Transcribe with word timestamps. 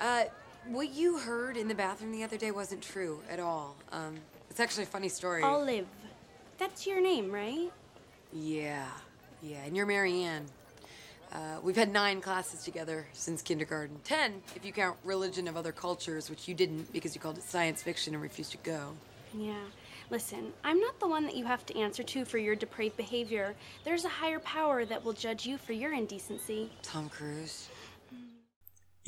Uh, 0.00 0.24
what 0.66 0.92
you 0.92 1.18
heard 1.18 1.56
in 1.56 1.68
the 1.68 1.74
bathroom 1.74 2.12
the 2.12 2.22
other 2.22 2.36
day 2.36 2.50
wasn't 2.50 2.82
true 2.82 3.20
at 3.30 3.40
all. 3.40 3.76
Um, 3.90 4.16
it's 4.50 4.60
actually 4.60 4.84
a 4.84 4.86
funny 4.86 5.08
story. 5.08 5.42
Olive. 5.42 5.86
That's 6.58 6.86
your 6.86 7.00
name, 7.00 7.30
right? 7.30 7.70
Yeah, 8.32 8.86
yeah, 9.42 9.64
and 9.64 9.76
you're 9.76 9.86
Marianne. 9.86 10.46
Uh, 11.32 11.58
we've 11.62 11.76
had 11.76 11.92
nine 11.92 12.20
classes 12.20 12.64
together 12.64 13.06
since 13.12 13.42
kindergarten. 13.42 13.96
Ten, 14.02 14.42
if 14.56 14.64
you 14.64 14.72
count 14.72 14.96
religion 15.04 15.46
of 15.46 15.56
other 15.56 15.72
cultures, 15.72 16.30
which 16.30 16.48
you 16.48 16.54
didn't 16.54 16.92
because 16.92 17.14
you 17.14 17.20
called 17.20 17.38
it 17.38 17.44
science 17.44 17.82
fiction 17.82 18.14
and 18.14 18.22
refused 18.22 18.52
to 18.52 18.58
go. 18.58 18.94
Yeah. 19.34 19.60
Listen, 20.10 20.54
I'm 20.64 20.80
not 20.80 20.98
the 21.00 21.06
one 21.06 21.24
that 21.24 21.36
you 21.36 21.44
have 21.44 21.66
to 21.66 21.78
answer 21.78 22.02
to 22.02 22.24
for 22.24 22.38
your 22.38 22.54
depraved 22.54 22.96
behavior. 22.96 23.54
There's 23.84 24.06
a 24.06 24.08
higher 24.08 24.38
power 24.38 24.86
that 24.86 25.04
will 25.04 25.12
judge 25.12 25.44
you 25.44 25.58
for 25.58 25.74
your 25.74 25.92
indecency. 25.92 26.70
Tom 26.82 27.10
Cruise. 27.10 27.68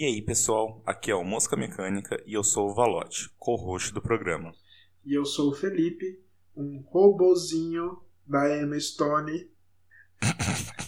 E 0.00 0.04
aí, 0.06 0.22
pessoal, 0.22 0.82
aqui 0.86 1.10
é 1.10 1.14
o 1.14 1.22
Mosca 1.22 1.54
Mecânica 1.58 2.18
e 2.24 2.32
eu 2.32 2.42
sou 2.42 2.70
o 2.70 2.74
Valote, 2.74 3.28
co-host 3.38 3.92
do 3.92 4.00
programa. 4.00 4.50
E 5.04 5.12
eu 5.12 5.26
sou 5.26 5.50
o 5.50 5.54
Felipe, 5.54 6.18
um 6.56 6.82
robozinho 6.86 8.00
da 8.26 8.48
Emma 8.56 8.80
Stone. 8.80 9.50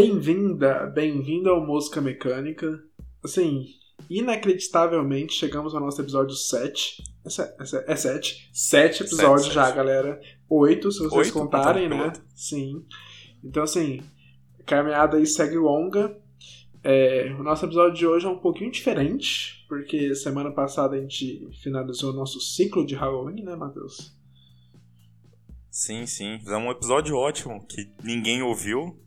Bem-vinda, 0.00 0.84
bem-vindo 0.94 1.48
ao 1.48 1.64
Mosca 1.66 2.02
Mecânica. 2.02 2.78
Assim, 3.24 3.64
inacreditavelmente 4.10 5.32
chegamos 5.32 5.74
ao 5.74 5.80
nosso 5.80 6.02
episódio 6.02 6.36
7. 6.36 7.02
É, 7.24 7.30
se- 7.30 7.54
é, 7.58 7.64
se- 7.64 7.84
é 7.88 7.96
7. 7.96 8.50
7 8.52 9.04
episódios 9.04 9.44
Sete, 9.44 9.54
já, 9.54 9.64
sete. 9.64 9.74
galera. 9.76 10.20
8, 10.50 10.92
se 10.92 10.98
vocês 10.98 11.12
Oito? 11.14 11.32
contarem, 11.32 11.88
Tá 11.88 11.94
né? 11.96 12.02
tranquilo. 12.10 12.26
Sim. 12.34 12.84
Então, 13.42 13.62
assim, 13.62 14.02
a 14.60 14.62
caminhada 14.64 15.16
aí 15.16 15.24
segue 15.24 15.56
longa. 15.56 16.14
É, 16.84 17.34
o 17.40 17.42
nosso 17.42 17.64
episódio 17.64 17.94
de 17.96 18.06
hoje 18.06 18.26
é 18.26 18.28
um 18.28 18.36
pouquinho 18.38 18.70
diferente, 18.70 19.64
porque 19.66 20.14
semana 20.14 20.50
passada 20.52 20.94
a 20.96 21.00
gente 21.00 21.48
finalizou 21.62 22.12
o 22.12 22.16
nosso 22.16 22.38
ciclo 22.38 22.84
de 22.84 22.94
Halloween, 22.94 23.42
né, 23.42 23.56
Matheus? 23.56 24.14
Sim, 25.76 26.06
sim, 26.06 26.38
fizemos 26.38 26.66
um 26.66 26.70
episódio 26.70 27.14
ótimo 27.14 27.62
que 27.66 27.92
ninguém 28.02 28.42
ouviu, 28.42 28.98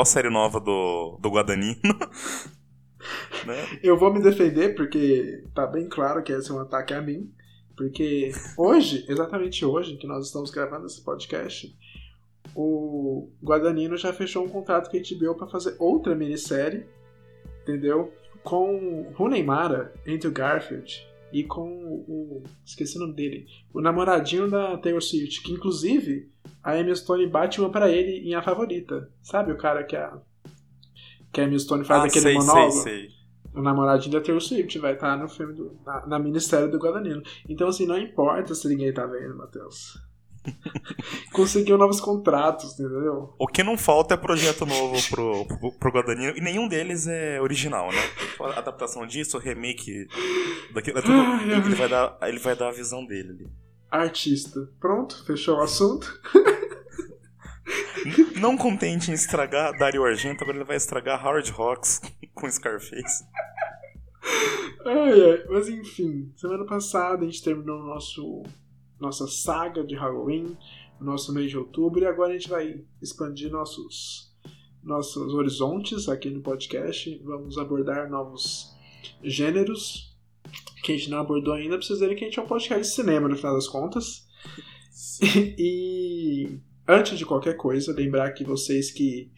a 0.00 0.04
série 0.04 0.30
nova 0.30 0.60
do, 0.60 1.18
do 1.20 1.28
Guadagnino. 1.28 1.80
né? 3.44 3.80
Eu 3.82 3.98
vou 3.98 4.14
me 4.14 4.22
defender 4.22 4.76
porque 4.76 5.42
tá 5.52 5.66
bem 5.66 5.88
claro 5.88 6.22
que 6.22 6.30
esse 6.30 6.48
é 6.48 6.54
um 6.54 6.60
ataque 6.60 6.94
a 6.94 7.02
mim. 7.02 7.28
Porque 7.76 8.30
hoje, 8.56 9.04
exatamente 9.08 9.64
hoje, 9.64 9.96
que 9.96 10.06
nós 10.06 10.26
estamos 10.26 10.52
gravando 10.52 10.86
esse 10.86 11.02
podcast, 11.02 11.76
o 12.54 13.28
Guadagnino 13.42 13.96
já 13.96 14.12
fechou 14.12 14.44
um 14.44 14.48
contrato 14.48 14.92
com 14.92 14.96
a 14.96 15.00
HBO 15.00 15.34
pra 15.34 15.48
fazer 15.48 15.74
outra 15.80 16.14
minissérie, 16.14 16.86
entendeu? 17.62 18.12
Com 18.44 19.12
Rooney 19.16 19.42
Mara, 19.42 19.92
Andrew 20.06 20.30
Garfield 20.30 21.04
e 21.32 21.44
com 21.44 21.68
o. 22.06 22.42
esqueci 22.64 22.96
o 22.96 23.00
nome 23.00 23.14
dele. 23.14 23.46
O 23.72 23.80
namoradinho 23.80 24.50
da 24.50 24.76
Taylor 24.78 25.02
Swift, 25.02 25.42
que 25.42 25.52
inclusive 25.52 26.30
a 26.62 26.78
Emma 26.78 26.94
Stone 26.94 27.26
bate 27.26 27.60
uma 27.60 27.70
pra 27.70 27.90
ele 27.90 28.28
em 28.28 28.34
A 28.34 28.42
Favorita. 28.42 29.10
Sabe 29.22 29.52
o 29.52 29.58
cara 29.58 29.84
que 29.84 29.96
a. 29.96 30.18
Que 31.32 31.40
a 31.40 31.44
Emma 31.44 31.58
Stone 31.58 31.84
faz 31.84 32.02
ah, 32.02 32.06
aquele 32.06 32.22
sei, 32.22 32.34
monólogo? 32.34 32.72
sei, 32.72 32.82
sei. 32.82 33.08
O 33.54 33.60
namoradinho 33.60 34.12
da 34.12 34.20
Taylor 34.20 34.40
Swift 34.40 34.78
vai 34.78 34.94
estar 34.94 35.16
no 35.16 35.28
filme 35.28 35.54
do, 35.54 35.76
na, 35.84 36.06
na 36.06 36.18
minissérie 36.18 36.70
do 36.70 36.78
Guadagnino. 36.78 37.22
Então, 37.48 37.68
assim, 37.68 37.86
não 37.86 37.98
importa 37.98 38.54
se 38.54 38.68
ninguém 38.68 38.92
tá 38.92 39.06
vendo, 39.06 39.36
Matheus. 39.36 39.98
Conseguiu 41.32 41.78
novos 41.78 42.00
contratos, 42.00 42.74
entendeu? 42.74 43.34
O 43.38 43.46
que 43.46 43.62
não 43.62 43.78
falta 43.78 44.14
é 44.14 44.16
projeto 44.16 44.66
novo 44.66 44.96
pro, 45.08 45.44
pro, 45.46 45.72
pro 45.72 45.92
Guadagnino, 45.92 46.36
e 46.36 46.40
nenhum 46.40 46.68
deles 46.68 47.06
é 47.06 47.40
original, 47.40 47.90
né? 47.90 48.00
A 48.40 48.58
adaptação 48.58 49.06
disso, 49.06 49.38
remake, 49.38 50.06
daquilo, 50.74 50.98
é 50.98 51.02
tudo, 51.02 51.42
ele, 51.42 51.74
vai 51.74 51.88
dar, 51.88 52.18
ele 52.22 52.38
vai 52.38 52.56
dar 52.56 52.68
a 52.68 52.72
visão 52.72 53.04
dele 53.04 53.30
ali. 53.30 53.50
Artista. 53.90 54.68
Pronto, 54.80 55.24
fechou 55.24 55.58
o 55.58 55.62
assunto. 55.62 56.20
Não 58.40 58.56
contente 58.56 59.10
em 59.10 59.14
estragar 59.14 59.76
Dario 59.78 60.04
Argento, 60.04 60.42
agora 60.42 60.58
ele 60.58 60.64
vai 60.64 60.76
estragar 60.76 61.24
Howard 61.24 61.52
Hawks 61.56 62.00
com 62.34 62.50
Scarface. 62.50 63.24
Ai, 64.84 65.12
ai. 65.12 65.44
Mas 65.48 65.68
enfim, 65.68 66.32
semana 66.36 66.64
passada 66.64 67.22
a 67.22 67.24
gente 67.24 67.42
terminou 67.42 67.80
o 67.80 67.86
nosso, 67.86 68.42
nossa 69.02 69.26
saga 69.26 69.82
de 69.84 69.96
Halloween, 69.96 70.56
nosso 71.00 71.34
mês 71.34 71.50
de 71.50 71.58
outubro, 71.58 72.00
e 72.00 72.06
agora 72.06 72.30
a 72.30 72.38
gente 72.38 72.48
vai 72.48 72.84
expandir 73.02 73.50
nossos, 73.50 74.32
nossos 74.82 75.34
horizontes 75.34 76.08
aqui 76.08 76.30
no 76.30 76.40
podcast. 76.40 77.20
Vamos 77.24 77.58
abordar 77.58 78.08
novos 78.08 78.72
gêneros 79.22 80.16
que 80.84 80.92
a 80.92 80.96
gente 80.96 81.10
não 81.10 81.18
abordou 81.18 81.52
ainda. 81.52 81.76
Pra 81.76 81.84
vocês 81.84 81.98
verem 81.98 82.16
que 82.16 82.24
a 82.24 82.28
gente 82.28 82.38
é 82.38 82.42
um 82.42 82.46
podcast 82.46 82.88
de 82.88 82.94
cinema, 82.94 83.28
no 83.28 83.36
final 83.36 83.54
das 83.54 83.68
contas. 83.68 84.26
E 85.58 86.58
antes 86.86 87.18
de 87.18 87.24
qualquer 87.24 87.56
coisa, 87.56 87.94
lembrar 87.94 88.32
que 88.32 88.44
vocês 88.44 88.90
que 88.90 89.30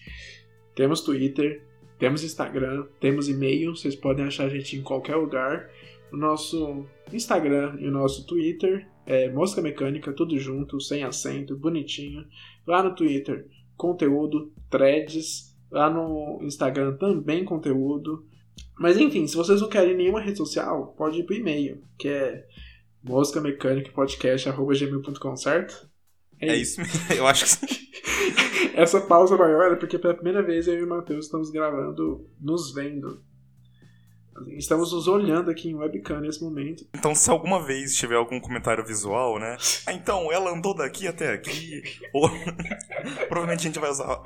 temos 0.75 1.01
Twitter, 1.01 1.63
temos 1.99 2.25
Instagram, 2.25 2.87
temos 3.01 3.29
e-mail, 3.29 3.77
vocês 3.77 3.95
podem 3.95 4.25
achar 4.25 4.47
a 4.47 4.49
gente 4.49 4.77
em 4.77 4.83
qualquer 4.83 5.17
lugar. 5.17 5.71
O 6.15 6.17
nosso 6.17 6.87
Instagram 7.13 7.77
e 7.81 7.89
o 7.89 7.91
nosso 7.91 8.25
Twitter 8.25 8.89
é 9.05 9.29
Mosca 9.29 9.61
Mecânica, 9.61 10.13
tudo 10.13 10.39
junto, 10.39 10.81
sem 10.81 11.03
acento, 11.03 11.57
bonitinho. 11.57 12.25
Lá 12.65 12.85
no 12.85 12.95
Twitter, 12.95 13.49
conteúdo, 13.77 14.53
threads. 14.71 15.53
Lá 15.73 15.91
no 15.91 16.39
Instagram 16.41 16.97
também 16.99 17.45
conteúdo. 17.45 18.25
Mas 18.79 18.97
enfim, 18.97 19.27
se 19.27 19.35
vocês 19.35 19.61
não 19.61 19.69
querem 19.69 19.97
nenhuma 19.97 20.21
rede 20.21 20.39
social, 20.39 20.95
pode 20.97 21.19
ir 21.19 21.25
pro 21.25 21.35
e-mail, 21.35 21.83
que 21.99 22.07
é 22.07 22.47
moscamecânicapodcast.gmail.com, 23.03 25.37
certo? 25.37 25.91
É 26.41 26.55
isso 26.55 26.81
mesmo, 26.81 27.01
eu 27.13 27.27
acho 27.27 27.43
que 27.43 27.51
sim. 27.51 27.67
Essa 28.75 29.01
pausa 29.01 29.37
maior 29.37 29.73
é 29.73 29.77
porque 29.77 29.99
pela 29.99 30.15
primeira 30.15 30.45
vez 30.45 30.69
eu 30.69 30.79
e 30.79 30.85
o 30.85 30.89
Matheus 30.89 31.25
estamos 31.25 31.51
gravando 31.51 32.31
nos 32.41 32.73
vendo. 32.73 33.21
Estamos 34.57 34.93
nos 34.93 35.07
olhando 35.07 35.51
aqui 35.51 35.69
em 35.69 35.75
webcam 35.75 36.21
nesse 36.21 36.43
momento. 36.43 36.85
Então, 36.95 37.15
se 37.15 37.31
alguma 37.31 37.63
vez 37.63 37.95
tiver 37.97 38.17
algum 38.17 38.41
comentário 38.41 38.85
visual, 38.85 39.39
né? 39.39 39.57
Ah, 39.87 39.93
então, 39.93 40.31
ela 40.33 40.51
andou 40.53 40.75
daqui 40.75 41.07
até 41.07 41.33
aqui. 41.33 41.83
Ou. 42.13 42.29
Provavelmente 43.29 43.61
a 43.61 43.63
gente 43.71 43.79
vai 43.79 43.91
usar. 43.91 44.21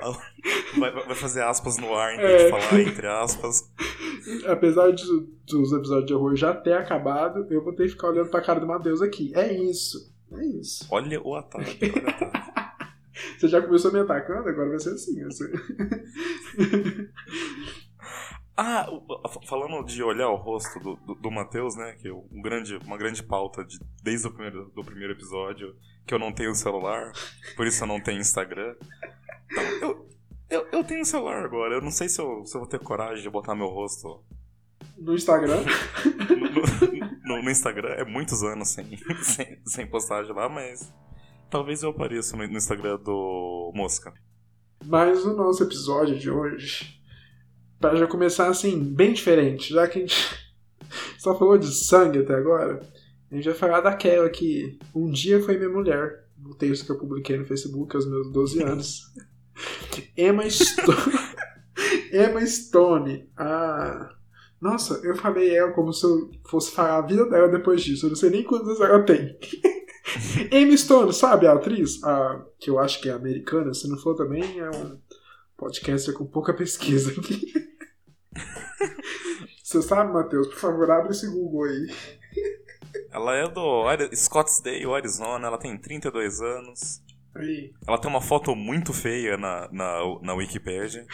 Vai, 0.78 0.90
vai 0.92 1.14
fazer 1.14 1.42
aspas 1.42 1.76
no 1.78 1.94
ar 1.94 2.14
em 2.14 2.18
vez 2.18 2.42
É. 2.42 2.44
de 2.44 2.50
falar 2.50 2.80
entre 2.80 3.06
aspas. 3.06 3.70
Apesar 4.46 4.92
de- 4.92 5.04
dos 5.46 5.72
episódios 5.72 6.06
de 6.06 6.14
horror 6.14 6.36
já 6.36 6.54
ter 6.54 6.72
acabado, 6.74 7.46
eu 7.50 7.62
vou 7.62 7.74
ter 7.74 7.84
que 7.84 7.90
ficar 7.90 8.08
olhando 8.08 8.30
pra 8.30 8.40
cara 8.42 8.60
do 8.60 8.66
Matheus 8.66 9.02
aqui. 9.02 9.32
É 9.34 9.52
isso. 9.52 10.12
É 10.32 10.44
isso. 10.44 10.86
Olha 10.90 11.20
o 11.22 11.34
ataque, 11.34 11.78
olha 11.82 12.04
o 12.04 12.08
ataque. 12.08 12.48
Você 13.38 13.48
já 13.48 13.60
começou 13.60 13.92
me 13.92 13.98
atacando, 13.98 14.48
agora 14.48 14.68
vai 14.68 14.78
ser 14.78 14.90
assim. 14.90 15.24
Você... 15.24 15.50
Ah, 18.60 18.86
falando 19.46 19.84
de 19.84 20.02
olhar 20.02 20.28
o 20.30 20.34
rosto 20.34 20.80
do, 20.80 20.96
do, 20.96 21.14
do 21.14 21.30
Matheus, 21.30 21.76
né? 21.76 21.92
Que 21.92 22.08
é 22.08 22.12
um 22.12 22.42
grande, 22.42 22.76
uma 22.78 22.96
grande 22.98 23.22
pauta 23.22 23.64
de, 23.64 23.78
desde 24.02 24.26
o 24.26 24.32
primeiro, 24.32 24.68
do 24.74 24.82
primeiro 24.84 25.12
episódio, 25.12 25.76
que 26.04 26.12
eu 26.12 26.18
não 26.18 26.32
tenho 26.32 26.52
celular, 26.56 27.12
por 27.56 27.66
isso 27.68 27.84
eu 27.84 27.86
não 27.86 28.00
tenho 28.00 28.20
Instagram. 28.20 28.74
Então, 29.52 29.62
eu, 29.80 30.08
eu, 30.50 30.66
eu 30.72 30.82
tenho 30.84 31.04
celular 31.04 31.44
agora. 31.44 31.74
Eu 31.74 31.80
não 31.80 31.92
sei 31.92 32.08
se 32.08 32.20
eu, 32.20 32.44
se 32.44 32.56
eu 32.56 32.60
vou 32.60 32.68
ter 32.68 32.80
coragem 32.80 33.22
de 33.22 33.30
botar 33.30 33.54
meu 33.54 33.68
rosto 33.68 34.24
No 34.98 35.14
Instagram. 35.14 35.62
no, 36.28 37.36
no- 37.36 37.42
no 37.44 37.50
Instagram. 37.50 37.90
É 37.90 38.04
muitos 38.04 38.42
anos 38.42 38.70
sem, 38.70 38.96
sem, 39.22 39.60
sem 39.66 39.86
postagem 39.86 40.34
lá, 40.34 40.48
mas 40.48 40.92
talvez 41.48 41.84
eu 41.84 41.90
apareça 41.90 42.36
no, 42.36 42.44
no 42.46 42.56
Instagram 42.56 42.98
do 42.98 43.70
Mosca. 43.72 44.12
Mas 44.84 45.24
o 45.24 45.34
nosso 45.36 45.62
episódio 45.62 46.18
de 46.18 46.28
hoje, 46.30 46.97
para 47.80 47.96
já 47.96 48.06
começar 48.06 48.48
assim, 48.48 48.78
bem 48.78 49.12
diferente, 49.12 49.72
já 49.72 49.86
que 49.86 49.98
a 49.98 50.00
gente 50.00 50.16
só 51.18 51.36
falou 51.38 51.58
de 51.58 51.72
sangue 51.72 52.20
até 52.20 52.34
agora, 52.34 52.80
a 53.30 53.34
gente 53.34 53.44
vai 53.44 53.54
falar 53.54 53.80
daquela 53.80 54.28
que 54.30 54.78
um 54.94 55.10
dia 55.10 55.42
foi 55.42 55.56
minha 55.56 55.68
mulher, 55.68 56.26
no 56.38 56.54
texto 56.54 56.86
que 56.86 56.92
eu 56.92 56.98
publiquei 56.98 57.36
no 57.36 57.46
Facebook 57.46 57.94
aos 57.94 58.08
meus 58.08 58.32
12 58.32 58.62
anos. 58.62 59.02
Emma 60.16 60.48
Stone. 60.48 60.98
Emma 62.12 62.46
Stone. 62.46 63.28
Ah. 63.36 64.14
Nossa, 64.60 65.00
eu 65.04 65.14
falei 65.14 65.54
ela 65.54 65.70
como 65.72 65.92
se 65.92 66.04
eu 66.04 66.30
fosse 66.48 66.72
falar 66.72 66.98
a 66.98 67.06
vida 67.06 67.28
dela 67.28 67.48
depois 67.48 67.82
disso. 67.82 68.06
Eu 68.06 68.10
não 68.10 68.16
sei 68.16 68.30
nem 68.30 68.42
quantos 68.42 68.80
ela 68.80 69.02
tem. 69.02 69.38
Emma 70.50 70.76
Stone, 70.76 71.12
sabe 71.12 71.46
a 71.46 71.52
atriz? 71.52 72.02
A, 72.02 72.44
que 72.58 72.70
eu 72.70 72.78
acho 72.78 73.00
que 73.00 73.08
é 73.08 73.12
americana, 73.12 73.72
se 73.72 73.88
não 73.88 73.96
for 73.98 74.14
também, 74.16 74.58
é 74.58 74.70
um 74.70 74.98
podcaster 75.56 76.14
com 76.14 76.26
pouca 76.26 76.54
pesquisa 76.54 77.12
aqui. 77.12 77.52
Você 79.62 79.82
sabe, 79.82 80.12
Matheus? 80.12 80.48
Por 80.48 80.58
favor, 80.58 80.90
abre 80.90 81.10
esse 81.10 81.28
Google 81.28 81.64
aí. 81.64 81.94
Ela 83.10 83.36
é 83.36 83.48
do 83.48 83.84
Scottsdale, 84.14 84.94
Arizona, 84.94 85.46
ela 85.46 85.58
tem 85.58 85.76
32 85.76 86.40
anos. 86.40 87.02
Aí. 87.34 87.72
Ela 87.86 87.98
tem 87.98 88.10
uma 88.10 88.20
foto 88.20 88.54
muito 88.54 88.92
feia 88.92 89.36
na, 89.36 89.68
na, 89.70 90.00
na 90.22 90.34
Wikipedia. 90.34 91.06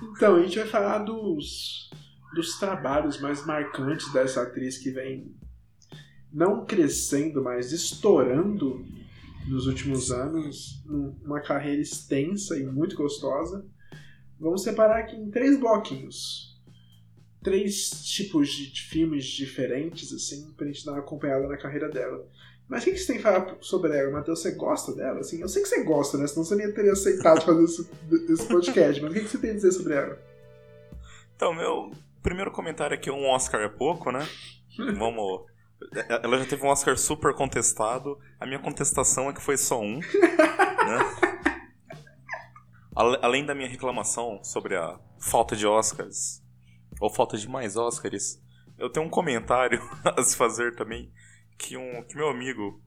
Então, 0.00 0.36
a 0.36 0.42
gente 0.42 0.58
vai 0.58 0.68
falar 0.68 0.98
dos, 0.98 1.90
dos 2.34 2.58
trabalhos 2.58 3.20
mais 3.20 3.44
marcantes 3.44 4.12
dessa 4.12 4.42
atriz 4.42 4.78
que 4.78 4.90
vem 4.90 5.34
não 6.32 6.64
crescendo, 6.64 7.42
mas 7.42 7.72
estourando 7.72 8.84
nos 9.48 9.66
últimos 9.66 10.10
anos, 10.10 10.84
uma 11.24 11.40
carreira 11.40 11.80
extensa 11.80 12.56
e 12.58 12.66
muito 12.66 12.96
gostosa. 12.96 13.64
Vamos 14.40 14.62
separar 14.62 14.98
aqui 14.98 15.16
em 15.16 15.30
três 15.30 15.58
bloquinhos. 15.58 16.56
Três 17.42 17.90
tipos 18.04 18.48
de, 18.48 18.82
filmes 18.82 19.24
diferentes, 19.24 20.12
assim, 20.12 20.52
pra 20.56 20.66
gente 20.66 20.84
dar 20.84 20.92
uma 20.92 21.00
acompanhada 21.00 21.46
na 21.46 21.56
carreira 21.56 21.88
dela. 21.88 22.26
Mas 22.68 22.82
o 22.82 22.84
que, 22.84 22.92
que 22.92 22.98
você 22.98 23.06
tem 23.06 23.16
que 23.16 23.22
falar 23.22 23.56
sobre 23.60 23.96
ela, 23.96 24.10
Matheus? 24.10 24.40
Você 24.40 24.52
gosta 24.52 24.94
dela? 24.94 25.20
Assim, 25.20 25.40
eu 25.40 25.48
sei 25.48 25.62
que 25.62 25.68
você 25.68 25.82
gosta, 25.82 26.18
né? 26.18 26.26
Senão 26.26 26.44
você 26.44 26.54
nem 26.54 26.70
teria 26.72 26.92
aceitado 26.92 27.40
fazer 27.42 27.64
esse, 27.64 27.90
esse 28.32 28.46
podcast. 28.46 29.00
Mas 29.00 29.10
o 29.10 29.14
que, 29.14 29.20
que 29.20 29.28
você 29.28 29.38
tem 29.38 29.50
a 29.50 29.54
dizer 29.54 29.72
sobre 29.72 29.94
ela? 29.94 30.18
Então, 31.34 31.54
meu 31.54 31.90
primeiro 32.22 32.50
comentário 32.50 32.94
é 32.94 32.98
que 32.98 33.10
um 33.10 33.26
Oscar 33.26 33.62
é 33.62 33.68
pouco, 33.68 34.10
né? 34.10 34.28
Vamos. 34.98 35.46
Ela 36.22 36.38
já 36.38 36.44
teve 36.44 36.62
um 36.64 36.68
Oscar 36.68 36.98
super 36.98 37.32
contestado. 37.34 38.18
A 38.38 38.44
minha 38.44 38.58
contestação 38.58 39.30
é 39.30 39.32
que 39.32 39.40
foi 39.40 39.56
só 39.56 39.80
um. 39.80 39.98
né? 39.98 41.27
Além 42.98 43.46
da 43.46 43.54
minha 43.54 43.68
reclamação 43.68 44.42
sobre 44.42 44.74
a 44.74 44.98
falta 45.20 45.54
de 45.54 45.64
Oscars, 45.64 46.42
ou 47.00 47.08
falta 47.08 47.36
de 47.38 47.48
mais 47.48 47.76
Oscars, 47.76 48.42
eu 48.76 48.90
tenho 48.90 49.06
um 49.06 49.10
comentário 49.10 49.80
a 50.04 50.20
se 50.20 50.36
fazer 50.36 50.74
também 50.74 51.12
que, 51.56 51.76
um, 51.76 52.02
que 52.02 52.16
meu 52.16 52.28
amigo 52.28 52.82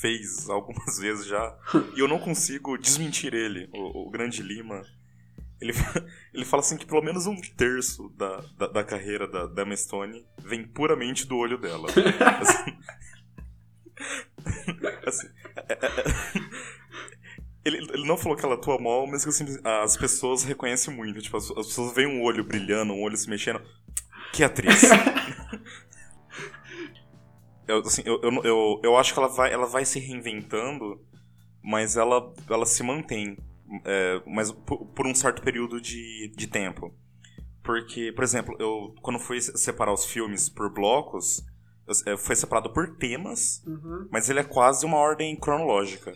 fez 0.00 0.48
algumas 0.48 0.96
vezes 0.98 1.26
já, 1.26 1.58
e 1.94 2.00
eu 2.00 2.08
não 2.08 2.18
consigo 2.18 2.78
desmentir 2.78 3.34
ele, 3.34 3.68
o, 3.74 4.08
o 4.08 4.10
Grande 4.10 4.42
Lima. 4.42 4.82
Ele, 5.60 5.74
ele 6.32 6.46
fala 6.46 6.62
assim 6.62 6.78
que 6.78 6.86
pelo 6.86 7.02
menos 7.02 7.26
um 7.26 7.38
terço 7.38 8.08
da, 8.16 8.40
da, 8.56 8.66
da 8.68 8.82
carreira 8.82 9.28
da, 9.28 9.46
da 9.46 9.62
Emma 9.62 9.76
Stone 9.76 10.24
vem 10.38 10.66
puramente 10.66 11.26
do 11.26 11.36
olho 11.36 11.58
dela. 11.58 11.86
Assim, 12.40 12.78
assim, 15.06 15.28
é- 15.68 15.72
é- 15.72 15.86
é- 15.86 16.73
ele, 17.64 17.78
ele 17.92 18.06
não 18.06 18.16
falou 18.16 18.36
que 18.36 18.44
ela 18.44 18.54
atua 18.54 18.78
mal, 18.80 19.06
mas 19.06 19.22
que 19.24 19.30
assim, 19.30 19.44
as 19.82 19.96
pessoas 19.96 20.42
reconhecem 20.44 20.94
muito. 20.94 21.20
Tipo, 21.20 21.36
as, 21.36 21.50
as 21.50 21.66
pessoas 21.66 21.94
veem 21.94 22.08
um 22.08 22.22
olho 22.22 22.44
brilhando, 22.44 22.92
um 22.92 23.02
olho 23.02 23.16
se 23.16 23.28
mexendo. 23.28 23.60
Que 24.32 24.44
atriz! 24.44 24.82
eu, 27.66 27.78
assim, 27.80 28.02
eu, 28.04 28.20
eu, 28.22 28.42
eu, 28.44 28.80
eu 28.82 28.96
acho 28.96 29.12
que 29.12 29.18
ela 29.18 29.28
vai, 29.28 29.52
ela 29.52 29.66
vai 29.66 29.84
se 29.84 29.98
reinventando, 29.98 31.00
mas 31.62 31.96
ela, 31.96 32.32
ela 32.50 32.66
se 32.66 32.82
mantém. 32.82 33.38
É, 33.84 34.22
mas 34.26 34.52
por, 34.52 34.86
por 34.86 35.06
um 35.06 35.14
certo 35.14 35.42
período 35.42 35.80
de, 35.80 36.32
de 36.36 36.46
tempo. 36.46 36.94
Porque, 37.62 38.12
por 38.12 38.22
exemplo, 38.22 38.54
eu 38.60 38.94
quando 39.00 39.18
fui 39.18 39.40
separar 39.40 39.92
os 39.92 40.04
filmes 40.04 40.50
por 40.50 40.70
blocos, 40.72 41.42
foi 42.18 42.36
separado 42.36 42.70
por 42.72 42.96
temas, 42.96 43.62
Uhum. 43.66 44.06
mas 44.10 44.28
ele 44.28 44.40
é 44.40 44.44
quase 44.44 44.84
uma 44.84 44.98
ordem 44.98 45.34
cronológica. 45.34 46.14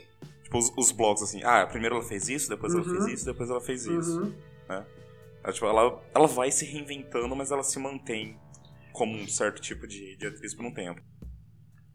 Tipo, 0.48 0.58
os, 0.58 0.72
os 0.78 0.90
blocos 0.92 1.22
assim, 1.22 1.42
ah, 1.44 1.66
primeiro 1.66 1.96
ela 1.96 2.04
fez 2.04 2.26
isso, 2.28 2.48
depois 2.48 2.72
ela 2.74 2.82
Uhum. 2.82 2.90
fez 2.90 3.06
isso, 3.18 3.24
depois 3.26 3.50
ela 3.50 3.60
fez 3.60 3.84
isso. 3.84 4.18
Uhum. 4.22 4.34
Ela, 5.44 5.52
tipo, 5.52 5.66
ela, 5.66 6.02
ela 6.14 6.26
vai 6.26 6.50
se 6.50 6.64
reinventando, 6.64 7.36
mas 7.36 7.50
ela 7.50 7.62
se 7.62 7.78
mantém 7.78 8.38
como 8.92 9.14
um 9.14 9.28
certo 9.28 9.60
tipo 9.60 9.86
de, 9.86 10.16
de 10.16 10.26
atriz 10.26 10.54
por 10.54 10.64
um 10.64 10.72
tempo. 10.72 11.00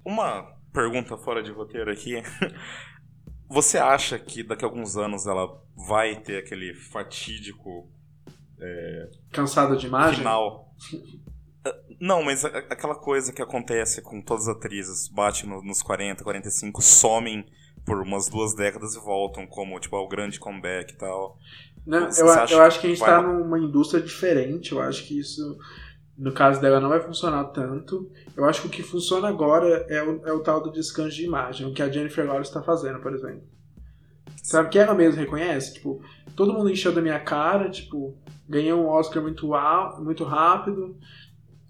Uma 0.05 0.55
pergunta 0.71 1.17
fora 1.17 1.41
de 1.41 1.51
roteiro 1.51 1.91
aqui. 1.91 2.21
Você 3.49 3.77
acha 3.77 4.17
que 4.19 4.43
daqui 4.43 4.63
a 4.63 4.67
alguns 4.67 4.95
anos 4.97 5.25
ela 5.27 5.47
vai 5.75 6.15
ter 6.15 6.37
aquele 6.37 6.73
fatídico 6.75 7.89
Cansado 9.31 9.75
de 9.75 9.87
imagem? 9.87 10.19
final? 10.19 10.73
Ah, 11.65 11.73
Não, 11.99 12.23
mas 12.23 12.43
aquela 12.45 12.95
coisa 12.95 13.31
que 13.31 13.41
acontece 13.41 14.01
com 14.01 14.21
todas 14.21 14.47
as 14.47 14.55
atrizes, 14.57 15.07
bate 15.07 15.45
no- 15.47 15.61
nos 15.63 15.81
40, 15.81 16.23
45, 16.23 16.81
somem 16.81 17.45
por 17.85 18.01
umas 18.01 18.27
duas 18.29 18.55
décadas 18.55 18.95
e 18.95 18.99
voltam 18.99 19.45
como, 19.47 19.79
tipo, 19.79 19.95
ao 19.95 20.07
grande 20.07 20.39
comeback 20.39 20.93
e 20.93 20.97
tal. 20.97 21.37
Não, 21.85 22.09
Você 22.09 22.21
eu, 22.21 22.27
eu 22.27 22.61
acho 22.61 22.79
que 22.79 22.87
a 22.87 22.89
gente 22.89 22.99
vai 22.99 23.09
tá 23.09 23.21
lá? 23.21 23.21
numa 23.21 23.59
indústria 23.59 24.01
diferente. 24.01 24.71
Eu 24.71 24.81
acho 24.81 25.05
que 25.05 25.19
isso, 25.19 25.57
no 26.17 26.31
caso 26.31 26.61
dela, 26.61 26.79
não 26.79 26.89
vai 26.89 27.01
funcionar 27.01 27.43
tanto. 27.45 28.09
Eu 28.35 28.45
acho 28.45 28.61
que 28.61 28.67
o 28.67 28.69
que 28.71 28.83
funciona 28.83 29.27
agora 29.27 29.85
é 29.89 30.01
o, 30.01 30.25
é 30.27 30.31
o 30.33 30.39
tal 30.41 30.61
do 30.61 30.71
descanso 30.71 31.15
de 31.15 31.25
imagem, 31.25 31.67
o 31.67 31.73
que 31.73 31.81
a 31.81 31.89
Jennifer 31.89 32.25
Lawrence 32.25 32.49
está 32.49 32.61
fazendo, 32.63 32.99
por 32.99 33.13
exemplo. 33.13 33.43
Sabe 34.41 34.69
que 34.69 34.79
ela 34.79 34.93
mesma 34.93 35.21
reconhece? 35.21 35.73
Tipo, 35.75 36.01
todo 36.35 36.53
mundo 36.53 36.69
encheu 36.69 36.93
da 36.93 37.01
minha 37.01 37.19
cara, 37.19 37.69
tipo, 37.69 38.17
ganhei 38.47 38.73
um 38.73 38.87
Oscar 38.87 39.21
muito, 39.21 39.47
muito 40.01 40.23
rápido, 40.23 40.97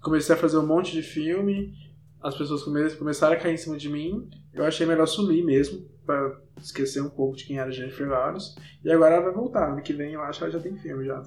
comecei 0.01 0.36
a 0.36 0.38
fazer 0.38 0.57
um 0.57 0.65
monte 0.65 0.92
de 0.92 1.01
filme, 1.04 1.74
as 2.21 2.36
pessoas 2.36 2.63
come- 2.63 2.89
começaram 2.92 3.33
a 3.36 3.39
cair 3.39 3.54
em 3.54 3.57
cima 3.57 3.77
de 3.77 3.89
mim. 3.89 4.30
Eu 4.54 4.65
achei 4.65 4.86
melhor 4.86 5.07
sumir 5.07 5.44
mesmo, 5.44 5.86
pra 6.06 6.40
esquecer 6.58 7.02
um 7.02 7.10
pouco 7.10 7.36
de 7.36 7.46
quem 7.46 7.58
era 7.60 7.72
Jennifer 7.72 8.08
Lawrence. 8.10 8.56
E 8.84 8.92
agora 8.92 9.16
ela 9.16 9.26
vai 9.26 9.34
voltar. 9.34 9.72
Ano 9.72 9.82
que 9.82 9.94
vem 9.94 10.14
eu 10.14 10.22
acho 10.22 10.40
que 10.40 10.46
ela 10.46 10.54
já 10.54 10.60
tem 10.60 10.78
filme 10.78 11.06
já. 11.06 11.22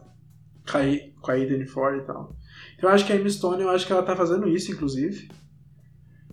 Com 0.70 0.78
a 0.78 0.86
I- 0.86 1.12
com 1.20 1.30
a 1.30 1.38
Eden 1.38 1.66
Ford 1.66 1.98
e 2.02 2.06
tal. 2.06 2.36
Então 2.76 2.88
eu 2.90 2.94
acho 2.94 3.06
que 3.06 3.12
a 3.12 3.16
Emma 3.16 3.28
Stone, 3.28 3.62
eu 3.62 3.70
acho 3.70 3.86
que 3.86 3.92
ela 3.92 4.02
tá 4.02 4.14
fazendo 4.16 4.48
isso, 4.48 4.72
inclusive. 4.72 5.30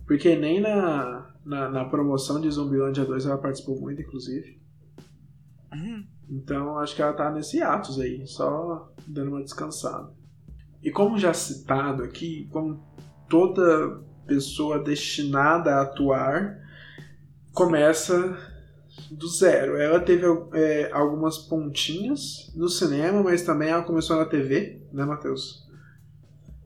Porque 0.06 0.36
nem 0.36 0.60
na, 0.60 1.34
na, 1.44 1.68
na 1.70 1.84
promoção 1.86 2.40
de 2.40 2.50
Zumbilândia 2.50 3.04
2 3.04 3.26
ela 3.26 3.38
participou 3.38 3.80
muito, 3.80 4.02
inclusive. 4.02 4.60
Então 6.28 6.66
eu 6.68 6.78
acho 6.78 6.94
que 6.94 7.02
ela 7.02 7.12
tá 7.12 7.30
nesse 7.30 7.62
atos 7.62 7.98
aí, 8.00 8.26
só 8.26 8.92
dando 9.06 9.28
uma 9.28 9.42
descansada. 9.42 10.12
E 10.82 10.90
como 10.90 11.18
já 11.18 11.32
citado 11.32 12.02
aqui, 12.02 12.48
como 12.52 12.82
toda 13.28 14.00
pessoa 14.26 14.78
destinada 14.78 15.74
a 15.76 15.82
atuar 15.82 16.58
começa 17.54 18.36
do 19.10 19.26
zero. 19.28 19.76
Ela 19.80 20.00
teve 20.00 20.26
é, 20.54 20.90
algumas 20.92 21.38
pontinhas 21.38 22.52
no 22.54 22.68
cinema, 22.68 23.22
mas 23.22 23.42
também 23.42 23.70
ela 23.70 23.82
começou 23.82 24.16
na 24.16 24.24
TV, 24.26 24.80
né, 24.92 25.04
Matheus? 25.04 25.64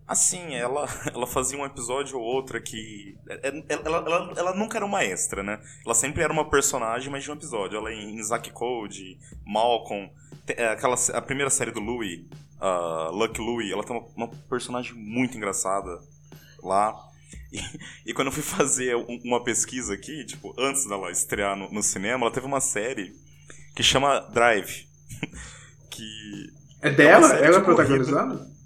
Assim, 0.07 0.54
ela, 0.54 0.87
ela 1.14 1.26
fazia 1.26 1.59
um 1.59 1.66
episódio 1.66 2.18
ou 2.18 2.25
outro 2.25 2.61
que. 2.62 3.16
é- 3.28 3.49
Ela, 3.68 3.85
ela, 3.85 3.97
ela, 3.99 4.33
ela 4.37 4.54
nunca 4.54 4.78
era 4.78 4.87
uma 4.87 5.04
extra, 5.04 5.42
né? 5.42 5.61
Ela 5.85 5.95
sempre 5.95 6.23
era 6.23 6.33
uma 6.33 6.49
personagem, 6.49 7.11
mas 7.11 7.23
de 7.25 7.30
um 7.30 7.35
episódio. 7.35 7.76
Ela 7.76 7.92
em 7.92 8.23
Zack 8.23 8.50
Code, 8.50 9.18
Malcolm. 9.47 10.11
é, 10.49 10.68
Aquela, 10.68 10.97
a 11.14 11.21
primeira 11.21 11.50
série 11.50 11.71
do 11.71 11.80
Louie, 11.80 12.26
uh, 12.61 13.11
Lucky 13.14 13.40
Louie, 13.40 13.71
ela 13.73 13.85
tem 13.85 13.97
uma, 13.97 14.07
uma 14.16 14.28
personagem 14.49 14.95
muito 14.95 15.37
engraçada 15.37 16.00
lá. 16.62 17.08
E, 17.52 17.61
e 18.11 18.14
quando 18.14 18.28
eu 18.28 18.33
fui 18.33 18.43
fazer 18.43 18.97
um- 18.97 19.21
uma 19.25 19.43
pesquisa 19.43 19.95
aqui, 19.95 20.25
tipo, 20.25 20.55
antes 20.59 20.87
dela 20.87 21.11
estrear 21.11 21.57
no, 21.57 21.71
no 21.73 21.83
cinema, 21.83 22.25
ela 22.25 22.33
teve 22.35 22.47
uma 22.47 22.61
série 22.61 23.12
que 23.75 23.83
chama 23.83 24.21
Drive. 24.33 24.87
que 25.90 26.47
É 26.83 26.90
dela? 26.90 27.28
série 27.28 27.47
ela 27.47 27.59
de 27.59 27.64
corrida. 27.64 27.85
protagonizando? 28.05 28.59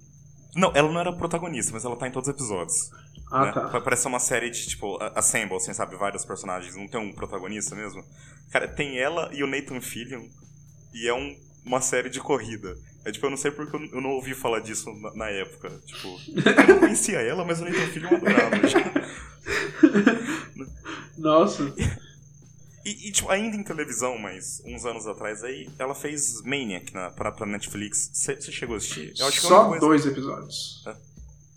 Não, 0.54 0.70
ela 0.74 0.90
não 0.92 1.00
era 1.00 1.12
protagonista, 1.12 1.72
mas 1.72 1.84
ela 1.84 1.96
tá 1.96 2.06
em 2.06 2.12
todos 2.12 2.28
os 2.28 2.34
episódios. 2.34 2.90
Ah, 3.30 3.46
né? 3.46 3.52
tá. 3.52 3.80
Parece 3.80 4.06
uma 4.06 4.18
série 4.18 4.50
de, 4.50 4.66
tipo, 4.68 4.98
Assemble, 5.14 5.56
assim, 5.56 5.72
sabe? 5.72 5.96
Vários 5.96 6.24
personagens, 6.24 6.76
não 6.76 6.86
tem 6.86 7.00
um 7.00 7.14
protagonista 7.14 7.74
mesmo. 7.74 8.04
Cara, 8.50 8.68
tem 8.68 8.98
ela 8.98 9.30
e 9.32 9.42
o 9.42 9.46
Nathan 9.46 9.80
Fillion, 9.80 10.26
e 10.92 11.08
é 11.08 11.14
um- 11.14 11.34
uma 11.64 11.80
série 11.80 12.08
de 12.08 12.20
corrida. 12.20 12.76
É 13.04 13.10
tipo, 13.10 13.26
eu 13.26 13.30
não 13.30 13.36
sei 13.36 13.50
porque 13.50 13.74
eu 13.92 14.00
não 14.00 14.10
ouvi 14.10 14.34
falar 14.34 14.60
disso 14.60 14.92
na, 14.94 15.14
na 15.14 15.28
época. 15.28 15.70
Tipo, 15.84 16.08
eu 16.28 16.68
não 16.68 16.78
conhecia 16.78 17.20
ela, 17.20 17.44
mas 17.44 17.60
o 17.60 17.64
Nathan 17.64 17.86
Fillion 17.88 18.14
adorava. 18.14 18.68
já. 18.68 18.92
Nossa. 21.18 21.74
E, 22.84 23.08
e, 23.08 23.12
tipo, 23.12 23.28
ainda 23.28 23.56
em 23.56 23.62
televisão, 23.62 24.18
mas 24.18 24.60
uns 24.64 24.84
anos 24.84 25.06
atrás 25.06 25.44
aí, 25.44 25.68
ela 25.78 25.94
fez 25.94 26.42
Maniac 26.42 26.92
na, 26.92 27.10
pra, 27.10 27.30
pra 27.30 27.46
Netflix. 27.46 28.10
Você 28.12 28.40
chegou 28.40 28.74
a 28.74 28.78
assistir? 28.78 29.14
Eu 29.18 29.26
acho 29.26 29.40
que 29.40 29.46
é 29.46 29.48
Só 29.48 29.78
dois 29.78 30.04
episódios. 30.04 30.82
É, 30.86 30.96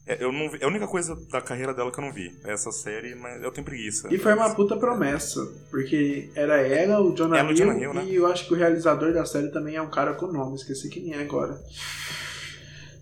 eu 0.07 0.31
não 0.31 0.49
vi- 0.49 0.59
é 0.61 0.65
a 0.65 0.67
única 0.67 0.87
coisa 0.87 1.15
da 1.31 1.41
carreira 1.41 1.73
dela 1.73 1.91
que 1.91 1.99
eu 1.99 2.03
não 2.03 2.11
vi. 2.13 2.35
É 2.43 2.53
essa 2.53 2.71
série, 2.71 3.15
mas 3.15 3.41
eu 3.41 3.51
tenho 3.51 3.65
preguiça. 3.65 4.07
E 4.13 4.17
foi 4.17 4.33
uma 4.33 4.53
puta 4.53 4.77
promessa, 4.77 5.43
porque 5.71 6.29
era 6.35 6.57
ela, 6.61 7.01
o 7.01 7.15
Jonah 7.15 7.39
Ela 7.39 7.49
e 7.51 7.53
o 7.53 7.57
Hill, 7.57 7.65
Jonah 7.65 7.79
Hill, 7.81 7.93
né? 7.93 8.05
e 8.05 8.15
eu 8.15 8.27
acho 8.27 8.47
que 8.47 8.53
o 8.53 8.57
realizador 8.57 9.13
da 9.13 9.25
série 9.25 9.49
também 9.49 9.75
é 9.75 9.81
um 9.81 9.89
cara 9.89 10.13
com 10.13 10.27
nome, 10.27 10.55
esqueci 10.55 10.89
quem 10.89 11.13
é 11.13 11.21
agora. 11.21 11.59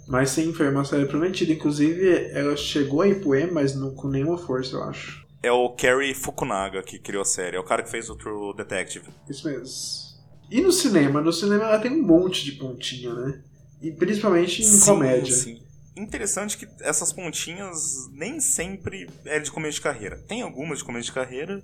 Mas 0.07 0.31
sim, 0.31 0.53
foi 0.53 0.69
uma 0.69 0.83
série 0.83 1.05
prometida. 1.05 1.53
Inclusive, 1.53 2.29
ela 2.31 2.55
chegou 2.57 3.01
a 3.01 3.07
M, 3.07 3.51
mas 3.51 3.75
não 3.75 3.93
com 3.95 4.07
nenhuma 4.10 4.38
força, 4.38 4.75
eu 4.75 4.83
acho. 4.83 5.24
É 5.41 5.51
o 5.51 5.69
Kerry 5.69 6.13
Fukunaga 6.13 6.81
que 6.83 7.00
criou 7.00 7.22
a 7.22 7.25
série. 7.25 7.55
É 7.57 7.60
o 7.60 7.63
cara 7.63 7.83
que 7.83 7.89
fez 7.91 8.10
o 8.10 8.15
True 8.15 8.55
Detective. 8.55 9.05
Isso 9.29 9.48
mesmo. 9.48 9.65
E 10.51 10.62
no 10.62 10.72
cinema? 10.72 11.22
No 11.22 11.31
cinema 11.33 11.63
ela 11.65 11.79
tem 11.79 11.91
um 11.91 12.01
monte 12.01 12.43
de 12.45 12.53
pontinha, 12.53 13.13
né? 13.13 13.41
E 13.81 13.91
principalmente 13.91 14.62
em 14.62 14.65
Sim, 14.65 14.86
comédia. 14.91 15.36
sim. 15.36 15.62
Interessante 15.96 16.58
que 16.58 16.68
essas 16.82 17.12
pontinhas 17.14 18.08
nem 18.14 18.40
sempre 18.40 19.10
é 19.26 19.40
de 19.40 19.52
começo 19.52 19.76
de 19.76 19.82
carreira. 19.82 20.18
Tem 20.28 20.42
algumas 20.42 20.80
de 20.80 20.84
começo 20.84 21.06
de 21.08 21.12
carreira, 21.14 21.62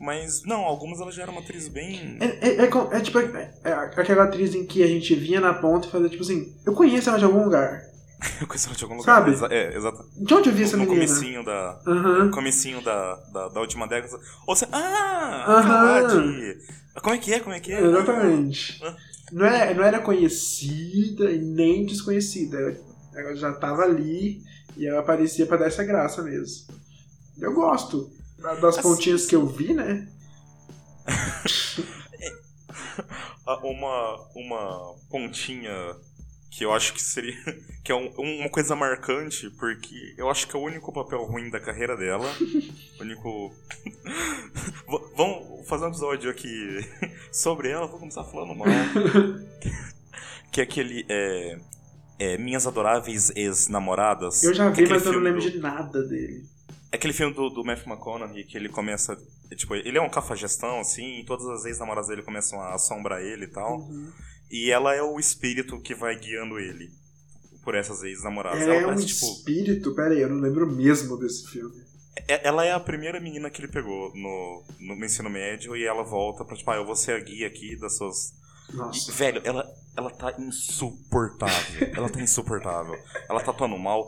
mas 0.00 0.42
não, 0.44 0.60
algumas 0.62 1.00
ela 1.00 1.12
já 1.12 1.22
era 1.22 1.30
uma 1.30 1.40
atriz 1.40 1.68
bem. 1.68 2.18
É, 2.20 2.48
é, 2.48 2.64
é, 2.64 2.68
é 2.96 3.00
tipo 3.00 3.18
é, 3.18 3.54
é 3.64 3.72
aquela 3.72 4.24
atriz 4.24 4.54
em 4.54 4.66
que 4.66 4.82
a 4.82 4.86
gente 4.86 5.14
vinha 5.14 5.40
na 5.40 5.54
ponta 5.54 5.86
e 5.86 5.90
fazia 5.90 6.08
tipo 6.08 6.22
assim, 6.22 6.54
eu 6.66 6.72
conheço 6.74 7.08
ela 7.08 7.18
de 7.18 7.24
algum 7.24 7.44
lugar. 7.44 7.82
eu 8.40 8.46
conheço 8.46 8.68
ela 8.68 8.76
de 8.76 8.82
algum 8.84 8.96
lugar. 8.96 9.14
Sabe? 9.16 9.30
Exa 9.32 9.46
é, 9.50 9.76
exato. 9.76 10.04
De 10.16 10.34
onde 10.34 10.48
eu 10.48 10.54
vi 10.54 10.62
essa 10.64 10.76
no 10.76 10.84
menina? 10.84 11.06
comecinho 11.06 11.44
da. 11.44 11.80
Aham. 11.86 12.24
No 12.24 12.30
comecinho 12.30 12.82
da, 12.82 13.14
da, 13.32 13.48
da 13.48 13.60
última 13.60 13.86
década. 13.86 14.18
Ou 14.46 14.56
você. 14.56 14.66
Ah! 14.72 15.44
Aham. 15.48 15.96
aquela 15.98 16.22
de- 16.22 16.58
Como 17.00 17.14
é 17.14 17.18
que 17.18 17.34
é? 17.34 17.40
Como 17.40 17.54
é 17.54 17.60
que 17.60 17.72
é? 17.72 17.80
Exatamente. 17.80 18.80
Ah. 18.84 18.96
Não, 19.32 19.46
é, 19.46 19.74
não 19.74 19.82
era 19.82 19.98
conhecida 20.00 21.30
e 21.30 21.38
nem 21.38 21.86
desconhecida. 21.86 22.78
Ela 23.14 23.34
já 23.36 23.52
tava 23.52 23.82
ali 23.82 24.42
e 24.76 24.86
ela 24.86 25.00
aparecia 25.00 25.46
pra 25.46 25.56
dar 25.56 25.66
essa 25.66 25.84
graça 25.84 26.22
mesmo. 26.22 26.74
Eu 27.38 27.52
gosto 27.54 28.10
das 28.38 28.62
Assim, 28.78 28.82
pontinhas 28.82 29.26
que 29.26 29.34
eu 29.36 29.46
vi, 29.46 29.72
né? 29.74 30.08
Ah, 33.46 33.58
uma, 33.62 34.26
uma 34.34 34.94
pontinha 35.10 35.70
que 36.50 36.64
eu 36.64 36.72
acho 36.72 36.94
que 36.94 37.02
seria. 37.02 37.36
que 37.84 37.92
é 37.92 37.94
um- 37.94 38.10
uma 38.16 38.48
coisa 38.48 38.74
marcante, 38.74 39.50
porque 39.50 40.14
eu 40.16 40.30
acho 40.30 40.48
que 40.48 40.56
é 40.56 40.58
o 40.58 40.62
único 40.62 40.90
papel 40.92 41.22
ruim 41.24 41.50
da 41.50 41.60
carreira 41.60 41.94
dela. 41.96 42.26
o 42.98 43.02
único. 43.04 43.54
Vamos 45.14 45.68
fazer 45.68 45.84
um 45.84 45.88
episódio 45.88 46.30
aqui 46.30 46.78
sobre 47.30 47.68
ela, 47.70 47.86
vou 47.86 47.98
começar 47.98 48.24
falando 48.24 48.54
mal. 48.54 48.66
que 50.50 50.60
é 50.60 50.64
aquele. 50.64 51.04
É, 51.08 51.58
é, 52.18 52.36
Minhas 52.38 52.66
Adoráveis 52.66 53.30
Ex-Namoradas. 53.34 54.42
Eu 54.42 54.54
já 54.54 54.66
é 54.66 54.70
vi, 54.70 54.88
mas 54.88 55.04
eu 55.06 55.12
não 55.14 55.20
lembro 55.20 55.40
do- 55.42 55.50
de 55.50 55.58
nada 55.58 56.02
dele. 56.02 56.44
é 56.92 56.96
aquele 56.96 57.12
filme 57.12 57.34
do, 57.34 57.50
do 57.50 57.64
Matthew 57.64 57.92
McConaughey 57.92 58.44
que 58.44 58.56
ele 58.56 58.68
começa. 58.68 59.16
é, 59.50 59.54
Tipo, 59.54 59.74
ele 59.74 59.98
é 59.98 60.00
um 60.02 60.08
cafajestão, 60.10 60.80
assim, 60.80 61.20
e 61.20 61.24
todas 61.24 61.46
as 61.48 61.64
ex-namoradas 61.64 62.08
dele 62.08 62.22
começam 62.22 62.60
a 62.60 62.74
assombrar 62.74 63.20
ele 63.20 63.44
e 63.44 63.48
tal. 63.48 63.80
Uhum. 63.80 64.10
E 64.50 64.70
ela 64.70 64.94
é 64.94 65.02
o 65.02 65.18
espírito 65.18 65.80
que 65.80 65.94
vai 65.94 66.16
guiando 66.16 66.58
ele 66.58 66.90
por 67.64 67.74
essas 67.74 68.02
ex-namoradas. 68.02 68.60
Ela 68.62 68.74
é 68.74 68.80
um 68.82 68.90
parece, 68.90 69.06
tipo, 69.06 69.26
espírito. 69.26 69.94
Pera 69.94 70.10
aí, 70.14 70.20
eu 70.20 70.28
não 70.28 70.40
lembro 70.40 70.70
mesmo 70.70 71.16
desse 71.18 71.48
filme. 71.48 71.82
é- 72.28 72.46
ela 72.46 72.64
é 72.64 72.72
a 72.72 72.78
primeira 72.78 73.18
menina 73.20 73.50
que 73.50 73.60
ele 73.60 73.68
pegou 73.72 74.12
no, 74.14 74.62
no, 74.78 74.94
no 74.96 75.04
ensino 75.04 75.28
médio 75.28 75.74
e 75.76 75.84
ela 75.84 76.04
volta 76.04 76.44
pra, 76.44 76.54
tipo, 76.56 76.70
ah, 76.70 76.76
eu 76.76 76.84
vou 76.86 76.94
ser 76.94 77.12
a 77.16 77.20
guia 77.20 77.46
aqui 77.48 77.74
das 77.76 77.96
suas. 77.96 78.32
E, 78.72 78.76
Nossa. 78.76 79.12
velho, 79.12 79.40
ela, 79.44 79.66
ela 79.96 80.10
tá 80.10 80.34
insuportável. 80.38 81.88
ela 81.96 82.08
tá 82.08 82.20
insuportável. 82.20 82.96
Ela 83.28 83.40
tá 83.40 83.50
atuando 83.50 83.78
mal. 83.78 84.06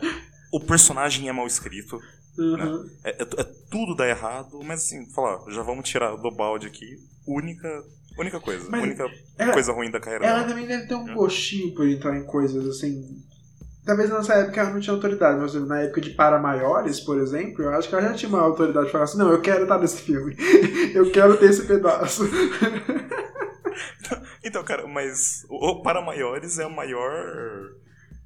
O 0.52 0.60
personagem 0.60 1.28
é 1.28 1.32
mal 1.32 1.46
escrito. 1.46 1.98
Uhum. 2.38 2.84
É, 3.04 3.10
é- 3.10 3.40
é 3.40 3.44
tudo 3.70 3.94
dá 3.96 4.06
errado, 4.08 4.60
mas 4.62 4.84
assim, 4.84 5.10
falar, 5.14 5.38
já 5.50 5.62
vamos 5.62 5.88
tirar 5.88 6.14
do 6.16 6.30
balde 6.30 6.66
aqui. 6.66 6.98
Única. 7.26 7.68
Única 8.18 8.40
coisa. 8.40 8.66
Mas 8.70 8.82
única 8.82 9.06
ela- 9.38 9.52
coisa 9.52 9.72
ruim 9.72 9.90
da 9.90 10.00
carreira 10.00 10.24
Ela 10.26 10.38
dela. 10.38 10.48
também 10.48 10.66
deve 10.66 10.86
ter 10.86 10.94
um 10.94 11.02
Hum. 11.04 11.14
gostinho 11.14 11.74
por 11.74 11.86
entrar 11.86 12.16
em 12.16 12.24
coisas 12.24 12.66
assim. 12.66 13.22
Talvez 13.84 14.10
nessa 14.10 14.34
época 14.34 14.60
ela 14.60 14.70
não 14.70 14.80
tinha 14.80 14.94
autoridade, 14.94 15.38
mas 15.38 15.54
na 15.54 15.80
época 15.82 16.00
de 16.00 16.10
Para 16.10 16.40
Maiores, 16.40 16.98
por 16.98 17.18
exemplo, 17.18 17.62
eu 17.62 17.70
acho 17.70 17.88
que 17.88 17.94
ela 17.94 18.02
já 18.08 18.14
tinha 18.14 18.28
uma 18.28 18.40
autoridade 18.40 18.86
de 18.86 18.92
falar 18.92 19.04
assim: 19.04 19.18
não, 19.18 19.30
eu 19.30 19.40
quero 19.40 19.62
estar 19.62 19.78
nesse 19.78 20.02
filme. 20.02 20.34
eu 20.94 21.10
quero 21.12 21.36
ter 21.36 21.50
esse 21.50 21.66
pedaço. 21.66 22.22
Então, 24.46 24.62
cara, 24.64 24.86
mas 24.86 25.44
o 25.50 25.82
Para 25.82 26.00
Maiores 26.00 26.58
é 26.58 26.64
a 26.64 26.68
maior 26.68 27.74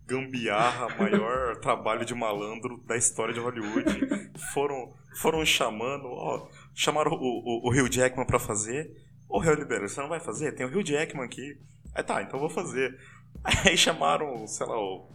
gambiarra, 0.07 0.89
maior 0.99 1.57
trabalho 1.62 2.05
de 2.05 2.15
malandro 2.15 2.77
da 2.87 2.97
história 2.97 3.33
de 3.33 3.41
Hollywood. 3.41 4.31
Foram, 4.53 4.93
foram 5.17 5.45
chamando, 5.47 6.07
ó, 6.09 6.49
chamaram 6.75 7.12
o, 7.12 7.17
o, 7.17 7.69
o 7.69 7.71
Hugh 7.71 7.89
Jackman 7.91 8.27
pra 8.27 8.39
fazer. 8.39 8.91
Ô, 9.29 9.39
Hugh 9.41 9.55
Libero, 9.55 9.89
você 9.89 10.00
não 10.00 10.09
vai 10.09 10.21
fazer? 10.21 10.53
Tem 10.53 10.67
o 10.67 10.69
Hugh 10.69 10.85
Jackman 10.85 11.25
aqui. 11.25 11.59
Aí 11.95 12.03
tá, 12.03 12.23
então 12.23 12.39
vou 12.39 12.50
fazer. 12.50 12.95
Aí 13.65 13.77
chamaram, 13.77 14.47
sei 14.47 14.67
lá, 14.67 14.79
o... 14.79 15.09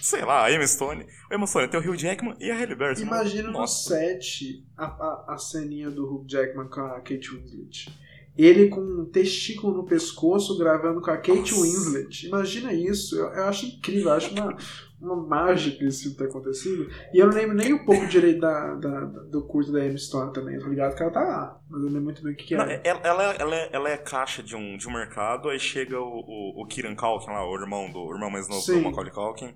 Sei 0.00 0.24
lá, 0.24 0.44
a 0.44 0.52
Emma 0.52 0.66
Stone. 0.66 1.06
O 1.30 1.34
Emma 1.34 1.46
Stone 1.46 1.68
tem 1.68 1.80
o 1.80 1.82
Hugh 1.82 1.96
Jackman 1.96 2.36
e 2.38 2.50
a 2.50 2.54
Halle 2.56 2.74
Berry. 2.76 3.00
Não- 3.00 3.06
Imagina 3.06 3.50
no 3.50 3.66
set 3.66 4.64
a, 4.76 4.84
a, 4.84 5.34
a 5.34 5.38
ceninha 5.38 5.90
do 5.90 6.04
Hugh 6.04 6.24
Jackman 6.28 6.68
com 6.68 6.80
a 6.82 7.00
Kate 7.00 7.30
Winslet. 7.30 7.88
Ele 8.36 8.68
com 8.68 8.80
um 8.80 9.04
testículo 9.04 9.76
no 9.76 9.84
pescoço 9.84 10.56
gravando 10.58 11.00
com 11.00 11.10
a 11.10 11.16
Kate 11.18 11.38
Nossa. 11.52 11.60
Winslet. 11.60 12.26
Imagina 12.28 12.72
isso. 12.72 13.16
Eu, 13.16 13.26
eu 13.28 13.44
acho 13.44 13.66
incrível. 13.66 14.04
Eu 14.08 14.12
acho 14.12 14.32
uma, 14.32 14.56
uma 15.00 15.16
mágica 15.16 15.76
filme 15.90 16.16
ter 16.16 16.24
acontecido. 16.24 16.88
E 17.12 17.18
eu 17.18 17.26
não 17.26 17.34
lembro 17.34 17.54
nem 17.54 17.74
um 17.74 17.84
pouco 17.84 18.06
direito 18.06 18.40
da, 18.40 18.74
da- 18.76 19.04
do 19.04 19.42
curso 19.42 19.70
da 19.70 19.84
Emma 19.84 19.98
Stone 19.98 20.32
também. 20.32 20.54
Eu 20.54 20.62
tô 20.62 20.68
ligado 20.68 20.96
que 20.96 21.02
ela 21.02 21.12
tá 21.12 21.20
lá. 21.20 21.60
Mas 21.68 21.80
eu 21.80 21.86
não 21.86 21.92
lembro 21.92 22.04
muito 22.04 22.22
bem 22.22 22.32
o 22.32 22.36
que, 22.36 22.44
que 22.44 22.56
Não, 22.56 22.62
era. 22.64 22.80
ela, 22.82 23.00
ela, 23.04 23.22
ela, 23.34 23.54
é, 23.56 23.68
ela 23.70 23.88
é 23.90 23.96
caixa 23.98 24.42
de 24.42 24.56
um, 24.56 24.78
de 24.78 24.88
um 24.88 24.92
mercado, 24.94 25.50
aí 25.50 25.58
chega 25.58 26.00
o, 26.00 26.02
o, 26.04 26.62
o 26.62 26.66
Kieran 26.66 26.94
Culkin 26.94 27.30
lá, 27.30 27.46
o 27.46 27.54
irmão, 27.54 27.90
do, 27.92 27.98
o 27.98 28.14
irmão 28.14 28.30
mais 28.30 28.48
novo 28.48 28.62
Sim. 28.62 28.76
do 28.80 28.82
Macaulay 28.84 29.12
Culkin, 29.12 29.52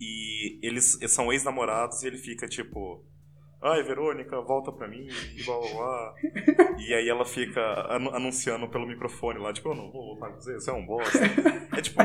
e 0.00 0.58
eles, 0.66 0.98
eles 1.00 1.12
são 1.12 1.30
ex-namorados 1.32 2.02
e 2.02 2.06
ele 2.06 2.18
fica 2.18 2.46
tipo... 2.48 3.04
Ai, 3.62 3.82
Verônica, 3.82 4.40
volta 4.42 4.70
pra 4.70 4.86
mim, 4.86 5.08
e 5.34 5.42
blá 5.42 5.58
blá 5.58 5.68
blá. 5.74 6.14
e 6.78 6.94
aí 6.94 7.08
ela 7.08 7.24
fica 7.24 7.60
anu- 7.88 8.14
anunciando 8.14 8.68
pelo 8.68 8.86
microfone 8.86 9.38
lá, 9.38 9.52
tipo, 9.52 9.70
eu 9.70 9.74
não 9.74 9.90
vou 9.90 10.14
voltar 10.14 10.28
com 10.30 10.40
você, 10.40 10.54
você 10.54 10.70
é 10.70 10.74
um 10.74 10.84
bosta. 10.84 11.18
É 11.76 11.80
tipo... 11.80 12.00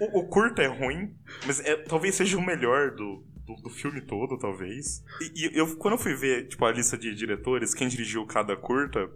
O, 0.00 0.20
o 0.20 0.28
curto 0.28 0.60
é 0.60 0.66
ruim, 0.66 1.14
mas 1.46 1.60
é, 1.60 1.76
talvez 1.76 2.14
seja 2.14 2.36
o 2.36 2.44
melhor 2.44 2.90
do, 2.90 3.24
do, 3.46 3.54
do 3.62 3.70
filme 3.70 4.00
todo, 4.00 4.38
talvez. 4.38 5.04
E, 5.20 5.46
e 5.46 5.58
eu, 5.58 5.76
quando 5.76 5.94
eu 5.94 5.98
fui 5.98 6.14
ver, 6.14 6.48
tipo, 6.48 6.64
a 6.64 6.72
lista 6.72 6.96
de 6.98 7.14
diretores, 7.14 7.74
quem 7.74 7.88
dirigiu 7.88 8.26
cada 8.26 8.56
curta... 8.56 9.08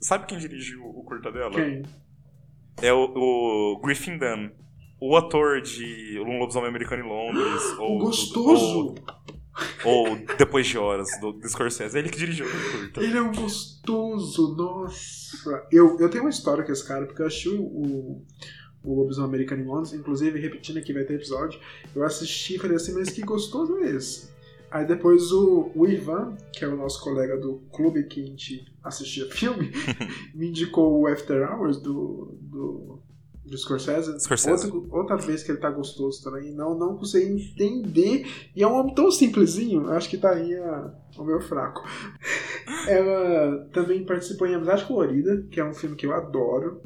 Sabe 0.00 0.26
quem 0.26 0.38
dirigiu 0.38 0.84
o 0.84 1.02
curta 1.04 1.30
dela? 1.32 1.50
Quem? 1.50 1.82
É 2.80 2.92
o, 2.92 3.12
o 3.74 3.80
Griffin 3.80 4.16
Dunn. 4.16 4.50
O 5.00 5.16
ator 5.16 5.60
de 5.60 6.20
Um 6.20 6.38
Lobisomem 6.38 6.68
Americano 6.68 7.04
em 7.04 7.08
Londres. 7.08 7.62
ou, 7.78 7.98
gostoso! 7.98 8.78
Ou, 8.78 8.94
ou 9.84 10.16
Depois 10.36 10.66
de 10.66 10.78
Horas, 10.78 11.08
do, 11.20 11.32
do 11.32 11.48
Scorsese. 11.48 11.96
É 11.96 12.00
ele 12.00 12.08
que 12.08 12.18
dirigiu 12.18 12.46
o 12.46 12.50
curta. 12.50 13.00
Ele 13.02 13.16
é 13.16 13.22
um 13.22 13.32
gostoso, 13.32 14.54
nossa. 14.54 15.66
Eu, 15.70 15.98
eu 15.98 16.08
tenho 16.08 16.24
uma 16.24 16.30
história 16.30 16.64
com 16.64 16.72
esse 16.72 16.86
cara, 16.86 17.06
porque 17.06 17.22
eu 17.22 17.26
o, 17.26 17.62
o, 17.62 18.26
o 18.82 18.94
Lobisomem 18.94 19.28
Americano 19.28 19.62
em 19.62 19.66
Londres, 19.66 19.92
inclusive, 19.92 20.38
repetindo 20.40 20.78
aqui, 20.78 20.92
vai 20.92 21.04
ter 21.04 21.14
episódio. 21.14 21.60
Eu 21.94 22.04
assisti 22.04 22.56
e 22.56 22.58
falei 22.58 22.76
assim, 22.76 22.92
mas 22.92 23.10
que 23.10 23.22
gostoso 23.22 23.76
é 23.78 23.90
esse? 23.90 24.28
Aí 24.70 24.86
depois 24.86 25.32
o, 25.32 25.70
o 25.74 25.86
Ivan, 25.86 26.36
que 26.52 26.64
é 26.64 26.68
o 26.68 26.76
nosso 26.76 27.02
colega 27.02 27.38
do 27.38 27.62
clube 27.72 28.04
que 28.04 28.22
a 28.22 28.26
gente 28.26 28.66
assistia 28.84 29.26
filme, 29.30 29.72
me 30.34 30.48
indicou 30.48 31.00
o 31.00 31.06
After 31.06 31.50
Hours 31.50 31.78
do, 31.78 32.36
do, 32.40 33.02
do 33.48 33.56
Scorsese. 33.58 34.18
Scorsese. 34.20 34.66
Outra, 34.70 34.96
outra 34.96 35.16
vez 35.16 35.42
que 35.42 35.50
ele 35.50 35.58
tá 35.58 35.70
gostoso 35.70 36.22
também. 36.22 36.52
Não, 36.52 36.76
não 36.78 36.96
consegui 36.96 37.42
entender. 37.52 38.26
E 38.54 38.62
é 38.62 38.66
um 38.66 38.74
homem 38.74 38.94
tão 38.94 39.10
simplesinho, 39.10 39.90
acho 39.90 40.08
que 40.08 40.18
tá 40.18 40.30
aí 40.30 40.54
a- 40.54 40.92
o 41.18 41.24
meu 41.24 41.40
fraco. 41.40 41.82
Ela 42.86 43.68
também 43.72 44.04
participou 44.04 44.46
em 44.46 44.54
Amizade 44.54 44.84
Colorida, 44.84 45.46
que 45.50 45.58
é 45.60 45.64
um 45.64 45.74
filme 45.74 45.96
que 45.96 46.06
eu 46.06 46.12
adoro. 46.14 46.80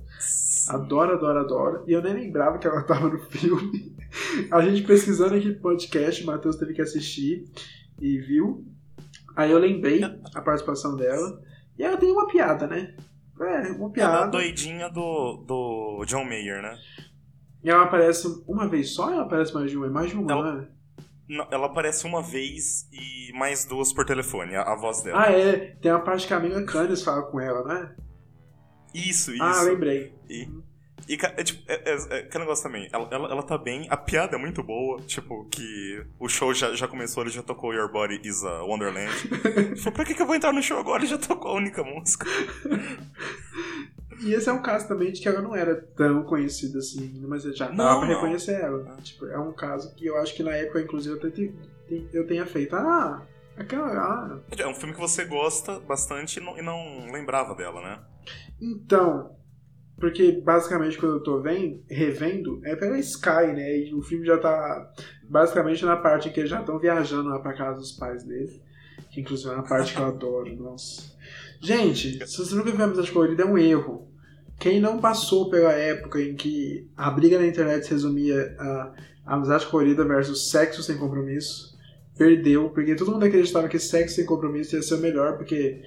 Adoro, 0.69 1.13
adoro, 1.15 1.39
adoro. 1.41 1.85
E 1.87 1.93
eu 1.93 2.03
nem 2.03 2.15
lembrava 2.15 2.59
que 2.59 2.67
ela 2.67 2.83
tava 2.87 3.09
no 3.09 3.19
filme. 3.19 3.95
A 4.51 4.61
gente 4.63 4.83
pesquisando 4.87 5.35
aqui 5.35 5.49
no 5.49 5.57
podcast, 5.61 6.23
o 6.23 6.27
Matheus 6.27 6.57
teve 6.57 6.73
que 6.73 6.83
assistir 6.83 7.45
e 8.01 8.19
viu. 8.19 8.65
Aí 9.35 9.51
eu 9.51 9.59
lembrei 9.59 10.03
a 10.05 10.41
participação 10.41 10.97
dela. 10.97 11.43
E 11.79 11.83
ela 11.83 11.97
tem 11.97 12.13
uma 12.13 12.29
piada, 12.29 12.67
né? 12.67 12.95
É, 13.45 13.71
uma 13.73 13.77
Ela 13.77 13.83
é 13.83 13.87
a 13.87 13.91
piada. 13.91 14.27
doidinha 14.31 14.89
do, 14.89 15.37
do 15.47 16.05
John 16.07 16.25
Mayer, 16.25 16.63
né? 16.63 16.77
E 17.65 17.71
ela 17.71 17.85
aparece 17.85 18.27
uma 18.49 18.67
vez 18.69 18.91
só 18.95 19.07
ou 19.07 19.13
ela 19.13 19.23
aparece 19.23 19.55
mais 19.55 19.71
de 19.71 19.77
uma? 19.77 19.87
É 19.87 19.91
mais 19.91 20.11
de 20.11 20.17
uma, 20.17 20.33
Ela- 20.33 20.55
né? 20.57 20.69
Não, 21.29 21.47
Ela 21.51 21.67
aparece 21.67 22.05
uma 22.07 22.21
vez 22.23 22.89
e 22.93 23.33
mais 23.39 23.65
duas 23.65 23.93
por 23.93 24.05
telefone, 24.05 24.55
a, 24.57 24.63
a 24.63 24.77
voz 24.77 25.03
dela. 25.03 25.23
Ah, 25.23 25.33
é. 25.33 25.77
Tem 25.81 25.91
uma 25.93 26.01
parte 26.01 26.27
que 26.27 26.35
a 26.35 26.41
Mila 26.41 26.63
Cannes 26.65 27.03
fala 27.03 27.23
com 27.23 27.41
ela, 27.41 27.63
né? 27.65 27.95
Isso, 28.93 29.33
isso. 29.33 29.43
Ah, 29.43 29.63
lembrei. 29.63 30.15
E, 30.29 30.49
e 31.13 31.19
é, 31.23 31.45
tipo, 31.45 31.63
é, 31.71 31.75
é, 31.93 32.19
é, 32.19 32.23
que 32.23 32.39
negócio 32.39 32.63
também, 32.65 32.89
ela, 32.93 33.09
ela, 33.11 33.31
ela 33.31 33.43
tá 33.43 33.59
bem, 33.59 33.87
a 33.91 33.97
piada 33.97 34.37
é 34.37 34.39
muito 34.39 34.63
boa, 34.63 35.01
tipo, 35.03 35.45
que 35.51 36.05
o 36.19 36.29
show 36.29 36.55
já, 36.55 36.75
já 36.75 36.89
começou, 36.89 37.23
ele 37.23 37.31
já 37.31 37.43
tocou 37.43 37.75
Your 37.75 37.91
Body 37.93 38.21
is 38.25 38.43
a 38.45 38.63
Wonderland. 38.63 39.13
Falei, 39.77 39.93
pra 39.95 40.05
que, 40.05 40.15
que 40.15 40.23
eu 40.23 40.27
vou 40.27 40.35
entrar 40.35 40.53
no 40.53 40.63
show 40.63 40.79
agora? 40.79 41.03
Ele 41.03 41.11
já 41.11 41.19
tocou 41.19 41.51
a 41.51 41.55
única 41.55 41.83
música. 41.85 42.27
E 44.21 44.33
esse 44.35 44.49
é 44.49 44.53
um 44.53 44.63
caso 44.63 44.87
também 44.87 45.11
de 45.13 45.21
que 45.21 45.29
ela 45.29 45.43
não 45.43 45.55
era 45.55 45.75
tão 45.97 46.23
conhecida 46.23 46.79
assim 46.79 47.21
mas 47.27 47.43
já 47.43 47.67
dava 47.69 47.75
Não, 47.75 47.99
pra 48.01 48.09
não. 48.09 48.15
reconhecer 48.15 48.61
ela. 48.61 48.97
Tipo, 49.03 49.27
é 49.27 49.39
um 49.39 49.53
caso 49.53 49.95
que 49.95 50.07
eu 50.07 50.17
acho 50.19 50.35
que 50.35 50.43
na 50.43 50.53
época, 50.53 50.81
inclusive, 50.81 51.19
eu, 51.21 51.31
te- 51.31 51.55
eu 52.13 52.27
tenha 52.27 52.47
feito. 52.47 52.75
Ah, 52.77 53.23
aquela. 53.57 53.89
Ah. 53.93 54.39
É 54.57 54.67
um 54.67 54.75
filme 54.75 54.95
que 54.95 55.01
você 55.01 55.25
gosta 55.25 55.81
bastante 55.81 56.39
e 56.39 56.43
não, 56.43 56.57
e 56.57 56.63
não 56.63 57.11
lembrava 57.13 57.55
dela, 57.55 57.81
né? 57.83 57.99
Então, 58.61 59.35
Porque 59.99 60.33
basicamente 60.33 60.99
quando 60.99 61.17
eu 61.17 61.23
tô 61.23 61.41
vendo, 61.41 61.83
revendo, 61.89 62.61
é 62.65 62.75
pela 62.75 62.99
Sky, 62.99 63.53
né? 63.55 63.79
E 63.79 63.95
o 63.95 64.03
filme 64.03 64.27
já 64.27 64.39
tá 64.39 64.93
basicamente 65.29 65.85
na 65.85 65.97
parte 65.97 66.31
que 66.31 66.41
eles 66.41 66.51
já 66.51 66.61
estão 66.61 66.79
viajando 66.79 67.29
lá 67.29 67.39
pra 67.39 67.55
casa 67.55 67.79
dos 67.79 67.93
pais 67.93 68.25
dele. 68.25 68.61
Que 69.11 69.21
inclusive 69.21 69.51
é 69.51 69.55
uma 69.55 69.63
parte 69.63 69.95
que 69.95 70.01
eu 70.01 70.07
adoro, 70.07 70.55
nossa. 70.57 71.13
Gente, 71.61 72.27
se 72.27 72.39
você 72.39 72.55
nunca 72.55 72.71
viu 72.71 72.81
a 72.81 72.85
Amizade 72.85 73.13
Colorida, 73.13 73.43
é 73.43 73.47
um 73.47 73.59
erro. 73.59 74.09
Quem 74.59 74.81
não 74.81 74.99
passou 74.99 75.51
pela 75.51 75.73
época 75.73 76.21
em 76.21 76.35
que 76.35 76.89
a 76.97 77.11
briga 77.11 77.39
na 77.39 77.47
internet 77.47 77.85
se 77.85 77.91
resumia 77.91 78.57
a 78.59 79.35
amizade 79.35 79.67
colorida 79.67 80.05
versus 80.05 80.51
sexo 80.51 80.83
sem 80.83 80.97
compromisso, 80.97 81.77
perdeu, 82.17 82.71
porque 82.71 82.95
todo 82.95 83.11
mundo 83.11 83.25
acreditava 83.25 83.69
que 83.69 83.79
sexo 83.79 84.17
sem 84.17 84.25
compromisso 84.25 84.77
ia 84.77 84.83
ser 84.83 84.95
o 84.95 84.99
melhor, 84.99 85.37
porque 85.37 85.83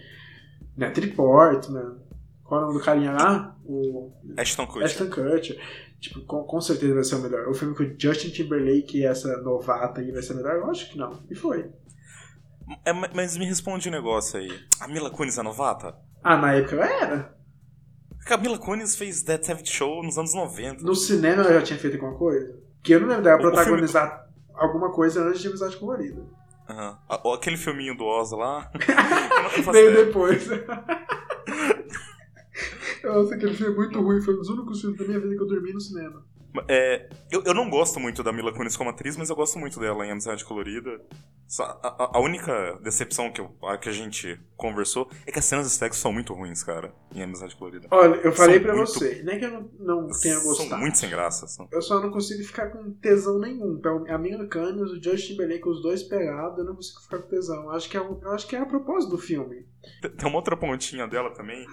Natalie 0.75 1.11
Portman, 1.11 1.97
qual 2.45 2.61
é 2.61 2.63
o 2.63 2.67
nome 2.67 2.79
do 2.79 2.85
carinha 2.85 3.11
lá? 3.11 3.57
O 3.65 4.11
Ashton 4.37 4.67
Kutcher. 4.67 4.85
Ashton 4.85 5.09
Kutcher. 5.09 5.59
Tipo, 5.99 6.21
com, 6.21 6.43
com 6.43 6.61
certeza 6.61 6.93
vai 6.93 7.03
ser 7.03 7.15
o 7.15 7.19
melhor. 7.19 7.47
O 7.47 7.53
filme 7.55 7.75
com 7.75 7.83
Justin 7.97 8.29
Timberlake 8.29 8.99
e 8.99 9.05
essa 9.05 9.41
novata 9.41 9.99
aí 9.99 10.11
vai 10.11 10.21
ser 10.21 10.33
o 10.33 10.35
melhor? 10.37 10.57
Eu 10.57 10.69
acho 10.69 10.91
que 10.91 10.97
não. 10.97 11.23
E 11.29 11.33
foi. 11.33 11.71
É, 12.85 12.93
mas 12.93 13.35
me 13.35 13.45
responde 13.45 13.89
um 13.89 13.91
negócio 13.91 14.39
aí. 14.39 14.51
A 14.79 14.87
Mila 14.87 15.09
Kunis 15.09 15.39
é 15.39 15.41
novata? 15.41 15.95
Ah, 16.23 16.37
na 16.37 16.53
época 16.53 16.75
ela 16.75 16.85
era. 16.85 17.35
A 18.29 18.37
Mila 18.37 18.59
Kunis 18.59 18.95
fez 18.95 19.23
Dead 19.23 19.43
Seventh 19.43 19.67
Show 19.67 20.03
nos 20.03 20.17
anos 20.17 20.35
90. 20.35 20.83
No 20.83 20.95
cinema 20.95 21.41
ela 21.41 21.53
já 21.53 21.61
tinha 21.63 21.79
feito 21.79 21.95
alguma 21.95 22.15
coisa? 22.15 22.59
Que 22.83 22.93
eu 22.93 23.01
não 23.01 23.07
lembro 23.07 23.23
dela 23.23 23.39
protagonizar 23.39 24.07
filme... 24.09 24.53
alguma 24.53 24.91
coisa 24.91 25.23
antes 25.23 25.41
de 25.41 25.47
Amizade 25.47 25.77
Colorida. 25.77 26.21
Uhum. 26.69 27.33
Aquele 27.33 27.57
filminho 27.57 27.97
do 27.97 28.05
Oz 28.05 28.31
lá. 28.31 28.71
Veio 29.71 30.05
depois. 30.05 30.47
Nossa, 33.05 33.35
aquele 33.35 33.53
filme 33.53 33.73
é 33.73 33.75
muito 33.75 34.01
ruim. 34.01 34.21
Foi 34.21 34.33
um 34.33 34.37
dos 34.37 34.49
únicos 34.49 34.81
filmes 34.81 34.99
da 34.99 35.05
minha 35.05 35.19
vida 35.19 35.35
que 35.35 35.41
eu 35.41 35.47
dormi 35.47 35.73
no 35.73 35.79
cinema. 35.81 36.23
É, 36.67 37.09
eu, 37.31 37.43
eu 37.43 37.53
não 37.53 37.69
gosto 37.69 37.99
muito 37.99 38.23
da 38.23 38.31
Mila 38.31 38.53
Kunis 38.53 38.77
como 38.77 38.89
atriz, 38.89 39.17
mas 39.17 39.29
eu 39.29 39.35
gosto 39.35 39.59
muito 39.59 39.79
dela 39.79 40.05
em 40.05 40.11
Amizade 40.11 40.45
Colorida. 40.45 41.01
Só, 41.47 41.63
a, 41.83 42.17
a, 42.17 42.19
única 42.19 42.79
decepção 42.81 43.31
que, 43.31 43.39
eu, 43.39 43.55
a, 43.63 43.77
que 43.77 43.87
a 43.87 43.91
gente 43.91 44.39
conversou 44.57 45.09
é 45.27 45.31
que 45.31 45.37
as 45.37 45.45
cenas 45.45 45.67
de 45.67 45.73
sexo 45.73 45.99
são 45.99 46.11
muito 46.11 46.33
ruins, 46.33 46.63
cara, 46.63 46.93
em 47.13 47.21
Amizade 47.21 47.55
Colorida. 47.55 47.87
Olha, 47.91 48.15
eu 48.15 48.31
falei 48.31 48.59
pra 48.59 48.73
muito, 48.73 48.91
você, 48.91 49.21
nem 49.23 49.37
que 49.37 49.45
eu 49.45 49.51
não, 49.51 49.69
não 49.79 50.07
tenha 50.07 50.39
gostado. 50.39 50.69
São 50.69 50.79
muito 50.79 50.97
sem 50.97 51.09
graça. 51.09 51.47
São. 51.47 51.67
Eu 51.71 51.81
só 51.81 51.99
não 51.99 52.09
consigo 52.09 52.43
ficar 52.43 52.69
com 52.69 52.91
tesão 52.93 53.39
nenhum. 53.39 53.79
A 54.09 54.17
Mila 54.17 54.47
Kunis, 54.47 54.91
o 54.91 55.01
Justin 55.01 55.33
Timberlake, 55.33 55.67
os 55.67 55.81
dois 55.81 56.03
pegados, 56.03 56.57
eu 56.57 56.65
não 56.65 56.75
consigo 56.75 57.01
ficar 57.01 57.19
com 57.19 57.27
tesão. 57.27 57.69
Acho 57.69 57.89
que 57.89 57.97
é, 57.97 57.99
eu 57.99 58.31
acho 58.31 58.47
que 58.47 58.55
é 58.55 58.59
a 58.59 58.65
propósito 58.65 59.11
do 59.11 59.17
filme. 59.17 59.67
Tem 60.01 60.27
uma 60.27 60.37
outra 60.37 60.57
pontinha 60.57 61.07
dela 61.07 61.31
também, 61.31 61.65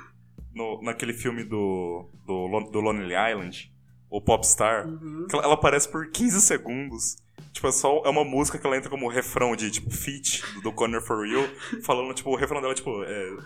no, 0.54 0.82
naquele 0.82 1.12
filme 1.12 1.44
do, 1.44 2.08
do, 2.26 2.70
do 2.70 2.80
Lonely 2.80 3.14
Island, 3.14 3.72
o 4.10 4.20
Popstar, 4.20 4.86
uhum. 4.86 5.26
que 5.28 5.34
ela, 5.34 5.44
ela, 5.44 5.54
aparece 5.54 5.88
por 5.88 6.10
15 6.10 6.40
segundos. 6.40 7.16
Tipo, 7.52 7.68
é 7.68 7.72
só 7.72 8.02
é 8.04 8.08
uma 8.10 8.24
música 8.24 8.58
que 8.58 8.66
ela 8.66 8.76
entra 8.76 8.90
como 8.90 9.08
refrão 9.08 9.56
de, 9.56 9.70
tipo, 9.70 9.90
feat 9.90 10.42
do, 10.54 10.62
do 10.62 10.72
Connor 10.72 11.02
For 11.02 11.26
Real, 11.26 11.44
falando, 11.84 12.14
tipo, 12.14 12.30
o 12.30 12.36
refrão 12.36 12.60
dela, 12.60 12.74
tipo, 12.74 13.02
é, 13.02 13.36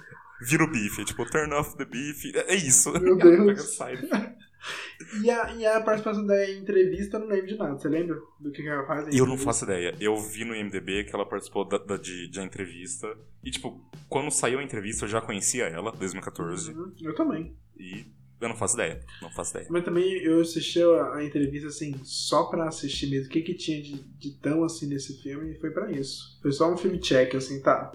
vira 0.40 0.64
o 0.64 0.70
bife, 0.70 1.04
tipo, 1.04 1.24
turn 1.30 1.52
off 1.54 1.76
the 1.76 1.84
beef, 1.84 2.24
é, 2.34 2.52
é 2.52 2.54
isso. 2.54 2.92
Meu 3.00 3.16
Deus. 3.18 3.78
E 5.22 5.30
a, 5.30 5.54
e 5.54 5.66
a 5.66 5.80
participação 5.80 6.26
da 6.26 6.50
entrevista, 6.50 7.16
eu 7.16 7.20
não 7.20 7.28
lembro 7.28 7.46
de 7.46 7.56
nada. 7.56 7.78
Você 7.78 7.88
lembra 7.88 8.18
do 8.40 8.50
que, 8.50 8.62
que 8.62 8.68
ela 8.68 8.86
faz? 8.86 9.14
Eu 9.14 9.26
não 9.26 9.36
faço 9.36 9.64
ideia. 9.64 9.94
Eu 10.00 10.16
vi 10.16 10.44
no 10.44 10.54
IMDB 10.54 11.04
que 11.04 11.14
ela 11.14 11.26
participou 11.26 11.66
da, 11.66 11.78
da 11.78 11.96
de, 11.96 12.28
de 12.28 12.40
entrevista. 12.40 13.06
E, 13.44 13.50
tipo, 13.50 13.80
quando 14.08 14.30
saiu 14.30 14.58
a 14.58 14.62
entrevista, 14.62 15.04
eu 15.04 15.08
já 15.08 15.20
conhecia 15.20 15.64
ela, 15.64 15.92
2014. 15.92 16.72
Uhum, 16.72 16.92
eu 17.02 17.14
também. 17.14 17.54
E 17.78 18.06
eu 18.40 18.48
não 18.48 18.56
faço 18.56 18.74
ideia. 18.74 19.00
Não 19.22 19.30
faço 19.30 19.52
ideia. 19.52 19.66
Mas 19.70 19.84
também 19.84 20.10
eu 20.22 20.40
assisti 20.40 20.82
a, 20.82 21.14
a 21.14 21.24
entrevista, 21.24 21.68
assim, 21.68 21.94
só 22.02 22.44
pra 22.44 22.68
assistir 22.68 23.08
mesmo. 23.08 23.26
O 23.26 23.30
que, 23.30 23.42
que 23.42 23.54
tinha 23.54 23.82
de, 23.82 24.02
de 24.18 24.30
tão, 24.38 24.64
assim, 24.64 24.86
nesse 24.86 25.22
filme. 25.22 25.52
E 25.52 25.60
foi 25.60 25.70
pra 25.70 25.90
isso. 25.90 26.38
Foi 26.42 26.52
só 26.52 26.72
um 26.72 26.76
filme 26.76 26.98
check, 26.98 27.34
assim, 27.34 27.60
tá 27.60 27.92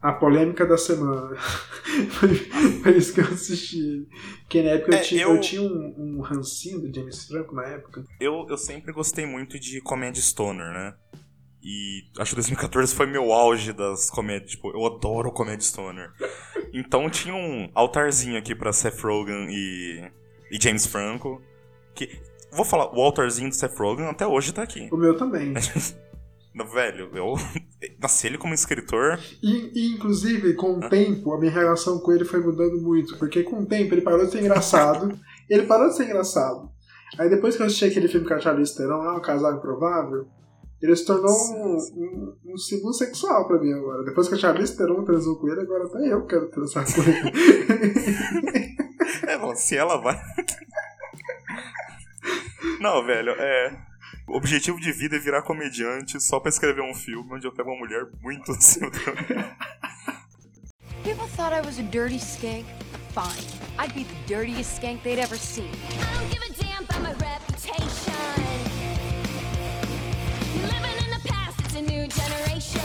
a 0.00 0.12
polêmica 0.12 0.66
da 0.66 0.76
semana. 0.76 1.36
foi, 2.10 2.96
isso 2.96 3.14
que 3.14 3.20
eu 3.20 3.24
assisti. 3.24 4.06
Porque 4.40 4.62
na 4.62 4.70
época 4.70 4.94
é, 4.94 4.98
eu, 4.98 5.02
tinha, 5.02 5.22
eu... 5.22 5.34
eu 5.34 5.40
tinha 5.40 5.62
um, 5.62 5.94
um 5.98 6.20
rancinho 6.20 6.80
do 6.80 6.94
James 6.94 7.26
Franco 7.26 7.54
na 7.54 7.64
época. 7.64 8.04
Eu, 8.20 8.46
eu 8.48 8.56
sempre 8.56 8.92
gostei 8.92 9.26
muito 9.26 9.58
de 9.58 9.80
comédia 9.80 10.22
stoner, 10.22 10.72
né? 10.72 10.94
E 11.62 12.04
acho 12.20 12.30
que 12.30 12.36
2014 12.36 12.94
foi 12.94 13.06
meu 13.06 13.32
auge 13.32 13.72
das 13.72 14.08
comédias. 14.08 14.52
Tipo, 14.52 14.70
eu 14.70 14.86
adoro 14.86 15.32
comédia 15.32 15.66
stoner. 15.66 16.12
Então 16.72 17.10
tinha 17.10 17.34
um 17.34 17.68
altarzinho 17.74 18.38
aqui 18.38 18.54
pra 18.54 18.72
Seth 18.72 19.00
Rogen 19.00 19.48
e, 19.50 20.08
e 20.52 20.62
James 20.62 20.86
Franco. 20.86 21.42
Que, 21.92 22.20
vou 22.52 22.64
falar, 22.64 22.94
o 22.94 23.00
altarzinho 23.00 23.48
do 23.48 23.54
Seth 23.56 23.76
Rogen 23.76 24.06
até 24.06 24.24
hoje 24.24 24.52
tá 24.52 24.62
aqui. 24.62 24.88
O 24.92 24.96
meu 24.96 25.16
também. 25.16 25.54
Velho, 26.64 27.10
eu 27.14 27.34
nasci 28.00 28.26
ele 28.26 28.38
como 28.38 28.54
escritor. 28.54 29.18
E, 29.42 29.70
e, 29.74 29.94
inclusive, 29.94 30.54
com 30.54 30.78
o 30.78 30.88
tempo, 30.88 31.34
a 31.34 31.38
minha 31.38 31.52
relação 31.52 31.98
com 31.98 32.12
ele 32.12 32.24
foi 32.24 32.40
mudando 32.40 32.80
muito. 32.80 33.18
Porque 33.18 33.42
com 33.42 33.60
o 33.60 33.66
tempo 33.66 33.92
ele 33.92 34.00
parou 34.00 34.24
de 34.24 34.32
ser 34.32 34.40
engraçado. 34.40 35.18
ele 35.50 35.66
parou 35.66 35.88
de 35.88 35.96
ser 35.96 36.04
engraçado. 36.04 36.70
Aí 37.18 37.28
depois 37.28 37.56
que 37.56 37.62
eu 37.62 37.66
assisti 37.66 37.84
aquele 37.84 38.08
filme 38.08 38.26
com 38.26 38.34
a 38.34 38.40
Charlize 38.40 38.76
Theron 38.76 38.98
lá, 38.98 39.16
O 39.16 39.20
Casal 39.20 39.56
Improvável, 39.56 40.26
ele 40.82 40.96
se 40.96 41.06
tornou 41.06 41.30
um, 41.30 41.76
um, 41.94 42.52
um 42.52 42.56
símbolo 42.56 42.92
sexual 42.92 43.46
pra 43.46 43.58
mim 43.58 43.72
agora. 43.72 44.04
Depois 44.04 44.28
que 44.28 44.34
a 44.34 44.38
Charlize 44.38 44.76
Theron 44.76 45.04
transou 45.04 45.36
com 45.36 45.48
ele, 45.48 45.60
agora 45.60 45.84
até 45.84 46.12
eu 46.12 46.26
quero 46.26 46.50
transar 46.50 46.84
com 46.84 47.02
ele. 47.02 48.76
é, 49.28 49.38
bom, 49.38 49.54
se 49.54 49.76
ela 49.76 49.98
vai... 49.98 50.20
Não, 52.80 53.04
velho, 53.06 53.30
é... 53.30 53.86
O 54.28 54.36
objetivo 54.36 54.80
de 54.80 54.92
vida 54.92 55.16
é 55.16 55.18
virar 55.20 55.42
comediante 55.42 56.20
só 56.20 56.40
pra 56.40 56.48
escrever 56.48 56.82
um 56.82 56.94
filme 56.94 57.34
onde 57.34 57.46
eu 57.46 57.52
pego 57.52 57.70
uma 57.70 57.78
mulher 57.78 58.08
muito 58.20 58.50
acima 58.52 58.90
do 58.90 58.98
People 61.04 61.28
thought 61.36 61.52
I 61.54 61.60
was 61.64 61.78
a 61.78 61.84
dirty 61.84 62.18
skank? 62.18 62.66
Fine. 63.14 63.46
I'd 63.78 63.94
be 63.94 64.02
the 64.02 64.14
dirtiest 64.26 64.80
skank 64.80 65.02
they'd 65.04 65.20
ever 65.20 65.36
seen. 65.36 65.70
I 66.00 66.18
don't 66.18 66.28
give 66.28 66.42
a 66.42 66.52
damn 66.60 66.82
about 66.84 67.02
my 67.02 67.12
reputation. 67.12 68.12
Living 70.62 70.96
in 71.04 71.10
the 71.14 71.20
past, 71.28 71.60
it's 71.64 71.76
a 71.76 71.82
new 71.82 72.08
generation. 72.08 72.80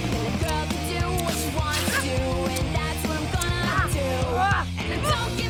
And 0.00 0.24
the 0.24 0.32
girl 0.42 0.64
can 0.72 0.82
do 0.88 1.04
what 1.24 1.34
she 1.36 1.50
wants 1.54 1.92
to, 2.00 2.16
and 2.56 2.74
that's 2.74 3.02
what 3.06 3.18
I'm 3.20 3.28
gonna 3.36 3.92
do. 3.92 4.08
And 4.80 4.88
I 4.94 5.10
don't 5.12 5.36
give 5.36 5.47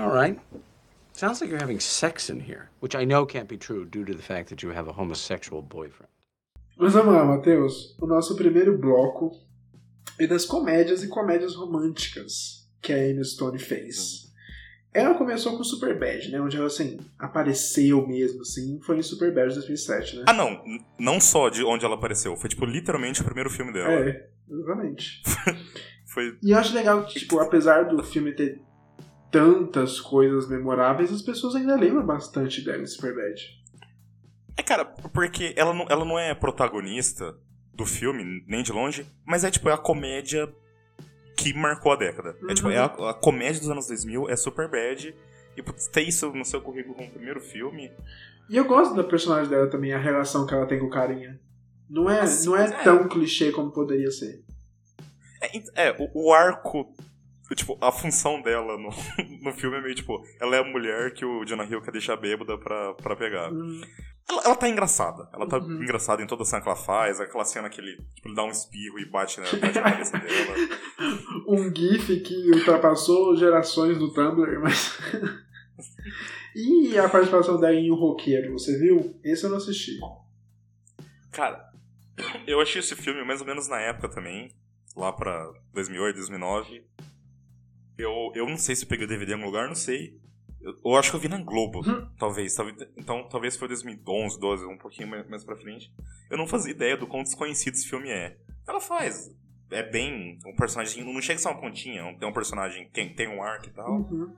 all 0.00 0.12
right? 0.12 0.38
Sounds 1.12 1.40
like 1.40 1.50
you're 1.50 1.60
having 1.60 1.80
sex 1.80 2.30
in 2.30 2.40
here, 2.40 2.70
which 2.80 2.94
I 2.94 3.04
know 3.04 3.26
can't 3.26 3.48
be 3.48 3.58
true 3.58 3.84
due 3.84 4.04
to 4.04 4.14
the 4.14 4.22
fact 4.22 4.48
that 4.48 4.62
you 4.62 4.70
have 4.70 4.88
a 4.88 4.92
homosexual 4.92 5.62
boyfriend. 5.62 6.08
Mas 6.78 6.94
vamos 6.94 7.12
lá, 7.12 7.24
Matheus. 7.24 7.94
O 8.00 8.06
nosso 8.06 8.34
primeiro 8.36 8.78
bloco 8.78 9.32
é 10.18 10.26
das 10.26 10.46
comédias 10.46 11.02
e 11.02 11.08
comédias 11.08 11.54
românticas 11.54 12.66
que 12.80 12.92
a 12.92 12.96
Amy 12.96 13.22
Stone 13.22 13.58
fez. 13.58 14.30
Ela 14.92 15.14
começou 15.14 15.56
com 15.56 15.62
Superbad, 15.62 16.30
né? 16.30 16.40
Onde 16.40 16.56
ela, 16.56 16.66
assim, 16.66 16.98
apareceu 17.18 18.06
mesmo, 18.06 18.40
assim. 18.40 18.80
Foi 18.80 18.98
em 18.98 19.02
Superbad 19.02 19.52
2007, 19.54 20.16
né? 20.16 20.24
Ah, 20.26 20.32
não. 20.32 20.62
Não 20.98 21.20
só 21.20 21.48
de 21.48 21.62
onde 21.62 21.84
ela 21.84 21.94
apareceu. 21.94 22.34
Foi, 22.34 22.48
tipo, 22.48 22.64
literalmente 22.64 23.20
o 23.20 23.24
primeiro 23.24 23.50
filme 23.50 23.72
dela. 23.72 23.92
É, 23.92 24.30
exatamente. 24.50 25.22
Foi... 26.06 26.36
E 26.42 26.50
eu 26.50 26.58
acho 26.58 26.74
legal 26.74 27.04
que, 27.04 27.20
tipo, 27.20 27.38
apesar 27.38 27.84
do 27.84 28.02
filme 28.02 28.32
ter 28.32 28.60
tantas 29.30 30.00
coisas 30.00 30.48
memoráveis, 30.48 31.12
as 31.12 31.22
pessoas 31.22 31.54
ainda 31.54 31.76
lembram 31.76 32.04
bastante 32.04 32.64
dela 32.64 32.82
em 32.82 32.86
Superbad. 32.86 33.40
É, 34.56 34.62
cara, 34.62 34.84
porque 34.84 35.54
ela 35.56 35.72
não, 35.72 35.86
ela 35.88 36.04
não 36.04 36.18
é 36.18 36.34
protagonista 36.34 37.36
do 37.72 37.86
filme, 37.86 38.44
nem 38.46 38.62
de 38.62 38.72
longe, 38.72 39.06
mas 39.24 39.44
é 39.44 39.50
tipo, 39.50 39.68
é 39.68 39.72
a 39.72 39.78
comédia 39.78 40.52
que 41.36 41.54
marcou 41.54 41.92
a 41.92 41.96
década. 41.96 42.36
Uhum. 42.42 42.50
É 42.50 42.54
tipo, 42.54 42.70
é 42.70 42.78
a, 42.78 42.84
a, 42.84 43.14
comédia 43.14 43.60
dos 43.60 43.70
anos 43.70 43.86
2000 43.86 44.28
é 44.28 44.36
Superbad, 44.36 45.14
e 45.56 45.62
ter 45.92 46.02
isso 46.02 46.30
no 46.32 46.44
seu 46.44 46.60
currículo 46.60 46.94
como 46.94 47.10
primeiro 47.10 47.40
filme... 47.40 47.90
E 48.48 48.56
eu 48.56 48.64
gosto 48.64 48.94
da 48.94 49.04
personagem 49.04 49.48
dela 49.48 49.68
também, 49.68 49.92
a 49.92 49.98
relação 49.98 50.44
que 50.44 50.52
ela 50.52 50.66
tem 50.66 50.80
com 50.80 50.86
o 50.86 50.90
carinha. 50.90 51.40
Não 51.88 52.10
é, 52.10 52.22
não 52.44 52.56
é, 52.56 52.64
é 52.64 52.70
tão 52.82 53.08
clichê 53.08 53.52
como 53.52 53.70
poderia 53.70 54.10
ser. 54.10 54.44
É, 55.40 55.88
é 55.88 55.96
o, 55.98 56.26
o 56.26 56.32
arco 56.32 56.92
Tipo, 57.54 57.76
a 57.80 57.90
função 57.90 58.40
dela 58.40 58.76
no, 58.78 58.90
no 59.42 59.52
filme 59.52 59.76
é 59.76 59.80
meio 59.80 59.94
tipo, 59.94 60.22
ela 60.40 60.56
é 60.56 60.60
a 60.60 60.64
mulher 60.64 61.12
que 61.12 61.24
o 61.24 61.44
Jonah 61.44 61.64
Hill 61.64 61.82
quer 61.82 61.90
deixar 61.90 62.16
bêbada 62.16 62.56
pra, 62.56 62.94
pra 62.94 63.16
pegar. 63.16 63.50
Uhum. 63.52 63.80
Ela, 64.28 64.42
ela 64.44 64.56
tá 64.56 64.68
engraçada. 64.68 65.28
Ela 65.32 65.48
tá 65.48 65.58
uhum. 65.58 65.82
engraçada 65.82 66.22
em 66.22 66.26
toda 66.26 66.42
a 66.42 66.46
cena 66.46 66.62
que 66.62 66.68
ela 66.68 66.76
faz, 66.76 67.20
aquela 67.20 67.44
cena 67.44 67.68
que 67.68 67.80
ele, 67.80 67.96
tipo, 68.14 68.28
ele 68.28 68.36
dá 68.36 68.44
um 68.44 68.50
espirro 68.50 69.00
e 69.00 69.10
bate, 69.10 69.40
né, 69.40 69.46
bate 69.60 69.80
na 69.80 69.90
cabeça 69.90 70.18
dela. 70.18 70.54
Um 71.48 71.74
GIF 71.74 72.20
que 72.20 72.50
ultrapassou 72.52 73.34
gerações 73.34 73.98
do 73.98 74.12
Tumblr, 74.12 74.60
mas. 74.60 74.98
e 76.54 76.96
a 76.96 77.08
participação 77.08 77.58
dela 77.58 77.74
em 77.74 77.90
O 77.90 77.94
Roqueiro, 77.96 78.52
você 78.52 78.78
viu? 78.78 79.18
Esse 79.24 79.44
eu 79.44 79.50
não 79.50 79.56
assisti. 79.56 79.98
Cara, 81.32 81.68
eu 82.46 82.60
achei 82.60 82.80
esse 82.80 82.94
filme 82.94 83.24
mais 83.24 83.40
ou 83.40 83.46
menos 83.46 83.66
na 83.66 83.80
época 83.80 84.08
também 84.08 84.52
lá 84.96 85.12
pra 85.12 85.50
2008, 85.72 86.16
2009. 86.16 86.84
Eu, 88.00 88.32
eu 88.34 88.46
não 88.46 88.56
sei 88.56 88.74
se 88.74 88.84
eu 88.84 88.88
peguei 88.88 89.06
o 89.06 89.08
DVD 89.08 89.32
em 89.32 89.34
algum 89.34 89.46
lugar, 89.46 89.68
não 89.68 89.74
sei. 89.74 90.18
Eu, 90.60 90.74
eu 90.84 90.96
acho 90.96 91.10
que 91.10 91.16
eu 91.16 91.20
vi 91.20 91.28
na 91.28 91.38
Globo, 91.38 91.80
talvez, 92.18 92.54
talvez. 92.54 92.76
Então, 92.96 93.26
talvez 93.28 93.56
foi 93.56 93.68
2011, 93.68 94.38
12, 94.38 94.66
um 94.66 94.78
pouquinho 94.78 95.08
mais, 95.08 95.44
pra 95.44 95.56
frente. 95.56 95.92
Eu 96.30 96.36
não 96.36 96.46
fazia 96.46 96.72
ideia 96.72 96.96
do 96.96 97.06
quão 97.06 97.22
desconhecido 97.22 97.74
esse 97.74 97.88
filme 97.88 98.10
é. 98.10 98.36
Ela 98.68 98.80
faz. 98.80 99.34
É 99.70 99.82
bem. 99.82 100.38
Um 100.46 100.54
personagem. 100.54 101.04
Não 101.04 101.20
chega 101.20 101.38
a 101.38 101.42
ser 101.42 101.48
uma 101.48 101.60
pontinha. 101.60 102.16
É 102.20 102.26
um 102.26 102.32
personagem 102.32 102.84
que 102.84 102.90
tem, 102.90 103.14
tem 103.14 103.28
um 103.28 103.42
arco 103.42 103.66
e 103.66 103.70
tal. 103.70 103.90
Uhum. 103.90 104.34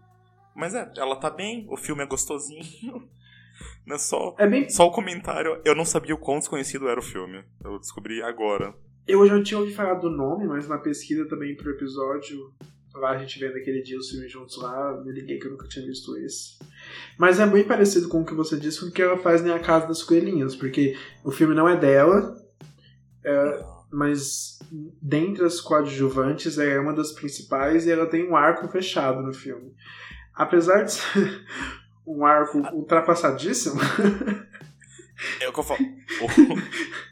Mas 0.55 0.75
é, 0.75 0.90
ela 0.96 1.16
tá 1.16 1.31
bem, 1.31 1.66
o 1.68 1.77
filme 1.77 2.03
é 2.03 2.07
gostosinho. 2.07 3.09
Não 3.87 3.96
é 3.96 3.98
só. 3.98 4.35
É 4.38 4.46
bem. 4.46 4.68
Só 4.68 4.87
o 4.87 4.92
comentário. 4.92 5.61
Eu 5.64 5.75
não 5.75 5.85
sabia 5.85 6.14
o 6.14 6.18
quão 6.18 6.38
desconhecido 6.38 6.88
era 6.88 6.98
o 6.98 7.03
filme. 7.03 7.44
Eu 7.64 7.79
descobri 7.79 8.22
agora. 8.22 8.75
Eu 9.07 9.27
já 9.27 9.42
tinha 9.42 9.59
ouvido 9.59 9.75
falar 9.75 9.94
do 9.94 10.09
nome, 10.09 10.46
mas 10.46 10.68
na 10.68 10.79
pesquisa 10.79 11.27
também 11.29 11.57
pro 11.57 11.70
episódio, 11.70 12.53
lá 12.94 13.11
a 13.11 13.18
gente 13.18 13.38
vendo 13.38 13.57
aquele 13.57 13.83
dia 13.83 13.98
os 13.98 14.11
filmes 14.11 14.31
juntos 14.31 14.61
lá, 14.61 15.00
me 15.05 15.12
liguei 15.12 15.38
que 15.38 15.46
eu 15.46 15.52
nunca 15.52 15.68
tinha 15.68 15.87
visto 15.87 16.16
esse. 16.18 16.59
Mas 17.18 17.40
é 17.40 17.46
bem 17.46 17.64
parecido 17.64 18.09
com 18.09 18.22
o 18.22 18.24
que 18.24 18.35
você 18.35 18.59
disse 18.59 18.81
com 18.81 18.87
o 18.87 18.90
que 18.90 19.02
ela 19.02 19.18
faz 19.18 19.44
em 19.44 19.50
A 19.50 19.59
Casa 19.59 19.87
das 19.87 20.02
Coelhinhas, 20.02 20.55
porque 20.55 20.96
o 21.24 21.31
filme 21.31 21.55
não 21.55 21.68
é 21.68 21.76
dela, 21.76 22.37
é, 23.24 23.64
mas 23.90 24.59
dentre 25.00 25.44
as 25.44 25.61
coadjuvantes 25.61 26.59
é 26.59 26.78
uma 26.78 26.92
das 26.92 27.12
principais 27.12 27.87
e 27.87 27.90
ela 27.90 28.07
tem 28.07 28.28
um 28.28 28.37
arco 28.37 28.68
fechado 28.68 29.22
no 29.22 29.33
filme. 29.33 29.74
Apesar 30.35 30.83
de 30.83 30.92
ser 30.92 31.46
um 32.07 32.24
arco 32.24 32.59
ultrapassadíssimo, 32.74 33.81
É 35.40 35.48
o 35.48 35.52
que 35.52 35.61
eu 35.61 35.64
falo. 35.64 35.81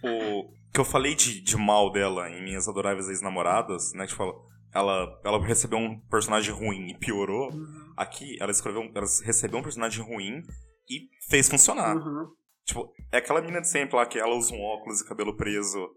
O, 0.03 0.41
o 0.43 0.51
que 0.73 0.81
eu 0.81 0.85
falei 0.85 1.15
de, 1.15 1.41
de 1.41 1.57
mal 1.57 1.91
dela 1.93 2.29
em 2.31 2.43
Minhas 2.43 2.69
Adoráveis 2.69 3.09
Ex-Namoradas, 3.09 3.93
né? 3.93 4.07
Tipo, 4.07 4.45
ela, 4.75 5.21
ela 5.25 5.45
recebeu 5.45 5.79
um 5.79 5.99
personagem 6.09 6.53
ruim 6.55 6.91
e 6.91 6.99
piorou. 6.99 7.51
Aqui, 7.97 8.37
ela, 8.41 8.51
escreveu, 8.51 8.83
ela 8.95 9.07
recebeu 9.25 9.59
um 9.59 9.63
personagem 9.63 10.05
ruim 10.05 10.43
e 10.89 11.09
fez 11.29 11.49
funcionar. 11.49 11.97
Uhum. 11.97 12.29
Tipo, 12.65 12.93
é 13.13 13.19
aquela 13.19 13.41
menina 13.41 13.61
de 13.61 13.69
sempre 13.69 13.97
lá 13.97 14.07
que 14.07 14.19
ela 14.19 14.35
usa 14.37 14.55
um 14.55 14.61
óculos 14.63 15.01
e 15.01 15.07
cabelo 15.09 15.37
preso 15.37 15.89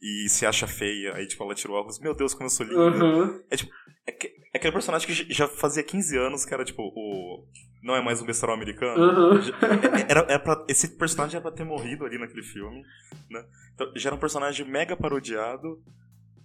e 0.00 0.28
se 0.28 0.46
acha 0.46 0.66
feia. 0.66 1.14
Aí, 1.14 1.26
tipo, 1.26 1.42
ela 1.44 1.54
tira 1.54 1.72
o 1.72 1.76
óculos. 1.76 1.98
Meu 2.00 2.14
Deus, 2.14 2.32
como 2.34 2.46
eu 2.46 2.50
sou 2.50 2.64
linda. 2.66 3.04
Uhum. 3.04 3.42
É 3.50 3.56
tipo, 3.56 3.70
é, 4.06 4.12
que- 4.12 4.28
é 4.52 4.56
aquele 4.58 4.72
personagem 4.72 5.06
que 5.06 5.32
já 5.32 5.46
fazia 5.48 5.82
15 5.82 6.16
anos 6.16 6.44
que 6.44 6.54
era 6.54 6.64
tipo 6.64 6.82
o. 6.82 7.46
Não 7.82 7.96
é 7.96 8.02
mais 8.02 8.22
um 8.22 8.26
besterol 8.26 8.54
americano. 8.54 9.02
Uhum. 9.34 9.40
Já- 9.42 9.52
é- 9.56 10.10
Era, 10.10 10.20
era 10.28 10.38
pra- 10.38 10.64
esse 10.68 10.96
personagem 10.96 11.34
era 11.36 11.42
pra 11.42 11.50
ter 11.50 11.64
morrido 11.64 12.04
ali 12.06 12.16
naquele 12.18 12.42
filme. 12.44 12.82
Né? 13.30 13.44
Então, 13.74 13.92
já 13.96 14.08
era 14.08 14.16
um 14.16 14.20
personagem 14.20 14.66
mega 14.68 14.96
parodiado, 14.96 15.82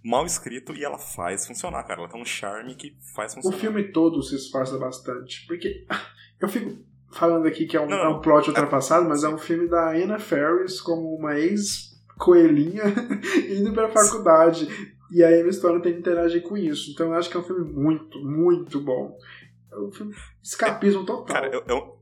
mal 0.08 0.26
escrito, 0.26 0.74
e 0.76 0.84
ela 0.84 0.98
faz 0.98 1.46
funcionar, 1.46 1.84
cara. 1.84 2.02
Ela 2.02 2.10
tem 2.10 2.22
um 2.22 2.26
charme 2.26 2.76
que 2.76 2.96
faz 3.16 3.34
O 3.34 3.36
funcionar. 3.36 3.58
filme 3.58 3.84
todo 3.92 4.22
se 4.24 4.36
esforça 4.36 4.78
bastante. 4.78 5.46
Porque 5.48 5.86
eu 6.40 6.48
fico 6.48 6.78
falando 7.12 7.48
aqui 7.48 7.66
que 7.66 7.76
é 7.78 7.82
um, 7.82 7.88
Não, 7.88 7.98
é 7.98 8.10
um 8.10 8.20
plot 8.22 8.50
ultrapassado, 8.50 9.08
mas 9.08 9.24
é 9.24 9.30
um 9.30 9.38
filme 9.38 9.68
da 9.68 9.92
Anna 9.92 10.20
Ferris 10.20 10.80
como 10.82 11.16
uma 11.16 11.38
ex-coelhinha 11.38 12.84
indo 13.50 13.74
pra 13.74 13.90
faculdade. 13.90 14.68
E 15.12 15.24
a 15.24 15.40
Emma 15.40 15.52
Stone 15.52 15.82
tem 15.82 15.94
que 15.94 16.00
interagir 16.00 16.42
com 16.44 16.58
isso. 16.58 16.92
Então 16.92 17.08
eu 17.08 17.14
acho 17.14 17.30
que 17.30 17.38
é 17.38 17.40
um 17.40 17.44
filme 17.44 17.72
muito, 17.72 18.20
muito 18.20 18.82
bom. 18.82 19.18
É 19.72 19.78
um 19.78 19.92
filme 19.92 20.14
escapismo 20.44 21.06
total. 21.06 21.26
Cara, 21.26 21.48
é, 21.48 21.64
é 21.66 21.74
um. 21.74 21.97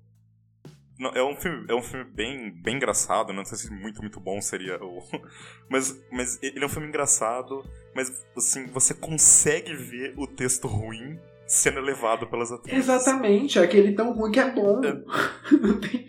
Não, 0.98 1.10
é 1.12 1.24
um 1.24 1.36
filme, 1.36 1.66
é 1.68 1.76
um 1.76 1.82
filme 1.82 2.06
bem, 2.06 2.52
bem 2.52 2.76
engraçado, 2.78 3.34
não 3.34 3.44
sei 3.44 3.58
se 3.58 3.72
muito, 3.72 4.02
muito 4.02 4.20
bom 4.20 4.40
seria 4.42 4.82
o. 4.82 5.04
Mas, 5.70 6.00
mas 6.12 6.38
ele 6.44 6.64
é 6.64 6.66
um 6.66 6.70
filme 6.70 6.88
engraçado, 6.88 7.66
mas 7.96 8.24
assim, 8.38 8.68
você 8.68 8.94
consegue 8.94 9.74
ver 9.74 10.14
o 10.16 10.28
texto 10.28 10.68
ruim 10.68 11.20
sendo 11.48 11.80
elevado 11.80 12.28
pelas 12.28 12.52
atrizes. 12.52 12.84
Exatamente, 12.88 13.58
é 13.58 13.64
aquele 13.64 13.94
tão 13.94 14.14
ruim 14.14 14.32
que 14.32 14.40
é 14.40 14.52
bom. 14.52 14.80
Tem... 15.82 16.08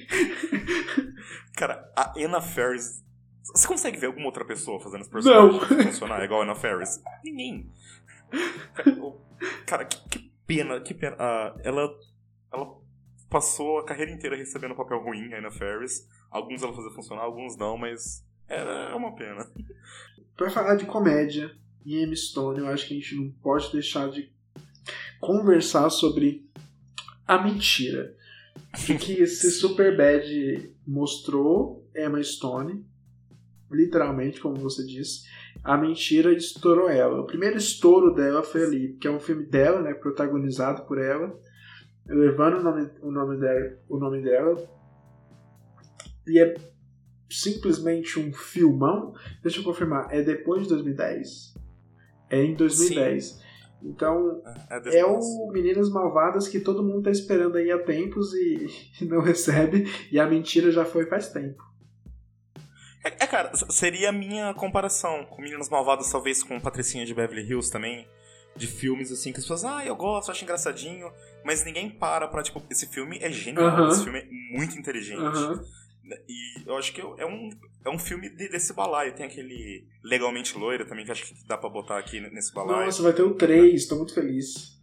Cara, 1.56 1.90
a 1.96 2.12
Anna 2.18 2.42
Ferris. 2.42 3.02
Você 3.54 3.66
consegue 3.66 3.98
ver 3.98 4.08
alguma 4.08 4.26
outra 4.26 4.44
pessoa 4.44 4.78
fazendo 4.78 5.00
esse 5.00 5.10
Não. 5.10 5.58
personagem 5.58 5.86
funcionar 5.92 6.22
igual 6.22 6.42
a 6.42 6.44
Anna 6.44 6.54
Ferris? 6.54 7.02
Ninguém. 7.24 7.70
Cara, 9.64 9.86
que, 9.86 10.08
que 10.10 10.30
pena, 10.46 10.80
que 10.80 10.92
pena. 10.92 11.16
Ah, 11.18 11.54
ela, 11.64 11.88
ela 12.52 12.76
passou 13.28 13.78
a 13.78 13.84
carreira 13.84 14.10
inteira 14.10 14.36
recebendo 14.36 14.74
papel 14.74 15.02
ruim, 15.02 15.32
a 15.32 15.38
Anna 15.38 15.50
Ferris. 15.50 16.08
Alguns 16.30 16.62
ela 16.62 16.74
fazia 16.74 16.90
funcionar, 16.90 17.22
alguns 17.22 17.56
não, 17.56 17.76
mas 17.76 18.24
é 18.48 18.94
uma 18.94 19.14
pena. 19.14 19.46
Pra 20.36 20.50
falar 20.50 20.76
de 20.76 20.84
comédia 20.84 21.50
e 21.84 22.02
Emma 22.02 22.14
Stone, 22.14 22.58
eu 22.58 22.68
acho 22.68 22.86
que 22.86 22.94
a 22.94 22.96
gente 23.00 23.14
não 23.14 23.30
pode 23.42 23.72
deixar 23.72 24.10
de 24.10 24.30
conversar 25.20 25.88
sobre 25.90 26.46
a 27.26 27.42
mentira. 27.42 28.14
O 28.88 28.98
que 28.98 29.14
esse 29.22 29.50
Superbad 29.50 30.70
mostrou 30.86 31.88
Emma 31.94 32.22
Stone, 32.22 32.84
literalmente, 33.70 34.40
como 34.40 34.56
você 34.56 34.84
disse, 34.84 35.26
a 35.64 35.76
mentira 35.76 36.32
estourou 36.32 36.88
ela. 36.88 37.20
O 37.20 37.26
primeiro 37.26 37.56
estouro 37.56 38.14
dela 38.14 38.42
foi 38.42 38.62
ali, 38.62 38.92
que 39.00 39.08
é 39.08 39.10
um 39.10 39.18
filme 39.18 39.44
dela, 39.44 39.80
né, 39.82 39.94
protagonizado 39.94 40.82
por 40.82 40.98
ela, 40.98 41.36
levando 42.08 42.58
o 42.58 42.62
nome, 42.62 42.90
o 43.02 43.10
nome, 43.10 43.38
dela, 43.38 43.78
o 43.88 43.98
nome 43.98 44.22
dela. 44.22 44.70
E 46.26 46.38
é 46.40 46.54
simplesmente 47.30 48.18
um 48.18 48.32
filmão. 48.32 49.14
Deixa 49.42 49.60
eu 49.60 49.64
confirmar, 49.64 50.08
é 50.12 50.22
depois 50.22 50.62
de 50.62 50.68
2010. 50.68 51.54
É 52.30 52.42
em 52.42 52.54
2010. 52.54 53.44
Então, 53.82 54.42
É, 54.70 54.76
é 54.76 54.80
depois. 54.80 55.24
o 55.24 55.50
Meninas 55.52 55.90
Malvadas 55.90 56.48
que 56.48 56.58
todo 56.58 56.82
mundo 56.82 57.04
tá 57.04 57.10
esperando 57.10 57.56
aí 57.56 57.70
há 57.70 57.78
tempos 57.78 58.32
e, 58.34 58.66
e 59.00 59.04
não 59.06 59.20
recebe. 59.20 59.84
E 60.10 60.18
a 60.18 60.26
mentira 60.26 60.70
já 60.70 60.84
foi 60.84 61.06
faz 61.06 61.28
tempo. 61.28 61.62
É, 63.04 63.24
é, 63.24 63.26
cara, 63.26 63.52
seria 63.54 64.08
a 64.08 64.12
minha 64.12 64.52
comparação 64.54 65.24
com 65.26 65.40
Meninas 65.40 65.68
Malvadas, 65.68 66.10
talvez 66.10 66.42
com 66.42 66.58
Patricinha 66.58 67.06
de 67.06 67.14
Beverly 67.14 67.48
Hills 67.48 67.70
também. 67.70 68.08
De 68.56 68.66
filmes 68.66 69.12
assim 69.12 69.32
que 69.32 69.38
as 69.38 69.44
pessoas, 69.44 69.64
ah, 69.64 69.84
eu 69.84 69.94
gosto, 69.96 70.30
acho 70.30 70.42
engraçadinho. 70.44 71.10
Mas 71.44 71.64
ninguém 71.64 71.90
para 71.90 72.26
pra, 72.28 72.42
tipo, 72.42 72.62
esse 72.70 72.86
filme 72.86 73.18
é 73.20 73.30
genial, 73.30 73.66
Aham. 73.66 73.88
esse 73.88 74.02
filme 74.04 74.18
é 74.18 74.26
muito 74.56 74.78
inteligente. 74.78 75.20
Aham. 75.20 75.62
E 76.28 76.62
eu 76.68 76.76
acho 76.76 76.92
que 76.92 77.00
é 77.00 77.26
um, 77.26 77.50
é 77.84 77.90
um 77.90 77.98
filme 77.98 78.28
de- 78.30 78.48
desse 78.48 78.72
balaio. 78.72 79.12
Tem 79.14 79.26
aquele 79.26 79.86
Legalmente 80.04 80.56
Loira 80.56 80.84
também, 80.86 81.04
que 81.04 81.10
acho 81.10 81.24
que 81.26 81.34
dá 81.46 81.58
pra 81.58 81.68
botar 81.68 81.98
aqui 81.98 82.20
nesse 82.20 82.52
balaio. 82.54 82.86
Nossa, 82.86 83.02
vai 83.02 83.12
ter 83.12 83.22
o 83.22 83.34
3, 83.34 83.86
tô 83.86 83.96
muito 83.96 84.14
feliz. 84.14 84.78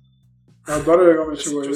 Eu 0.68 0.76
adoro 0.76 1.04
legalmente 1.04 1.48
Loira. 1.50 1.72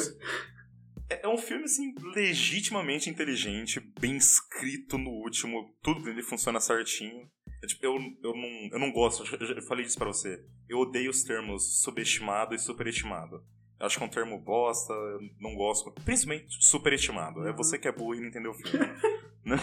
É, 1.10 1.26
é 1.26 1.28
um 1.28 1.38
filme, 1.38 1.64
assim, 1.64 1.94
legitimamente 2.16 3.10
inteligente, 3.10 3.80
bem 4.00 4.18
escrito 4.18 4.98
no 4.98 5.10
último, 5.10 5.74
tudo 5.82 6.04
dele 6.04 6.22
funciona 6.22 6.60
certinho. 6.60 7.30
É, 7.64 7.68
tipo, 7.68 7.86
eu, 7.86 7.94
eu, 8.24 8.36
não, 8.36 8.70
eu 8.72 8.80
não 8.80 8.92
gosto, 8.92 9.24
eu 9.36 9.62
falei 9.64 9.86
isso 9.86 9.98
pra 9.98 10.08
você. 10.08 10.44
Eu 10.70 10.80
odeio 10.80 11.10
os 11.10 11.24
termos 11.24 11.82
subestimado 11.82 12.54
e 12.54 12.60
superestimado. 12.60 13.44
Eu 13.80 13.86
acho 13.86 13.98
que 13.98 14.04
é 14.04 14.08
um 14.08 14.12
termo 14.12 14.40
bosta, 14.40 14.94
eu 14.94 15.20
não 15.40 15.56
gosto. 15.56 15.92
Principalmente 16.04 16.48
superestimado. 16.60 17.48
É 17.48 17.54
você 17.54 17.78
que 17.78 17.88
é 17.88 17.92
burro 17.92 18.16
e 18.16 18.22
não 18.22 18.28
entendeu 18.28 18.52
o 18.52 18.54
filme. 18.54 18.86
né? 19.46 19.58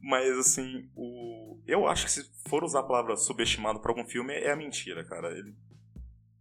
Mas, 0.00 0.36
assim, 0.38 0.90
o... 0.94 1.60
eu 1.66 1.86
acho 1.86 2.04
que 2.04 2.10
se 2.10 2.30
for 2.48 2.64
usar 2.64 2.80
a 2.80 2.86
palavra 2.86 3.16
subestimado 3.16 3.80
pra 3.80 3.92
algum 3.92 4.04
filme, 4.04 4.34
é 4.34 4.50
a 4.50 4.56
mentira, 4.56 5.04
cara. 5.04 5.30
Ele, 5.30 5.54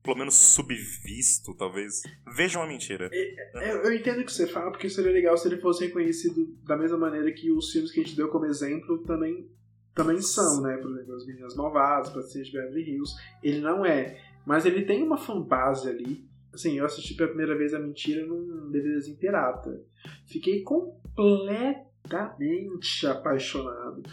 pelo 0.06 0.18
menos 0.18 0.36
subvisto, 0.36 1.54
talvez. 1.58 2.02
Vejam 2.36 2.62
a 2.62 2.68
mentira. 2.68 3.10
É, 3.12 3.72
Eu, 3.72 3.78
eu 3.84 3.94
entendo 3.94 4.22
o 4.22 4.26
que 4.26 4.32
você 4.32 4.48
fala, 4.48 4.72
porque 4.72 4.90
seria 4.90 5.12
legal 5.12 5.36
se 5.38 5.48
ele 5.48 5.58
fosse 5.58 5.86
reconhecido 5.88 6.46
da 6.64 6.78
mesma 6.78 6.98
maneira 6.98 7.32
que 7.34 7.52
os 7.52 7.72
filmes 7.72 7.92
que 7.92 8.00
a 8.00 8.04
gente 8.04 8.16
deu 8.16 8.30
como 8.30 8.46
exemplo 8.46 9.00
também, 9.04 9.50
também 9.94 10.22
são, 10.22 10.62
né? 10.62 10.78
Por 10.78 10.92
exemplo, 10.92 11.16
As 11.16 11.26
Meninas 11.26 11.56
Malvadas, 11.56 12.10
Paciente 12.12 12.52
de 12.52 12.58
Beverly 12.58 12.90
Hills. 12.92 13.14
Ele 13.44 13.60
não 13.60 13.86
é, 13.86 14.18
mas 14.46 14.66
ele 14.66 14.86
tem 14.86 15.04
uma 15.04 15.18
fanbase 15.18 15.90
ali. 15.90 16.26
Assim, 16.54 16.78
eu 16.78 16.86
assisti 16.86 17.16
pela 17.16 17.28
primeira 17.30 17.58
vez 17.58 17.74
A 17.74 17.80
Mentira 17.80 18.26
num 18.26 18.70
DVDzinho 18.72 19.18
pirata. 19.18 19.82
Fiquei 20.26 20.62
completamente 20.64 23.06
apaixonado. 23.08 24.04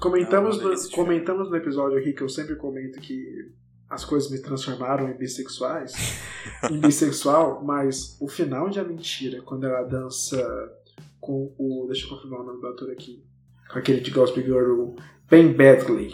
Comentamos, 0.00 0.58
Ah, 0.60 0.64
uma 0.66 0.74
no, 0.74 0.90
comentamos 0.90 1.50
no 1.50 1.56
episódio 1.56 1.98
aqui 1.98 2.12
que 2.12 2.22
eu 2.22 2.28
sempre 2.28 2.54
comento 2.56 3.00
que 3.00 3.50
as 3.88 4.04
coisas 4.04 4.30
me 4.30 4.38
transformaram 4.38 5.08
em 5.08 5.16
bissexuais 5.16 5.94
em 6.70 6.80
bissexual, 6.80 7.62
mas 7.64 8.16
o 8.20 8.28
final 8.28 8.68
de 8.68 8.80
A 8.80 8.84
Mentira, 8.84 9.42
quando 9.42 9.64
ela 9.64 9.82
dança 9.82 10.38
com 11.20 11.54
o. 11.58 11.86
Deixa 11.86 12.06
eu 12.06 12.10
confirmar 12.10 12.40
o 12.40 12.44
nome 12.44 12.60
do 12.60 12.66
ator 12.68 12.90
aqui. 12.90 13.24
Com 13.70 13.78
aquele 13.78 14.00
de 14.00 14.10
Gospel 14.10 14.44
Girl, 14.44 14.94
Ben 15.28 15.52
Badgley, 15.52 16.10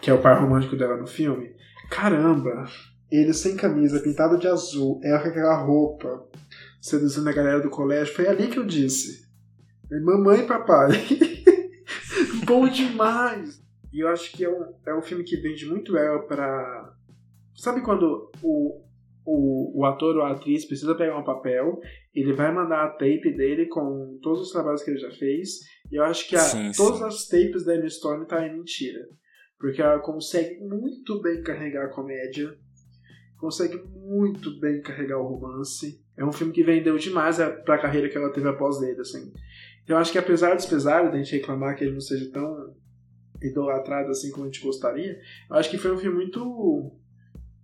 que 0.00 0.10
é 0.10 0.14
o 0.14 0.22
par 0.22 0.40
romântico 0.40 0.76
dela 0.76 0.96
no 0.96 1.06
filme. 1.06 1.54
Caramba! 1.90 2.66
Ele 3.10 3.32
sem 3.34 3.56
camisa, 3.56 4.00
pintado 4.00 4.38
de 4.38 4.48
azul, 4.48 4.98
ela 5.04 5.20
com 5.20 5.28
aquela 5.28 5.56
roupa, 5.56 6.26
seduzindo 6.80 7.28
a 7.28 7.32
galera 7.32 7.60
do 7.60 7.70
colégio. 7.70 8.14
Foi 8.14 8.26
ali 8.26 8.48
que 8.48 8.58
eu 8.58 8.64
disse: 8.64 9.28
Mamãe 9.90 10.40
e 10.40 10.46
papai. 10.46 10.90
Bom 12.44 12.68
demais! 12.68 13.62
E 13.92 14.00
eu 14.00 14.08
acho 14.08 14.32
que 14.32 14.44
é 14.44 14.50
um, 14.50 14.74
é 14.86 14.94
um 14.94 15.02
filme 15.02 15.22
que 15.22 15.36
vende 15.36 15.66
muito 15.66 15.96
ela 15.96 16.20
pra. 16.20 16.94
Sabe 17.54 17.82
quando 17.82 18.30
o, 18.42 18.82
o, 19.24 19.80
o 19.80 19.84
ator 19.84 20.16
ou 20.16 20.22
a 20.22 20.32
atriz 20.32 20.64
precisa 20.64 20.94
pegar 20.94 21.18
um 21.18 21.24
papel, 21.24 21.80
ele 22.14 22.32
vai 22.32 22.52
mandar 22.52 22.84
a 22.84 22.90
tape 22.90 23.32
dele 23.36 23.66
com 23.66 24.18
todos 24.22 24.42
os 24.42 24.50
trabalhos 24.52 24.82
que 24.82 24.90
ele 24.90 24.98
já 24.98 25.10
fez, 25.12 25.60
e 25.90 25.96
eu 25.96 26.04
acho 26.04 26.28
que 26.28 26.36
a, 26.36 26.40
Sim, 26.40 26.72
todas 26.76 26.98
sim. 26.98 27.04
as 27.06 27.28
tapes 27.28 27.64
da 27.64 27.76
Emma 27.76 27.88
Stone 27.88 28.26
tá 28.26 28.46
em 28.46 28.52
mentira. 28.56 29.06
Porque 29.58 29.80
ela 29.80 29.98
consegue 30.00 30.58
muito 30.60 31.22
bem 31.22 31.42
carregar 31.42 31.86
a 31.86 31.88
comédia, 31.88 32.58
consegue 33.38 33.76
muito 33.88 34.58
bem 34.58 34.82
carregar 34.82 35.18
o 35.18 35.26
romance. 35.26 36.02
É 36.16 36.24
um 36.24 36.32
filme 36.32 36.52
que 36.52 36.62
vendeu 36.62 36.96
demais 36.98 37.40
a- 37.40 37.50
pra 37.50 37.78
carreira 37.78 38.08
que 38.08 38.16
ela 38.16 38.32
teve 38.32 38.48
após 38.48 38.78
dele, 38.80 39.00
assim. 39.00 39.32
Então 39.82 39.96
eu 39.96 40.00
acho 40.00 40.12
que 40.12 40.18
apesar 40.18 40.54
dos 40.54 40.66
pesares, 40.66 41.10
da 41.10 41.16
gente 41.18 41.36
reclamar 41.36 41.76
que 41.76 41.84
ele 41.84 41.92
não 41.94 42.00
seja 42.00 42.30
tão 42.30 42.74
idolatrado 43.42 44.10
assim 44.10 44.30
como 44.30 44.44
a 44.44 44.46
gente 44.48 44.62
gostaria, 44.62 45.18
eu 45.50 45.56
acho 45.56 45.70
que 45.70 45.78
foi 45.78 45.92
um 45.92 45.98
filme 45.98 46.16
muito. 46.16 46.92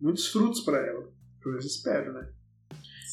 Muitos 0.00 0.28
frutos 0.28 0.60
pra 0.60 0.78
ela. 0.78 1.08
Pelo 1.40 1.54
menos 1.54 1.64
espero, 1.64 2.12
né? 2.12 2.28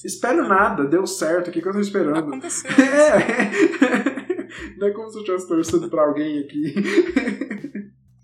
Espero 0.06 0.47
nada, 0.47 0.86
deu 0.86 1.08
certo, 1.08 1.50
o 1.50 1.52
que, 1.52 1.62
que 1.62 1.67
eu 1.67 1.73
tô 1.73 1.80
esperando? 1.80 2.17
Aconteceu. 2.17 2.69
É. 2.78 4.17
Não 4.78 4.88
é 4.88 4.91
como 4.91 5.10
se 5.10 5.17
eu 5.17 5.21
estivesse 5.21 5.47
torcendo 5.47 5.89
pra 5.89 6.04
alguém 6.04 6.39
aqui. 6.39 6.73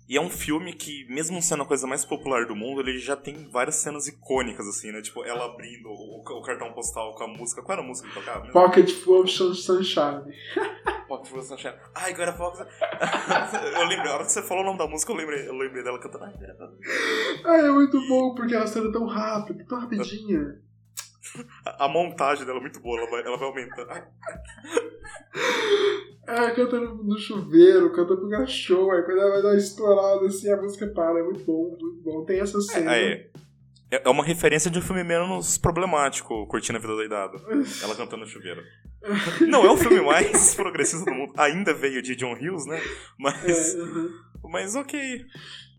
E 0.06 0.18
é 0.18 0.20
um 0.20 0.28
filme 0.28 0.74
que, 0.74 1.06
mesmo 1.08 1.40
sendo 1.40 1.62
a 1.62 1.66
coisa 1.66 1.86
mais 1.86 2.04
popular 2.04 2.46
do 2.46 2.54
mundo, 2.54 2.82
ele 2.82 2.98
já 2.98 3.16
tem 3.16 3.48
várias 3.48 3.76
cenas 3.76 4.06
icônicas, 4.06 4.66
assim, 4.66 4.92
né? 4.92 5.00
Tipo, 5.00 5.24
ela 5.24 5.46
abrindo 5.46 5.88
o, 5.88 6.20
o 6.20 6.42
cartão 6.42 6.72
postal 6.72 7.14
com 7.14 7.24
a 7.24 7.28
música. 7.28 7.62
Qual 7.62 7.78
era 7.78 7.82
a 7.82 7.88
música 7.88 8.08
que 8.08 8.14
tocava? 8.14 8.40
mesmo? 8.40 8.52
Pocket 8.52 8.90
Full 8.90 9.22
of 9.22 9.30
Sunshine. 9.30 10.34
Pocket 11.08 11.30
Full 11.30 11.38
of 11.38 11.48
Sunshine. 11.48 11.74
Ai, 11.94 12.12
agora 12.12 12.34
Fox. 12.34 12.58
eu 13.78 13.86
lembrei, 13.86 14.10
a 14.10 14.14
hora 14.14 14.24
que 14.24 14.32
você 14.32 14.42
falou 14.42 14.62
o 14.62 14.66
nome 14.66 14.78
da 14.78 14.86
música, 14.86 15.10
eu 15.10 15.16
lembrei, 15.16 15.48
eu 15.48 15.54
lembrei 15.54 15.82
dela 15.82 15.98
cantando. 15.98 16.24
Ai, 17.46 17.60
é 17.66 17.70
muito 17.70 17.98
bom, 18.06 18.34
porque 18.34 18.54
a 18.54 18.66
cena 18.66 18.92
tão 18.92 19.06
rápida, 19.06 19.64
tão 19.66 19.80
rapidinha. 19.80 20.62
A, 21.64 21.84
a 21.84 21.88
montagem 21.88 22.44
dela 22.44 22.58
é 22.58 22.60
muito 22.60 22.80
boa, 22.80 23.00
ela 23.00 23.10
vai, 23.10 23.22
ela 23.22 23.36
vai 23.36 23.48
aumentando. 23.48 23.90
Ai, 23.90 24.04
Ela 26.26 26.50
canta 26.52 26.80
no, 26.80 27.02
no 27.04 27.18
chuveiro, 27.18 27.92
canta 27.92 28.16
pro 28.16 28.30
cachorro, 28.30 28.92
aí 28.92 29.02
quando 29.02 29.20
ela 29.20 29.30
vai 29.30 29.42
dar 29.42 29.48
uma 29.48 29.56
estourada 29.58 30.26
assim, 30.26 30.50
a 30.50 30.56
música 30.56 30.86
para. 30.86 31.18
É 31.18 31.22
muito 31.22 31.44
bom, 31.44 31.68
muito 31.70 32.02
bom. 32.02 32.24
Tem 32.24 32.40
essa 32.40 32.60
cena. 32.60 32.96
é, 32.96 33.28
é, 33.90 34.02
é 34.04 34.08
uma 34.08 34.24
referência 34.24 34.70
de 34.70 34.78
um 34.78 34.82
filme 34.82 35.04
menos 35.04 35.58
problemático, 35.58 36.46
Curtindo 36.46 36.78
a 36.78 36.80
Vida 36.80 36.94
Doidado. 36.94 37.36
Ela 37.82 37.94
cantando 37.94 38.24
no 38.24 38.26
chuveiro. 38.26 38.62
Não 39.46 39.64
é 39.64 39.70
o 39.70 39.76
filme 39.76 40.00
mais 40.00 40.54
progressista 40.54 41.04
do 41.04 41.14
mundo. 41.14 41.34
Ainda 41.36 41.74
veio 41.74 42.00
de 42.00 42.16
John 42.16 42.32
Hughes, 42.32 42.66
né? 42.66 42.80
Mas, 43.18 43.74
É, 43.74 43.78
uhum. 43.78 44.10
mas 44.44 44.74
ok. 44.74 45.26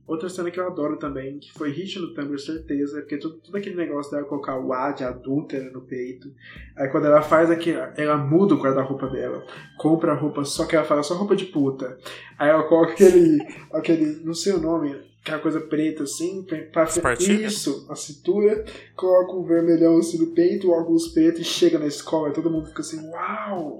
Outra 0.08 0.30
cena 0.30 0.52
que 0.52 0.60
eu 0.60 0.68
adoro 0.68 0.98
também, 0.98 1.40
que 1.40 1.52
foi 1.52 1.72
hit 1.72 1.98
no 1.98 2.14
Tumblr, 2.14 2.40
certeza, 2.40 3.00
porque 3.00 3.18
tudo, 3.18 3.38
tudo 3.38 3.58
aquele 3.58 3.76
negócio 3.76 4.12
dela 4.12 4.24
colocar 4.24 4.56
o 4.60 4.72
A 4.72 4.92
de 4.92 5.04
adúltera 5.04 5.72
no 5.72 5.82
peito. 5.82 6.32
Aí 6.76 6.88
quando 6.90 7.08
ela 7.08 7.24
faz 7.24 7.50
aquilo, 7.50 7.80
ela 7.98 8.16
muda 8.16 8.54
o 8.54 8.60
guarda-roupa 8.60 9.08
dela, 9.08 9.44
compra 9.80 10.12
a 10.12 10.16
roupa, 10.16 10.46
só 10.46 10.66
que 10.66 10.76
ela 10.76 10.86
fala 10.86 11.02
só 11.02 11.16
roupa 11.16 11.36
de 11.36 11.46
puta. 11.46 11.98
Aí 12.38 12.50
ela 12.50 12.64
coloca 12.64 12.94
aquele, 12.94 13.40
aquele, 13.74 14.24
não 14.24 14.36
sei 14.36 14.54
o 14.54 14.62
nome, 14.62 14.96
aquela 15.24 15.40
coisa 15.40 15.60
preta 15.60 16.04
assim, 16.04 16.46
pra 16.72 16.84
Espartilha? 16.84 17.48
isso, 17.48 17.88
a 17.90 17.96
cintura, 17.96 18.64
coloca 18.96 19.34
um 19.34 19.44
vermelhão 19.44 19.98
assim 19.98 20.20
no 20.20 20.36
peito, 20.36 20.70
óculos 20.70 21.08
preto 21.08 21.42
e 21.42 21.44
chega 21.44 21.80
na 21.80 21.88
escola, 21.88 22.30
e 22.30 22.34
todo 22.34 22.52
mundo 22.52 22.68
fica 22.68 22.82
assim, 22.82 23.10
uau! 23.10 23.80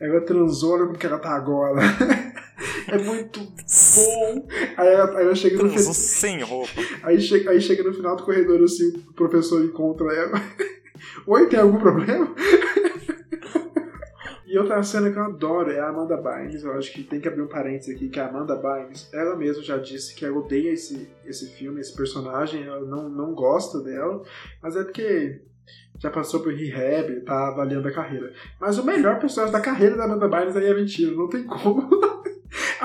Ela 0.00 0.22
transou, 0.22 0.72
olha 0.72 0.86
como 0.86 0.98
que 0.98 1.06
ela 1.06 1.18
tá 1.18 1.36
agora. 1.36 1.80
é 2.88 2.98
muito 2.98 3.40
bom. 3.40 4.48
Aí 4.76 4.88
aí 4.88 4.94
ela 4.94 5.34
chega 5.34 5.62
no 5.62 5.68
final. 5.68 5.94
sem 5.94 6.42
roupa. 6.42 6.80
Aí 7.02 7.20
chega, 7.20 7.50
aí 7.50 7.60
chega 7.60 7.82
no 7.82 7.92
final 7.92 8.16
do 8.16 8.22
corredor, 8.22 8.62
assim, 8.62 9.04
o 9.08 9.12
professor 9.12 9.64
encontra 9.64 10.12
ela. 10.14 10.40
Oi, 11.26 11.48
tem 11.48 11.60
algum 11.60 11.78
problema? 11.78 12.34
e 14.46 14.58
outra 14.58 14.82
cena 14.82 15.10
que 15.10 15.18
eu 15.18 15.24
adoro 15.24 15.70
é 15.70 15.80
a 15.80 15.88
Amanda 15.88 16.16
Bynes. 16.16 16.62
Eu 16.62 16.72
acho 16.72 16.92
que 16.92 17.02
tem 17.02 17.20
que 17.20 17.28
abrir 17.28 17.42
um 17.42 17.48
parênteses 17.48 17.94
aqui, 17.94 18.08
que 18.08 18.20
a 18.20 18.28
Amanda 18.28 18.56
Bynes, 18.56 19.08
ela 19.12 19.36
mesma 19.36 19.62
já 19.62 19.76
disse 19.76 20.14
que 20.14 20.24
ela 20.24 20.38
odeia 20.38 20.72
esse, 20.72 21.08
esse 21.24 21.50
filme, 21.54 21.80
esse 21.80 21.94
personagem, 21.94 22.64
ela 22.64 22.80
não, 22.80 23.08
não 23.08 23.34
gosta 23.34 23.80
dela, 23.80 24.22
mas 24.62 24.76
é 24.76 24.84
porque 24.84 25.40
já 25.98 26.10
passou 26.10 26.40
por 26.40 26.52
rehab, 26.52 27.20
tá 27.22 27.48
avaliando 27.48 27.88
a 27.88 27.92
carreira. 27.92 28.32
Mas 28.60 28.78
o 28.78 28.84
melhor 28.84 29.18
personagem 29.18 29.52
da 29.52 29.60
carreira 29.60 29.96
da 29.96 30.04
Amanda 30.04 30.28
Bynes 30.28 30.56
aí 30.56 30.66
é 30.66 30.74
mentira, 30.74 31.12
não 31.12 31.28
tem 31.28 31.44
como. 31.44 31.88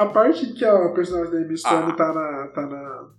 a 0.01 0.05
parte 0.07 0.53
que 0.53 0.65
a 0.65 0.89
personagem 0.89 1.31
da 1.31 1.37
Amy 1.39 1.57
Stone 1.57 1.91
Ah. 1.91 1.95
tá 1.95 2.13
na. 2.13 2.47
tá 2.47 2.61
na 2.67 3.09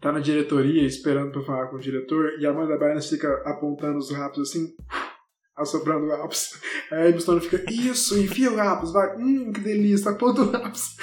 tá 0.00 0.12
na 0.12 0.20
diretoria 0.20 0.86
esperando 0.86 1.32
pra 1.32 1.42
falar 1.42 1.66
com 1.66 1.76
o 1.76 1.80
diretor 1.80 2.38
e 2.38 2.46
a 2.46 2.50
Amanda 2.50 2.78
Bynes 2.78 3.08
fica 3.08 3.42
apontando 3.44 3.98
os 3.98 4.10
lápis 4.12 4.38
assim, 4.40 4.68
assoprando 5.56 6.04
o 6.04 6.08
lápis. 6.08 6.60
Aí 6.92 7.06
a 7.06 7.10
Amy 7.10 7.20
Stone 7.20 7.40
fica, 7.40 7.64
isso, 7.72 8.16
enfia 8.18 8.50
o 8.50 8.54
lápis, 8.54 8.92
vai, 8.92 9.16
hum, 9.16 9.50
que 9.52 9.60
delícia, 9.60 10.12
aponta 10.12 10.42
o 10.42 10.50
lápis. 10.52 10.96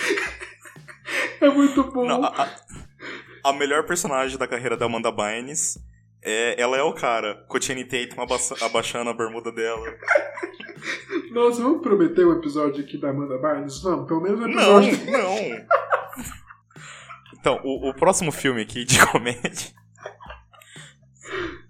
é 1.41 1.49
muito 1.49 1.84
bom. 1.91 2.08
Não, 2.08 2.23
a, 2.23 2.28
a- 2.43 2.56
a 3.49 3.54
melhor 3.54 3.86
personagem 3.86 4.38
da 4.39 4.47
carreira 4.47 4.75
da 4.78 4.86
Amanda 4.86 5.12
Bynes 5.12 5.78
é 6.25 6.59
ela 6.61 6.75
é 6.77 6.81
o 6.83 6.93
cara, 6.93 7.45
Channing 7.61 7.85
Tatum 7.85 8.21
abaixa- 8.21 8.55
abaixando 8.65 9.09
a 9.09 9.13
bermuda 9.13 9.51
dela. 9.51 9.85
Nossa, 11.31 11.61
vamos 11.61 11.81
prometer 11.81 12.25
um 12.25 12.33
episódio 12.38 12.83
aqui 12.83 12.97
da 12.97 13.09
Amanda 13.09 13.38
Bynes? 13.38 13.81
Vamos, 13.81 14.07
pelo 14.07 14.21
menos 14.21 14.39
um 14.39 14.47
Não, 14.47 14.81
episódio. 14.83 15.11
não. 15.11 15.65
Então, 17.39 17.59
o, 17.63 17.89
o 17.89 17.93
próximo 17.93 18.31
filme 18.31 18.61
aqui 18.61 18.83
de 18.85 18.97
comédia, 19.07 19.71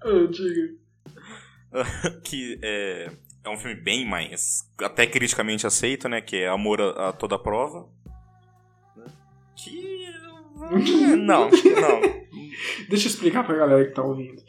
Ah, 0.02 0.28
diga. 0.32 0.74
que 2.24 2.58
é, 2.64 3.12
é 3.44 3.50
um 3.50 3.58
filme 3.58 3.76
bem 3.76 4.08
mais, 4.08 4.70
até 4.82 5.06
criticamente 5.06 5.68
aceito, 5.68 6.08
né? 6.08 6.22
Que 6.22 6.38
é 6.38 6.48
Amor 6.48 6.80
a, 6.82 7.10
a 7.10 7.14
Toda 7.14 7.38
Prova. 7.38 7.90
Que... 9.58 10.06
Não, 11.18 11.50
não. 11.50 12.25
Deixa 12.90 13.08
eu 13.08 13.10
explicar 13.10 13.46
pra 13.46 13.56
galera 13.56 13.86
que 13.86 13.94
tá 13.94 14.04
ouvindo. 14.04 14.42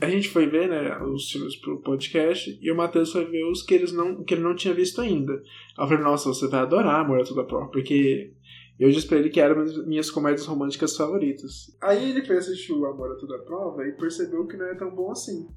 A 0.00 0.08
gente 0.08 0.28
foi 0.28 0.46
ver, 0.46 0.68
né, 0.68 0.96
os 1.02 1.28
filmes 1.30 1.56
pro 1.56 1.80
podcast 1.82 2.56
e 2.62 2.70
o 2.70 2.76
Matheus 2.76 3.10
foi 3.10 3.24
ver 3.24 3.44
os 3.50 3.62
que, 3.64 3.74
eles 3.74 3.92
não, 3.92 4.22
que 4.22 4.34
ele 4.34 4.42
não 4.44 4.54
tinha 4.54 4.72
visto 4.72 5.00
ainda. 5.00 5.32
Aí 5.32 5.84
eu 5.84 5.88
falei, 5.88 6.04
nossa, 6.04 6.28
você 6.28 6.46
vai 6.46 6.60
adorar 6.60 7.00
Amor 7.00 7.20
a 7.20 7.24
Toda 7.24 7.42
Prova, 7.44 7.66
porque 7.72 8.32
eu 8.78 8.88
disse 8.90 9.08
pra 9.08 9.18
ele 9.18 9.28
que 9.28 9.40
eram 9.40 9.64
minhas- 9.86 10.08
comédias 10.10 10.46
românticas 10.46 10.96
favoritas. 10.96 11.76
Aí 11.82 12.10
ele 12.10 12.24
foi 12.24 12.36
assistir 12.36 12.72
o 12.72 12.86
Amor 12.86 13.10
a 13.10 13.16
Toda 13.16 13.40
Prova 13.40 13.84
e 13.88 13.92
percebeu 13.92 14.46
que 14.46 14.56
não 14.56 14.66
é 14.66 14.74
tão 14.76 14.94
bom 14.94 15.10
assim. 15.10 15.48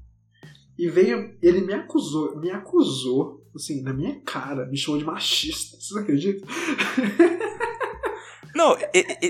E 0.76 0.88
veio, 0.88 1.36
ele 1.40 1.60
me 1.60 1.74
acusou, 1.74 2.36
me 2.40 2.50
acusou, 2.50 3.46
assim, 3.54 3.80
na 3.82 3.92
minha 3.92 4.20
cara, 4.22 4.66
me 4.66 4.76
chamou 4.76 4.98
de 4.98 5.04
machista. 5.04 5.76
Vocês 5.76 6.02
acreditam? 6.02 6.48
Não, 8.62 8.76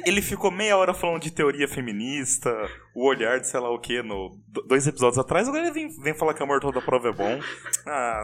ele 0.07 0.21
ficou 0.21 0.51
meia 0.51 0.77
hora 0.77 0.93
falando 0.93 1.23
de 1.23 1.31
teoria 1.31 1.67
feminista, 1.67 2.51
o 2.95 3.07
olhar 3.09 3.41
de 3.41 3.49
sei 3.49 3.59
lá 3.61 3.71
o 3.71 3.79
que, 3.81 4.03
no, 4.03 4.39
do- 4.47 4.63
dois 4.63 4.87
episódios 4.87 5.19
atrás, 5.19 5.49
agora 5.49 5.65
ele 5.65 5.73
vem, 5.73 5.89
vem 6.03 6.15
falar 6.15 6.35
que 6.35 6.43
a 6.43 6.61
Toda 6.61 6.83
Prova 6.83 7.09
é 7.09 7.13
bom. 7.13 7.41
Ah, 7.87 8.23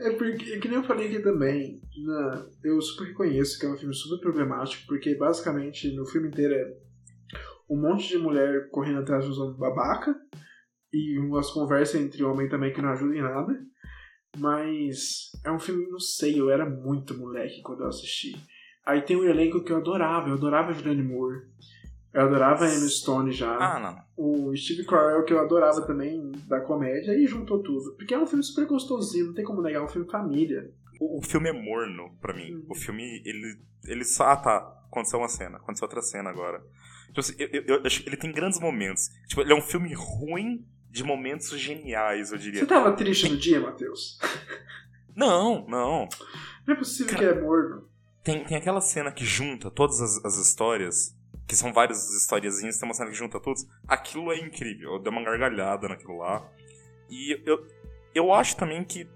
É 0.00 0.10
porque, 0.10 0.52
é 0.52 0.58
que 0.58 0.68
nem 0.68 0.76
eu 0.76 0.84
falei 0.84 1.06
aqui 1.06 1.20
também, 1.20 1.80
na- 2.04 2.46
eu 2.62 2.80
super 2.82 3.08
reconheço 3.08 3.58
que 3.58 3.64
é 3.64 3.68
um 3.70 3.76
filme 3.78 3.94
super 3.94 4.20
problemático, 4.20 4.86
porque 4.86 5.14
basicamente 5.16 5.90
no 5.96 6.04
filme 6.04 6.28
inteiro 6.28 6.52
é 6.54 6.64
um 7.70 7.80
monte 7.80 8.08
de 8.08 8.18
mulher 8.18 8.68
correndo 8.70 8.98
atrás 9.00 9.24
de 9.24 9.30
um 9.40 9.54
babaca 9.54 10.14
e 10.92 11.18
umas 11.18 11.50
conversas 11.50 12.00
entre 12.00 12.22
homem 12.22 12.48
também 12.48 12.72
que 12.72 12.82
não 12.82 12.90
ajudam 12.90 13.14
em 13.14 13.22
nada. 13.22 13.54
Mas 14.38 15.30
é 15.44 15.50
um 15.50 15.58
filme, 15.58 15.86
não 15.90 15.98
sei, 15.98 16.38
eu 16.40 16.50
era 16.50 16.68
muito 16.68 17.16
moleque 17.16 17.60
quando 17.62 17.80
eu 17.82 17.88
assisti. 17.88 18.32
Aí 18.84 19.00
tem 19.02 19.16
um 19.16 19.24
elenco 19.24 19.62
que 19.62 19.72
eu 19.72 19.76
adorava, 19.76 20.28
eu 20.28 20.34
adorava 20.34 20.72
Julianne 20.72 21.02
Moore, 21.02 21.42
eu 22.12 22.22
adorava 22.22 22.64
a 22.64 22.68
Emma 22.74 22.88
Stone 22.88 23.32
já 23.32 23.56
ah, 23.56 23.78
não. 23.78 23.98
o 24.16 24.56
Steve 24.56 24.84
Carell, 24.84 25.24
que 25.24 25.32
eu 25.32 25.38
adorava 25.40 25.86
também, 25.86 26.32
da 26.46 26.60
comédia, 26.60 27.12
e 27.12 27.26
juntou 27.26 27.62
tudo. 27.62 27.94
Porque 27.96 28.12
é 28.12 28.18
um 28.18 28.26
filme 28.26 28.42
super 28.44 28.66
gostosinho, 28.66 29.26
não 29.26 29.34
tem 29.34 29.44
como 29.44 29.62
negar, 29.62 29.80
é 29.80 29.84
um 29.84 29.88
filme 29.88 30.10
família. 30.10 30.70
O, 31.00 31.18
o 31.18 31.22
filme 31.22 31.48
é 31.48 31.52
morno 31.52 32.16
pra 32.20 32.34
mim. 32.34 32.54
Uhum. 32.54 32.66
O 32.70 32.74
filme, 32.74 33.22
ele. 33.24 33.58
ele 33.86 34.04
só. 34.04 34.24
Ah, 34.24 34.36
tá. 34.36 34.78
Aconteceu 34.90 35.18
uma 35.18 35.28
cena. 35.28 35.56
Aconteceu 35.56 35.86
outra 35.86 36.02
cena 36.02 36.28
agora. 36.28 36.62
Tipo 37.06 37.20
assim, 37.20 37.34
eu, 37.38 37.48
eu- 37.48 37.64
eu 37.78 37.86
acho 37.86 38.02
que 38.02 38.08
ele 38.08 38.16
tem 38.16 38.30
grandes 38.32 38.60
momentos. 38.60 39.08
Tipo, 39.26 39.40
ele 39.40 39.52
é 39.52 39.56
um 39.56 39.62
filme 39.62 39.92
ruim 39.94 40.66
de 40.90 41.02
momentos 41.02 41.48
geniais, 41.58 42.30
eu 42.30 42.38
diria. 42.38 42.60
Você 42.60 42.66
tava 42.66 42.92
triste 42.92 43.28
no 43.30 43.36
dia, 43.38 43.58
Matheus? 43.60 44.18
Não, 45.16 45.66
não. 45.66 46.08
Não 46.66 46.74
é 46.74 46.76
possível 46.76 47.16
que 47.16 47.24
é 47.24 47.40
morno. 47.40 47.88
Tem, 48.22 48.44
tem 48.44 48.56
aquela 48.56 48.80
cena 48.80 49.10
que 49.10 49.24
junta 49.24 49.70
todas 49.70 50.00
as, 50.00 50.24
as 50.24 50.36
histórias, 50.36 51.16
que 51.46 51.56
são 51.56 51.72
várias 51.72 52.08
historiazinhas, 52.14 52.78
tem 52.78 52.88
uma 52.88 52.94
cena 52.94 53.10
que 53.10 53.16
junta 53.16 53.40
todos. 53.40 53.66
Aquilo 53.86 54.30
é 54.32 54.38
incrível. 54.38 54.94
Eu 54.94 54.98
dei 55.00 55.12
uma 55.12 55.22
gargalhada 55.24 55.88
naquilo 55.88 56.18
lá. 56.18 56.48
E 57.10 57.40
eu, 57.44 57.66
eu 58.14 58.32
acho 58.32 58.56
também 58.56 58.84
que 58.84 59.06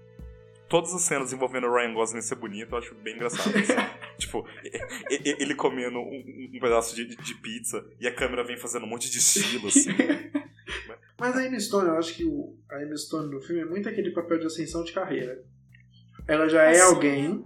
todas 0.67 0.93
as 0.93 1.01
cenas 1.01 1.31
envolvendo 1.31 1.67
o 1.67 1.73
Ryan 1.73 1.93
Gosling 1.93 2.21
ser 2.21 2.35
bonito, 2.35 2.73
eu 2.73 2.77
acho 2.79 2.93
bem 2.95 3.15
engraçado. 3.15 3.55
assim. 3.57 3.73
tipo, 4.19 4.45
ele 5.09 5.55
comendo 5.55 5.99
um, 5.99 6.49
um 6.53 6.59
pedaço 6.59 6.95
de, 6.95 7.05
de 7.05 7.35
pizza 7.35 7.85
e 7.99 8.07
a 8.07 8.13
câmera 8.13 8.43
vem 8.43 8.57
fazendo 8.57 8.85
um 8.85 8.89
monte 8.89 9.09
de 9.09 9.17
estilo, 9.19 9.67
assim. 9.67 9.91
Mas 11.19 11.35
a 11.35 11.45
Emma 11.45 11.59
Stone, 11.59 11.87
eu 11.87 11.97
acho 11.97 12.13
que 12.13 12.23
o, 12.25 12.55
a 12.69 12.83
Emma 12.83 12.95
Stone 12.95 13.31
no 13.33 13.41
filme 13.41 13.61
é 13.61 13.65
muito 13.65 13.89
aquele 13.89 14.11
papel 14.11 14.37
de 14.37 14.45
ascensão 14.45 14.83
de 14.83 14.91
carreira. 14.91 15.43
Ela 16.27 16.47
já 16.47 16.63
é 16.63 16.71
Assim. 16.71 16.81
alguém, 16.93 17.45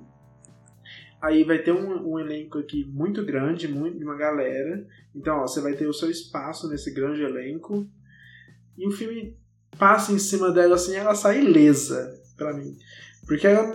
aí 1.22 1.44
vai 1.44 1.60
ter 1.60 1.72
um, 1.72 2.14
um 2.14 2.20
elenco 2.20 2.58
aqui 2.58 2.84
muito 2.86 3.24
grande, 3.24 3.68
muito, 3.68 4.04
uma 4.04 4.16
galera. 4.16 4.86
Então, 5.16 5.38
ó, 5.38 5.48
você 5.48 5.62
vai 5.62 5.74
ter 5.74 5.88
o 5.88 5.94
seu 5.94 6.10
espaço 6.10 6.68
nesse 6.68 6.92
grande 6.92 7.22
elenco. 7.22 7.88
E 8.78 8.88
o 8.88 8.92
filme 8.92 9.38
passa 9.78 10.12
em 10.12 10.20
cima 10.20 10.52
dela 10.52 10.76
assim, 10.76 10.96
ela 10.96 11.14
sai 11.14 11.42
ilesa, 11.42 12.20
pra 12.36 12.54
mim. 12.54 12.76
Porque 13.28 13.46
ela, 13.46 13.72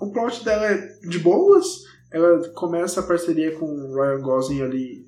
o 0.00 0.10
plot 0.10 0.44
dela 0.44 0.66
é 0.66 0.98
de 1.06 1.18
boas. 1.18 1.84
Ela 2.10 2.48
começa 2.50 3.00
a 3.00 3.06
parceria 3.06 3.56
com 3.58 3.66
o 3.66 3.94
Ryan 3.94 4.20
Gosling 4.22 4.62
ali 4.62 5.06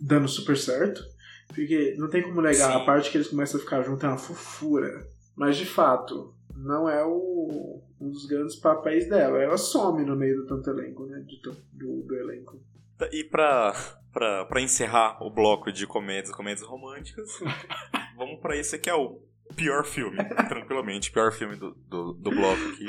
dando 0.00 0.26
super 0.26 0.56
certo. 0.56 1.02
Porque 1.48 1.94
não 1.98 2.08
tem 2.08 2.22
como 2.22 2.42
negar, 2.42 2.72
Sim. 2.72 2.76
a 2.76 2.84
parte 2.84 3.10
que 3.10 3.16
eles 3.16 3.28
começam 3.28 3.58
a 3.58 3.62
ficar 3.62 3.82
juntos 3.82 4.04
é 4.04 4.08
uma 4.08 4.18
fofura. 4.18 5.06
Mas 5.36 5.56
de 5.56 5.64
fato, 5.64 6.34
não 6.58 6.88
é 6.88 7.04
o, 7.04 7.80
um 8.00 8.10
dos 8.10 8.26
grandes 8.26 8.56
papéis 8.56 9.08
dela. 9.08 9.38
Ela 9.38 9.56
some 9.56 10.04
no 10.04 10.16
meio 10.16 10.42
do 10.42 10.46
tanto 10.46 10.70
elenco, 10.70 11.06
né? 11.06 11.20
de 11.20 11.40
do, 11.72 12.02
do 12.02 12.14
elenco. 12.16 12.60
E 13.12 13.22
pra, 13.22 13.72
pra, 14.12 14.44
pra 14.44 14.60
encerrar 14.60 15.22
o 15.22 15.30
bloco 15.30 15.70
de 15.70 15.86
comédias, 15.86 16.34
comédias 16.34 16.66
românticas, 16.66 17.30
vamos 18.16 18.40
pra 18.40 18.56
esse 18.56 18.74
aqui 18.74 18.90
é 18.90 18.94
o 18.94 19.20
pior 19.54 19.84
filme, 19.84 20.16
tranquilamente, 20.48 21.12
pior 21.12 21.32
filme 21.32 21.56
do, 21.56 21.74
do, 21.88 22.12
do 22.14 22.30
bloco 22.30 22.60
aqui. 22.72 22.86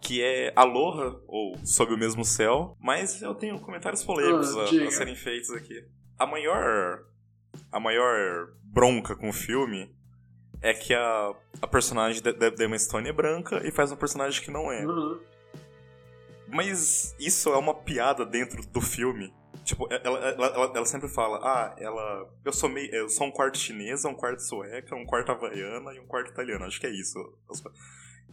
Que 0.00 0.22
é 0.22 0.52
Aloha, 0.56 1.20
ou 1.26 1.56
Sob 1.64 1.92
o 1.92 1.98
Mesmo 1.98 2.24
Céu, 2.24 2.76
mas 2.80 3.22
eu 3.22 3.34
tenho 3.34 3.58
comentários 3.60 4.04
polêmicos 4.04 4.56
Ah, 4.56 4.60
a, 4.60 4.88
a 4.88 4.90
serem 4.90 5.14
feitos 5.14 5.50
aqui. 5.50 5.84
A 6.18 6.26
maior. 6.26 7.04
A 7.70 7.78
maior 7.78 8.48
bronca 8.62 9.14
com 9.14 9.28
o 9.28 9.32
filme 9.32 9.94
é 10.62 10.72
que 10.72 10.94
a, 10.94 11.34
a 11.60 11.66
personagem 11.66 12.22
da, 12.22 12.64
Emma 12.64 12.78
Stone 12.78 13.08
é 13.08 13.12
branca 13.12 13.60
e 13.66 13.70
faz 13.70 13.90
um 13.90 13.96
personagem 13.96 14.42
que 14.42 14.50
não 14.50 14.70
é. 14.70 14.86
Uhum. 14.86 15.20
Mas 16.48 17.14
isso 17.18 17.50
é 17.50 17.56
uma 17.56 17.74
piada 17.74 18.24
dentro 18.24 18.64
do 18.68 18.80
filme. 18.80 19.32
Tipo, 19.64 19.86
ela, 19.90 20.18
ela, 20.18 20.46
ela, 20.46 20.72
ela 20.76 20.86
sempre 20.86 21.08
fala, 21.08 21.38
ah, 21.42 21.74
ela. 21.78 22.28
Eu 22.44 22.52
sou 22.52 22.68
meio. 22.68 22.92
Eu 22.94 23.08
sou 23.08 23.26
um 23.26 23.30
quarto 23.30 23.56
chinesa, 23.58 24.08
um 24.08 24.14
quarto 24.14 24.40
sueca, 24.42 24.94
um 24.94 25.06
quarto 25.06 25.30
havaiana 25.32 25.94
e 25.94 26.00
um 26.00 26.06
quarto 26.06 26.30
italiano. 26.30 26.64
Acho 26.64 26.80
que 26.80 26.86
é 26.86 26.90
isso. 26.90 27.18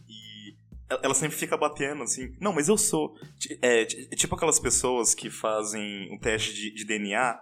E 0.08 0.54
ela- 1.02 1.14
sempre 1.14 1.36
fica 1.36 1.56
batendo 1.56 2.02
assim, 2.02 2.34
não, 2.40 2.52
mas 2.52 2.68
eu 2.68 2.76
sou. 2.76 3.14
É, 3.62 3.84
ti- 3.84 4.08
tipo 4.10 4.34
aquelas 4.34 4.58
pessoas 4.58 5.14
que 5.14 5.30
fazem 5.30 6.12
um 6.12 6.18
teste 6.18 6.52
de, 6.52 6.74
de 6.74 6.84
DNA. 6.84 7.38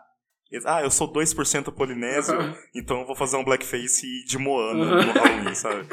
Ah, 0.65 0.83
eu 0.83 0.91
sou 0.91 1.07
2% 1.13 1.71
polinésio, 1.73 2.39
Uhum. 2.39 2.55
então 2.75 3.01
eu 3.01 3.07
vou 3.07 3.15
fazer 3.15 3.37
um 3.37 3.45
blackface 3.45 4.25
de 4.25 4.39
Moana 4.39 4.85
Uhum. 4.85 5.07
no 5.07 5.13
Halloween, 5.13 5.55
sabe? 5.55 5.87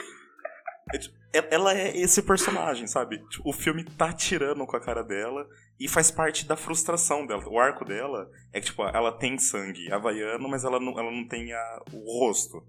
É, 0.93 0.97
tipo, 0.97 1.15
ela- 1.33 1.47
Ela 1.51 1.73
é 1.77 1.97
esse 1.97 2.21
personagem, 2.21 2.87
sabe? 2.87 3.19
Tipo, 3.27 3.49
O 3.49 3.51
filme 3.53 3.83
tá 3.83 4.13
tirando 4.13 4.65
com 4.65 4.77
a 4.77 4.79
cara 4.79 5.03
dela 5.03 5.45
e 5.77 5.87
faz 5.89 6.09
parte 6.09 6.45
da 6.47 6.55
frustração 6.55 7.27
dela. 7.27 7.43
O 7.49 7.59
arco 7.59 7.83
dela 7.83 8.29
é 8.53 8.59
que, 8.61 8.67
tipo, 8.67 8.81
ela 8.83 9.11
tem 9.11 9.37
sangue 9.37 9.91
havaiano, 9.91 10.47
mas 10.47 10.63
ela 10.63 10.79
não, 10.79 10.97
ela 10.97 11.11
não 11.11 11.27
tem 11.27 11.51
a- 11.51 11.81
o 11.91 12.19
rosto. 12.19 12.63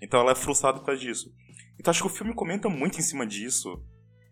Então 0.00 0.20
ela 0.20 0.30
é 0.30 0.34
frustrada 0.36 0.78
por 0.78 0.86
causa 0.86 1.00
disso. 1.00 1.34
Então 1.80 1.90
acho 1.90 2.02
que 2.02 2.06
o 2.06 2.10
filme 2.14 2.32
comenta 2.32 2.68
muito 2.68 2.98
em 2.98 3.02
cima 3.02 3.26
disso 3.26 3.82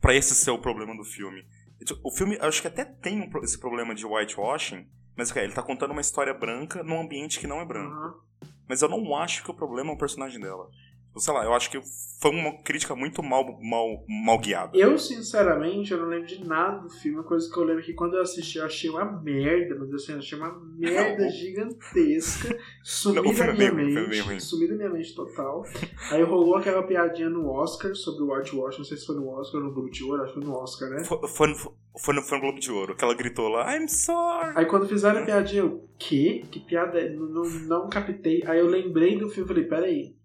pra 0.01 0.15
esse 0.15 0.35
ser 0.37 0.53
o 0.53 0.59
problema 0.61 0.97
do 0.97 1.03
filme. 1.05 1.43
Tipo, 1.85 2.01
O 2.05 2.13
filme, 2.13 2.39
acho 2.41 2.61
que 2.63 2.69
até 2.69 2.85
tem 2.85 3.29
esse 3.43 3.59
problema 3.59 3.93
de 3.95 4.07
whitewashing, 4.07 4.87
mas 5.17 5.33
cara, 5.33 5.45
ele 5.45 5.55
tá 5.55 5.63
contando 5.63 5.93
uma 5.93 6.01
história 6.01 6.33
branca 6.35 6.83
num 6.83 7.01
ambiente 7.01 7.39
que 7.39 7.47
não 7.47 7.61
é 7.61 7.65
branco. 7.65 7.95
Uhum. 7.95 8.49
Mas 8.69 8.83
eu 8.83 8.89
não 8.89 9.17
acho 9.17 9.43
que 9.43 9.51
o 9.51 9.55
problema 9.55 9.91
é 9.91 9.95
o 9.95 9.99
personagem 9.99 10.41
dela. 10.41 10.69
Sei 11.17 11.35
lá, 11.35 11.45
eu 11.45 11.53
acho 11.53 11.71
que 11.71 11.81
foi 12.21 12.31
uma 12.31 12.53
crítica 12.63 12.95
muito 12.95 13.23
mal, 13.23 13.59
mal, 13.63 14.05
mal 14.07 14.39
guiada. 14.39 14.77
Eu, 14.77 14.99
sinceramente, 14.99 15.91
eu 15.93 15.99
não 15.99 16.07
lembro 16.09 16.27
de 16.27 16.45
nada 16.47 16.79
do 16.83 16.91
filme. 16.91 17.19
Uma 17.19 17.25
coisa 17.25 17.51
que 17.51 17.59
eu 17.59 17.65
lembro 17.65 17.83
é 17.83 17.85
que 17.87 17.95
quando 17.95 18.15
eu 18.15 18.23
assisti, 18.23 18.59
eu 18.59 18.67
achei 18.67 18.91
uma 18.91 19.05
merda, 19.23 19.75
mas 19.79 19.93
assim, 19.95 20.13
eu 20.13 20.19
achei 20.19 20.39
uma 20.39 20.53
merda 20.77 21.23
Não. 21.25 21.31
gigantesca. 21.33 22.59
Não, 23.07 23.23
o 23.23 23.35
da 23.35 23.47
é 23.47 23.53
minha 23.53 23.55
bem 23.55 23.67
é 23.69 23.73
mente. 23.95 24.09
bem 24.11 24.21
ruim. 24.21 24.41
Sumiu 24.41 24.69
da 24.69 24.75
minha 24.77 24.91
mente 24.91 25.15
total. 25.15 25.65
Aí 26.11 26.23
rolou 26.23 26.57
aquela 26.57 26.83
piadinha 26.83 27.29
no 27.31 27.49
Oscar 27.51 27.95
sobre 27.95 28.23
o 28.25 28.33
Whitewash. 28.35 28.79
Não 28.79 28.85
sei 28.85 28.97
se 28.97 29.07
foi 29.07 29.17
no 29.17 29.29
Oscar 29.29 29.61
ou 29.63 29.69
no 29.69 29.73
Globo 29.75 29.91
de 29.91 30.05
Ouro, 30.05 30.23
acho 30.23 30.35
que 30.35 30.41
foi 30.41 30.49
no 30.49 30.55
Oscar, 30.57 30.91
né? 30.91 31.05
Foi, 31.05 31.27
foi, 31.29 31.47
no- 31.49 31.57
foi, 31.99 32.15
no, 32.15 32.23
foi 32.23 32.39
no 32.39 32.43
Globo 32.45 32.61
de 32.61 32.71
Ouro, 32.71 32.95
que 32.97 33.03
ela 33.05 33.15
gritou 33.15 33.49
lá, 33.49 33.75
I'm 33.77 33.89
sorry. 33.89 34.53
Aí 34.57 34.67
quando 34.67 34.87
fizeram 34.87 35.23
a 35.23 35.25
piadinha, 35.25 35.63
eu, 35.63 35.89
que? 35.99 36.45
Que 36.51 36.61
piada? 36.61 37.01
é? 37.01 37.09
Não, 37.09 37.27
não, 37.27 37.45
não 37.67 37.89
captei. 37.89 38.43
Aí 38.47 38.59
eu 38.61 38.67
lembrei 38.67 39.19
do 39.19 39.29
filme 39.29 39.45
e 39.45 39.49
falei, 39.55 39.65
peraí. 39.65 40.20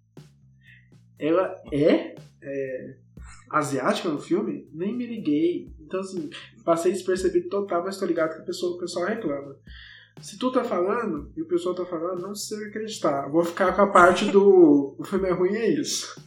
Ela 1.17 1.55
é, 1.71 2.15
é 2.41 2.95
asiática 3.49 4.09
no 4.09 4.19
filme? 4.19 4.67
Nem 4.73 4.95
me 4.95 5.05
liguei. 5.05 5.73
Então 5.79 5.99
assim, 5.99 6.29
passei 6.63 6.91
despercebido 6.91 7.49
total, 7.49 7.83
mas 7.83 7.97
tô 7.97 8.05
ligado 8.05 8.35
que 8.35 8.41
a 8.41 8.45
pessoa, 8.45 8.75
o 8.75 8.79
pessoal 8.79 9.05
reclama. 9.05 9.55
Se 10.21 10.37
tu 10.37 10.51
tá 10.51 10.63
falando 10.63 11.31
e 11.35 11.41
o 11.41 11.47
pessoal 11.47 11.75
tá 11.75 11.85
falando, 11.85 12.21
não 12.21 12.33
sei 12.33 12.57
o 12.57 12.67
acreditar. 12.69 13.29
Vou 13.29 13.43
ficar 13.43 13.73
com 13.75 13.81
a 13.81 13.91
parte 13.91 14.25
do 14.31 14.95
o 14.97 15.03
filme 15.03 15.27
é 15.27 15.33
ruim, 15.33 15.55
é 15.55 15.69
isso. 15.69 16.21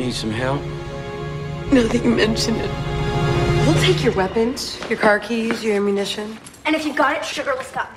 Need 0.00 0.12
some 0.14 0.30
help? 0.32 0.60
Now 1.72 1.86
that 1.86 2.02
you 2.04 2.10
mention 2.10 2.54
it. 2.56 2.70
We'll 3.66 3.80
take 3.80 4.02
your 4.02 4.14
weapons, 4.14 4.78
your 4.88 4.98
car 4.98 5.20
keys, 5.20 5.62
your 5.62 5.76
ammunition. 5.76 6.36
And 6.64 6.74
if 6.74 6.84
you 6.86 6.94
got 6.94 7.16
it, 7.16 7.24
sugarless 7.24 7.70
cup. 7.70 7.90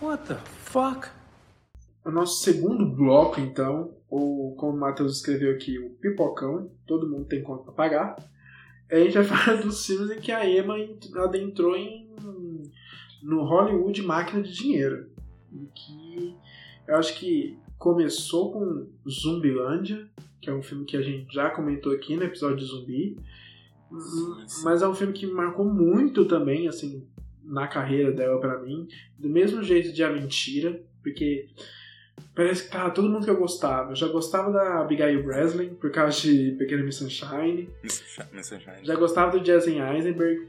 What 0.00 0.26
the 0.28 0.36
fuck? 0.64 1.08
O 2.04 2.10
nosso 2.10 2.44
segundo 2.44 2.86
bloco, 2.86 3.40
então, 3.40 3.94
ou 4.08 4.54
como 4.56 4.76
o 4.76 4.80
Matheus 4.80 5.16
escreveu 5.16 5.52
aqui, 5.54 5.78
o 5.78 5.90
pipocão, 6.00 6.70
todo 6.86 7.08
mundo 7.08 7.24
tem 7.24 7.42
conta 7.42 7.64
pra 7.64 7.72
pagar. 7.72 8.16
A 8.92 8.96
gente 8.96 9.14
vai 9.18 9.24
falar 9.24 9.56
dos 9.62 9.84
filmes 9.84 10.10
em 10.10 10.20
que 10.20 10.30
a 10.30 10.48
Emma 10.48 10.78
ent- 10.78 11.12
adentrou 11.16 11.74
em, 11.76 12.08
no 13.22 13.42
Hollywood 13.44 14.02
máquina 14.02 14.42
de 14.42 14.52
dinheiro. 14.52 15.08
Em 15.52 15.66
que 15.74 16.36
eu 16.86 16.96
acho 16.96 17.14
que 17.18 17.58
começou 17.78 18.52
com 18.52 18.86
Zumbilândia, 19.10 20.08
que 20.46 20.50
é 20.50 20.54
um 20.54 20.62
filme 20.62 20.84
que 20.84 20.96
a 20.96 21.02
gente 21.02 21.34
já 21.34 21.50
comentou 21.50 21.92
aqui 21.92 22.14
no 22.14 22.22
episódio 22.22 22.58
de 22.58 22.66
zumbi. 22.66 23.18
Mas 24.62 24.80
é 24.80 24.86
um 24.86 24.94
filme 24.94 25.12
que 25.12 25.26
me 25.26 25.32
marcou 25.32 25.64
muito 25.64 26.24
também, 26.24 26.68
assim, 26.68 27.04
na 27.42 27.66
carreira 27.66 28.12
dela 28.12 28.40
pra 28.40 28.60
mim. 28.60 28.86
Do 29.18 29.28
mesmo 29.28 29.60
jeito 29.60 29.92
de 29.92 30.04
A 30.04 30.12
Mentira, 30.12 30.80
porque 31.02 31.48
parece 32.32 32.62
que 32.62 32.70
tava 32.70 32.90
todo 32.90 33.08
mundo 33.08 33.24
que 33.24 33.30
eu 33.30 33.36
gostava. 33.36 33.90
Eu 33.90 33.96
já 33.96 34.06
gostava 34.06 34.52
da 34.52 34.82
Abigail 34.82 35.24
Breslin, 35.24 35.74
por 35.74 35.90
causa 35.90 36.20
de 36.20 36.52
Pequena 36.52 36.84
Miss 36.84 36.94
Sunshine. 36.94 37.68
Miss 37.82 38.46
Sunshine. 38.46 38.84
Já 38.84 38.94
gostava 38.94 39.36
do 39.36 39.40
Jason 39.40 39.70
Eisenberg. 39.70 40.46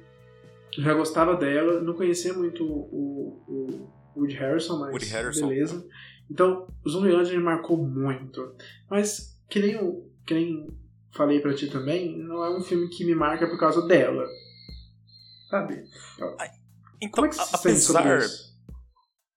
Já 0.78 0.94
gostava 0.94 1.36
dela. 1.36 1.82
Não 1.82 1.96
conhecia 1.96 2.34
muito 2.34 2.64
o, 2.64 3.42
o, 3.48 3.90
o 4.16 4.20
Woody 4.20 4.36
Harrison, 4.36 4.78
mas 4.78 4.92
Woody 4.92 5.08
Harrelson. 5.08 5.48
beleza. 5.48 5.88
Então, 6.30 6.68
o 6.86 6.90
Zombieland 6.90 7.32
me 7.36 7.42
marcou 7.42 7.78
muito. 7.78 8.54
Mas, 8.90 9.37
que 9.50 9.60
nem, 9.60 9.72
eu, 9.72 10.12
que 10.26 10.34
nem 10.34 10.68
falei 11.16 11.40
pra 11.40 11.54
ti 11.56 11.68
também, 11.70 12.18
não 12.18 12.44
é 12.44 12.50
um 12.56 12.62
filme 12.62 12.90
que 12.90 13.06
me 13.06 13.16
marca 13.16 13.48
por 13.48 13.60
causa 13.60 13.86
dela. 13.88 14.26
Sabe? 15.50 15.84
Então, 17.02 17.12
Como 17.12 17.28
é 17.28 17.30
que 17.30 17.36
se 17.36 17.56
apesar, 17.56 18.20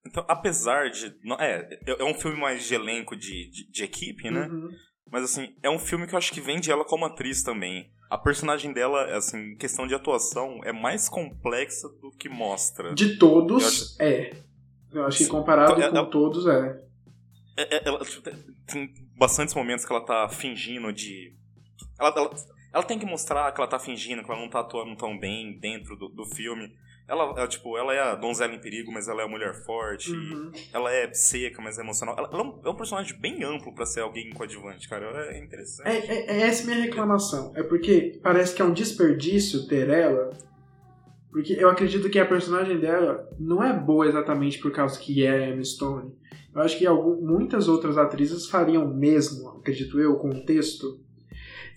então, 0.06 0.24
apesar 0.28 0.90
de. 0.90 1.06
É, 1.38 1.78
é 1.86 2.00
é 2.00 2.04
um 2.04 2.14
filme 2.14 2.38
mais 2.38 2.64
de 2.66 2.74
elenco 2.74 3.14
de, 3.16 3.48
de, 3.50 3.70
de 3.70 3.84
equipe, 3.84 4.30
né? 4.30 4.48
Uhum. 4.48 4.68
Mas 5.10 5.24
assim, 5.24 5.54
é 5.62 5.68
um 5.70 5.78
filme 5.78 6.06
que 6.06 6.14
eu 6.14 6.18
acho 6.18 6.32
que 6.32 6.40
vende 6.40 6.70
ela 6.70 6.84
como 6.84 7.04
atriz 7.04 7.42
também. 7.42 7.90
A 8.08 8.18
personagem 8.18 8.72
dela, 8.72 9.04
assim, 9.16 9.52
em 9.52 9.56
questão 9.56 9.86
de 9.86 9.94
atuação, 9.94 10.60
é 10.64 10.72
mais 10.72 11.08
complexa 11.08 11.88
do 12.00 12.10
que 12.18 12.28
mostra. 12.28 12.92
De 12.94 13.16
todos, 13.18 13.62
Eu 13.62 13.68
acho- 13.68 14.02
é. 14.02 14.30
Eu 14.92 15.04
acho 15.06 15.18
que 15.18 15.26
comparado 15.26 15.72
Então, 15.74 15.90
com 15.90 15.96
ela- 15.96 16.10
todos, 16.10 16.46
é. 16.46 16.84
É- 17.56 17.76
é- 17.76 17.82
ela, 17.88 18.04
tipo, 18.04 18.22
tem 18.66 18.92
bastantes 19.20 19.54
momentos 19.54 19.84
que 19.84 19.92
ela 19.92 20.02
tá 20.02 20.26
fingindo 20.30 20.90
de. 20.90 21.34
Ela, 21.98 22.08
ela, 22.16 22.30
ela 22.72 22.82
tem 22.82 22.98
que 22.98 23.04
mostrar 23.04 23.52
que 23.52 23.60
ela 23.60 23.68
tá 23.68 23.78
fingindo, 23.78 24.24
que 24.24 24.30
ela 24.30 24.40
não 24.40 24.48
tá 24.48 24.60
atuando 24.60 24.96
tão 24.96 25.18
bem 25.18 25.58
dentro 25.60 25.94
do, 25.94 26.08
do 26.08 26.24
filme. 26.24 26.72
Ela, 27.06 27.24
ela, 27.24 27.48
tipo, 27.48 27.76
ela 27.76 27.92
é 27.92 28.00
a 28.00 28.14
donzela 28.14 28.54
em 28.54 28.60
perigo, 28.60 28.90
mas 28.90 29.08
ela 29.08 29.20
é 29.20 29.24
a 29.24 29.28
mulher 29.28 29.52
forte. 29.66 30.12
Uhum. 30.12 30.52
Ela 30.72 30.92
é 30.92 31.12
seca, 31.12 31.60
mas 31.60 31.76
é 31.76 31.82
emocional. 31.82 32.16
Ela, 32.16 32.28
ela 32.32 32.40
é, 32.40 32.44
um, 32.44 32.60
é 32.64 32.70
um 32.70 32.76
personagem 32.76 33.18
bem 33.18 33.42
amplo 33.42 33.74
pra 33.74 33.84
ser 33.84 34.00
alguém 34.00 34.30
coadjuvante, 34.30 34.88
cara. 34.88 35.06
É 35.34 35.38
interessante. 35.38 35.88
É, 35.88 35.98
é, 35.98 36.38
é 36.38 36.40
essa 36.42 36.64
minha 36.64 36.80
reclamação. 36.80 37.52
É 37.56 37.62
porque 37.62 38.18
parece 38.22 38.54
que 38.54 38.62
é 38.62 38.64
um 38.64 38.72
desperdício 38.72 39.66
ter 39.66 39.90
ela. 39.90 40.30
Porque 41.30 41.52
eu 41.52 41.68
acredito 41.70 42.10
que 42.10 42.18
a 42.18 42.26
personagem 42.26 42.78
dela 42.78 43.28
não 43.38 43.62
é 43.62 43.72
boa 43.72 44.06
exatamente 44.06 44.58
por 44.58 44.72
causa 44.72 44.98
que 44.98 45.24
é 45.24 45.30
a 45.44 45.48
Emma 45.50 45.64
Stone. 45.64 46.12
Eu 46.54 46.60
acho 46.62 46.76
que 46.76 46.84
algum, 46.86 47.20
muitas 47.24 47.68
outras 47.68 47.96
atrizes 47.96 48.46
fariam 48.48 48.84
o 48.84 48.94
mesmo, 48.94 49.48
acredito 49.50 50.00
eu, 50.00 50.16
com 50.16 50.30
o 50.30 50.44
texto. 50.44 50.98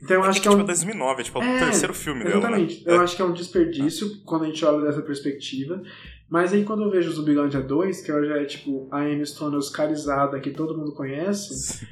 Então 0.01 0.17
eu 0.17 0.23
É 0.25 0.27
acho 0.27 0.41
que, 0.41 0.47
que 0.47 0.47
é 0.47 0.51
tipo, 0.51 0.63
um. 0.63 0.65
2009, 0.65 1.21
é 1.21 1.23
tipo, 1.23 1.41
É, 1.43 1.55
o 1.55 1.59
terceiro 1.65 1.93
filme 1.93 2.23
dela, 2.23 2.37
Exatamente. 2.37 2.85
né? 2.85 2.93
Eu 2.93 3.01
acho 3.01 3.15
que 3.15 3.21
é 3.21 3.25
um 3.25 3.31
desperdício 3.33 4.21
quando 4.25 4.43
a 4.43 4.47
gente 4.47 4.65
olha 4.65 4.83
dessa 4.85 5.01
perspectiva. 5.01 5.81
Mas 6.27 6.51
aí 6.51 6.63
quando 6.63 6.81
eu 6.83 6.89
vejo 6.89 7.09
o 7.09 7.13
Zumbilândia 7.13 7.61
2, 7.61 8.01
que 8.01 8.09
ela 8.09 8.25
já 8.25 8.37
é 8.41 8.45
tipo 8.45 8.87
a 8.91 9.07
Emma 9.07 9.23
Stone 9.23 9.55
oscarizada 9.55 10.39
que 10.39 10.49
todo 10.49 10.75
mundo 10.75 10.93
conhece, 10.93 11.87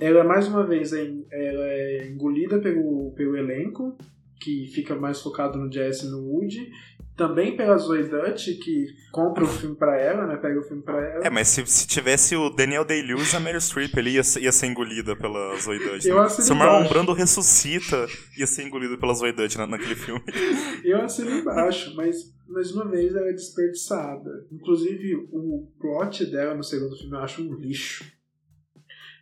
ela 0.00 0.24
mais 0.24 0.48
uma 0.48 0.66
vez 0.66 0.92
é, 0.92 1.04
ela 1.30 1.64
é 1.64 2.08
engolida 2.08 2.58
pelo, 2.58 3.12
pelo 3.12 3.36
elenco, 3.36 3.96
que 4.40 4.66
fica 4.74 4.94
mais 4.94 5.20
focado 5.20 5.58
no 5.58 5.70
Jesse 5.72 6.06
e 6.06 6.10
no 6.10 6.18
Woody. 6.20 6.70
Também 7.16 7.56
pela 7.56 7.76
Zoe 7.76 8.04
Dutch, 8.04 8.46
que 8.62 8.86
compra 9.10 9.42
o 9.42 9.48
filme 9.48 9.74
pra 9.74 10.00
ela, 10.00 10.24
né? 10.24 10.36
Pega 10.36 10.60
o 10.60 10.62
filme 10.62 10.82
pra 10.84 11.04
ela. 11.04 11.26
É, 11.26 11.30
mas 11.30 11.48
se, 11.48 11.66
se 11.66 11.84
tivesse 11.84 12.36
o 12.36 12.48
Daniel 12.48 12.84
Day-Lewis, 12.84 13.34
a 13.34 13.40
Meryl 13.40 13.60
Streep 13.60 13.92
ele 13.96 14.10
ia, 14.10 14.22
ser- 14.22 14.40
ia 14.40 14.52
ser 14.52 14.66
engolida 14.66 15.16
pela 15.16 15.56
Zoe 15.58 15.80
Dutch. 15.80 16.04
Né? 16.04 16.28
Se 16.28 16.52
o 16.52 16.54
Marlon. 16.54 16.88
Brando 16.88 17.12
ressuscita, 17.12 18.06
ia 18.36 18.46
ser 18.46 18.62
engolido 18.62 18.96
pela 18.98 19.14
Zoe 19.14 19.32
Dutch 19.32 19.56
na, 19.56 19.66
naquele 19.66 19.96
filme. 19.96 20.22
Eu 20.84 21.00
assino 21.02 21.28
embaixo, 21.32 21.92
mas 21.96 22.32
mais 22.48 22.70
uma 22.72 22.88
vez 22.88 23.12
ela 23.14 23.28
é 23.28 23.32
desperdiçada. 23.32 24.46
Inclusive, 24.52 25.16
o 25.32 25.68
plot 25.80 26.24
dela 26.30 26.54
no 26.54 26.62
segundo 26.62 26.96
filme 26.96 27.14
eu 27.16 27.20
acho 27.20 27.42
um 27.42 27.54
lixo. 27.54 28.04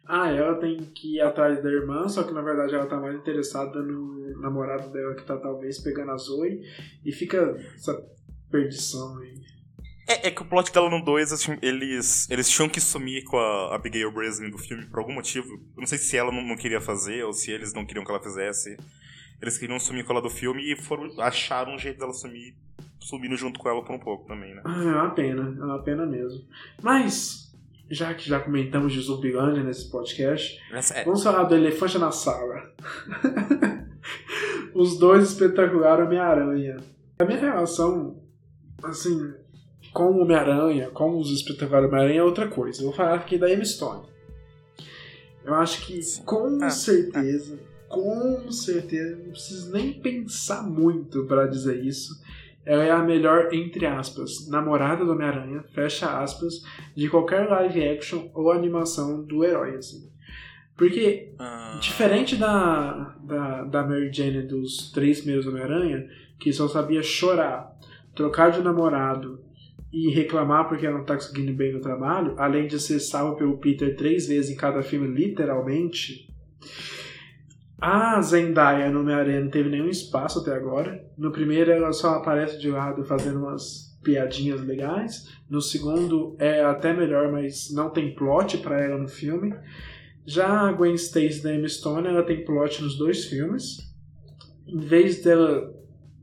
Ah, 0.09 0.31
ela 0.31 0.55
tem 0.57 0.77
que 0.77 1.17
ir 1.17 1.21
atrás 1.21 1.63
da 1.63 1.71
irmã, 1.71 2.09
só 2.09 2.23
que 2.23 2.33
na 2.33 2.41
verdade 2.41 2.75
ela 2.75 2.87
tá 2.87 2.97
mais 2.97 3.17
interessada 3.17 3.83
no 3.83 4.41
namorado 4.41 4.91
dela 4.91 5.15
que 5.15 5.25
tá 5.25 5.37
talvez 5.37 5.79
pegando 5.79 6.13
a 6.13 6.17
Zoe. 6.17 6.63
E 7.05 7.13
fica 7.13 7.57
essa 7.75 8.01
perdição 8.51 9.19
aí. 9.19 9.35
É, 10.09 10.29
é 10.29 10.31
que 10.31 10.41
o 10.41 10.45
plot 10.45 10.73
dela 10.73 10.89
no 10.89 11.05
2, 11.05 11.33
assim, 11.33 11.59
eles, 11.61 12.31
eles 12.31 12.49
tinham 12.49 12.69
que 12.69 12.81
sumir 12.81 13.25
com 13.25 13.37
a 13.37 13.75
Abigail 13.75 14.13
Breslin 14.13 14.51
do 14.51 14.59
filme 14.59 14.87
por 14.87 15.01
algum 15.01 15.13
motivo. 15.13 15.49
Eu 15.55 15.81
não 15.81 15.87
sei 15.87 15.99
se 15.99 16.17
ela 16.17 16.31
não, 16.31 16.43
não 16.43 16.57
queria 16.57 16.81
fazer 16.81 17.25
ou 17.25 17.33
se 17.33 17.51
eles 17.51 17.75
não 17.75 17.85
queriam 17.85 18.05
que 18.05 18.11
ela 18.11 18.23
fizesse. 18.23 18.77
Eles 19.43 19.59
queriam 19.59 19.79
sumir 19.81 20.05
com 20.05 20.13
ela 20.13 20.23
do 20.23 20.31
filme 20.31 20.63
e 20.73 20.77
foram, 20.77 21.21
acharam 21.21 21.75
um 21.75 21.79
jeito 21.79 21.99
dela 21.99 22.13
sumir, 22.13 22.55
sumindo 23.01 23.37
junto 23.37 23.59
com 23.59 23.69
ela 23.69 23.85
por 23.85 23.95
um 23.95 23.99
pouco 23.99 24.27
também, 24.27 24.55
né? 24.55 24.63
Ah, 24.65 24.83
é 24.83 24.95
uma 24.95 25.11
pena, 25.11 25.57
é 25.59 25.65
uma 25.65 25.83
pena 25.83 26.07
mesmo. 26.07 26.45
Mas, 26.81 27.46
já 27.91 28.13
que 28.15 28.29
já 28.29 28.41
comentamos 28.41 28.93
de 28.93 29.01
Zumbilândia 29.01 29.63
nesse 29.63 29.91
podcast, 29.91 30.59
é, 30.95 31.05
Vamos 31.05 31.23
falar 31.23 31.45
do 31.45 31.55
elefante 31.55 31.99
na 31.99 32.11
sala. 32.11 32.73
Os 34.75 34.99
dois 34.99 35.31
espetaculares 35.31 36.05
Homem-Aranha. 36.07 36.77
A 37.19 37.25
minha 37.25 37.39
relação, 37.41 38.23
assim, 38.83 39.33
com 39.93 40.11
o 40.13 40.21
Homem-Aranha, 40.23 40.91
com 40.91 41.19
os 41.19 41.31
espetaculares 41.31 41.89
Homem-Aranha 41.89 42.21
é 42.21 42.25
outra 42.25 42.49
coisa. 42.49 42.81
Eu 42.81 42.87
vou 42.87 42.95
falar 42.95 43.15
aqui 43.15 43.39
da 43.39 43.51
Emma 43.51 43.65
Stone. 43.65 44.05
Eu 45.45 45.55
acho 45.55 45.87
que, 45.87 45.99
com 46.25 46.59
Ah, 46.63 46.69
certeza, 46.71 47.59
com 47.89 48.51
certeza, 48.51 49.17
não 49.17 49.31
preciso 49.31 49.73
nem 49.73 49.93
pensar 49.95 50.63
muito 50.65 51.25
pra 51.25 51.47
dizer 51.47 51.83
isso. 51.85 52.21
Ela 52.67 52.85
é 52.85 52.91
a 52.91 52.99
melhor, 52.99 53.55
entre 53.55 53.87
aspas, 53.87 54.49
namorada 54.49 55.05
do 55.05 55.13
Homem-Aranha, 55.13 55.65
fecha 55.73 56.21
aspas, 56.21 56.63
de 56.97 57.09
qualquer 57.09 57.49
live 57.49 57.89
action 57.89 58.29
ou 58.35 58.51
animação 58.51 59.23
do 59.25 59.45
herói, 59.45 59.77
assim. 59.77 60.11
Porque 60.77 61.33
ah, 61.39 61.79
Diferente 61.81 62.37
da, 62.37 63.17
da, 63.23 63.63
da 63.65 63.87
Mary 63.87 64.13
Jane 64.13 64.43
dos 64.43 64.91
três 64.91 65.19
primeiros 65.21 65.47
Homem-Aranha, 65.47 66.07
que 66.39 66.53
só 66.53 66.69
sabia 66.69 67.03
chorar, 67.03 67.73
trocar 68.15 68.51
de 68.51 68.61
namorado 68.61 69.41
e 69.93 70.11
reclamar 70.11 70.69
porque 70.69 70.87
ela 70.87 70.99
não 70.99 71.05
tá 71.05 71.15
conseguindo 71.15 71.53
bem 71.53 71.73
no 71.73 71.81
trabalho, 71.81 72.35
além 72.37 72.67
de 72.67 72.79
ser 72.79 73.01
salva 73.01 73.37
pelo 73.37 73.59
Peter 73.59 73.97
três 73.97 74.27
vezes 74.27 74.51
em 74.51 74.57
cada 74.57 74.83
filme, 74.83 75.09
literalmente. 75.09 76.29
A 77.79 78.21
Zendaya 78.23 78.91
no 78.91 79.01
Homem-Aranha 79.01 79.43
não 79.43 79.51
teve 79.51 79.69
nenhum 79.69 79.89
espaço 79.89 80.39
até 80.39 80.55
agora. 80.55 81.05
No 81.17 81.31
primeiro 81.31 81.71
ela 81.71 81.93
só 81.93 82.15
aparece 82.15 82.59
de 82.59 82.71
lado 82.71 83.05
fazendo 83.05 83.41
umas 83.41 83.99
piadinhas 84.03 84.63
legais. 84.63 85.29
No 85.51 85.61
segundo 85.61 86.35
é 86.39 86.63
até 86.65 86.95
melhor, 86.95 87.31
mas 87.31 87.71
não 87.73 87.91
tem 87.91 88.15
plot 88.15 88.59
pra 88.59 88.81
ela 88.81 88.97
no 88.97 89.09
filme. 89.09 89.55
Já 90.25 90.69
a 90.69 90.73
Gwen 90.73 90.95
Stacy 90.95 91.43
da 91.43 91.55
Emma 91.55 91.69
Stone, 91.69 92.09
ela 92.09 92.23
tem 92.23 92.45
plot 92.45 92.83
nos 92.83 92.97
dois 92.97 93.27
filmes. 93.27 93.95
Em 94.67 94.79
vez 94.79 95.23
dela 95.23 95.73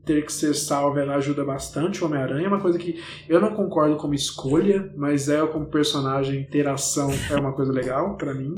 ter 0.04 0.26
que 0.26 0.32
ser 0.32 0.54
salva, 0.54 1.00
ela 1.00 1.14
ajuda 1.14 1.44
bastante 1.44 2.02
o 2.02 2.06
Homem-Aranha. 2.06 2.46
É 2.46 2.48
uma 2.48 2.60
coisa 2.60 2.78
que 2.78 3.00
eu 3.28 3.40
não 3.40 3.54
concordo 3.54 3.96
como 3.96 4.12
escolha, 4.12 4.92
mas 4.96 5.28
ela 5.28 5.46
como 5.46 5.66
personagem 5.66 6.44
ter 6.44 6.66
ação 6.66 7.10
é 7.30 7.36
uma 7.36 7.52
coisa 7.52 7.72
legal 7.72 8.16
pra 8.16 8.34
mim. 8.34 8.56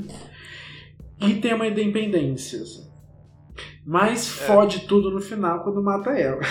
E 1.21 1.35
tem 1.35 1.53
uma 1.53 1.67
independência. 1.67 2.86
Mas 3.89 4.27
fode 4.27 4.81
tudo 4.85 5.09
no 5.09 5.21
final 5.21 5.63
quando 5.63 5.81
mata 5.81 6.09
ela. 6.11 6.41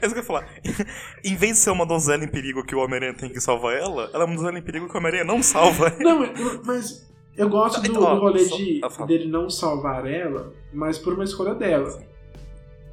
É 0.00 0.06
isso 0.06 0.14
que 0.14 0.20
eu 0.20 0.22
ia 0.22 0.22
falar. 0.22 0.46
em 1.24 1.34
vez 1.36 1.54
de 1.54 1.58
ser 1.58 1.70
uma 1.70 1.84
donzela 1.84 2.24
em 2.24 2.28
perigo 2.28 2.64
que 2.64 2.74
o 2.76 2.78
Homem-Aranha 2.78 3.12
tem 3.12 3.28
que 3.28 3.40
salvar 3.40 3.74
ela, 3.76 4.08
ela 4.14 4.22
é 4.22 4.26
uma 4.26 4.36
donzela 4.36 4.56
em 4.56 4.62
perigo 4.62 4.88
que 4.88 4.94
o 4.94 4.98
Homem-Aranha 4.98 5.24
não 5.24 5.42
salva. 5.42 5.90
Não, 5.98 6.20
mas 6.64 7.12
eu 7.36 7.48
gosto 7.48 7.80
do, 7.80 7.90
Então, 7.90 8.02
ó, 8.04 8.14
do 8.14 8.20
rolê 8.20 8.38
só- 8.44 8.56
de, 8.56 8.80
ah, 8.84 8.88
fala. 8.88 9.06
dele 9.08 9.26
não 9.28 9.50
salvar 9.50 10.06
ela, 10.06 10.52
mas 10.72 10.96
por 10.96 11.14
uma 11.14 11.24
escolha 11.24 11.54
dela. 11.54 12.02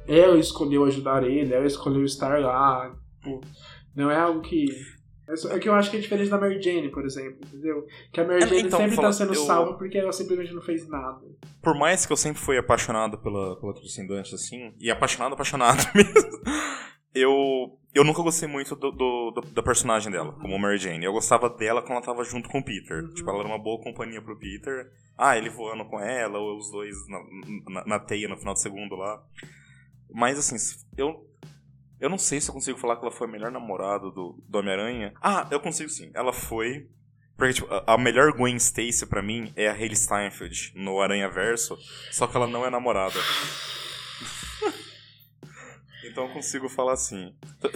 Ela 0.08 0.38
escolheu 0.38 0.84
ajudar 0.84 1.22
ele, 1.22 1.54
ela 1.54 1.66
escolheu 1.66 2.04
estar 2.04 2.40
lá. 2.40 2.90
tipo, 3.22 3.40
não 3.94 4.10
é 4.10 4.16
algo 4.16 4.40
que. 4.40 4.66
É 5.30 5.56
é 5.56 5.58
que 5.58 5.68
eu 5.68 5.74
acho 5.74 5.90
que 5.90 5.96
é 5.96 6.00
diferente 6.00 6.28
da 6.30 6.38
Mary 6.38 6.60
Jane, 6.60 6.90
por 6.90 7.04
exemplo, 7.04 7.38
entendeu? 7.46 7.86
Que 8.12 8.20
a 8.20 8.24
Mary 8.26 8.42
É, 8.42 8.46
Jane 8.46 8.62
então, 8.62 8.78
sempre 8.80 8.96
tá 8.96 9.12
sendo 9.12 9.34
eu- 9.34 9.44
salva 9.46 9.74
porque 9.74 9.96
ela 9.98 10.12
simplesmente 10.12 10.52
não 10.52 10.62
fez 10.62 10.88
nada. 10.88 11.20
Por 11.62 11.74
mais 11.78 12.04
que 12.04 12.12
eu 12.12 12.16
sempre 12.16 12.40
fui 12.42 12.58
apaixonado 12.58 13.18
pela, 13.18 13.58
pela 13.60 13.74
Tricindante, 13.74 14.34
assim, 14.34 14.74
e 14.80 14.90
apaixonado, 14.90 15.32
apaixonado 15.34 15.78
mesmo, 15.94 16.40
eu, 17.14 17.30
eu 17.94 18.04
nunca 18.04 18.22
gostei 18.22 18.48
muito 18.48 18.74
do, 18.76 18.90
do- 18.92 19.30
do- 19.32 19.40
da 19.52 19.62
personagem 19.62 20.10
dela, 20.12 20.32
como 20.32 20.58
Mary 20.58 20.78
Jane. 20.78 21.04
Eu 21.04 21.12
gostava 21.12 21.48
dela 21.50 21.80
quando 21.82 21.92
ela 21.98 22.02
tava 22.02 22.24
junto 22.24 22.48
com 22.48 22.58
o 22.58 22.64
Peter. 22.64 23.02
Uhum. 23.02 23.14
Tipo, 23.14 23.30
ela 23.30 23.40
era 23.40 23.48
uma 23.48 23.58
boa 23.58 23.82
companhia 23.82 24.22
pro 24.22 24.38
Peter. 24.38 24.90
Ah, 25.18 25.36
ele 25.36 25.50
voando 25.50 25.84
com 25.84 26.00
ela, 26.00 26.38
ou 26.38 26.56
os 26.56 26.70
dois 26.70 26.94
na, 27.08 27.20
na, 27.68 27.84
na 27.86 27.98
teia 27.98 28.28
no 28.28 28.36
final 28.36 28.54
do 28.54 28.60
segundo 28.60 28.94
lá. 28.96 29.22
Mas, 30.12 30.38
assim, 30.38 30.56
eu... 30.96 31.26
Eu 32.00 32.08
não 32.08 32.18
sei 32.18 32.40
se 32.40 32.48
eu 32.48 32.54
consigo 32.54 32.78
falar 32.78 32.96
que 32.96 33.02
ela 33.02 33.12
foi 33.12 33.28
a 33.28 33.30
melhor 33.30 33.50
namorada 33.50 34.10
do, 34.10 34.42
do 34.48 34.58
Homem-Aranha. 34.58 35.12
Ah, 35.20 35.46
eu 35.50 35.60
consigo 35.60 35.90
sim. 35.90 36.10
Ela 36.14 36.32
foi. 36.32 36.88
Porque, 37.36 37.54
tipo, 37.54 37.68
a, 37.86 37.96
melhor 37.96 38.32
Gwen 38.32 38.56
Stacy 38.56 39.06
pra 39.06 39.22
mim 39.22 39.52
é 39.56 39.68
a 39.68 39.72
Hayley 39.72 39.96
Steinfeld 39.96 40.72
no 40.74 41.00
Aranha 41.00 41.28
Verso, 41.28 41.78
só 42.10 42.26
que 42.26 42.36
ela 42.36 42.46
não 42.46 42.66
é 42.66 42.70
namorada. 42.70 43.14
então 46.04 46.26
eu 46.26 46.32
consigo 46.32 46.68
falar 46.68 46.92
assim. 46.94 47.34
Eu, 47.62 47.70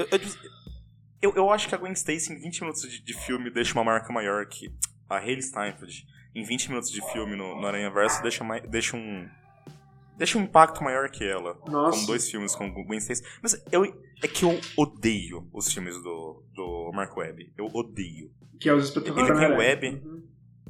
eu- 1.23 1.33
eu, 1.37 1.51
acho 1.51 1.69
que 1.69 1.75
a 1.75 1.79
Gwen 1.79 1.93
Stacy 1.93 2.33
em 2.33 2.39
20 2.39 2.61
minutos 2.61 2.83
de, 2.83 3.01
de 3.01 3.15
filme 3.15 3.51
deixa 3.51 3.75
uma 3.75 3.85
marca 3.85 4.13
maior 4.13 4.45
que 4.47 4.73
a 5.09 5.17
Hayley 5.17 5.43
Steinfeld 5.43 6.07
em 6.35 6.45
20 6.45 6.69
minutos 6.69 6.91
de 6.91 7.01
filme 7.13 7.37
no, 7.37 7.61
no 7.61 7.67
Aranha 7.67 7.91
Verso 7.91 8.23
deixa, 8.23 8.45
deixa 8.69 8.97
um. 8.97 9.29
Deixa 10.17 10.39
um 10.39 10.43
impacto 10.43 10.83
maior 10.83 11.11
que 11.11 11.25
ela. 11.25 11.59
Nossa. 11.69 11.99
Com 11.99 12.07
dois 12.07 12.31
filmes 12.31 12.55
com 12.55 12.71
Gwen 12.73 12.99
Stacy. 12.99 13.23
Mas 13.43 13.61
eu, 13.73 13.85
é 14.23 14.29
que 14.29 14.45
eu 14.45 14.59
odeio 14.77 15.49
os 15.53 15.73
filmes 15.73 16.01
do, 16.03 16.43
do 16.55 16.93
Mark 16.95 17.17
Webb. 17.17 17.53
Eu 17.57 17.67
odeio. 17.67 18.31
Que 18.61 18.69
é 18.69 18.75
os 18.75 18.85
espetaculares. 18.85 19.31
Ele 19.31 19.39
tem 19.39 19.47
Homem-Aranha. 19.47 19.81
web. 19.81 20.03
Uhum. 20.05 20.23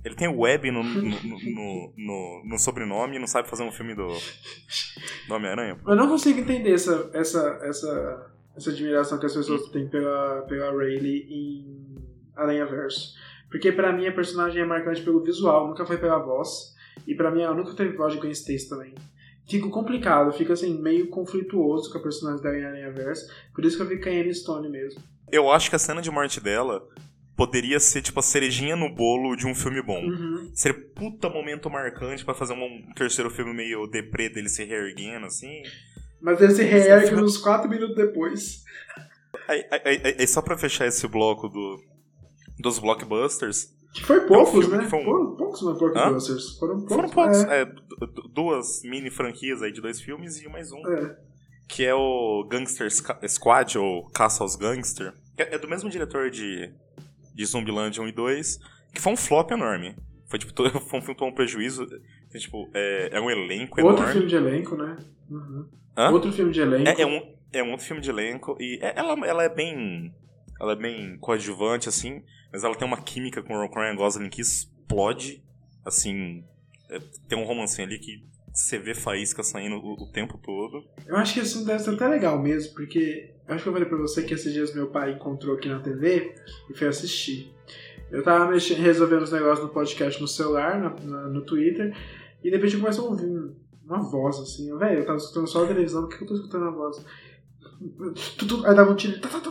Ele 0.05 0.15
tem 0.15 0.29
Webb 0.29 0.71
no, 0.71 0.83
no, 0.85 1.03
no, 1.03 1.95
no, 1.97 2.43
no 2.45 2.59
sobrenome 2.59 3.17
e 3.17 3.19
não 3.19 3.27
sabe 3.27 3.49
fazer 3.49 3.63
um 3.63 3.73
filme 3.73 3.95
do, 3.95 4.09
do 5.29 5.35
Homem-Aranha. 5.35 5.79
Eu 5.87 5.97
não 5.97 6.09
consigo 6.09 6.41
entender 6.41 6.73
essa, 6.73 7.11
essa, 7.15 7.59
essa, 7.63 8.33
essa 8.57 8.71
admiração 8.71 9.19
que 9.19 9.27
as 9.27 9.35
pessoas 9.35 9.69
têm 9.71 9.89
pela, 9.89 10.43
pela 10.43 10.71
Rayleigh 10.73 11.27
em 11.31 11.97
Aranha 12.37 12.67
Verso. 12.67 13.15
Porque 13.51 13.73
pra 13.73 13.93
mim 13.93 14.07
a 14.07 14.13
personagem 14.13 14.63
é 14.63 14.65
marcante 14.65 15.03
pelo 15.03 15.23
visual, 15.23 15.69
nunca 15.69 15.87
foi 15.87 15.97
pela 15.97 16.19
voz. 16.19 16.75
E 17.07 17.15
pra 17.15 17.31
mim 17.31 17.43
ela 17.43 17.55
nunca 17.55 17.75
teve 17.75 17.97
voz 17.97 18.13
de 18.13 18.21
Gwen 18.21 18.33
Stacy 18.33 18.69
também. 18.69 18.95
Fico 19.49 19.71
complicado, 19.71 20.33
fica 20.33 20.55
assim, 20.55 20.81
meio 20.81 21.09
conflituoso 21.09 21.91
com 21.93 21.99
a 21.99 22.03
personagem 22.03 22.45
em 22.61 22.65
Aranha 22.65 22.91
Verso. 22.91 23.27
Por 23.55 23.65
isso 23.65 23.77
que 23.77 23.83
eu 23.83 23.89
fico 23.89 24.03
com 24.05 24.09
a 24.09 24.13
Emma 24.13 24.33
Stone 24.33 24.69
mesmo. 24.71 25.03
Eu 25.31 25.51
acho 25.51 25.69
que 25.69 25.77
a 25.77 25.79
cena 25.79 26.01
de 26.01 26.11
morte 26.11 26.41
dela 26.41 26.83
poderia 27.37 27.79
ser 27.81 28.01
tipo 28.01 28.21
a 28.21 28.23
cerejinha 28.23 28.77
no 28.77 28.89
bolo 28.95 29.37
de 29.37 29.47
um 29.47 29.55
filme 29.55 29.83
bom. 29.83 30.01
Uhum. 30.03 30.51
Seria 30.55 30.79
puta 30.95 31.29
momento 31.29 31.69
marcante 31.69 32.25
pra 32.25 32.33
fazer 32.35 32.55
um, 32.55 32.93
terceiro 32.95 33.29
filme 33.31 33.53
meio 33.53 33.87
deprê 33.87 34.29
dele 34.29 34.49
se 34.49 34.65
reerguendo, 34.65 35.27
assim. 35.27 35.63
Mas 36.23 36.41
ele 36.41 36.55
se 36.55 36.63
reergue 36.63 37.15
uns 37.17 37.37
4 37.37 37.69
minutos 37.69 37.97
depois. 37.97 38.63
Aí- 39.49 39.65
aí- 39.71 40.17
aí 40.19 40.27
só 40.27 40.41
pra 40.41 40.57
fechar 40.57 40.87
esse 40.87 41.07
bloco 41.09 41.49
do, 41.49 41.83
dos 42.59 42.79
blockbusters, 42.79 43.75
Que 43.95 44.03
foi 44.05 44.21
poucos, 44.27 44.69
né? 44.69 44.83
foi 44.89 44.99
um- 45.01 45.05
Foram 45.05 45.37
poucos 45.37 45.63
no 45.63 45.75
Blockbusters. 45.79 46.59
Foram 46.59 46.75
poucos. 46.81 46.95
foram 46.97 47.09
poucos. 47.09 47.45
É, 47.45 47.61
é, 47.63 47.65
du- 47.65 48.07
du- 48.09 48.29
duas 48.29 48.83
mini 48.83 49.09
franquias 49.11 49.63
aí 49.63 49.71
de 49.73 49.81
dois 49.81 50.01
filmes 50.01 50.41
e 50.43 50.49
mais 50.49 50.73
um. 50.73 50.87
é. 50.89 51.17
Que 51.69 51.85
é 51.87 51.95
o 51.95 52.45
Gangster 52.51 52.89
Squad, 53.27 53.79
ou 53.79 54.11
Caça 54.11 54.43
aos 54.45 54.55
Gangster. 54.57 55.15
É 55.39 55.55
é 55.55 55.59
do 55.59 55.67
mesmo 55.69 55.89
diretor 55.89 56.29
de, 56.31 56.71
de 57.35 57.45
Zumbiland 57.47 57.99
1 58.01 58.09
e 58.09 58.13
2, 58.13 58.59
que 58.93 59.01
foi 59.01 59.13
um 59.13 59.17
flop 59.17 59.51
enorme. 59.53 59.97
Foi 60.27 60.39
tipo, 60.39 60.53
todo- 60.53 60.71
foi 60.81 60.99
um 60.99 61.03
filme 61.03 61.15
que 61.15 61.19
tomou 61.19 61.33
um 61.33 61.35
prejuízo. 61.35 61.87
Tipo, 62.33 62.69
é, 62.75 63.11
é 63.17 63.21
um 63.21 63.31
elenco 63.31 63.81
Outro 63.81 63.97
enorme. 64.03 64.13
filme 64.13 64.27
de 64.29 64.35
elenco, 64.37 64.77
né? 64.77 64.97
Uhum. 65.31 65.67
Hã? 65.97 66.11
Outro 66.11 66.33
filme 66.33 66.53
de 66.53 66.61
elenco. 66.61 66.89
É, 66.89 67.01
é 67.01 67.07
um, 67.07 67.35
é 67.53 67.63
um 67.63 67.71
outro 67.71 67.87
filme 67.87 68.03
de 68.03 68.11
elenco 68.11 68.57
e 68.61 68.79
é- 68.83 68.93
ela, 68.99 69.13
ela 69.27 69.45
é 69.45 69.49
bem. 69.49 70.13
Ela 70.61 70.73
é 70.73 70.77
bem 70.77 71.17
coadjuvante, 71.19 71.89
assim, 71.89 72.23
mas 72.53 72.65
ela 72.65 72.75
tem 72.75 72.87
uma 72.87 73.01
química 73.03 73.43
com 73.43 73.55
o 73.55 73.67
Ryan 73.69 73.97
Gosling 73.97 74.29
que 74.31 74.41
explode. 74.41 75.43
Assim. 75.85 76.45
é, 76.91 76.99
tem 77.29 77.39
um 77.39 77.45
romancinho 77.45 77.87
ali 77.87 77.99
que 77.99 78.25
você 78.53 78.79
vê 78.79 78.95
faísca 78.95 79.43
saindo 79.43 79.77
o, 79.77 79.93
o 80.05 80.07
tempo 80.13 80.39
todo. 80.39 80.85
Eu 81.07 81.17
acho 81.17 81.35
que 81.35 81.41
filme 81.45 81.67
deve 81.67 81.81
ser 81.83 81.95
até 81.95 82.07
legal 82.09 82.41
mesmo, 82.41 82.73
porque 82.75 83.31
eu 83.49 83.55
acho 83.55 83.65
que 83.65 83.69
eu 83.69 83.73
falei 83.73 83.89
pra 83.89 83.99
você 83.99 84.23
que 84.23 84.33
esses 84.33 84.53
dias 84.53 84.75
meu 84.75 84.87
pai 84.89 85.13
encontrou 85.13 85.57
aqui 85.57 85.69
na 85.69 85.81
TV 85.81 86.35
e 86.71 86.75
foi 86.75 86.89
assistir. 86.89 87.53
Eu 88.11 88.23
tava 88.23 88.49
mexendo, 88.51 88.79
resolvendo 88.79 89.23
os 89.23 89.33
negócios 89.33 89.67
no 89.67 89.73
podcast 89.73 90.21
no 90.21 90.29
celular, 90.29 90.79
na- 90.79 90.91
na- 91.05 91.29
no 91.29 91.43
Twitter, 91.45 91.95
e 92.43 92.51
de 92.51 92.57
repente 92.57 92.75
eu 92.75 92.81
começo 92.81 93.01
a 93.01 93.05
ouvir 93.05 93.27
um- 93.27 93.55
uma 93.85 94.03
voz 94.09 94.39
assim. 94.39 94.75
Velho, 94.79 95.01
eu 95.01 95.05
tava 95.07 95.19
escutando 95.19 95.49
só 95.49 95.65
a 95.65 95.67
televisão, 95.67 96.07
por 96.07 96.17
que 96.17 96.23
eu 96.23 96.29
tô 96.29 96.35
escutando 96.35 96.65
a 96.67 96.71
voz? 96.71 97.05
Aí 98.67 98.75
dava 98.75 98.91
um 98.93 98.95
tiro, 98.97 99.21
tá, 99.21 99.29
tá, 99.29 99.39
tá, 99.41 99.51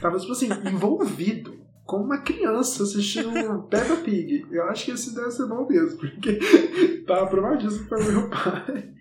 tava 0.00 0.18
tipo 0.18 0.32
assim, 0.32 0.48
envolvido. 0.66 1.60
Como 1.84 2.04
uma 2.04 2.18
criança 2.18 2.84
assistindo 2.84 3.62
Peppa 3.68 3.96
Pig. 3.96 4.46
Eu 4.50 4.64
acho 4.68 4.84
que 4.86 4.90
esse 4.92 5.14
deve 5.14 5.30
ser 5.32 5.46
bom 5.46 5.66
mesmo, 5.68 5.98
porque 5.98 6.38
tava 7.06 7.22
aprovadíssimo 7.24 7.88
para 7.88 8.04
meu 8.04 8.28
pai. 8.30 8.92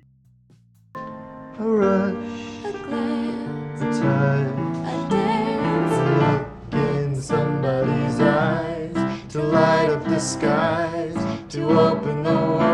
A 0.95 1.63
rush, 1.63 2.65
A 2.65 2.71
glance, 2.87 3.83
a 3.83 3.85
touch, 3.91 4.51
a 4.83 5.09
dance. 5.09 5.99
a 6.01 6.03
look 6.17 6.73
in 7.05 7.15
somebody's 7.15 8.19
eyes 8.19 8.93
to 9.31 9.39
light 9.43 9.89
up 9.91 10.03
the 10.09 10.19
skies, 10.19 11.13
to 11.49 11.61
open 11.69 12.23
the 12.23 12.31
world 12.31 12.70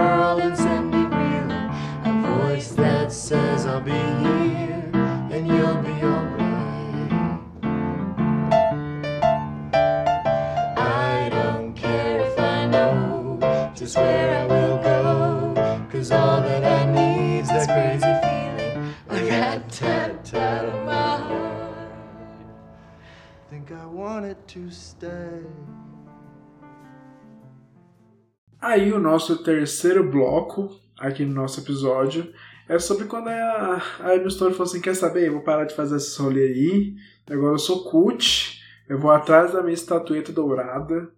my 20.33 21.17
heart. 21.27 21.67
Think 23.49 23.71
I 23.71 23.85
wanted 23.85 24.37
to 24.47 24.71
stay. 24.71 25.45
Aí 28.59 28.91
o 28.91 28.99
nosso 28.99 29.43
terceiro 29.43 30.09
bloco 30.09 30.69
aqui 30.99 31.23
no 31.23 31.33
nosso 31.33 31.59
episódio 31.61 32.33
é 32.67 32.79
sobre 32.79 33.05
quando 33.05 33.29
a, 33.29 33.75
a 33.75 34.29
Stone 34.29 34.51
falou 34.51 34.63
assim, 34.63 34.81
quer 34.81 34.95
saber, 34.95 35.27
eu 35.27 35.33
vou 35.33 35.41
parar 35.41 35.65
de 35.65 35.75
fazer 35.75 35.97
esse 35.97 36.19
rolê 36.21 36.47
aí, 36.47 36.95
agora 37.29 37.53
eu 37.53 37.59
sou 37.59 37.83
cult, 37.83 38.61
eu 38.89 38.99
vou 38.99 39.11
atrás 39.11 39.53
da 39.53 39.61
minha 39.61 39.73
estatueta 39.73 40.33
dourada 40.33 41.09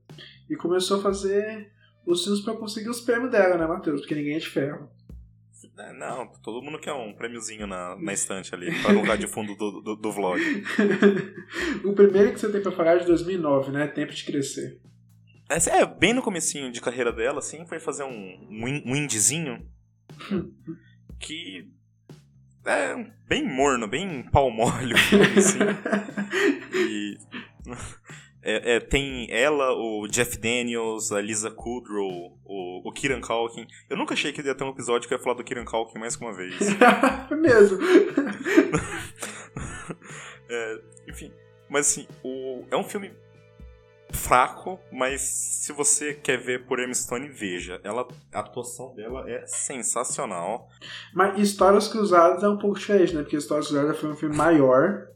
e 0.50 0.56
começou 0.56 1.00
a 1.00 1.02
fazer 1.02 1.72
os 2.06 2.24
filmes 2.24 2.42
pra 2.42 2.56
conseguir 2.56 2.90
os 2.90 3.02
prêmios 3.02 3.32
dela, 3.32 3.58
né, 3.58 3.66
Matheus? 3.66 4.02
Porque 4.02 4.16
ninguém 4.16 4.36
é 4.36 4.40
de 4.40 4.50
ferro. 4.50 4.90
É, 5.78 5.94
não, 5.94 6.28
todo 6.44 6.62
mundo 6.62 6.80
quer 6.80 6.94
um 6.94 7.14
prêmiozinho 7.14 7.68
na, 7.68 7.96
na 7.98 8.14
estante 8.14 8.54
ali, 8.56 8.72
pra 8.82 8.94
colocar 8.94 9.16
de 9.18 9.28
fundo 9.28 9.56
do, 9.56 9.82
do, 9.82 9.96
do 9.96 10.12
vlog. 10.12 10.40
o 11.84 11.94
primeiro 11.94 12.32
que 12.34 12.40
você 12.40 12.52
tem 12.52 12.62
pra 12.62 12.72
falar 12.72 12.96
é 12.96 13.00
de 13.00 13.06
2009, 13.06 13.72
né? 13.72 13.88
Tempo 13.88 14.14
de 14.14 14.24
crescer. 14.24 14.80
Essa 15.50 15.72
É, 15.72 15.86
bem 15.86 16.14
no 16.14 16.22
comecinho 16.22 16.72
de 16.72 16.80
carreira 16.80 17.12
dela, 17.12 17.40
assim, 17.40 17.66
foi 17.66 17.80
fazer 17.80 18.04
um, 18.04 18.48
um, 18.50 18.68
in- 18.68 18.84
indiezinho 18.86 19.66
que 21.20 21.68
é 22.66 22.94
bem 23.28 23.44
morno, 23.48 23.88
bem 23.88 24.24
pau 24.32 24.52
mole, 24.52 24.94
assim. 25.38 25.60
E 26.74 27.18
é, 28.42 28.76
é, 28.76 28.80
tem 28.80 29.28
ela, 29.32 29.74
o 29.74 30.08
Jeff 30.08 30.38
Daniels, 30.38 31.12
a 31.12 31.22
Lisa 31.22 31.52
Kudrow, 31.52 32.38
o, 32.46 32.88
o 32.88 32.92
Kieran 32.92 33.22
Culkin. 33.22 33.68
Eu 33.90 33.98
nunca 33.98 34.14
achei 34.14 34.32
que 34.32 34.42
ia 34.42 34.56
ter 34.56 34.64
um 34.64 34.70
episódio 34.70 35.08
que 35.08 35.14
ia 35.14 35.20
falar 35.20 35.36
do 35.36 35.44
Kieran 35.44 35.66
Culkin 35.66 36.00
mais 36.00 36.16
que 36.16 36.24
uma 36.24 36.34
vez. 36.34 36.56
Foi 37.28 37.38
mesmo. 37.38 37.78
É, 40.52 40.82
enfim, 41.08 41.32
mas 41.70 41.88
assim, 41.88 42.08
o, 42.24 42.66
é 42.72 42.76
um 42.76 42.84
filme 42.84 43.12
fraco, 44.12 44.80
mas 44.92 45.22
se 45.22 45.72
você 45.72 46.14
quer 46.14 46.38
ver 46.38 46.66
por 46.66 46.80
Emma 46.80 46.94
Stone, 46.94 47.28
veja. 47.30 47.80
Ela, 47.84 48.08
a 48.34 48.40
atuação 48.40 48.94
dela 48.96 49.30
é 49.30 49.46
sensacional. 49.46 50.68
Mas 51.14 51.40
Histórias 51.40 51.88
Cruzadas 51.88 52.44
é 52.44 52.50
um 52.50 52.58
pouco 52.58 52.80
diferente, 52.80 53.14
né? 53.14 53.22
Porque 53.22 53.38
Histórias 53.38 53.68
Cruzadas 53.68 54.00
foi 54.00 54.10
um 54.10 54.16
filme 54.16 54.36
maior 54.36 55.08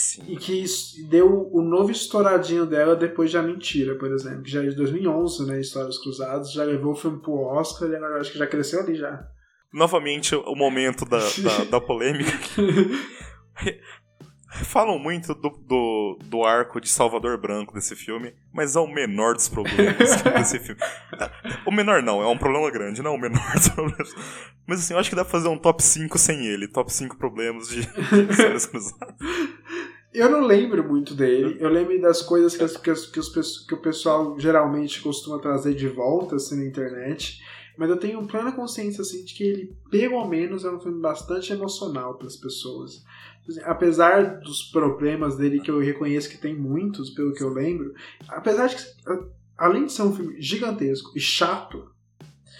Sim. 0.00 0.24
e 0.26 0.36
que 0.36 0.64
deu 1.08 1.50
o 1.52 1.60
novo 1.60 1.90
estouradinho 1.90 2.64
dela 2.64 2.96
depois 2.96 3.30
de 3.30 3.36
A 3.36 3.42
Mentira, 3.42 3.94
por 3.96 4.10
exemplo. 4.10 4.42
Que 4.42 4.50
já 4.50 4.64
é 4.64 4.68
de 4.68 4.74
2011, 4.74 5.46
né? 5.46 5.60
Histórias 5.60 5.98
Cruzadas. 5.98 6.52
Já 6.52 6.64
levou 6.64 6.92
o 6.92 6.96
filme 6.96 7.20
pro 7.20 7.34
Oscar 7.34 7.90
e 7.90 7.96
agora 7.96 8.18
acho 8.18 8.32
que 8.32 8.38
já 8.38 8.46
cresceu 8.46 8.80
ali 8.80 8.94
já. 8.94 9.28
Novamente, 9.72 10.34
o 10.34 10.54
momento 10.54 11.04
da, 11.04 11.18
da, 11.18 11.64
da 11.70 11.80
polêmica. 11.80 12.32
Falam 14.64 14.98
muito 14.98 15.34
do, 15.34 15.50
do, 15.50 16.18
do 16.24 16.44
arco 16.44 16.80
de 16.80 16.88
Salvador 16.88 17.38
Branco 17.38 17.72
desse 17.74 17.94
filme, 17.96 18.34
mas 18.52 18.76
é 18.76 18.80
o 18.80 18.86
menor 18.86 19.34
dos 19.34 19.48
problemas 19.48 19.96
desse 20.36 20.58
filme. 20.58 20.80
O 21.66 21.70
menor 21.72 22.02
não, 22.02 22.22
é 22.22 22.26
um 22.26 22.38
problema 22.38 22.70
grande, 22.70 23.02
não 23.02 23.12
é 23.12 23.16
o 23.16 23.20
menor 23.20 23.52
dos 23.54 23.68
problemas. 23.68 24.14
Mas 24.66 24.80
assim, 24.80 24.94
eu 24.94 25.00
acho 25.00 25.10
que 25.10 25.16
dá 25.16 25.24
pra 25.24 25.32
fazer 25.32 25.48
um 25.48 25.58
top 25.58 25.82
5 25.82 26.18
sem 26.18 26.46
ele. 26.46 26.68
Top 26.68 26.92
5 26.92 27.16
problemas 27.16 27.68
de, 27.68 27.80
de 27.86 28.26
cruzadas. 28.36 28.94
Eu 30.12 30.28
não 30.28 30.40
lembro 30.40 30.82
muito 30.86 31.14
dele. 31.14 31.56
Eu 31.60 31.68
lembro 31.70 32.00
das 32.00 32.20
coisas 32.22 32.56
que, 32.56 32.64
as- 32.64 32.76
que, 32.76 32.90
as- 32.90 33.06
que, 33.06 33.18
os 33.20 33.66
que 33.66 33.74
o 33.74 33.80
pessoal 33.80 34.38
geralmente 34.38 35.00
costuma 35.00 35.38
trazer 35.38 35.74
de 35.74 35.88
volta 35.88 36.36
assim, 36.36 36.56
na 36.58 36.66
internet. 36.66 37.40
Mas 37.78 37.88
eu 37.88 37.96
tenho 37.96 38.26
plena 38.26 38.52
consciência 38.52 39.00
assim, 39.02 39.24
de 39.24 39.32
que 39.34 39.42
ele, 39.44 39.76
pelo 39.90 40.26
menos, 40.26 40.64
é 40.64 40.70
um 40.70 40.80
filme 40.80 41.00
bastante 41.00 41.52
emocional 41.52 42.14
para 42.18 42.26
as 42.26 42.36
pessoas. 42.36 43.02
Apesar 43.64 44.40
dos 44.40 44.62
problemas 44.62 45.36
dele, 45.36 45.60
que 45.60 45.70
eu 45.70 45.78
reconheço 45.80 46.28
que 46.30 46.38
tem 46.38 46.54
muitos, 46.56 47.10
pelo 47.10 47.32
que 47.32 47.42
eu 47.42 47.52
lembro, 47.52 47.94
apesar 48.28 48.66
de 48.68 48.76
que, 48.76 48.82
além 49.56 49.86
de 49.86 49.92
ser 49.92 50.02
um 50.02 50.14
filme 50.14 50.40
gigantesco 50.40 51.10
e 51.16 51.20
chato, 51.20 51.90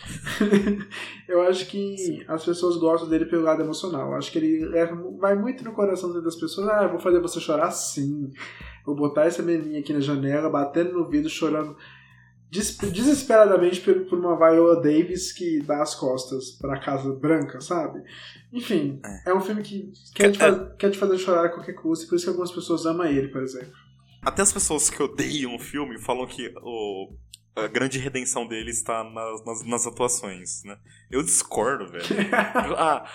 eu 1.29 1.43
acho 1.43 1.67
que 1.67 2.25
as 2.27 2.45
pessoas 2.45 2.77
gostam 2.77 3.09
dele 3.09 3.27
pelo 3.27 3.43
lado 3.43 3.63
emocional. 3.63 4.11
Eu 4.11 4.17
acho 4.17 4.31
que 4.33 4.39
ele 4.39 4.65
leva- 4.67 4.97
vai 5.19 5.35
muito 5.37 5.63
no 5.65 5.73
coração 5.73 6.13
das 6.23 6.37
pessoas. 6.37 6.69
Ah, 6.69 6.85
eu 6.85 6.91
vou 6.91 6.99
fazer 6.99 7.21
você 7.21 7.41
chorar 7.41 7.71
sim. 7.71 8.31
Vou 8.85 8.95
botar 8.95 9.27
essa 9.27 9.43
menininha 9.43 9.81
aqui 9.81 9.93
na 9.93 10.01
janela, 10.01 10.49
batendo 10.51 10.93
no 10.95 11.09
vidro, 11.09 11.29
chorando 11.31 11.77
desesperadamente 12.51 13.81
por, 13.81 13.95
por 14.07 14.19
uma 14.19 14.37
Viola 14.37 14.77
Davis 14.83 15.33
que 15.33 15.61
dá 15.63 15.83
as 15.83 15.95
costas 15.95 16.51
pra 16.53 16.79
Casa 16.81 17.13
Branca, 17.15 17.61
sabe? 17.61 18.03
Enfim, 18.53 19.01
é, 19.27 19.33
um 19.33 19.41
filme 19.41 19.63
que 19.63 19.93
quer 20.15 20.33
te, 20.33 20.39
faz- 20.39 20.59
quer 20.79 20.91
te 20.91 20.99
fazer 20.99 21.19
chorar 21.19 21.47
a 21.47 21.49
qualquer 21.49 21.75
custo, 21.75 22.05
e 22.05 22.09
por 22.09 22.17
isso 22.17 22.25
que 22.25 22.31
algumas 22.31 22.51
pessoas 22.51 22.85
amam 22.87 23.07
ele, 23.07 23.29
por 23.29 23.43
exemplo. 23.43 23.73
Até 24.23 24.43
as 24.43 24.53
pessoas 24.53 24.91
que 24.91 25.03
odeiam 25.03 25.55
o 25.55 25.59
filme 25.59 25.99
falam 25.99 26.27
que 26.27 26.53
o, 26.63 27.13
a 27.57 27.67
grande 27.69 27.99
redenção 27.99 28.47
dele 28.47 28.71
está 28.71 29.03
nas, 29.05 29.45
nas, 29.47 29.65
nas 29.67 29.87
atuações, 29.87 30.63
né? 30.65 30.77
Eu 31.11 31.23
discordo, 31.23 31.87
velho. 31.87 32.05
Ah, 32.77 33.07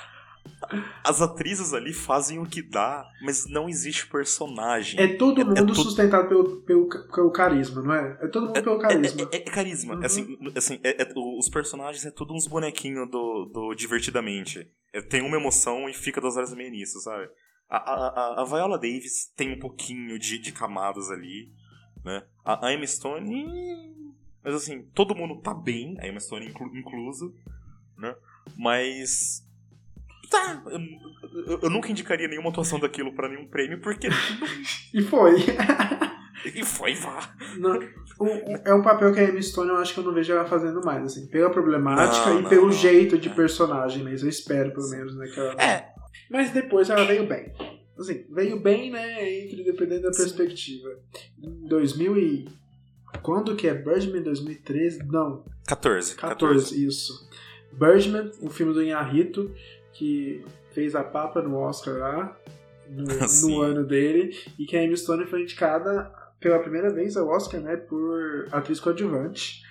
as 1.03 1.21
atrizes 1.21 1.73
ali 1.73 1.93
fazem 1.93 2.39
o 2.39 2.45
que 2.45 2.61
dá, 2.61 3.05
mas 3.21 3.45
não 3.49 3.67
existe 3.69 4.07
personagem. 4.07 4.99
É 4.99 5.15
todo 5.15 5.39
É- 5.39 5.43
é 5.43 5.45
mundo 5.45 5.55
tudo- 5.67 5.75
sustentado 5.83 6.27
pelo, 6.27 6.61
pelo, 6.61 6.89
pelo 6.89 7.31
carisma, 7.31 7.81
não 7.81 7.93
é? 7.93 8.17
É 8.21 8.27
todo 8.27 8.47
mundo 8.47 8.61
pelo 8.63 8.79
carisma. 8.79 9.29
É, 9.31 9.37
é- 9.37 9.39
é 9.41 9.51
carisma. 9.51 9.95
Uhum. 9.95 10.03
Assim, 10.05 10.37
assim, 10.55 10.79
é- 10.83 11.01
é- 11.03 11.13
os 11.15 11.49
personagens 11.49 12.05
é 12.05 12.11
tudo 12.11 12.33
uns 12.33 12.47
bonequinhos 12.47 13.09
do, 13.09 13.45
do 13.45 13.73
Divertidamente. 13.75 14.67
É, 14.93 15.01
tem 15.01 15.21
uma 15.21 15.37
emoção 15.37 15.87
e 15.89 15.93
fica 15.93 16.19
duas 16.21 16.35
horas 16.37 16.51
e 16.51 16.55
meia 16.55 16.69
nisso, 16.71 16.99
sabe? 16.99 17.27
A, 17.69 17.77
a, 17.77 18.07
a- 18.07 18.41
a 18.41 18.45
Viola 18.45 18.77
Davis 18.77 19.31
tem 19.35 19.53
um 19.53 19.59
pouquinho 19.59 20.17
de, 20.19 20.37
de 20.39 20.51
camadas 20.51 21.09
ali, 21.11 21.51
né? 22.03 22.23
A, 22.43 22.67
a 22.67 22.73
Emma 22.73 22.85
Stone... 22.87 23.93
Mas 24.43 24.53
assim, 24.53 24.83
todo 24.93 25.15
mundo 25.15 25.41
tá 25.41 25.53
bem, 25.55 25.97
a 25.99 26.07
Emma 26.07 26.19
Stone 26.19 26.47
inclu, 26.47 26.67
inclusa, 26.77 27.25
né? 27.97 28.15
Mas... 28.55 29.43
Tá, 30.29 30.63
eu, 31.47 31.59
eu- 31.63 31.69
nunca 31.69 31.91
indicaria 31.91 32.27
nenhuma 32.27 32.49
atuação 32.49 32.79
daquilo 32.79 33.13
pra 33.13 33.27
nenhum 33.29 33.47
prêmio, 33.47 33.79
porque. 33.81 34.07
E 34.93 35.01
foi. 35.01 35.35
e 36.53 36.63
foi, 36.63 36.93
vá. 36.95 37.33
Não, 37.57 37.77
o- 38.19 38.53
o- 38.53 38.61
é 38.65 38.73
um 38.73 38.81
papel 38.81 39.13
que 39.13 39.19
a 39.19 39.23
Emma 39.29 39.41
Stone 39.41 39.69
eu 39.69 39.77
acho 39.77 39.93
que 39.93 39.99
eu 39.99 40.03
não 40.03 40.13
vejo 40.13 40.31
ela 40.31 40.45
fazendo 40.45 40.83
mais, 40.83 41.03
assim, 41.03 41.27
pela 41.27 41.49
problemática 41.49 42.29
Não, 42.29 42.39
e 42.39 42.41
não, 42.43 42.49
pelo 42.49 42.71
jeito 42.71 43.17
de 43.17 43.29
personagem 43.29 44.03
mesmo. 44.03 44.27
Eu 44.27 44.29
espero, 44.31 44.71
pelo 44.71 44.89
menos, 44.89 45.15
né? 45.15 45.27
Que 45.27 45.39
ela... 45.39 45.53
É. 45.61 45.89
Mas 46.29 46.51
depois 46.51 46.89
ela 46.89 47.05
veio 47.05 47.27
bem. 47.27 47.53
Assim, 47.97 48.25
veio 48.31 48.59
bem, 48.59 48.91
né? 48.91 49.43
Entre, 49.43 49.63
dependendo 49.63 50.03
da 50.03 50.11
perspectiva. 50.11 50.89
Em 51.41 51.67
2000 51.67 52.17
e... 52.17 52.47
Quando 53.21 53.55
que 53.55 53.67
é? 53.67 53.73
Birdman 53.73 54.21
2013? 54.23 54.99
Não, 55.05 55.45
14. 55.67 56.15
14, 56.15 56.85
isso. 56.85 57.29
Birdman, 57.71 58.29
o 58.41 58.49
filme 58.49 58.73
do 58.73 58.83
Inharito, 58.83 59.49
que 59.97 60.43
fez 60.71 60.95
a 60.95 61.03
papa 61.03 61.41
no 61.41 61.55
Oscar 61.57 61.95
lá, 61.95 62.37
no, 62.89 63.05
no 63.49 63.61
ano 63.61 63.85
dele, 63.85 64.37
e 64.59 64.65
que 64.65 64.75
a 64.75 64.83
Emma 64.83 64.95
Stone 64.95 65.25
foi 65.25 65.43
indicada 65.43 66.11
pela 66.39 66.59
primeira 66.59 66.89
vez 66.93 67.17
ao 67.17 67.27
Oscar, 67.29 67.59
né, 67.61 67.75
por 67.75 68.47
atriz 68.51 68.79
coadjuvante. 68.79 69.63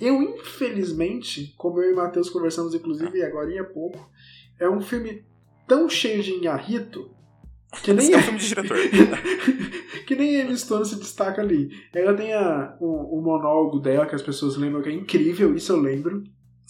Eu, 0.00 0.22
infelizmente, 0.22 1.54
como 1.56 1.80
eu 1.80 1.90
e 1.90 1.92
o 1.92 1.96
Matheus 1.96 2.30
conversamos, 2.30 2.74
inclusive, 2.74 3.22
agora 3.22 3.60
há 3.60 3.64
pouco, 3.64 4.10
é 4.58 4.68
um 4.68 4.80
filme 4.80 5.24
tão 5.66 5.88
cheio 5.88 6.22
de 6.22 6.32
Inharito 6.32 7.14
que 7.80 7.92
nem 7.92 8.12
é 8.12 8.18
um 8.18 8.22
filme 8.22 8.38
de 8.38 8.48
diretor. 8.48 8.76
que 10.06 10.14
nem 10.14 10.36
a 10.36 10.44
Emma 10.44 10.56
Stone 10.56 10.84
se 10.84 10.96
destaca 10.96 11.40
ali. 11.40 11.70
Ela 11.94 12.14
tem 12.14 12.32
a, 12.34 12.76
o, 12.80 13.18
o 13.18 13.22
monólogo 13.22 13.80
dela, 13.80 14.06
que 14.06 14.14
as 14.14 14.22
pessoas 14.22 14.56
lembram 14.56 14.82
que 14.82 14.90
é 14.90 14.92
incrível, 14.92 15.54
isso 15.54 15.72
eu 15.72 15.80
lembro. 15.80 16.24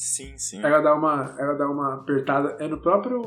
Sim, 0.05 0.36
sim. 0.36 0.61
Ela 0.64 0.80
dá 0.80 0.94
uma, 0.96 1.32
ela 1.38 1.55
dá 1.55 1.70
uma 1.70 1.94
apertada. 1.94 2.57
É 2.59 2.66
no 2.66 2.78
próprio. 2.80 3.20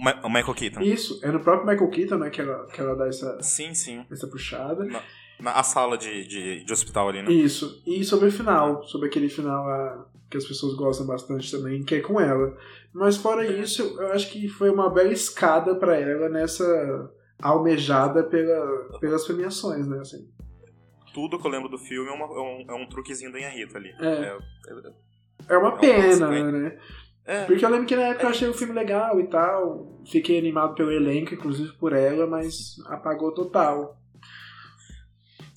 Ma- 0.00 0.20
O 0.24 0.28
Michael 0.28 0.54
Keaton. 0.54 0.80
Isso, 0.80 1.20
é 1.24 1.30
no 1.30 1.38
próprio 1.38 1.64
Michael 1.68 1.88
Keaton, 1.90 2.16
né? 2.18 2.28
Que 2.30 2.40
ela, 2.40 2.66
que 2.66 2.80
ela 2.80 2.96
dá 2.96 3.06
essa, 3.06 3.40
Sim, 3.40 3.72
sim. 3.72 4.04
essa 4.10 4.26
puxada. 4.26 4.84
Na, 4.84 5.00
na 5.40 5.52
a 5.52 5.62
sala 5.62 5.96
de, 5.96 6.26
de, 6.26 6.64
de 6.64 6.72
hospital 6.72 7.08
ali, 7.08 7.22
né? 7.22 7.30
Isso. 7.30 7.80
E 7.86 8.02
sobre 8.04 8.28
o 8.28 8.32
final, 8.32 8.82
sobre 8.82 9.06
aquele 9.06 9.28
final 9.28 9.64
lá 9.64 10.06
que 10.28 10.36
as 10.36 10.44
pessoas 10.44 10.74
gostam 10.74 11.06
bastante 11.06 11.50
também, 11.52 11.84
que 11.84 11.94
é 11.94 12.00
com 12.00 12.20
ela. 12.20 12.56
Mas 12.92 13.16
fora 13.16 13.46
isso, 13.46 13.82
eu 14.00 14.12
acho 14.12 14.28
que 14.32 14.48
foi 14.48 14.70
uma 14.70 14.90
bela 14.90 15.12
escada 15.12 15.76
pra 15.76 15.96
ela 15.96 16.28
nessa 16.28 17.10
almejada 17.40 18.24
pela, 18.24 18.98
pelas 18.98 19.24
premiações, 19.24 19.86
né? 19.86 20.00
Assim. 20.00 20.28
Tudo 21.14 21.38
que 21.38 21.46
eu 21.46 21.50
lembro 21.50 21.68
do 21.68 21.78
filme 21.78 22.10
é, 22.10 22.12
uma- 22.12 22.26
é 22.26 22.40
um, 22.40 22.64
é 22.68 22.74
um 22.74 22.88
truquezinho 22.88 23.32
da 23.32 23.38
Rita 23.38 23.78
ali. 23.78 23.90
É. 24.00 24.06
É, 24.06 24.38
É 25.48 25.56
uma 25.56 25.70
Não, 25.70 25.78
pena, 25.78 26.28
mas, 26.28 26.52
né? 26.52 26.78
é, 27.24 27.44
Porque 27.44 27.64
eu 27.64 27.68
lembro 27.68 27.86
que 27.86 27.96
na 27.96 28.02
época 28.08 28.24
eu 28.26 28.30
achei 28.30 28.48
o 28.48 28.54
filme 28.54 28.72
legal 28.72 29.20
e 29.20 29.26
tal. 29.26 30.00
Fiquei 30.10 30.38
animado 30.38 30.74
pelo 30.74 30.90
elenco, 30.90 31.34
inclusive 31.34 31.72
por 31.74 31.92
ela, 31.92 32.26
mas 32.26 32.76
apagou 32.86 33.32
total. 33.32 34.00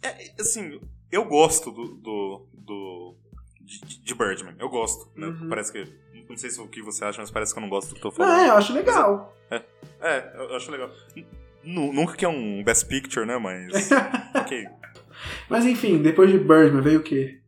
é, 0.03 0.31
assim, 0.39 0.79
eu 1.11 1.25
gosto 1.25 1.71
do, 1.71 1.95
do, 1.95 2.47
do 2.53 3.15
de, 3.61 4.01
de 4.03 4.15
Birdman. 4.15 4.55
Eu 4.59 4.69
gosto, 4.69 5.09
né? 5.15 5.27
Uhum. 5.27 5.49
Parece 5.49 5.71
que 5.71 5.85
não 6.29 6.37
sei 6.37 6.49
se 6.49 6.61
o 6.61 6.67
que 6.67 6.81
você 6.81 7.03
acha, 7.03 7.19
mas 7.21 7.31
parece 7.31 7.53
que 7.53 7.59
eu 7.59 7.61
não 7.61 7.69
gosto 7.69 7.89
do 7.89 7.95
que 7.99 8.05
eu 8.05 8.11
tô 8.11 8.17
falando. 8.17 8.45
eu 8.47 8.53
acho 8.55 8.73
legal. 8.73 9.35
É, 9.99 10.31
eu 10.35 10.55
acho 10.55 10.71
legal. 10.71 10.89
Nu- 11.63 11.91
Nunca 11.93 12.15
que 12.15 12.25
é 12.25 12.29
um 12.29 12.63
Best 12.63 12.87
Picture, 12.87 13.25
né? 13.25 13.37
Mas. 13.37 13.89
ok. 14.33 14.67
Mas 15.49 15.65
enfim, 15.65 16.01
depois 16.01 16.31
de 16.31 16.37
Birdman 16.39 16.81
veio 16.81 16.99
o 16.99 17.03
quê? 17.03 17.39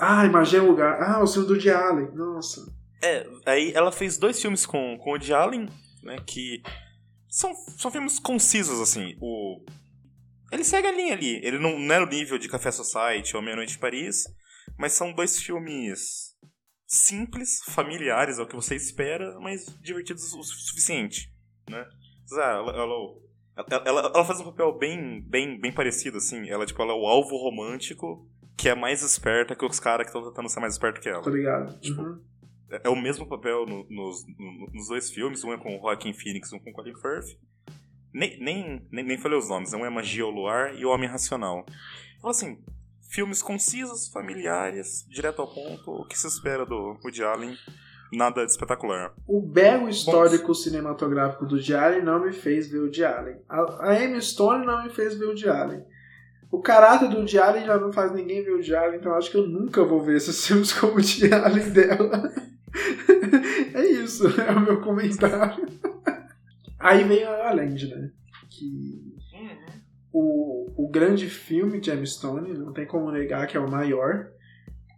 Ah, 0.00 0.26
Magia 0.28 0.58
é 0.58 0.62
um 0.62 0.68
Lugar. 0.68 1.00
Ah, 1.02 1.22
o 1.22 1.26
filme 1.26 1.46
do 1.46 1.54
Woody 1.54 1.70
Allen. 1.70 2.08
Nossa. 2.14 2.60
É, 3.02 3.26
aí 3.44 3.72
ela 3.74 3.92
fez 3.92 4.16
dois 4.16 4.40
filmes 4.40 4.64
com, 4.64 4.96
com 4.98 5.10
o 5.10 5.12
Woody 5.12 5.32
Allen, 5.32 5.68
né? 6.02 6.16
Que 6.26 6.62
são, 7.28 7.54
são 7.54 7.90
filmes 7.90 8.18
concisos, 8.18 8.80
assim. 8.80 9.16
O, 9.20 9.64
ele 10.50 10.64
segue 10.64 10.88
a 10.88 10.92
linha 10.92 11.14
ali. 11.14 11.40
Ele 11.44 11.58
não, 11.58 11.78
não 11.78 11.94
é 11.94 12.00
no 12.00 12.06
nível 12.06 12.38
de 12.38 12.48
Café 12.48 12.70
Society 12.70 13.36
ou 13.36 13.42
Meia 13.42 13.56
Noite 13.56 13.76
em 13.76 13.80
Paris, 13.80 14.24
mas 14.78 14.92
são 14.92 15.12
dois 15.12 15.40
filmes 15.40 16.34
simples, 16.86 17.60
familiares, 17.64 18.38
é 18.38 18.42
o 18.42 18.46
que 18.46 18.54
você 18.54 18.76
espera, 18.76 19.38
mas 19.40 19.66
divertidos 19.82 20.22
o 20.32 20.42
su- 20.42 20.66
suficiente, 20.68 21.32
né? 21.68 21.84
Ah, 22.32 22.50
ela, 22.58 22.72
ela, 22.72 23.80
ela, 23.84 24.00
ela 24.14 24.24
faz 24.24 24.40
um 24.40 24.44
papel 24.44 24.76
bem, 24.78 25.20
bem, 25.28 25.60
bem 25.60 25.72
parecido, 25.72 26.18
assim. 26.18 26.48
Ela, 26.48 26.64
tipo, 26.64 26.80
ela 26.80 26.92
é 26.92 26.96
o 26.96 27.06
alvo 27.06 27.36
romântico 27.36 28.28
que 28.56 28.68
é 28.68 28.74
mais 28.74 29.02
esperta 29.02 29.54
que 29.54 29.64
os 29.64 29.78
caras 29.78 30.06
que 30.06 30.16
estão 30.16 30.28
tentando 30.30 30.48
ser 30.48 30.60
mais 30.60 30.74
esperto 30.74 31.00
que 31.00 31.08
ela. 31.08 31.22
Tô 31.22 31.30
ligado. 31.30 31.78
Tipo, 31.80 32.02
Uhum. 32.02 32.20
É 32.70 32.80
é 32.84 32.88
o 32.88 32.96
mesmo 32.96 33.26
papel 33.28 33.64
no- 33.64 33.86
nos, 33.88 34.26
no- 34.26 34.70
nos 34.72 34.88
dois 34.88 35.08
filmes, 35.10 35.44
um 35.44 35.52
é 35.52 35.56
com 35.58 35.76
o 35.76 35.80
Joaquin 35.80 36.12
Phoenix, 36.12 36.52
um 36.52 36.58
com 36.58 36.70
o 36.70 36.72
Colin 36.72 36.94
Firth. 36.94 37.38
Nem, 38.12 38.40
nem, 38.40 38.86
nem, 38.90 39.04
nem 39.04 39.18
falei 39.18 39.38
os 39.38 39.48
nomes, 39.48 39.72
um 39.72 39.84
é 39.84 39.90
Magia 39.90 40.24
ao 40.24 40.30
Luar 40.30 40.74
e 40.74 40.84
o 40.84 40.90
Homem 40.90 41.08
Racional. 41.08 41.64
Então, 42.18 42.30
assim, 42.30 42.58
filmes 43.10 43.40
concisos, 43.42 44.08
familiares, 44.08 45.06
direto 45.08 45.42
ao 45.42 45.48
ponto, 45.52 45.90
o 45.92 46.04
que 46.06 46.18
se 46.18 46.26
espera 46.26 46.64
do 46.66 46.98
Woody 47.04 47.22
Allen, 47.22 47.54
nada 48.12 48.44
de 48.44 48.50
espetacular. 48.50 49.12
O 49.28 49.40
belo 49.40 49.88
histórico 49.88 50.54
cinematográfico 50.54 51.44
do 51.46 51.54
Woody 51.56 51.74
Allen 51.74 52.02
não 52.02 52.24
me 52.24 52.32
fez 52.32 52.68
ver 52.68 52.78
o 52.78 52.82
Woody 52.84 53.04
Allen. 53.04 53.36
A, 53.48 53.90
a 53.90 54.02
Emma 54.04 54.20
Stone 54.20 54.64
não 54.66 54.82
me 54.82 54.90
fez 54.90 55.14
ver 55.16 55.26
o 55.26 55.28
Woody 55.28 55.48
Allen. 55.48 55.84
O 56.50 56.60
caráter 56.60 57.08
do 57.08 57.16
Woody 57.18 57.38
Allen 57.38 57.66
já 57.66 57.78
não 57.78 57.92
faz 57.92 58.12
ninguém 58.12 58.42
ver 58.42 58.50
o 58.52 58.54
Woody 58.54 58.74
Allen, 58.74 58.98
então 58.98 59.14
acho 59.14 59.30
que 59.30 59.36
eu 59.36 59.46
nunca 59.46 59.84
vou 59.84 60.00
ver 60.02 60.16
esses 60.16 60.44
filmes 60.46 60.72
como 60.72 60.92
o 60.92 60.94
Woody 60.96 61.32
Allen 61.32 61.70
dela. 61.70 62.32
é 63.74 63.84
isso, 63.86 64.26
é 64.40 64.50
o 64.52 64.60
meu 64.60 64.80
comentário. 64.80 65.66
Aí 66.78 67.04
veio 67.04 67.26
a 67.28 67.30
La 67.30 67.44
La 67.44 67.52
Land, 67.54 67.88
né? 67.88 68.10
Que 68.50 69.16
o, 70.12 70.84
o 70.86 70.88
grande 70.88 71.28
filme 71.28 71.80
de 71.80 72.06
Stone, 72.06 72.56
não 72.56 72.72
tem 72.72 72.86
como 72.86 73.10
negar 73.10 73.46
que 73.46 73.56
é 73.56 73.60
o 73.60 73.70
maior. 73.70 74.30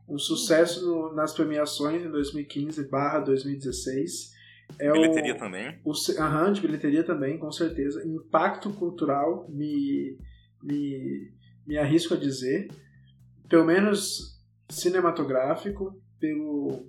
Um 0.09 0.19
sucesso 0.19 0.87
no- 0.87 1.15
nas 1.15 1.33
premiações 1.35 2.03
em 2.05 2.11
2015 2.11 2.89
barra 2.89 3.21
2016. 3.21 4.33
É 4.79 4.93
Bilheteria 4.93 5.35
o, 5.35 5.39
também. 5.39 5.79
o 5.85 5.93
aham, 6.19 6.53
de 6.53 6.61
bilheteria 6.61 7.03
também, 7.05 7.39
com 7.39 7.51
certeza. 7.51 8.07
Impacto 8.07 8.71
cultural, 8.71 9.47
me, 9.49 10.19
me, 10.63 11.33
me 11.69 11.77
arrisco 11.77 12.15
a 12.15 12.17
dizer. 12.17 12.69
Pelo 13.49 13.65
menos 13.65 14.43
cinematográfico, 14.71 15.95
pelo, 16.19 16.87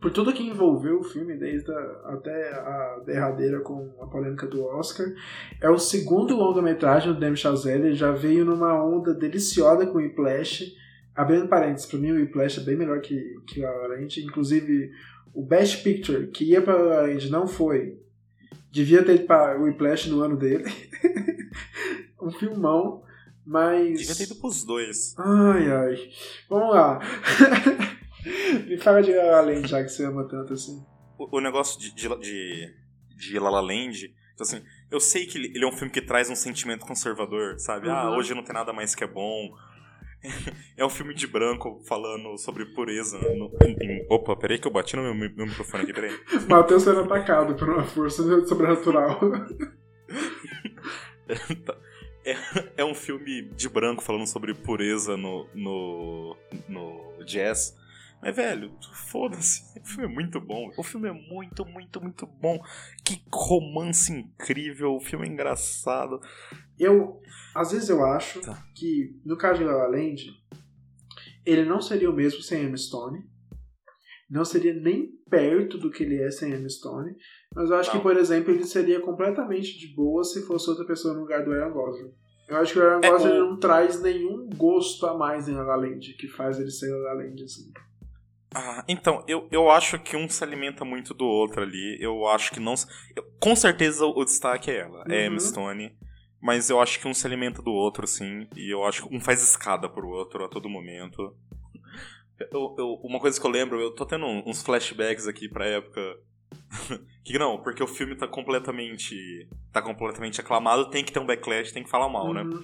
por 0.00 0.10
tudo 0.10 0.32
que 0.32 0.42
envolveu 0.42 1.00
o 1.00 1.04
filme, 1.04 1.36
desde 1.36 1.70
a, 1.70 1.80
até 2.06 2.52
a 2.54 3.02
derradeira 3.06 3.60
com 3.60 3.94
a 4.00 4.06
polêmica 4.06 4.46
do 4.46 4.64
Oscar. 4.64 5.06
É 5.60 5.68
o 5.68 5.78
segundo 5.78 6.34
longa-metragem 6.34 7.12
do 7.12 7.20
Demi 7.20 7.36
Chazelle, 7.36 7.88
ele 7.88 7.94
já 7.94 8.10
veio 8.10 8.44
numa 8.44 8.82
onda 8.82 9.14
deliciosa 9.14 9.86
com 9.86 9.98
o 9.98 10.00
Whiplash. 10.00 10.74
Abrindo 11.14 11.46
parênteses, 11.46 11.86
pra 11.86 11.98
mim 11.98 12.10
o 12.10 12.16
Whiplash 12.16 12.60
é 12.60 12.64
bem 12.64 12.76
melhor 12.76 13.00
que, 13.00 13.18
que 13.46 13.60
La 13.60 13.70
La. 13.70 14.02
Inclusive, 14.02 14.90
o 15.32 15.44
Best 15.44 15.82
Picture, 15.82 16.26
que 16.28 16.44
ia 16.44 16.60
pra 16.60 16.74
La 16.74 17.02
La 17.02 17.28
não 17.30 17.46
foi. 17.46 17.98
Devia 18.70 19.04
ter 19.04 19.14
ido 19.14 19.26
pra 19.26 19.56
Whiplash 19.56 20.08
no 20.10 20.20
ano 20.20 20.36
dele. 20.36 20.64
um 22.20 22.30
filmão, 22.30 23.04
mas... 23.46 23.98
Devia 23.98 24.14
ter 24.14 24.24
ido 24.24 24.36
pros 24.36 24.64
dois. 24.64 25.14
Ai, 25.18 25.70
ai. 25.70 26.08
Vamos 26.48 26.74
lá. 26.74 26.98
Me 28.68 28.78
fala 28.78 29.02
de 29.02 29.12
La 29.14 29.22
La 29.24 29.40
Land, 29.42 29.68
já 29.68 29.82
que 29.82 29.88
você 29.88 30.04
ama 30.04 30.26
tanto 30.28 30.54
assim. 30.54 30.82
O, 31.18 31.36
o 31.36 31.40
negócio 31.40 31.78
de, 31.78 31.94
de, 31.94 32.08
de, 32.20 32.74
de 33.16 33.38
La 33.38 33.50
La 33.50 33.60
Land, 33.60 34.14
então, 34.34 34.44
assim, 34.46 34.62
eu 34.90 34.98
sei 34.98 35.26
que 35.26 35.38
ele, 35.38 35.62
é 35.62 35.66
um 35.68 35.72
filme 35.72 35.92
que 35.92 36.00
traz 36.02 36.28
um 36.30 36.34
sentimento 36.34 36.84
conservador, 36.86 37.58
sabe? 37.58 37.88
Ah, 37.88 38.08
Uhum. 38.10 38.16
hoje 38.16 38.34
não 38.34 38.42
tem 38.42 38.54
nada 38.54 38.72
mais 38.72 38.94
que 38.94 39.04
é 39.04 39.06
bom. 39.06 39.50
É 40.76 40.82
um 40.84 40.88
filme 40.88 41.12
de 41.14 41.26
branco 41.26 41.82
falando 41.86 42.36
sobre 42.38 42.64
pureza. 42.74 43.18
no- 43.36 43.50
opa, 44.08 44.34
peraí 44.34 44.58
que 44.58 44.66
eu 44.66 44.72
bati 44.72 44.96
no 44.96 45.02
meu, 45.02 45.14
meu 45.14 45.46
microfone 45.46 45.82
aqui, 45.84 45.92
peraí. 45.92 46.18
Matheus 46.48 46.82
sendo 46.82 47.00
atacado 47.00 47.54
por 47.54 47.68
uma 47.68 47.84
força 47.84 48.22
sobrenatural. 48.46 49.20
É 52.76 52.84
um 52.84 52.94
filme 52.94 53.42
de 53.50 53.68
branco 53.68 54.02
falando 54.02 54.26
sobre 54.26 54.54
pureza 54.54 55.16
no, 55.16 55.46
no, 55.54 56.36
no 56.68 57.24
jazz. 57.24 57.76
Mas, 58.22 58.34
velho, 58.34 58.72
foda-se. 59.10 59.62
O 59.84 59.86
filme 59.86 60.04
é 60.06 60.08
muito 60.08 60.40
bom. 60.40 60.70
O 60.78 60.82
filme 60.82 61.08
é 61.08 61.12
muito, 61.12 61.64
muito, 61.66 62.00
muito 62.00 62.26
bom. 62.26 62.58
Que 63.04 63.22
romance 63.30 64.10
incrível. 64.10 64.94
O 64.94 65.00
filme 65.00 65.26
é 65.28 65.30
engraçado. 65.30 66.20
Eu, 66.78 67.20
às 67.54 67.70
vezes 67.72 67.90
eu 67.90 68.02
acho 68.04 68.40
Tá. 68.40 68.66
que, 68.74 69.14
no 69.24 69.36
caso 69.36 69.58
de 69.58 69.64
La 69.66 69.74
La 69.74 69.86
Land, 69.88 70.24
ele 71.44 71.64
não 71.66 71.82
seria 71.82 72.10
o 72.10 72.14
mesmo 72.14 72.40
sem 72.40 72.64
Emma 72.64 72.76
Stone. 72.78 73.24
Não 74.34 74.44
seria 74.44 74.74
nem 74.74 75.10
perto 75.30 75.78
do 75.78 75.90
que 75.92 76.02
ele 76.02 76.20
é 76.20 76.28
sem 76.30 76.52
Emma 76.52 76.68
Stone. 76.68 77.14
Mas 77.54 77.70
eu 77.70 77.76
acho 77.76 77.90
Não. 77.90 77.96
que, 77.98 78.02
por 78.02 78.16
exemplo, 78.16 78.52
ele 78.52 78.64
seria 78.64 79.00
completamente 79.00 79.78
de 79.78 79.94
boa 79.94 80.24
se 80.24 80.44
fosse 80.44 80.68
outra 80.68 80.84
pessoa 80.84 81.14
no 81.14 81.20
lugar 81.20 81.44
do 81.44 81.52
Aaron 81.52 81.72
Gosling. 81.72 82.10
Eu 82.48 82.56
acho 82.56 82.72
que 82.72 82.78
o 82.80 82.82
Aaron 82.82 83.00
É, 83.04 83.10
Gosling 83.10 83.30
o- 83.32 83.50
não 83.50 83.58
traz 83.60 84.02
nenhum 84.02 84.48
gosto 84.56 85.06
a 85.06 85.16
mais 85.16 85.48
em 85.48 85.52
La 85.54 85.62
La 85.62 85.76
Land, 85.76 86.14
que 86.18 86.26
faz 86.26 86.58
ele 86.58 86.70
ser 86.72 86.90
La 86.90 87.12
La 87.12 87.22
Land, 87.22 87.44
assim. 87.44 87.70
Ah, 88.56 88.84
então, 88.88 89.24
eu, 89.28 89.48
eu 89.52 89.70
acho 89.70 89.98
que 90.00 90.16
um 90.16 90.28
se 90.28 90.42
alimenta 90.42 90.84
muito 90.84 91.14
do 91.14 91.24
outro 91.24 91.62
ali. 91.62 91.96
Eu 92.00 92.26
acho 92.26 92.50
que 92.52 92.58
não. 92.60 92.74
eu- 93.16 93.24
com 93.40 93.54
certeza 93.54 94.04
o 94.04 94.24
destaque 94.24 94.70
é 94.70 94.78
ela, 94.80 95.04
é 95.08 95.20
Uhum. 95.20 95.26
Emma 95.34 95.40
Stone. 95.40 95.96
Mas 96.42 96.68
eu 96.68 96.80
acho 96.80 97.00
que 97.00 97.08
um 97.08 97.14
se 97.14 97.26
alimenta 97.26 97.62
do 97.62 97.70
outro, 97.70 98.06
sim. 98.06 98.46
E 98.56 98.70
eu 98.74 98.84
acho 98.84 99.06
que 99.08 99.16
um 99.16 99.20
faz 99.20 99.42
escada 99.42 99.88
pro 99.88 100.08
outro 100.08 100.44
a 100.44 100.48
todo 100.48 100.68
momento. 100.68 101.34
Eu- 102.38 102.74
eu- 102.78 103.00
uma 103.02 103.20
coisa 103.20 103.40
que 103.40 103.46
eu 103.46 103.50
lembro, 103.50 103.80
eu 103.80 103.90
tô 103.92 104.04
tendo 104.04 104.26
uns 104.26 104.62
flashbacks 104.62 105.26
aqui 105.28 105.48
pra 105.48 105.66
época. 105.66 106.00
que 107.24 107.38
não, 107.38 107.58
porque 107.62 107.82
o 107.82 107.86
filme 107.86 108.14
tá 108.16 108.26
completamente. 108.28 109.48
tá 109.72 109.80
completamente 109.82 110.40
aclamado, 110.40 110.88
tem 110.90 111.04
que 111.04 111.12
ter 111.12 111.18
um 111.18 111.26
backlash, 111.26 111.72
tem 111.72 111.82
que 111.84 111.90
falar 111.90 112.08
mal, 112.08 112.32
né? 112.32 112.42
Uhum. 112.42 112.60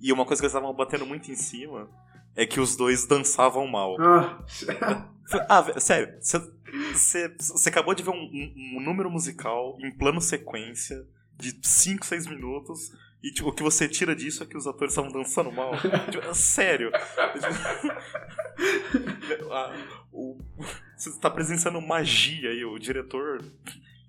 E 0.00 0.12
uma 0.12 0.24
coisa 0.24 0.40
que 0.40 0.46
eles 0.46 0.54
estavam 0.54 0.74
batendo 0.74 1.06
muito 1.06 1.30
em 1.30 1.34
cima 1.36 1.88
é 2.36 2.44
que 2.46 2.58
os 2.60 2.74
dois 2.76 3.04
dançavam 3.06 3.66
mal. 3.66 3.96
Ah, 4.00 4.38
Ah, 5.48 5.80
sério, 5.80 6.18
você 6.20 7.68
acabou 7.68 7.94
de 7.94 8.02
ver 8.02 8.10
um, 8.10 8.14
um- 8.14 8.76
um 8.76 8.80
número 8.82 9.10
musical 9.10 9.76
em 9.80 9.90
plano 9.90 10.20
sequência 10.20 11.06
de 11.38 11.56
5, 11.62 12.04
6 12.04 12.26
minutos 12.26 12.90
e 13.22 13.30
tipo, 13.32 13.48
o 13.48 13.52
que 13.52 13.62
você 13.62 13.88
tira 13.88 14.14
disso 14.14 14.42
é 14.42 14.46
que 14.46 14.56
os 14.56 14.66
atores 14.66 14.92
estavam 14.92 15.10
dançando 15.10 15.50
mal. 15.52 15.72
Tipo, 16.10 16.34
sério. 16.34 16.90
Ah, 19.50 19.72
o- 20.12 20.38
Você 20.96 21.18
tá 21.20 21.30
presenciando 21.30 21.80
magia 21.80 22.50
aí, 22.50 22.64
o 22.64 22.78
diretor 22.78 23.42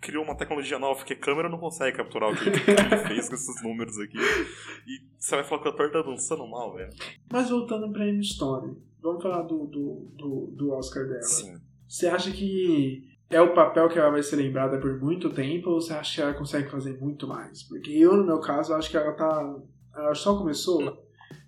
criou 0.02 0.24
uma 0.24 0.36
tecnologia 0.36 0.78
nova, 0.78 0.96
porque 0.98 1.16
câmera 1.16 1.48
não 1.50 1.58
consegue 1.58 1.96
capturar 1.98 2.30
o 2.32 2.36
que 2.36 2.50
ele, 2.50 2.58
fez 3.08 3.30
com 3.30 3.36
esses 3.36 3.64
números 3.64 3.98
aqui. 4.00 4.18
E 4.18 5.00
você 5.18 5.36
vai 5.36 5.44
falar 5.44 5.62
que 5.62 5.68
o 5.70 5.72
ator 5.72 5.92
tá 5.92 6.02
dançando 6.02 6.46
mal, 6.48 6.74
velho. 6.76 6.92
Mas 7.32 7.50
voltando 7.50 7.92
pra 7.92 8.08
Emma 8.08 8.22
Stone, 8.22 8.78
vamos 9.02 9.24
falar 9.24 9.44
do, 9.44 9.66
do, 9.66 10.12
do, 10.16 10.54
do 10.56 10.72
Oscar 10.72 11.06
dela. 11.08 11.22
Sim. 11.24 11.56
Você 11.88 12.08
acha 12.08 12.32
que 12.32 13.08
é 13.30 13.42
o 13.42 13.54
papel 13.54 13.88
que 13.90 13.98
ela 13.98 14.12
vai 14.12 14.22
ser 14.24 14.36
lembrada 14.36 14.78
por 14.80 15.00
muito 15.00 15.30
tempo 15.30 15.70
ou 15.70 15.82
você 15.82 15.94
acha 15.94 16.16
que 16.16 16.22
ela 16.22 16.34
consegue 16.34 16.70
fazer 16.70 17.00
muito 17.00 17.28
mais? 17.28 17.64
Porque 17.64 17.92
eu, 17.92 18.18
no 18.18 18.26
meu 18.26 18.40
caso, 18.40 18.74
acho 18.74 18.90
que 18.90 18.98
ela 18.98 19.14
tá. 19.14 19.56
Ela 19.96 20.16
só 20.16 20.38
começou. 20.38 21.03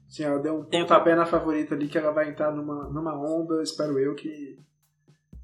Assim, 0.08 0.24
ela 0.24 0.39
deu 0.39 0.60
um 0.60 0.64
pontapé 0.66 1.16
na 1.16 1.26
favorita 1.26 1.74
ali 1.76 1.88
que 1.88 1.97
ela 1.97 2.12
vai 2.12 2.30
entrar 2.30 2.51
numa, 2.51 2.88
numa 2.89 3.14
onda, 3.20 3.62
espero 3.64 3.97
eu, 3.99 4.14
que. 4.16 4.58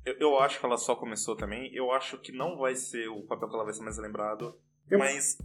Eu, 0.06 0.16
eu 0.20 0.40
acho 0.40 0.60
que 0.60 0.66
ela 0.66 0.78
só 0.78 0.96
começou 0.96 1.36
também. 1.36 1.74
Eu 1.74 1.92
acho 1.92 2.18
que 2.20 2.32
não 2.32 2.58
vai 2.58 2.76
ser 2.76 3.08
o 3.10 3.24
papel 3.24 3.50
que 3.50 3.56
ela 3.56 3.64
vai 3.66 3.74
ser 3.74 3.84
mais 3.84 3.98
lembrado. 3.98 4.56
Eu- 4.90 5.00
Mas 5.00 5.38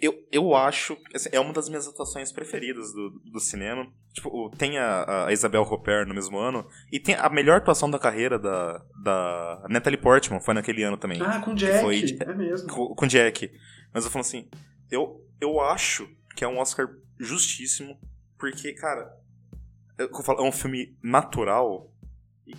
eu, 0.00 0.14
eu 0.32 0.54
acho. 0.54 0.96
assim, 1.14 1.28
é 1.32 1.38
uma 1.40 1.52
das 1.52 1.68
minhas 1.68 1.86
atuações 1.86 2.32
preferidas 2.32 2.92
do, 2.92 3.10
do 3.32 3.40
cinema. 3.40 3.86
Tipo, 4.12 4.50
tem 4.56 4.78
a, 4.78 5.26
a 5.26 5.32
Isabel 5.32 5.62
Roper 5.62 6.06
no 6.06 6.14
mesmo 6.14 6.38
ano. 6.38 6.66
E 6.92 6.98
tem 7.00 7.14
a 7.16 7.28
melhor 7.28 7.58
atuação 7.58 7.90
da 7.90 7.98
carreira 7.98 8.38
da, 8.38 8.84
da 9.02 9.66
Natalie 9.68 10.00
Portman. 10.00 10.40
Foi 10.40 10.54
naquele 10.54 10.82
ano 10.84 10.96
também. 10.96 11.20
Ah, 11.22 11.40
com 11.40 11.54
Jack! 11.54 11.80
Foi- 11.80 12.04
É 12.20 12.34
mesmo. 12.34 12.68
com, 12.72 12.94
com 12.94 13.06
Jack. 13.06 13.50
Mas 13.92 14.04
eu 14.04 14.10
falo 14.10 14.20
assim, 14.22 14.48
eu, 14.90 15.20
eu 15.40 15.60
acho 15.60 16.08
que 16.36 16.44
é 16.44 16.48
um 16.48 16.58
Oscar 16.58 16.88
justíssimo, 17.18 17.96
porque, 18.38 18.72
cara, 18.74 19.16
eu, 19.98 20.08
eu 20.08 20.22
falo, 20.22 20.40
é 20.40 20.48
um 20.48 20.52
filme 20.52 20.96
natural. 21.02 21.90
e 22.46 22.54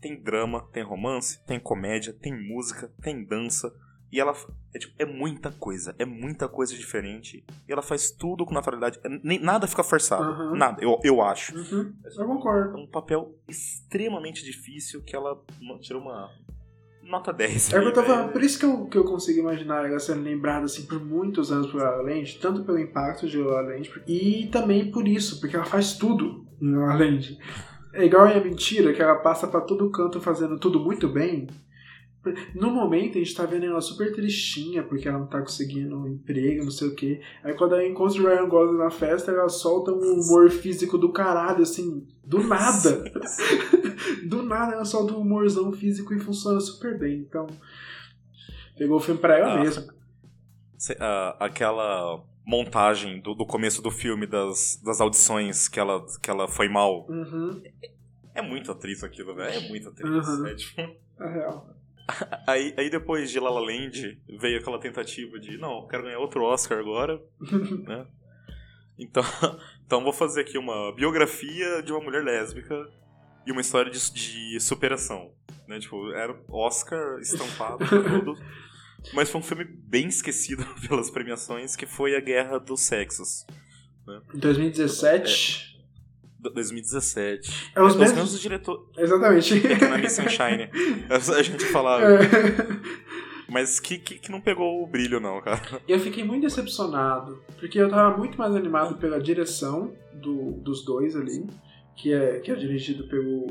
Tem 0.00 0.20
drama, 0.20 0.68
tem 0.72 0.82
romance, 0.82 1.44
tem 1.46 1.58
comédia, 1.60 2.12
tem 2.12 2.32
música, 2.48 2.92
tem 3.02 3.24
dança. 3.24 3.72
E 4.12 4.18
ela 4.18 4.34
é, 4.74 4.78
tipo, 4.80 4.92
é 4.98 5.04
muita 5.04 5.52
coisa, 5.52 5.94
é 5.96 6.04
muita 6.04 6.48
coisa 6.48 6.74
diferente. 6.74 7.44
E 7.68 7.72
ela 7.72 7.80
faz 7.80 8.10
tudo 8.10 8.44
com 8.44 8.52
naturalidade. 8.52 8.98
é, 9.04 9.08
Nem, 9.22 9.38
nada 9.38 9.68
fica 9.68 9.84
forçado. 9.84 10.24
Aham. 10.24 10.56
Nada, 10.56 10.82
eu, 10.82 10.98
eu 11.04 11.22
acho. 11.22 11.54
Uhum, 11.56 11.94
eu 12.04 12.22
É 12.24 12.26
concordo. 12.26 12.76
um 12.76 12.88
papel 12.88 13.36
extremamente 13.48 14.44
difícil 14.44 15.00
que 15.02 15.14
ela 15.14 15.40
tirou 15.80 16.02
uma 16.02 16.28
nota 17.10 17.32
10. 17.32 17.72
É 17.72 17.78
o 17.78 17.92
que 17.92 17.98
eu 17.98 18.08
né? 18.08 18.28
por 18.28 18.42
isso 18.42 18.58
que 18.58 18.64
eu, 18.64 18.86
que 18.86 18.96
eu 18.96 19.04
consigo 19.04 19.40
imaginar 19.40 19.84
ela 19.84 19.98
sendo 19.98 20.22
lembrada 20.22 20.64
assim 20.64 20.86
por 20.86 21.04
muitos 21.04 21.50
anos 21.50 21.70
por 21.70 21.82
La 21.82 22.02
tanto 22.40 22.62
pelo 22.64 22.78
impacto 22.78 23.26
de 23.26 23.38
La 23.38 23.62
e 24.06 24.48
também 24.50 24.90
por 24.90 25.06
isso, 25.06 25.40
porque 25.40 25.56
ela 25.56 25.64
faz 25.64 25.94
tudo 25.94 26.46
em 26.60 26.74
La. 26.74 26.98
É 27.92 28.04
igual 28.04 28.26
a 28.26 28.40
mentira, 28.40 28.92
que 28.92 29.02
ela 29.02 29.16
passa 29.16 29.48
pra 29.48 29.60
todo 29.60 29.90
canto 29.90 30.20
fazendo 30.20 30.58
tudo 30.58 30.78
muito 30.78 31.08
bem. 31.08 31.48
No 32.54 32.70
momento 32.70 33.16
a 33.16 33.18
gente 33.22 33.34
tá 33.34 33.46
vendo 33.46 33.64
ela 33.64 33.80
super 33.80 34.12
tristinha 34.14 34.82
porque 34.82 35.08
ela 35.08 35.18
não 35.18 35.26
tá 35.26 35.40
conseguindo 35.40 35.96
um 35.98 36.06
emprego, 36.06 36.64
não 36.64 36.70
sei 36.70 36.88
o 36.88 36.94
que. 36.94 37.20
Aí 37.42 37.54
quando 37.54 37.72
ela 37.74 37.86
encontra 37.86 38.20
o 38.20 38.26
Ryan 38.26 38.46
Gosling 38.48 38.78
na 38.78 38.90
festa, 38.90 39.30
ela 39.30 39.48
solta 39.48 39.90
um 39.92 40.20
humor 40.20 40.50
físico 40.50 40.98
do 40.98 41.12
caralho, 41.12 41.62
assim, 41.62 42.06
do 42.22 42.42
nada. 42.46 43.04
do 44.28 44.42
nada 44.42 44.74
ela 44.74 44.84
solta 44.84 45.14
um 45.14 45.20
humorzão 45.20 45.72
físico 45.72 46.12
e 46.12 46.20
funciona 46.20 46.60
super 46.60 46.98
bem. 46.98 47.20
Então, 47.20 47.46
pegou 48.76 48.98
o 48.98 49.00
filme 49.00 49.20
pra 49.20 49.38
ela 49.38 49.54
Ah. 49.54 49.62
mesma. 49.62 49.94
Ah, 50.98 51.36
aquela 51.40 52.22
montagem 52.44 53.20
do, 53.20 53.34
do 53.34 53.46
começo 53.46 53.80
do 53.80 53.90
filme 53.90 54.26
das, 54.26 54.80
das 54.84 55.00
audições 55.00 55.68
que 55.68 55.78
ela, 55.80 56.04
que 56.22 56.28
ela 56.30 56.48
foi 56.48 56.68
mal. 56.68 57.06
Uhum, 57.08 57.62
É 58.34 58.42
muito 58.42 58.70
atriz 58.72 59.02
aquilo, 59.04 59.34
velho. 59.34 59.54
É 59.64 59.68
muito 59.68 59.88
atriz. 59.88 60.28
Uhum. 60.28 60.46
É, 60.46 60.54
tipo, 60.54 60.80
é 60.80 61.28
real. 61.32 61.79
aí, 62.46 62.74
aí 62.76 62.90
depois 62.90 63.30
de 63.30 63.40
La 63.40 63.50
La 63.50 63.60
Land 63.60 64.20
veio 64.38 64.58
aquela 64.58 64.78
tentativa 64.78 65.38
de, 65.38 65.58
não, 65.58 65.86
quero 65.86 66.04
ganhar 66.04 66.18
outro 66.18 66.42
Oscar 66.44 66.78
agora, 66.78 67.20
né? 67.86 68.06
Então, 68.98 69.22
então 69.84 70.04
vou 70.04 70.12
fazer 70.12 70.42
aqui 70.42 70.58
uma 70.58 70.94
biografia 70.94 71.82
de 71.82 71.92
uma 71.92 72.00
mulher 72.00 72.22
lésbica 72.22 72.74
e 73.46 73.52
uma 73.52 73.60
história 73.60 73.90
de, 73.90 74.12
de 74.12 74.60
superação. 74.60 75.32
Né? 75.66 75.78
Tipo, 75.78 76.12
era 76.12 76.38
Oscar 76.48 77.18
estampado 77.20 77.84
tudo. 77.88 78.34
Mas 79.14 79.30
foi 79.30 79.40
um 79.40 79.44
filme 79.44 79.64
bem 79.64 80.08
esquecido 80.08 80.64
pelas 80.86 81.10
premiações, 81.10 81.74
que 81.74 81.86
foi 81.86 82.14
A 82.14 82.20
Guerra 82.20 82.58
dos 82.58 82.80
Sexos. 82.80 83.46
Em 84.34 84.38
2017. 84.38 85.69
Do- 86.40 86.50
2017. 86.50 87.70
É 87.74 87.82
os 87.82 87.92
os 87.94 87.98
mesmos- 87.98 88.18
mesmos 88.18 88.40
diretores. 88.40 88.82
Exatamente. 88.98 89.54
Na 89.88 89.98
Miss 89.98 90.12
Sunshine. 90.12 90.68
A 91.10 91.42
gente 91.42 91.64
falava. 91.66 92.04
É. 92.04 92.20
Mas 93.48 93.80
que, 93.80 93.98
que, 93.98 94.18
que 94.18 94.30
não 94.30 94.40
pegou 94.40 94.82
o 94.82 94.86
brilho, 94.86 95.18
não, 95.18 95.40
cara. 95.40 95.60
Eu 95.88 95.98
fiquei 95.98 96.22
muito 96.22 96.42
decepcionado, 96.42 97.42
porque 97.58 97.80
eu 97.80 97.88
tava 97.88 98.16
muito 98.16 98.38
mais 98.38 98.54
animado 98.54 98.96
pela 98.98 99.20
direção 99.20 99.92
do- 100.14 100.52
dos 100.62 100.84
dois 100.84 101.16
ali, 101.16 101.46
que 101.96 102.12
é, 102.12 102.38
que 102.38 102.50
é 102.52 102.54
dirigido 102.54 103.08
pelo 103.08 103.46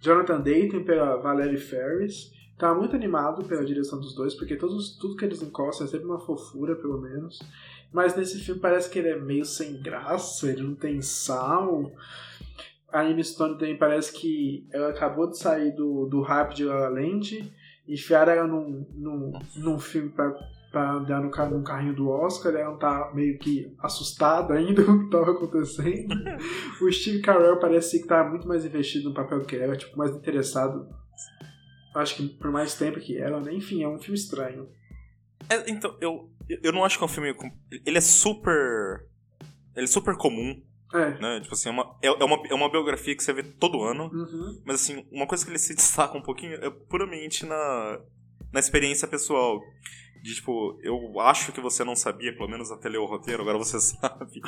Jonathan 0.00 0.40
Dayton 0.40 0.76
e 0.78 0.84
pela 0.84 1.16
Valerie 1.16 1.56
Ferris. 1.58 2.30
Tava 2.56 2.78
muito 2.78 2.94
animado 2.94 3.44
pela 3.44 3.64
direção 3.64 3.98
dos 3.98 4.14
dois, 4.14 4.34
porque 4.34 4.54
todos, 4.54 4.96
tudo 4.96 5.16
que 5.16 5.24
eles 5.24 5.42
encostam 5.42 5.86
é 5.86 5.90
sempre 5.90 6.06
uma 6.06 6.20
fofura, 6.20 6.76
pelo 6.76 7.00
menos. 7.00 7.40
Mas 7.92 8.16
nesse 8.16 8.38
filme 8.38 8.60
parece 8.60 8.88
que 8.88 8.98
ele 8.98 9.08
é 9.08 9.18
meio 9.18 9.44
sem 9.44 9.80
graça, 9.80 10.50
ele 10.50 10.62
não 10.62 10.74
tem 10.74 11.02
sal. 11.02 11.92
A 12.90 13.04
Emma 13.04 13.22
Stone 13.22 13.58
também 13.58 13.76
parece 13.76 14.12
que 14.12 14.66
ela 14.72 14.90
acabou 14.90 15.28
de 15.28 15.38
sair 15.38 15.72
do, 15.72 16.06
do 16.06 16.20
hype 16.22 16.54
de 16.54 16.64
La 16.64 16.74
La 16.74 16.88
Land, 16.88 17.52
enfiaram 17.86 18.32
ela 18.32 18.46
num, 18.46 18.86
num, 18.94 19.32
num 19.56 19.78
filme 19.78 20.10
pra 20.10 20.32
pra 20.72 20.94
andar 20.94 21.20
no, 21.20 21.30
num 21.50 21.62
carrinho 21.62 21.94
do 21.94 22.08
Oscar, 22.08 22.54
ela 22.54 22.76
tá 22.78 23.12
meio 23.14 23.38
que 23.38 23.72
assustada 23.78 24.54
ainda 24.54 24.82
com 24.82 24.92
o 24.92 25.04
que 25.04 25.10
tava 25.10 25.32
acontecendo. 25.32 26.14
o 26.80 26.90
Steve 26.90 27.20
Carell 27.20 27.60
parecia 27.60 28.00
que 28.00 28.08
tava 28.08 28.30
muito 28.30 28.48
mais 28.48 28.64
investido 28.64 29.10
no 29.10 29.14
papel 29.14 29.44
que 29.44 29.54
ela, 29.54 29.76
tipo, 29.76 29.96
mais 29.96 30.16
interessado. 30.16 30.88
Acho 31.94 32.16
que 32.16 32.26
por 32.26 32.50
mais 32.50 32.74
tempo 32.74 32.98
que 32.98 33.18
ela, 33.18 33.38
né? 33.38 33.52
Enfim, 33.52 33.82
é 33.82 33.88
um 33.88 33.98
filme 33.98 34.18
estranho. 34.18 34.66
É, 35.50 35.70
então, 35.70 35.94
eu, 36.00 36.30
eu 36.62 36.72
não 36.72 36.84
acho 36.84 36.98
que 36.98 37.04
é 37.04 37.06
um 37.06 37.08
filme. 37.08 37.34
Ele 37.84 37.98
é 37.98 38.00
super. 38.00 39.06
Ele 39.74 39.84
é 39.84 39.88
super 39.88 40.16
comum, 40.16 40.62
É. 40.92 41.18
né? 41.20 41.40
Tipo 41.40 41.54
assim, 41.54 41.68
é 41.68 41.72
uma, 41.72 41.96
é, 42.02 42.06
é 42.08 42.24
uma, 42.24 42.42
é 42.48 42.54
uma 42.54 42.70
biografia 42.70 43.16
que 43.16 43.22
você 43.22 43.32
vê 43.32 43.42
todo 43.42 43.82
ano. 43.82 44.10
Uhum. 44.12 44.62
Mas 44.64 44.76
assim, 44.82 45.06
uma 45.10 45.26
coisa 45.26 45.44
que 45.44 45.50
ele 45.50 45.58
se 45.58 45.74
destaca 45.76 46.16
um 46.16 46.22
pouquinho 46.22 46.54
é 46.54 46.70
puramente 46.70 47.46
na, 47.46 48.00
na 48.52 48.60
experiência 48.60 49.08
pessoal. 49.08 49.60
De 50.22 50.34
tipo, 50.36 50.78
eu 50.82 51.18
acho 51.20 51.50
que 51.52 51.60
você 51.60 51.82
não 51.82 51.96
sabia, 51.96 52.32
pelo 52.36 52.48
menos 52.48 52.70
até 52.70 52.88
ler 52.88 52.98
o 52.98 53.06
roteiro, 53.06 53.42
agora 53.42 53.58
você 53.58 53.80
sabe. 53.80 54.40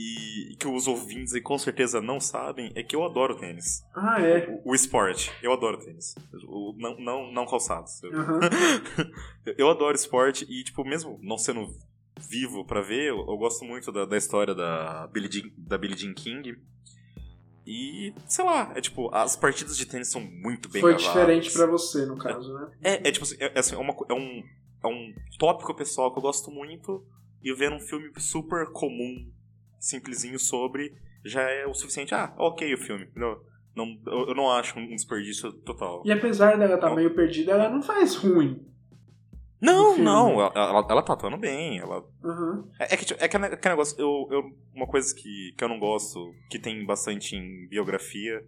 E 0.00 0.54
que 0.54 0.68
os 0.68 0.86
ouvintes 0.86 1.34
aí 1.34 1.40
com 1.40 1.58
certeza 1.58 2.00
não 2.00 2.20
sabem, 2.20 2.70
é 2.76 2.84
que 2.84 2.94
eu 2.94 3.04
adoro 3.04 3.36
tênis. 3.36 3.84
Ah, 3.92 4.22
é. 4.22 4.48
O, 4.64 4.70
o 4.70 4.74
esporte. 4.74 5.32
Eu 5.42 5.52
adoro 5.52 5.76
tênis. 5.78 6.14
O, 6.46 6.72
não, 6.78 6.96
não, 7.00 7.32
não 7.32 7.44
calçados. 7.44 8.00
Eu, 8.04 8.12
Aham. 8.14 8.38
eu 9.58 9.68
adoro 9.68 9.96
esporte 9.96 10.46
e, 10.48 10.62
tipo, 10.62 10.84
mesmo 10.84 11.18
não 11.20 11.36
sendo 11.36 11.76
vivo 12.20 12.64
pra 12.64 12.80
ver, 12.80 13.08
eu, 13.08 13.18
eu 13.18 13.36
gosto 13.36 13.64
muito 13.64 13.90
da, 13.90 14.04
da 14.04 14.16
história 14.16 14.54
da 14.54 15.08
Billie, 15.08 15.32
Jean, 15.32 15.50
da 15.56 15.76
Billie 15.76 15.98
Jean 15.98 16.14
King. 16.14 16.56
E, 17.66 18.14
sei 18.28 18.44
lá, 18.44 18.72
é 18.76 18.80
tipo, 18.80 19.12
as 19.12 19.34
partidas 19.34 19.76
de 19.76 19.84
tênis 19.84 20.12
são 20.12 20.20
muito 20.20 20.68
bem 20.68 20.80
Foi 20.80 20.94
gravadas. 20.94 21.12
diferente 21.12 21.52
pra 21.52 21.66
você, 21.66 22.06
no 22.06 22.16
caso, 22.16 22.54
né? 22.54 22.70
É, 22.84 23.08
é 23.08 23.12
tipo 23.12 23.24
assim, 23.24 23.36
é, 23.40 23.52
é 23.52 23.58
assim, 23.58 23.74
é 23.74 23.78
uma 23.78 23.96
é 24.08 24.14
um, 24.14 24.44
é 24.84 24.86
um 24.86 25.12
tópico 25.40 25.74
pessoal 25.74 26.12
que 26.12 26.18
eu 26.18 26.22
gosto 26.22 26.52
muito 26.52 27.04
e 27.42 27.52
ver 27.52 27.72
um 27.72 27.80
filme 27.80 28.12
super 28.16 28.66
comum, 28.72 29.28
simplesinho 29.78 30.38
sobre, 30.38 30.94
já 31.24 31.42
é 31.42 31.66
o 31.66 31.74
suficiente. 31.74 32.14
Ah, 32.14 32.34
ok 32.38 32.72
o 32.74 32.78
filme, 32.78 33.04
entendeu? 33.04 33.42
Não, 33.76 33.86
eu, 34.06 34.34
não 34.34 34.50
acho 34.50 34.78
um 34.78 34.88
desperdício 34.88 35.52
total. 35.52 36.02
E 36.04 36.10
apesar 36.12 36.56
dela 36.58 36.74
estar 36.74 36.88
Não. 36.88 36.96
meio 36.96 37.14
perdida, 37.14 37.52
ela 37.52 37.68
não 37.68 37.80
faz 37.82 38.16
ruim. 38.16 38.64
Não, 39.60 39.98
não, 39.98 40.40
ela, 40.40 40.52
ela, 40.54 40.86
ela 40.88 41.02
tá 41.02 41.12
atuando 41.14 41.36
bem. 41.36 41.78
Ela, 41.78 42.04
Uhum. 42.22 42.68
é, 42.78 42.94
é 42.94 42.96
que, 42.96 43.04
tipo, 43.04 43.22
é 43.22 43.26
que, 43.28 43.36
é 43.36 43.56
que 43.56 43.68
negócio, 43.68 43.96
eu, 44.00 44.28
eu, 44.30 44.42
uma 44.72 44.86
coisa 44.86 45.12
que, 45.14 45.52
que 45.56 45.64
eu 45.64 45.68
não 45.68 45.80
gosto, 45.80 46.32
que 46.48 46.58
tem 46.60 46.84
bastante 46.86 47.34
em 47.34 47.66
biografia, 47.68 48.44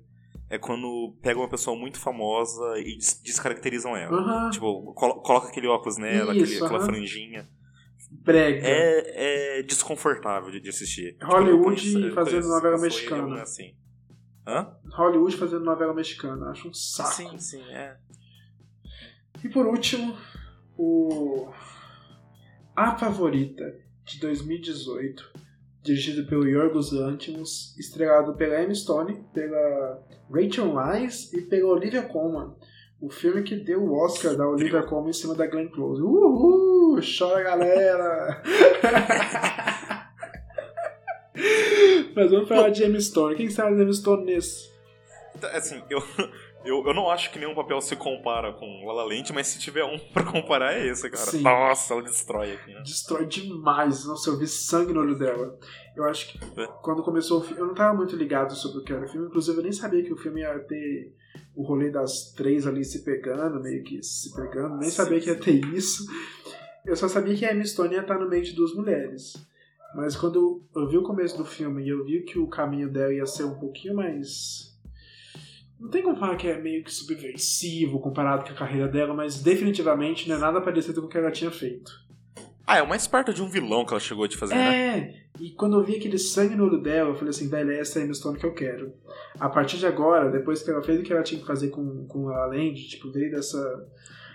é 0.49 0.57
quando 0.59 1.17
pegam 1.21 1.43
uma 1.43 1.49
pessoa 1.49 1.77
muito 1.77 1.99
famosa 1.99 2.79
e 2.79 2.97
des- 2.97 3.21
descaracterizam 3.25 3.97
ela. 3.97 4.17
Uhum. 4.45 4.51
Tipo, 4.51 4.93
colo- 4.95 5.21
coloca 5.21 5.49
aquele 5.49 5.67
óculos 5.67 5.97
nela, 5.97 6.33
Isso, 6.35 6.45
aquele, 6.45 6.65
aquela 6.65 6.79
aham. 6.79 6.87
franjinha. 6.87 7.49
Brega. 8.11 8.67
É, 8.67 9.59
é 9.59 9.63
desconfortável 9.63 10.51
de, 10.51 10.61
de 10.61 10.69
assistir. 10.69 11.13
Tipo, 11.13 11.27
Hollywood 11.27 11.53
eu 11.59 11.63
conheço- 11.65 11.99
eu 12.09 12.15
fazendo 12.15 12.31
conheço 12.33 12.49
novela 12.49 12.79
mexicana. 12.79 13.39
é 13.39 13.43
assim. 13.43 13.75
Hã? 14.47 14.77
Hollywood 14.93 15.37
fazendo 15.37 15.65
novela 15.65 15.95
mexicana. 15.95 16.51
Acho 16.51 16.69
um 16.69 16.75
saco. 16.75 17.13
Sim, 17.13 17.39
sim, 17.39 17.63
é. 17.71 17.97
E 19.45 19.49
por 19.49 19.67
último, 19.67 20.17
o 20.77 21.51
A 22.75 22.99
Favorita 22.99 23.65
de 24.05 24.19
2018, 24.21 25.33
dirigido 25.83 26.27
pelo 26.27 26.47
Yorgos 26.49 26.93
Lanthimos, 26.93 27.77
estrelado 27.79 28.35
pela 28.35 28.63
Emma 28.63 28.75
Stone, 28.75 29.25
pela 29.33 30.03
Rachel 30.31 30.75
Weisz 30.75 31.33
e 31.33 31.43
pela 31.43 31.69
Olivia 31.69 32.03
Colman. 32.03 32.55
O 33.01 33.09
filme 33.09 33.43
que 33.43 33.57
deu 33.57 33.83
o 33.83 33.99
Oscar 34.05 34.37
da 34.37 34.47
Olivia 34.47 34.83
Colman 34.83 35.11
em 35.11 35.13
cima 35.15 35.35
da 35.35 35.47
Glenn 35.47 35.69
Close. 35.69 36.03
Uhul! 36.03 37.01
Chora, 37.19 37.43
galera! 37.43 38.43
Mas 42.15 42.31
vamos 42.31 42.49
falar 42.49 42.71
de 42.71 42.85
Emma 42.85 43.01
Stone. 43.01 43.37
Quem 43.37 43.49
sabe 43.49 43.77
de 43.77 43.83
Emma 43.83 43.93
Stone 43.93 44.25
nesse? 44.25 44.69
Então, 45.35 45.49
Assim, 45.55 45.83
eu, 45.89 46.03
eu, 46.65 46.85
eu 46.87 46.93
não 46.95 47.09
acho 47.11 47.31
que 47.33 47.39
nenhum 47.39 47.55
papel 47.55 47.81
se 47.81 47.97
compara 47.97 48.53
com 48.53 48.85
La 48.87 48.93
La 48.93 49.05
Land, 49.05 49.33
mas 49.33 49.47
se 49.47 49.59
tiver 49.59 49.85
um 49.85 49.99
pra 50.13 50.25
comparar 50.25 50.75
é 50.75 50.87
esse, 50.87 51.09
cara. 51.09 51.31
Sim. 51.31 51.41
Nossa, 51.41 51.95
ela 51.95 52.03
destrói 52.03 52.53
aqui, 52.53 52.75
né? 52.75 52.83
destrói 52.83 53.25
demais. 53.27 54.05
Nossa, 54.05 54.29
eu 54.29 54.39
vi 54.39 54.47
sangue 54.47 54.93
no 54.93 55.01
olho 55.01 55.19
dela. 55.19 55.57
Eu 55.97 56.05
acho 56.05 56.33
que 56.33 56.61
É. 56.61 56.67
quando 56.83 57.03
começou 57.03 57.39
o 57.41 57.43
filme, 57.43 57.61
eu 57.63 57.67
não 57.69 57.75
tava 57.75 57.95
muito 57.97 58.15
ligado 58.17 58.55
sobre 58.55 58.81
o 58.81 58.85
que 58.85 58.93
era 58.93 59.07
o 59.07 59.09
filme. 59.09 59.27
Inclusive, 59.29 59.57
eu 59.59 59.63
nem 59.63 59.73
sabia 59.73 60.03
que 60.05 60.13
o 60.13 60.17
filme 60.19 60.41
ia 60.43 60.59
ter 60.59 61.15
o 61.55 61.63
rolê 61.63 61.91
das 61.91 62.33
três 62.33 62.67
ali 62.67 62.85
se 62.85 63.05
pegando, 63.05 63.61
meio 63.61 63.83
que 63.83 64.03
se 64.03 64.35
pegando. 64.35 64.79
Nem 64.79 64.91
sabia 64.91 65.21
que 65.21 65.29
ia 65.29 65.37
ter 65.37 65.65
isso. 65.75 66.07
Eu 66.85 66.97
só 66.97 67.09
sabia 67.09 67.37
que 67.37 67.45
a 67.45 67.53
Emma 67.53 67.65
Stone 67.65 67.95
ia 67.95 68.01
estar 68.01 68.19
no 68.19 68.29
meio 68.29 68.43
de 68.43 68.55
duas 68.55 68.75
mulheres. 68.75 69.35
Mas 69.95 70.17
quando 70.17 70.63
eu 70.75 70.89
vi 70.89 70.97
o 70.97 71.03
começo 71.03 71.37
do 71.37 71.45
filme 71.45 71.85
e 71.85 71.89
eu 71.89 72.05
vi 72.05 72.23
que 72.23 72.39
o 72.39 72.47
caminho 72.47 72.91
dela 72.91 73.13
ia 73.13 73.27
ser 73.27 73.45
um 73.45 73.59
pouquinho 73.59 73.95
mais. 73.95 74.71
Não 75.79 75.89
tem 75.89 76.03
como 76.03 76.17
falar 76.17 76.37
que 76.37 76.47
é 76.47 76.61
meio 76.61 76.85
que 76.85 76.93
subversivo 76.93 78.01
comparado 78.01 78.45
com 78.45 78.51
a 78.51 78.57
carreira 78.57 78.87
dela, 78.87 79.15
mas 79.15 79.43
definitivamente 79.43 80.29
não 80.29 80.37
é 80.37 80.39
nada 80.39 80.61
parecido 80.61 81.01
com 81.01 81.07
o 81.07 81.11
que 81.11 81.17
ela 81.17 81.31
tinha 81.31 81.51
feito. 81.51 81.91
Ah, 82.71 82.79
é 82.79 82.83
o 82.83 82.89
mais 82.89 83.07
perto 83.07 83.35
de 83.35 83.43
um 83.43 83.49
vilão 83.49 83.85
que 83.85 83.93
ela 83.93 84.01
chegou 84.01 84.29
de 84.29 84.37
fazer, 84.37 84.55
né? 84.55 84.99
É, 84.99 85.15
e 85.41 85.51
quando 85.51 85.77
eu 85.79 85.85
vi 85.85 85.97
aquele 85.97 86.19
sangue 86.19 86.55
no 86.55 86.67
olho 86.67 86.81
dela, 86.81 87.11
eu 87.11 87.15
falei 87.15 87.31
assim, 87.31 87.49
velho, 87.49 87.73
essa 87.73 87.99
é 87.99 88.03
a 88.03 88.05
Emma 88.05 88.15
Stone 88.15 88.39
que 88.39 88.47
eu 88.47 88.55
quero. 88.55 88.93
A 89.41 89.49
partir 89.49 89.79
de 89.79 89.87
agora, 89.87 90.31
depois 90.31 90.63
que 90.63 90.71
ela 90.71 90.83
fez 90.83 91.01
o 91.01 91.03
que 91.03 91.13
ela 91.13 91.23
tinha 91.23 91.41
que 91.41 91.47
fazer 91.47 91.71
com, 91.71 92.07
com 92.07 92.29
a 92.29 92.47
Land, 92.47 92.75
tipo, 92.89 93.11
veio 93.11 93.31
dessa... 93.31 93.59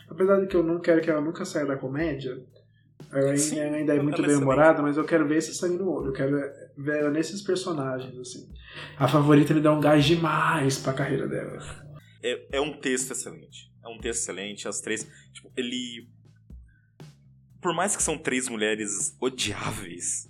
Apesar 0.10 0.42
de 0.42 0.48
que 0.48 0.56
eu 0.56 0.64
não 0.64 0.82
quero 0.82 1.02
que 1.02 1.10
ela 1.10 1.22
nunca 1.22 1.46
saia 1.46 1.66
da 1.66 1.78
comédia, 1.78 2.38
ela 3.12 3.38
Sim, 3.38 3.60
ainda, 3.60 3.78
ainda 3.78 3.96
é 3.96 4.02
muito 4.02 4.16
é 4.16 4.18
bem 4.18 4.26
excelente. 4.26 4.44
humorada, 4.44 4.82
mas 4.82 4.98
eu 4.98 5.06
quero 5.06 5.28
ver 5.28 5.38
esse 5.38 5.54
sangue 5.54 5.78
no 5.78 5.90
olho, 5.90 6.08
eu 6.08 6.14
quero 6.14 6.38
ver 6.78 7.00
ela 7.00 7.12
nesses 7.12 7.42
personagens, 7.42 8.18
assim. 8.20 8.50
A 8.98 9.08
favorita 9.08 9.54
me 9.54 9.62
dá 9.62 9.72
um 9.74 9.80
gás 9.80 10.04
demais 10.04 10.78
pra 10.78 10.92
carreira 10.94 11.28
dela. 11.28 11.58
É, 12.22 12.58
é 12.58 12.62
um 12.62 12.74
texto 12.74 13.12
excelente. 13.12 13.72
É 13.84 13.88
um 13.88 13.98
texto 14.00 14.24
excelente. 14.24 14.68
As 14.68 14.82
três. 14.82 15.08
Tipo, 15.32 15.52
ele. 15.56 16.10
Por 17.66 17.74
mais 17.74 17.96
que 17.96 18.04
são 18.04 18.16
três 18.16 18.48
mulheres 18.48 19.18
odiáveis, 19.20 20.30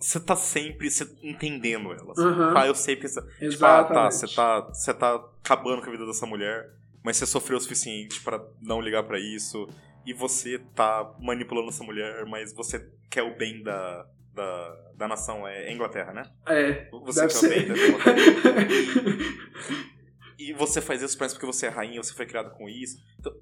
você 0.00 0.18
tá 0.18 0.34
sempre 0.34 0.90
cê, 0.90 1.06
entendendo 1.22 1.92
elas. 1.92 2.18
Uhum. 2.18 2.58
Ah, 2.58 2.66
eu 2.66 2.74
sei 2.74 2.96
que. 2.96 3.06
Cê, 3.06 3.20
tipo, 3.48 3.64
ah, 3.64 3.84
tá, 3.84 4.10
você 4.10 4.26
tá, 4.26 4.60
você 4.62 4.92
tá 4.92 5.14
acabando 5.14 5.80
com 5.80 5.88
a 5.88 5.92
vida 5.92 6.04
dessa 6.04 6.26
mulher, 6.26 6.72
mas 7.04 7.18
você 7.18 7.24
sofreu 7.24 7.56
o 7.56 7.60
suficiente 7.60 8.20
pra 8.20 8.44
não 8.60 8.80
ligar 8.80 9.04
pra 9.04 9.16
isso. 9.16 9.68
E 10.04 10.12
você 10.12 10.58
tá 10.74 11.08
manipulando 11.20 11.68
essa 11.68 11.84
mulher, 11.84 12.26
mas 12.26 12.52
você 12.52 12.84
quer 13.08 13.22
o 13.22 13.36
bem 13.36 13.62
da, 13.62 14.04
da, 14.34 14.76
da 14.96 15.06
nação. 15.06 15.46
É 15.46 15.72
Inglaterra, 15.72 16.12
né? 16.12 16.24
É, 16.48 16.90
Você 16.90 17.20
quer 17.20 17.26
o 17.26 17.30
ser. 17.30 17.48
bem 17.48 17.68
da 17.68 17.78
Inglaterra. 17.78 18.14
E 20.36 20.52
você 20.52 20.80
faz 20.80 21.00
isso 21.00 21.16
parece 21.16 21.36
porque 21.36 21.46
você 21.46 21.66
é 21.66 21.68
rainha, 21.70 22.02
você 22.02 22.12
foi 22.12 22.26
criada 22.26 22.50
com 22.50 22.68
isso. 22.68 22.98
Então, 23.18 23.32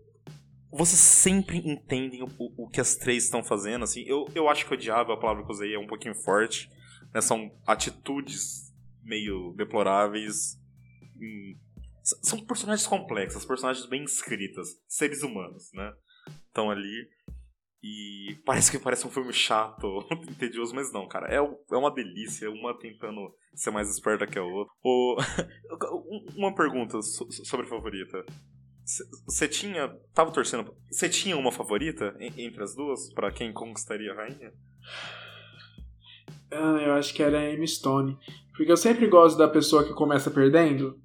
vocês 0.73 0.99
sempre 1.01 1.59
entendem 1.59 2.23
o, 2.23 2.29
o- 2.39 2.69
que 2.69 2.81
as 2.81 2.97
três 2.97 3.25
estão 3.25 3.45
fazendo, 3.45 3.85
assim. 3.85 4.03
Eu, 4.07 4.27
eu 4.35 4.49
acho 4.49 4.67
que 4.67 4.75
odiável, 4.75 5.15
a 5.15 5.21
palavra 5.21 5.43
que 5.45 5.51
eu 5.51 5.55
usei 5.55 5.75
é 5.75 5.79
um 5.79 5.87
pouquinho 5.87 6.15
forte. 6.15 6.69
Né? 7.15 7.21
São 7.21 7.51
atitudes 7.67 8.73
meio 9.03 9.53
deploráveis. 9.57 10.59
Hum, 11.17 11.55
são 12.03 12.45
personagens 12.45 12.87
complexos, 12.87 13.45
personagens 13.45 13.87
bem 13.87 14.03
escritas, 14.05 14.69
seres 14.89 15.23
humanos, 15.23 15.71
né? 15.75 15.93
Estão 16.49 16.71
ali. 16.71 17.09
E 17.85 18.37
parece 18.47 18.71
que 18.71 18.79
parece 18.79 19.05
um 19.07 19.11
filme 19.11 19.33
chato, 19.33 20.05
tedioso, 20.39 20.75
mas 20.75 20.93
não, 20.93 21.07
cara. 21.09 21.27
É, 21.29 21.37
é 21.37 21.77
uma 21.77 21.93
delícia, 21.93 22.49
uma 22.51 22.79
tentando 22.79 23.21
ser 23.55 23.71
mais 23.73 23.91
esperta 23.91 24.27
que 24.27 24.39
a 24.39 24.43
outra. 24.45 24.73
Uma 26.37 26.55
pergunta 26.55 27.01
so- 27.03 27.31
sobre 27.45 27.67
a 27.67 27.69
favorita. 27.69 28.25
Você 29.27 29.47
tinha. 29.49 29.89
Tava 30.15 30.31
torcendo. 30.33 30.75
Você 30.91 31.09
tinha 31.09 31.37
uma 31.37 31.53
favorita 31.53 32.15
en- 32.19 32.33
entre 32.47 32.63
as 32.63 32.75
duas? 32.75 33.13
Pra 33.13 33.31
quem 33.31 33.53
conquistaria 33.53 34.13
a 34.13 34.17
rainha? 34.17 34.53
Ah, 36.51 36.79
eu 36.85 36.93
acho 36.93 37.15
que 37.15 37.23
era 37.23 37.39
a 37.39 37.53
Emma 37.53 37.67
Stone. 37.67 38.17
Porque 38.57 38.71
eu 38.71 38.77
sempre 38.77 39.07
gosto 39.07 39.39
da 39.39 39.49
pessoa 39.49 39.85
que 39.85 39.95
começa 39.95 40.31
perdendo. 40.31 40.99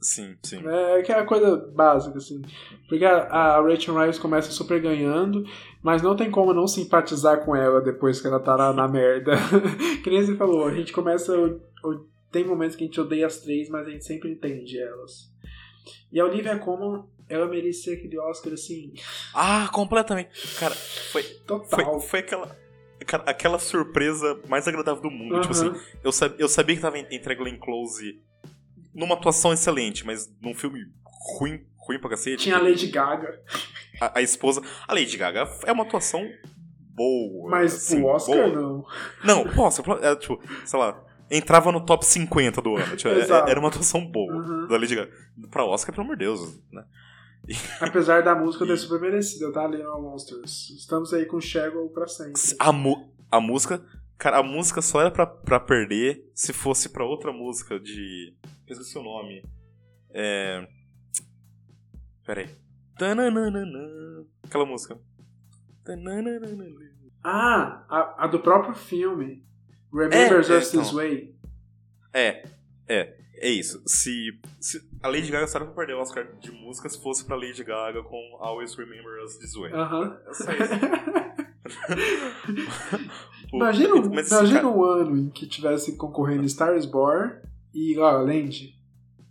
Sim, 0.00 0.36
sim. 0.42 0.64
É 0.66 1.00
aquela 1.00 1.24
coisa 1.24 1.56
básica, 1.74 2.18
assim. 2.18 2.40
Porque 2.88 3.04
a, 3.04 3.22
a 3.26 3.60
Rachel 3.62 3.98
Rice 3.98 4.20
começa 4.20 4.50
super 4.52 4.80
ganhando, 4.80 5.44
mas 5.82 6.02
não 6.02 6.14
tem 6.14 6.30
como 6.30 6.52
não 6.54 6.68
simpatizar 6.68 7.44
com 7.44 7.56
ela 7.56 7.80
depois 7.80 8.20
que 8.20 8.26
ela 8.26 8.38
tá 8.38 8.54
lá 8.54 8.72
na 8.72 8.86
merda. 8.86 9.32
que 10.04 10.10
nem 10.10 10.22
você 10.24 10.36
falou, 10.36 10.66
a 10.66 10.74
gente 10.74 10.92
começa. 10.92 11.36
o- 11.36 11.60
o- 11.84 12.06
Tem 12.30 12.44
momentos 12.44 12.76
que 12.76 12.84
a 12.84 12.86
gente 12.86 13.00
odeia 13.00 13.26
as 13.26 13.40
três, 13.40 13.68
mas 13.70 13.86
a 13.86 13.90
gente 13.90 14.04
sempre 14.04 14.30
entende 14.30 14.78
elas. 14.78 15.32
E 16.12 16.20
a 16.20 16.24
Olivia 16.24 16.58
Colman, 16.58 17.04
ela 17.28 17.46
merecia 17.46 17.94
aquele 17.94 18.18
Oscar 18.18 18.52
assim, 18.52 18.92
Ah, 19.34 19.68
completamente. 19.72 20.30
Cara, 20.58 20.74
foi, 20.74 21.22
total. 21.46 21.68
foi, 22.00 22.08
foi 22.08 22.18
aquela. 22.20 22.56
cara, 23.06 23.22
Aquela 23.26 23.58
surpresa 23.58 24.40
mais 24.48 24.66
agradável 24.68 25.02
do 25.02 25.10
mundo. 25.10 25.40
Tipo 25.40 25.54
Aham. 25.54 25.70
assim, 25.72 25.80
eu, 26.02 26.12
sab, 26.12 26.34
eu 26.38 26.48
sabia 26.48 26.76
que 26.76 26.82
tava 26.82 26.98
en- 26.98 27.06
entre 27.10 27.32
a 27.32 27.36
Glenn 27.36 27.58
Close 27.58 28.20
numa 28.94 29.14
atuação 29.14 29.52
excelente, 29.52 30.04
mas 30.04 30.28
num 30.40 30.54
filme 30.54 30.80
ruim, 31.38 31.64
ruim 31.76 31.98
pra 32.00 32.10
cacete. 32.10 32.42
Tinha 32.44 32.56
a 32.56 32.62
Lady 32.62 32.86
Gaga, 32.88 33.40
a, 34.00 34.18
a 34.18 34.22
esposa. 34.22 34.62
A 34.86 34.92
Lady 34.94 35.16
Gaga 35.16 35.48
é 35.66 35.72
uma 35.72 35.84
atuação 35.84 36.26
boa. 36.94 37.50
mas 37.50 37.74
assim, 37.74 38.02
o 38.02 38.06
Oscar 38.06 38.34
boa. 38.36 38.48
não. 38.48 38.86
Não, 39.24 39.44
nossa, 39.54 39.82
é, 40.02 40.16
tipo, 40.16 40.40
sei 40.64 40.78
lá, 40.78 41.00
entrava 41.30 41.70
no 41.72 41.84
top 41.84 42.04
50 42.04 42.60
do 42.62 42.76
ano. 42.76 42.96
Tipo, 42.96 43.08
é- 43.10 43.50
era 43.50 43.58
uma 43.60 43.68
atuação 43.68 44.04
boa 44.10 44.34
Uhum. 44.34 44.66
da 44.68 44.76
Lady 44.76 44.94
Gaga. 44.96 45.10
Pra 45.50 45.64
Oscar, 45.64 45.94
pelo 45.94 46.04
amor 46.04 46.16
de 46.16 46.24
Deus, 46.24 46.60
né? 46.72 46.84
Apesar 47.80 48.22
da 48.22 48.34
música 48.34 48.66
ter 48.66 48.76
super 48.76 49.00
merecida, 49.00 49.50
tá? 49.52 49.66
Little 49.66 50.02
Monsters. 50.02 50.70
Estamos 50.70 51.12
aí 51.14 51.24
com 51.26 51.40
Shadow 51.40 51.88
pra 51.90 52.06
sempre. 52.06 52.40
A, 52.58 52.72
mu 52.72 53.12
a 53.30 53.40
música. 53.40 53.82
Cara, 54.18 54.38
a 54.38 54.42
música 54.42 54.82
só 54.82 55.00
era 55.00 55.10
pra, 55.10 55.24
pra 55.26 55.60
perder 55.60 56.28
se 56.34 56.52
fosse 56.52 56.88
pra 56.88 57.04
outra 57.04 57.32
música 57.32 57.78
de. 57.78 58.34
Eu 58.66 58.72
esqueci 58.72 58.98
o 58.98 59.02
nome. 59.02 59.42
É. 60.10 60.66
Pera 62.26 62.40
aí. 62.42 62.50
Tananana. 62.98 64.26
Aquela 64.42 64.66
música. 64.66 64.98
Ah, 67.22 67.84
a, 67.88 68.24
a 68.24 68.26
do 68.26 68.40
próprio 68.40 68.74
filme. 68.74 69.46
Remember 69.92 70.16
É, 70.40 70.42
Just 70.42 70.50
é, 70.50 70.58
This 70.60 70.74
então. 70.74 70.94
Way. 70.94 71.34
É, 72.12 72.44
é, 72.88 73.16
é 73.36 73.48
isso. 73.50 73.82
Se, 73.86 74.38
se 74.60 74.82
a 75.02 75.08
Lady 75.08 75.30
Gaga 75.30 75.46
só 75.46 75.58
pra 75.58 75.68
perder 75.68 75.94
o 75.94 76.00
Oscar 76.00 76.26
de 76.40 76.50
música 76.50 76.88
se 76.88 77.00
fosse 77.02 77.24
pra 77.24 77.36
Lady 77.36 77.62
Gaga 77.64 78.02
com 78.02 78.36
Always 78.40 78.74
Remember 78.74 79.22
Us 79.24 79.36
This 79.38 79.54
Way. 79.54 79.72
Aham. 79.72 80.18
É 80.26 80.32
só 80.34 80.50
isso. 80.52 81.38
O- 83.52 83.56
Imagina, 83.56 83.94
um- 83.94 84.10
mas, 84.14 84.30
imagina 84.30 84.60
cara, 84.60 84.68
um 84.74 84.82
ano 84.84 85.16
em 85.16 85.30
que 85.30 85.46
tivesse 85.46 85.96
concorrendo 85.96 86.46
Star 86.48 86.76
is 86.76 86.84
Born 86.84 87.34
e 87.74 87.94
La 87.94 88.12
La 88.12 88.22
Land. 88.22 88.74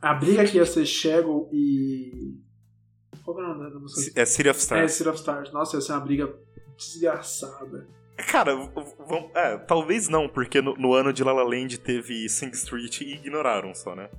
A 0.02 0.14
briga 0.14 0.44
que 0.46 0.58
ia 0.58 0.66
ser 0.66 0.86
Shadow 0.86 1.50
e. 1.54 2.36
Qual 3.24 3.36
que 3.38 3.44
é 3.44 3.46
o 3.46 3.50
nome 3.56 3.72
da 3.72 3.80
música? 3.80 4.20
É 4.20 4.26
City 4.26 4.50
of 4.50 4.58
É, 4.58 4.62
Stars. 4.62 4.92
City 4.94 5.10
of 5.10 5.18
Stars. 5.20 5.52
Nossa, 5.52 5.76
ia 5.78 5.82
ser 5.82 5.92
uma 5.92 6.02
briga 6.02 6.34
desgraçada. 6.78 7.88
Cara, 8.18 8.56
v- 8.56 8.70
v- 8.74 9.32
é, 9.36 9.58
talvez 9.60 10.10
não, 10.10 10.28
porque 10.28 10.62
no, 10.62 10.74
no 10.76 10.94
ano 10.94 11.14
de 11.14 11.24
La 11.24 11.32
La 11.32 11.44
Land 11.44 11.78
teve 11.80 12.28
Sing 12.28 12.50
Street 12.52 13.02
e 13.02 13.14
ignoraram 13.16 13.74
só, 13.76 13.96
né? 13.96 14.10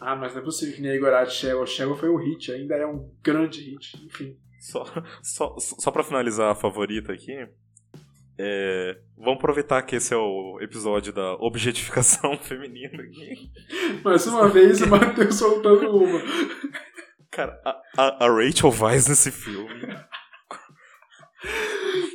Ah, 0.00 0.14
mas 0.16 0.34
não 0.34 0.42
é 0.42 0.44
possível 0.44 0.74
que 0.74 0.82
nem 0.82 0.92
Igorati 0.92 1.32
Shell. 1.32 1.64
Shell 1.66 1.96
foi 1.96 2.10
um 2.10 2.16
hit, 2.16 2.52
ainda 2.52 2.74
é 2.74 2.86
um 2.86 3.10
grande 3.22 3.60
hit. 3.62 3.96
Enfim. 4.04 4.36
Só, 4.60 4.84
só, 5.22 5.54
só 5.58 5.90
pra 5.90 6.02
finalizar 6.02 6.50
a 6.50 6.54
favorita 6.54 7.12
aqui, 7.12 7.32
é, 8.38 8.98
vamos 9.16 9.38
aproveitar 9.38 9.80
que 9.82 9.96
esse 9.96 10.12
é 10.12 10.16
o 10.16 10.58
episódio 10.60 11.12
da 11.12 11.34
objetificação 11.36 12.36
feminina 12.42 13.02
aqui. 13.02 13.50
Mais 14.04 14.26
uma 14.26 14.48
vez 14.48 14.80
o 14.82 14.88
Matheus 14.88 15.36
soltando 15.36 15.96
uma. 15.96 16.20
Cara, 17.30 17.60
a, 17.64 17.80
a, 17.96 18.26
a 18.26 18.28
Rachel 18.28 18.70
Weisz 18.70 19.06
nesse 19.08 19.30
filme. 19.30 19.86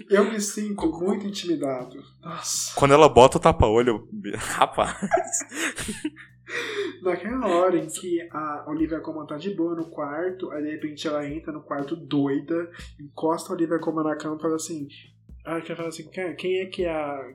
Eu 0.09 0.31
me 0.31 0.39
sinto 0.39 0.87
muito 0.91 1.25
intimidado. 1.27 1.97
Nossa. 2.21 2.73
Quando 2.75 2.93
ela 2.93 3.09
bota 3.09 3.37
o 3.37 3.41
tapa-olho, 3.41 4.07
rapaz. 4.35 4.97
Naquela 7.01 7.47
hora 7.47 7.77
em 7.77 7.87
que 7.87 8.21
a 8.31 8.65
Olivia 8.67 8.99
Colman 8.99 9.25
tá 9.25 9.37
de 9.37 9.49
boa 9.53 9.75
no 9.75 9.85
quarto, 9.85 10.51
aí 10.51 10.63
de 10.63 10.71
repente 10.71 11.07
ela 11.07 11.27
entra 11.27 11.51
no 11.51 11.61
quarto 11.61 11.95
doida, 11.95 12.69
encosta 12.99 13.51
a 13.51 13.55
Olivia 13.55 13.79
Colman 13.79 14.03
na 14.03 14.15
cama 14.15 14.37
e 14.37 14.41
fala 14.41 14.55
assim. 14.55 14.87
Ah, 15.45 15.59
quer 15.61 15.75
falar 15.75 15.89
assim, 15.89 16.09
"Cara, 16.09 16.33
quem 16.35 16.59
é 16.59 16.65
que 16.67 16.83
é 16.85 16.91
a. 16.91 17.33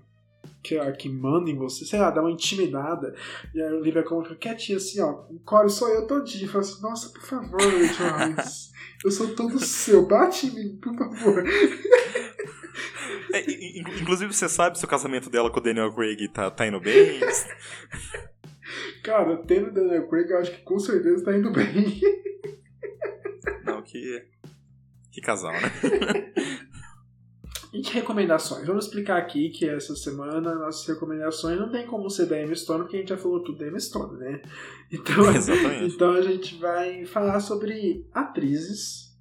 Que, 0.62 0.76
é 0.76 0.80
a 0.80 0.92
que 0.92 1.08
manda 1.08 1.50
em 1.50 1.56
você? 1.56 1.84
Sei 1.84 1.98
lá, 1.98 2.10
dá 2.10 2.20
uma 2.20 2.30
intimidada. 2.30 3.14
E 3.54 3.60
a 3.60 3.66
Olivia 3.74 4.02
Colman 4.02 4.24
fica 4.24 4.36
quietinha 4.36 4.78
assim, 4.78 5.00
ó. 5.00 5.24
Corre, 5.44 5.68
sou 5.68 5.88
eu 5.88 6.06
todinho. 6.06 6.48
Fala 6.48 6.60
assim, 6.64 6.82
nossa, 6.82 7.10
por 7.10 7.22
favor, 7.22 7.60
Joyce. 7.60 8.70
Eu 9.04 9.10
sou 9.10 9.34
todo 9.34 9.58
seu. 9.60 10.06
Bate 10.06 10.46
em 10.46 10.50
mim, 10.54 10.76
por 10.76 10.94
favor. 10.96 11.44
É, 13.38 13.50
in- 13.50 13.80
in- 13.80 14.00
inclusive, 14.02 14.32
você 14.32 14.48
sabe 14.48 14.78
se 14.78 14.84
o 14.84 14.88
casamento 14.88 15.28
dela 15.30 15.50
com 15.50 15.58
o 15.60 15.62
Daniel 15.62 15.92
Craig 15.94 16.28
tá, 16.28 16.50
tá 16.50 16.66
indo 16.66 16.80
bem? 16.80 17.20
Cara, 19.02 19.36
tendo 19.46 19.72
Daniel 19.72 20.08
Craig, 20.08 20.30
eu 20.30 20.38
acho 20.38 20.50
que 20.52 20.62
com 20.62 20.78
certeza 20.78 21.24
tá 21.24 21.36
indo 21.36 21.50
bem. 21.50 22.00
Não, 23.64 23.82
que. 23.82 24.22
Que 25.12 25.20
casal, 25.20 25.52
né? 25.52 26.32
E 27.70 27.82
que 27.82 27.92
recomendações? 27.92 28.66
Vamos 28.66 28.86
explicar 28.86 29.18
aqui 29.18 29.50
que 29.50 29.68
essa 29.68 29.94
semana 29.94 30.54
nossas 30.54 30.86
recomendações 30.88 31.58
não 31.60 31.70
tem 31.70 31.86
como 31.86 32.08
ser 32.08 32.24
da 32.24 32.40
Emma 32.42 32.54
Stone, 32.54 32.80
porque 32.80 32.96
a 32.96 33.00
gente 33.00 33.10
já 33.10 33.18
falou 33.18 33.42
tudo 33.44 33.58
da 33.58 33.66
Emma 33.66 33.78
Stone, 33.78 34.18
né? 34.18 34.40
Então, 34.90 35.28
Exatamente. 35.36 35.94
então 35.94 36.12
a 36.12 36.22
gente 36.22 36.56
vai 36.56 37.04
falar 37.04 37.40
sobre 37.40 38.06
atrizes 38.14 39.14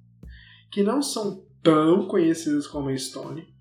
que 0.71 0.81
não 0.81 1.01
são 1.01 1.45
tão 1.61 2.07
conhecidas 2.07 2.65
como 2.67 2.87
a 2.87 2.95
Stone, 2.95 3.53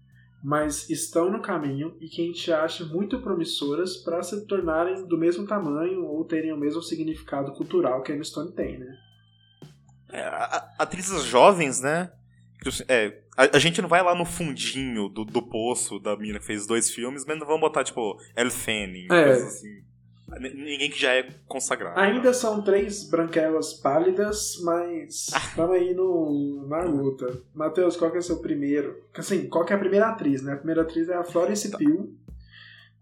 mas 0.47 0.89
estão 0.89 1.29
no 1.29 1.43
caminho 1.43 1.97
e 2.01 2.09
que 2.09 2.23
a 2.23 2.25
gente 2.25 2.53
acha 2.53 2.85
muito 2.85 3.21
promissoras 3.21 3.97
para 3.97 4.23
se 4.23 4.47
tornarem 4.47 5.05
do 5.05 5.19
mesmo 5.19 5.45
tamanho 5.45 6.05
ou 6.05 6.25
terem 6.25 6.53
o 6.53 6.57
mesmo 6.57 6.81
significado 6.81 7.51
cultural 7.51 8.01
que 8.01 8.13
a 8.13 8.15
Emma 8.15 8.23
Stone 8.23 8.53
tem, 8.53 8.79
né? 8.79 8.97
É, 10.13 10.25
atrizes 10.79 11.25
jovens, 11.25 11.81
né? 11.81 12.13
É, 12.87 13.23
a, 13.37 13.57
a 13.57 13.59
gente 13.59 13.83
não 13.83 13.89
vai 13.89 14.01
lá 14.05 14.15
no 14.15 14.25
fundinho 14.25 15.09
do, 15.09 15.25
do 15.25 15.43
poço 15.43 15.99
da 15.99 16.17
mina 16.17 16.39
que 16.39 16.47
fez 16.47 16.65
dois 16.65 16.93
filmes, 16.93 17.25
mas 17.27 17.41
não 17.41 17.45
vamos 17.45 17.63
botar, 17.63 17.83
tipo, 17.83 18.17
Elle 18.37 18.51
Fanning, 18.51 19.09
É. 19.11 19.25
coisas 19.25 19.49
assim. 19.49 19.83
Ninguém 20.29 20.91
que 20.91 20.99
já 21.01 21.13
é 21.15 21.29
consagrado. 21.47 21.99
Ainda 22.01 22.35
são 22.35 22.61
três 22.63 23.09
branquelas 23.09 23.75
pálidas, 23.75 24.61
mas 24.63 25.29
estamos 25.29 25.77
aí 25.77 25.95
no, 25.95 26.67
na 26.69 26.83
luta. 26.83 27.41
Matheus, 27.55 27.97
qual 27.97 28.11
que 28.11 28.17
é 28.17 28.21
o 28.21 28.23
seu 28.23 28.39
primeiro? 28.41 29.03
Assim, 29.17 29.49
qual 29.49 29.65
que 29.65 29.73
é 29.73 29.77
a 29.77 29.79
primeira 29.79 30.09
atriz, 30.09 30.43
né? 30.43 30.55
A 30.55 30.57
primeira 30.57 30.83
atriz 30.83 31.09
é 31.09 31.15
a 31.15 31.23
Florence 31.25 31.71
Pugh. 31.71 32.13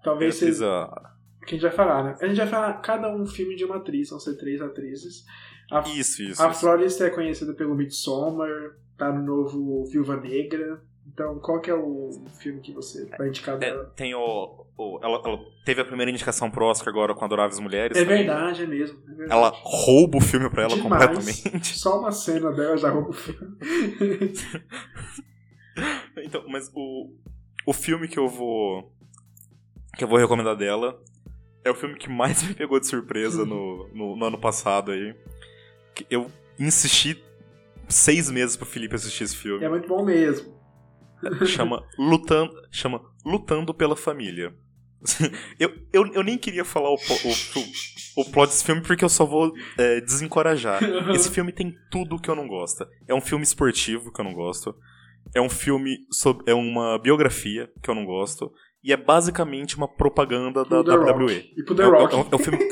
Talvez 0.02 0.34
seja 0.36 0.66
a- 0.68 1.14
que 1.46 1.54
a 1.54 1.58
gente 1.58 1.62
vai 1.62 1.70
falar, 1.72 2.04
né? 2.04 2.16
A 2.20 2.26
gente 2.26 2.36
vai 2.36 2.46
falar 2.46 2.74
cada 2.80 3.14
um 3.14 3.26
filme 3.26 3.56
de 3.56 3.64
uma 3.64 3.76
atriz, 3.76 4.10
vão 4.10 4.20
ser 4.20 4.36
três 4.36 4.60
atrizes. 4.60 5.24
A, 5.70 5.80
Isso, 5.88 6.22
isso. 6.22 6.42
a 6.42 6.50
isso. 6.50 6.60
Florence 6.60 7.02
é 7.02 7.08
conhecida 7.10 7.54
pelo 7.54 7.74
Midsommar, 7.74 8.76
tá 8.98 9.10
no 9.10 9.22
novo 9.22 9.84
Viúva 9.86 10.16
Negra. 10.16 10.82
Então, 11.06 11.38
qual 11.38 11.60
que 11.60 11.70
é 11.70 11.74
o 11.74 12.10
filme 12.40 12.60
que 12.60 12.72
você 12.72 13.04
vai 13.16 13.28
indicar 13.28 13.54
É, 13.56 13.58
dela? 13.58 13.92
tem 13.94 14.14
o. 14.14 14.66
o- 14.76 14.98
ela, 15.02 15.20
ela 15.24 15.38
teve 15.64 15.80
a 15.80 15.84
primeira 15.84 16.10
indicação 16.10 16.50
pro 16.50 16.64
Oscar 16.64 16.88
agora 16.88 17.14
com 17.14 17.24
Adoráveis 17.24 17.60
Mulheres. 17.60 17.96
É 17.96 18.02
também. 18.02 18.18
verdade, 18.24 18.62
é 18.62 18.66
mesmo. 18.66 18.98
é 19.04 19.14
verdade. 19.14 19.30
Ela 19.32 19.52
rouba 19.54 20.18
o 20.18 20.20
filme 20.20 20.48
pra 20.50 20.62
ela 20.64 20.74
Demais. 20.76 21.06
completamente. 21.20 21.78
Só 21.78 22.00
uma 22.00 22.10
cena 22.10 22.50
dela 22.52 22.76
já 22.76 22.90
rouba 22.90 23.10
o 23.10 23.12
filme. 23.12 23.56
Então, 26.18 26.44
mas 26.48 26.70
o, 26.74 27.10
o 27.66 27.72
filme 27.72 28.06
que 28.08 28.18
eu 28.18 28.28
vou. 28.28 28.92
que 29.96 30.04
eu 30.04 30.08
vou 30.08 30.18
recomendar 30.18 30.56
dela 30.56 31.02
é 31.64 31.70
o 31.70 31.74
filme 31.74 31.96
que 31.96 32.08
mais 32.08 32.42
me 32.46 32.54
pegou 32.54 32.78
de 32.78 32.86
surpresa 32.86 33.44
no, 33.44 33.88
no, 33.92 34.16
no 34.16 34.24
ano 34.24 34.38
passado 34.38 34.92
aí. 34.92 35.14
Eu 36.10 36.30
insisti 36.58 37.22
seis 37.88 38.30
meses 38.30 38.56
pro 38.56 38.66
Felipe 38.66 38.94
assistir 38.94 39.24
esse 39.24 39.36
filme. 39.36 39.64
é 39.64 39.68
muito 39.68 39.88
bom 39.88 40.04
mesmo. 40.04 40.53
Chama 41.46 41.84
Lutando, 41.98 42.54
chama 42.70 43.00
Lutando 43.24 43.74
pela 43.74 43.96
Família. 43.96 44.54
Eu, 45.60 45.70
eu, 45.92 46.06
eu 46.14 46.22
nem 46.22 46.38
queria 46.38 46.64
falar 46.64 46.88
o, 46.88 46.94
o, 46.94 47.60
o, 47.60 48.22
o 48.22 48.30
plot 48.30 48.48
desse 48.48 48.64
filme 48.64 48.80
porque 48.80 49.04
eu 49.04 49.08
só 49.08 49.26
vou 49.26 49.52
é, 49.76 50.00
desencorajar. 50.00 50.80
Esse 51.14 51.30
filme 51.30 51.52
tem 51.52 51.74
tudo 51.90 52.18
que 52.18 52.30
eu 52.30 52.34
não 52.34 52.48
gosto. 52.48 52.86
É 53.06 53.14
um 53.14 53.20
filme 53.20 53.44
esportivo 53.44 54.10
que 54.10 54.20
eu 54.20 54.24
não 54.24 54.32
gosto. 54.32 54.74
É 55.34 55.42
um 55.42 55.50
filme 55.50 55.98
sobre. 56.10 56.50
É 56.50 56.54
uma 56.54 56.98
biografia 56.98 57.70
que 57.82 57.90
eu 57.90 57.94
não 57.94 58.06
gosto. 58.06 58.50
E 58.84 58.92
é 58.92 58.96
basicamente 58.98 59.76
uma 59.78 59.88
propaganda 59.88 60.62
da 60.62 60.84
The 60.84 60.94
Rock. 60.94 61.12
WWE. 61.24 61.52
E 61.56 61.62
pro 61.64 61.74
The 61.74 61.82
É, 61.82 61.86
Rock. 61.86 62.14
é, 62.14 62.18
o- 62.18 62.28
é 62.30 62.34
o 62.34 62.38
filme. 62.38 62.58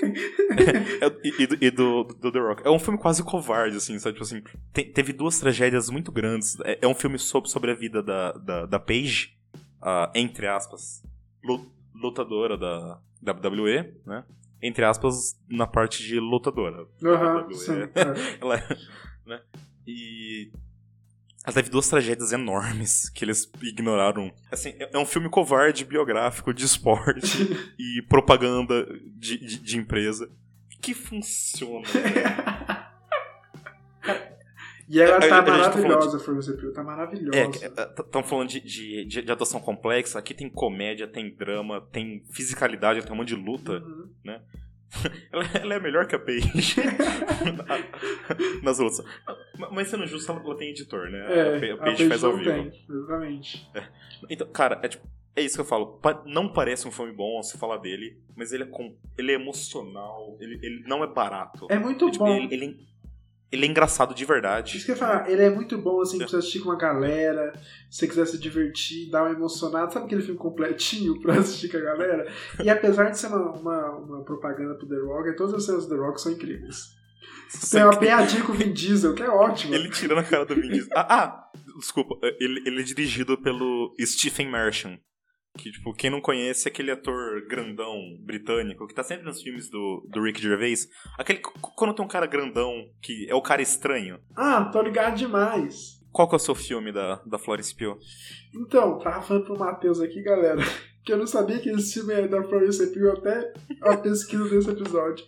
É, 1.03 1.07
e, 1.27 1.67
e 1.67 1.71
do, 1.71 2.05
do, 2.05 2.15
do 2.15 2.31
The 2.33 2.39
Rock. 2.39 2.67
É 2.67 2.71
um 2.71 2.79
filme 2.79 2.99
quase 2.99 3.23
covarde, 3.25 3.77
assim, 3.79 3.99
sabe? 3.99 4.13
Tipo 4.19 4.25
assim, 4.25 4.43
te- 4.75 4.85
teve 4.85 5.13
duas 5.15 5.41
tragédias 5.41 5.89
muito 5.89 6.13
grandes. 6.13 6.59
É, 6.61 6.81
é 6.83 6.87
um 6.87 6.95
filme 6.95 7.19
sobre, 7.19 7.49
sobre 7.49 7.71
a 7.71 7.75
vida 7.75 8.03
da, 8.03 8.33
da, 8.33 8.67
da 8.67 8.79
Paige, 8.79 9.31
a, 9.81 10.13
entre 10.15 10.47
aspas, 10.47 11.03
lu- 11.43 11.67
lutadora 11.95 12.59
da 12.59 13.01
WWE, 13.23 13.95
né? 14.07 14.25
Entre 14.61 14.85
aspas, 14.85 15.35
na 15.49 15.67
parte 15.67 16.03
de 16.05 16.21
lutadora. 16.21 16.87
Aham, 17.03 17.39
WWE. 17.47 17.55
sim. 17.55 17.73
é. 17.97 18.39
Ela, 18.41 18.57
né? 19.27 19.41
E 19.87 20.53
ela 21.45 21.53
teve 21.55 21.71
duas 21.71 21.89
tragédias 21.89 22.33
enormes 22.33 23.09
que 23.15 23.25
eles 23.25 23.51
ignoraram. 23.63 24.33
Assim, 24.51 24.75
é 24.79 24.91
é 24.93 24.99
um 24.99 25.07
filme 25.07 25.29
covarde, 25.29 25.85
biográfico, 25.85 26.53
de 26.55 26.65
esporte 26.65 27.39
e 27.79 28.03
propaganda 28.09 28.87
de, 29.17 29.39
de, 29.39 29.59
de 29.59 29.79
empresa 29.79 30.31
que 30.81 30.95
funciona. 30.95 31.87
E 34.89 35.01
ela 35.01 35.17
A- 35.17 35.21
tá 35.21 35.39
a- 35.39 35.43
tá 35.43 35.51
maravilhosa, 35.53 36.19
Florence 36.19 36.53
Pugh. 36.55 36.73
Tá 36.73 36.83
maravilhosa. 36.83 37.39
É, 37.39 38.01
estão 38.01 38.23
falando 38.23 38.49
de, 38.51 38.61
de, 38.61 39.23
de, 39.23 39.33
atuação 39.33 39.59
complexa. 39.59 40.19
Aqui 40.19 40.35
tem 40.35 40.51
comédia, 40.51 41.07
tem 41.07 41.35
drama, 41.35 41.81
tem 41.93 42.23
fisicalidade, 42.31 43.01
tem 43.03 43.13
um 43.13 43.17
monte 43.17 43.29
de 43.29 43.37
luta. 43.37 43.79
Uhum. 43.79 44.11
Ela, 45.33 45.45
ela 45.55 45.75
é 45.75 45.81
melhor 45.81 46.07
que 46.07 46.15
a 46.15 46.19
Paige 46.19 46.51
nas 48.63 48.79
lutas. 48.79 49.05
Mas- 49.71 49.89
sendo 49.89 50.07
justo, 50.07 50.31
ela, 50.31 50.57
tem 50.57 50.71
editor, 50.71 51.11
né? 51.11 51.27
É, 51.29 51.73
a, 51.73 51.77
Pa- 51.77 51.83
a 51.83 51.87
Paige 51.87 52.09
faz 52.09 52.25
ao 52.25 52.37
vivo. 52.37 52.51
tem, 52.51 52.73
exatamente. 52.89 53.69
Então, 54.29 54.47
cara, 54.49 54.81
é, 54.83 54.89
tipo, 54.89 55.07
é 55.35 55.43
isso 55.43 55.55
que 55.57 55.61
eu 55.61 55.65
falo. 55.65 55.99
Não 56.27 56.53
parece 56.53 56.87
um 56.87 56.91
filme 56.93 57.13
bom 57.13 57.43
se 57.43 57.59
falar 57.59 57.79
dele, 57.79 58.19
mas 58.37 58.53
ele 58.53 58.65
é, 58.65 58.67
com, 58.67 58.95
ele 59.17 59.33
é 59.33 59.35
emocional, 59.35 60.37
ele, 60.41 60.59
ele 60.63 60.85
não 60.87 61.03
é 61.03 61.07
barato. 61.07 61.67
É 61.71 61.79
muito 61.79 62.11
Tipo, 62.11 62.25
bom. 62.27 62.37
ele, 62.37 62.55
ele, 62.55 62.87
ele 63.53 63.67
é 63.67 63.69
engraçado 63.69 64.15
de 64.15 64.25
verdade. 64.25 64.77
Isso 64.79 64.87
que 64.87 64.93
eu 64.93 64.95
ia 64.95 64.99
falar, 64.99 65.31
ele 65.31 65.43
é 65.43 65.51
muito 65.51 65.77
bom 65.77 66.01
assim 66.01 66.17
pra 66.17 66.27
você 66.27 66.37
assistir 66.37 66.61
com 66.61 66.71
uma 66.71 66.77
galera, 66.77 67.53
se 67.91 67.99
você 67.99 68.09
quiser 68.09 68.27
se 68.27 68.39
divertir, 68.39 69.11
dar 69.11 69.25
uma 69.25 69.33
emocionada, 69.33 69.91
sabe 69.91 70.07
aquele 70.07 70.23
filme 70.23 70.39
completinho 70.39 71.21
pra 71.23 71.35
assistir 71.35 71.71
com 71.71 71.77
a 71.77 71.81
galera? 71.81 72.33
E 72.65 72.71
apesar 72.71 73.11
de 73.11 73.19
ser 73.19 73.27
uma, 73.27 73.53
uma, 73.53 73.91
uma 73.99 74.25
propaganda 74.25 74.75
pro 74.75 74.89
The 74.89 74.97
Rock, 74.97 75.37
todas 75.37 75.55
as 75.55 75.65
cenas 75.65 75.87
do 75.87 75.95
The 75.95 76.01
Rock 76.01 76.21
são 76.21 76.33
incríveis. 76.33 76.91
Tem 77.71 77.83
uma 77.85 77.97
piadinha 77.97 78.43
com 78.43 78.53
o 78.53 78.55
Vin 78.55 78.73
Diesel, 78.73 79.15
que 79.15 79.23
é 79.23 79.29
ótimo. 79.29 79.75
Ele 79.75 79.91
tirando 79.91 80.19
a 80.19 80.25
cara 80.25 80.47
do 80.47 80.55
Vin 80.55 80.69
Diesel. 80.69 80.91
Ah, 80.97 81.07
ah, 81.11 81.51
desculpa. 81.79 82.17
Ele, 82.41 82.63
ele 82.65 82.81
é 82.81 82.83
dirigido 82.83 83.37
pelo 83.37 83.95
Stephen 84.01 84.51
Merchant. 84.51 84.99
Que, 85.57 85.71
tipo, 85.71 85.93
quem 85.93 86.11
não 86.11 86.21
conhece 86.21 86.67
é 86.67 86.71
aquele 86.71 86.91
ator 86.91 87.47
grandão 87.47 87.95
britânico 88.21 88.87
que 88.87 88.95
tá 88.95 89.03
sempre 89.03 89.27
nos 89.27 89.43
filmes 89.43 89.69
do, 89.69 90.07
do 90.09 90.23
Rick 90.23 90.41
Gervais. 90.41 90.89
Aquele. 91.19 91.41
Quando 91.41 91.95
tem 91.95 92.05
um 92.05 92.09
cara 92.09 92.27
grandão 92.27 92.89
que 93.03 93.29
é 93.29 93.35
o 93.35 93.43
cara 93.43 93.61
estranho. 93.61 94.19
Ah, 94.35 94.65
tô 94.65 94.81
ligado 94.81 95.17
demais. 95.17 96.01
Qual 96.11 96.29
que 96.29 96.35
é 96.35 96.37
o 96.37 96.41
seu 96.41 96.55
filme 96.55 96.93
da, 96.93 97.17
da 97.27 97.39
Florence 97.39 97.75
Pugh? 97.75 97.99
Então, 98.55 98.99
tava 98.99 99.23
falando 99.23 99.45
pro 99.45 99.59
Matheus 99.59 100.01
aqui, 100.01 100.23
galera, 100.23 100.61
que 101.05 101.13
eu 101.13 101.17
não 101.17 101.27
sabia 101.27 101.59
que 101.59 101.71
esse 101.71 101.95
filme 101.95 102.13
é 102.13 102.29
da 102.29 102.43
Florence 102.43 102.93
Pugh 102.93 103.11
até 103.11 103.53
a 103.81 103.97
pesquisa 103.97 104.49
desse 104.49 104.71
episódio, 104.71 105.25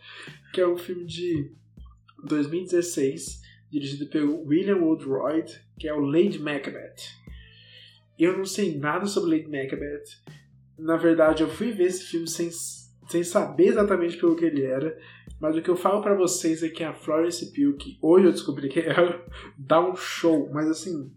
que 0.52 0.60
é 0.60 0.68
um 0.68 0.76
filme 0.76 1.06
de 1.06 1.50
2016, 2.24 3.40
dirigido 3.70 4.06
pelo 4.10 4.44
William 4.46 4.76
Woodroyd, 4.76 5.50
que 5.78 5.88
é 5.88 5.94
o 5.94 6.00
Lady 6.00 6.38
Macbeth. 6.38 7.23
Eu 8.18 8.36
não 8.36 8.44
sei 8.44 8.78
nada 8.78 9.06
sobre 9.06 9.38
Lady 9.38 9.50
Macbeth. 9.50 10.22
Na 10.78 10.96
verdade, 10.96 11.42
eu 11.42 11.48
fui 11.48 11.72
ver 11.72 11.84
esse 11.84 12.04
filme 12.04 12.28
sem, 12.28 12.50
sem 13.08 13.22
saber 13.24 13.68
exatamente 13.68 14.16
pelo 14.16 14.36
que 14.36 14.44
ele 14.44 14.64
era, 14.64 14.98
Mas 15.40 15.56
o 15.56 15.62
que 15.62 15.68
eu 15.68 15.76
falo 15.76 16.00
pra 16.02 16.14
vocês 16.14 16.62
é 16.62 16.68
que 16.68 16.82
a 16.82 16.94
Florence 16.94 17.52
Pugh, 17.52 17.76
que 17.76 17.98
hoje 18.00 18.26
eu 18.26 18.32
descobri 18.32 18.68
que 18.68 18.80
ela 18.80 19.24
dá 19.58 19.80
um 19.80 19.94
show, 19.94 20.48
mas 20.52 20.68
assim, 20.68 21.12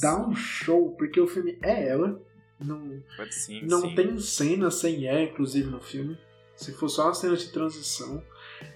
dá 0.00 0.26
um 0.26 0.34
show, 0.34 0.94
porque 0.96 1.20
o 1.20 1.26
filme 1.26 1.58
é 1.62 1.88
ela. 1.88 2.20
Não, 2.60 3.02
Pode 3.16 3.34
sim, 3.34 3.62
não 3.64 3.82
sim. 3.82 3.94
tem 3.94 4.18
cena 4.18 4.70
sem 4.70 5.06
ela, 5.06 5.22
inclusive, 5.22 5.70
no 5.70 5.80
filme. 5.80 6.18
Se 6.56 6.72
for 6.72 6.88
só 6.88 7.04
uma 7.04 7.14
cena 7.14 7.36
de 7.36 7.52
transição. 7.52 8.22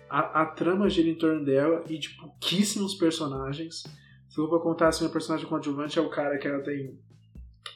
A, 0.09 0.43
a 0.43 0.47
trama 0.47 0.89
gira 0.89 1.09
em 1.09 1.17
torno 1.17 1.45
dela 1.45 1.85
e 1.89 1.99
de 1.99 2.11
pouquíssimos 2.11 2.95
personagens. 2.95 3.83
Se 4.29 4.39
eu 4.39 4.49
for 4.49 4.63
contar 4.63 4.89
assim, 4.89 5.05
o 5.05 5.11
personagem 5.11 5.49
coadjuvante 5.49 5.99
é 5.99 6.03
o 6.03 6.09
cara 6.09 6.39
que 6.39 6.47
ela 6.47 6.63
tem 6.63 6.97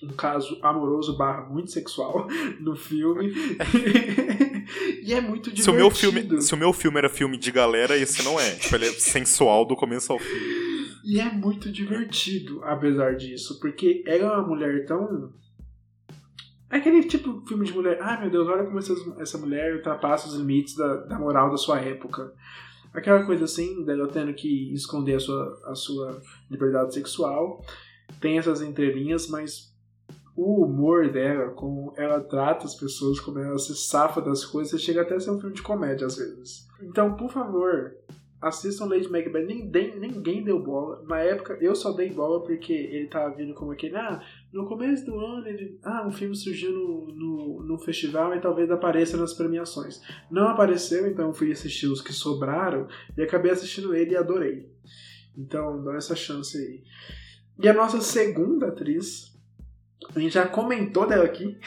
um 0.03 0.09
caso 0.09 0.59
amoroso 0.63 1.17
barra 1.17 1.43
muito 1.43 1.71
sexual 1.71 2.27
no 2.61 2.77
filme. 2.77 3.33
e 5.03 5.13
é 5.13 5.21
muito 5.21 5.51
divertido. 5.51 5.63
Se 5.63 5.71
o, 5.71 5.75
meu 5.75 5.91
filme, 5.91 6.43
se 6.43 6.55
o 6.55 6.57
meu 6.57 6.73
filme 6.73 6.99
era 6.99 7.09
filme 7.09 7.37
de 7.37 7.51
galera, 7.51 7.97
esse 7.97 8.23
não 8.23 8.39
é. 8.39 8.51
Tipo, 8.57 8.77
ele 8.77 8.87
é 8.87 8.93
sensual 8.93 9.65
do 9.65 9.77
começo 9.77 10.13
ao 10.13 10.19
fim. 10.19 10.67
E 11.05 11.21
é 11.21 11.31
muito 11.31 11.71
divertido, 11.71 12.63
apesar 12.65 13.15
disso, 13.17 13.61
porque 13.61 14.03
ela 14.07 14.25
é 14.25 14.37
uma 14.37 14.47
mulher 14.47 14.85
tão. 14.87 15.33
É 16.69 16.79
aquele 16.79 17.05
tipo 17.05 17.41
de 17.41 17.49
filme 17.49 17.65
de 17.65 17.73
mulher. 17.73 17.99
Ai 18.03 18.21
meu 18.21 18.31
Deus, 18.31 18.49
olha 18.49 18.65
como 18.65 18.79
essa, 18.79 18.93
essa 19.19 19.39
mulher 19.39 19.77
ultrapassa 19.77 20.27
os 20.27 20.35
limites 20.35 20.75
da, 20.75 20.97
da 20.97 21.19
moral 21.19 21.51
da 21.51 21.57
sua 21.57 21.79
época. 21.81 22.35
Aquela 22.93 23.25
coisa 23.25 23.45
assim, 23.45 23.85
dela 23.85 24.09
tendo 24.09 24.35
que 24.35 24.73
esconder 24.73 25.17
a 25.17 25.21
sua, 25.21 25.63
a 25.67 25.75
sua 25.75 26.21
liberdade 26.51 26.93
sexual. 26.93 27.65
Tem 28.21 28.39
essas 28.39 28.61
entrelinhas, 28.61 29.29
mas 29.29 29.76
o 30.37 30.65
humor 30.65 31.11
dela, 31.11 31.51
como 31.53 31.95
ela 31.97 32.21
trata 32.21 32.67
as 32.67 32.75
pessoas, 32.75 33.19
como 33.19 33.39
ela 33.39 33.59
se 33.59 33.75
safa 33.75 34.21
das 34.21 34.45
coisas, 34.45 34.83
chega 34.83 35.03
até 35.03 35.15
a 35.15 35.21
ser 35.21 35.31
um 35.31 35.41
filme 35.41 35.55
de 35.55 35.63
comédia 35.63 36.07
às 36.07 36.17
vezes. 36.17 36.67
Então, 36.83 37.17
por 37.17 37.31
favor, 37.31 37.95
assistam 38.41 38.87
Lady 38.87 39.11
Macbeth. 39.11 39.47
Ninguém, 39.47 39.99
ninguém 39.99 40.45
deu 40.45 40.63
bola. 40.63 41.03
Na 41.07 41.21
época, 41.21 41.57
eu 41.61 41.75
só 41.75 41.93
dei 41.93 42.11
bola 42.11 42.43
porque 42.43 42.73
ele 42.73 43.09
tava 43.09 43.35
vindo 43.35 43.55
como 43.55 43.73
aquele. 43.73 43.97
Ah, 43.97 44.23
no 44.53 44.67
começo 44.67 45.05
do 45.07 45.19
ano, 45.19 45.47
ele, 45.47 45.79
ah, 45.83 46.07
um 46.07 46.13
filme 46.13 46.37
surgiu 46.37 46.73
no, 46.73 47.07
no, 47.15 47.63
no 47.63 47.79
festival 47.79 48.35
e 48.35 48.41
talvez 48.41 48.71
apareça 48.71 49.17
nas 49.17 49.35
premiações. 49.35 50.01
Não 50.31 50.49
apareceu, 50.49 51.07
então 51.07 51.33
fui 51.33 51.51
assistir 51.51 51.87
os 51.87 52.01
que 52.01 52.13
sobraram 52.13 52.87
e 53.17 53.23
acabei 53.23 53.53
assistindo 53.53 53.95
ele 53.95 54.13
e 54.13 54.17
adorei. 54.17 54.71
Então, 55.37 55.83
dá 55.83 55.97
essa 55.97 56.15
chance 56.15 56.57
aí. 56.57 56.83
E 57.59 57.69
a 57.69 57.75
nossa 57.75 58.01
segunda 58.01 58.69
atriz, 58.69 59.36
a 60.15 60.19
gente 60.21 60.35
já 60.35 60.47
comentou 60.47 61.07
dela 61.07 61.25
aqui, 61.25 61.59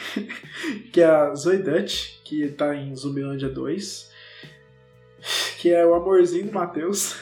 que 0.92 1.00
é 1.00 1.06
a 1.06 1.34
Zoe 1.34 1.58
Dutch, 1.58 2.20
que 2.24 2.48
tá 2.48 2.74
em 2.74 2.94
Zumbilândia 2.94 3.48
2 3.48 4.10
que 5.58 5.70
é 5.70 5.84
o 5.84 5.94
amorzinho 5.94 6.46
do 6.46 6.52
Matheus. 6.52 7.14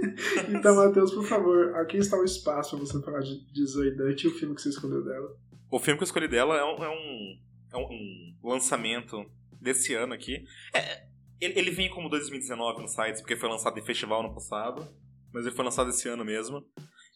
então, 0.50 0.74
Matheus, 0.74 1.14
por 1.14 1.24
favor, 1.24 1.74
aqui 1.76 1.98
está 1.98 2.16
o 2.16 2.24
espaço 2.24 2.76
para 2.76 2.86
você 2.86 3.00
falar 3.00 3.20
de, 3.20 3.40
de 3.52 3.66
Zoe 3.66 3.92
Dutch 3.92 4.24
e 4.24 4.28
o 4.28 4.34
filme 4.34 4.54
que 4.54 4.62
você 4.62 4.70
escolheu 4.70 5.04
dela. 5.04 5.36
O 5.70 5.78
filme 5.78 5.96
que 5.98 6.02
eu 6.02 6.06
escolhi 6.06 6.28
dela 6.28 6.56
é 6.56 6.64
um, 6.64 6.84
é 6.84 6.88
um, 6.88 7.38
é 7.72 7.76
um 7.76 8.36
lançamento 8.50 9.24
desse 9.60 9.94
ano 9.94 10.12
aqui. 10.12 10.44
É, 10.74 11.04
ele, 11.40 11.58
ele 11.58 11.70
vem 11.70 11.88
como 11.88 12.08
2019 12.08 12.82
nos 12.82 12.92
sites, 12.92 13.20
porque 13.20 13.36
foi 13.36 13.48
lançado 13.48 13.78
em 13.78 13.84
festival 13.84 14.22
no 14.22 14.34
passado, 14.34 14.86
mas 15.32 15.46
ele 15.46 15.54
foi 15.54 15.64
lançado 15.64 15.90
esse 15.90 16.08
ano 16.08 16.24
mesmo, 16.24 16.64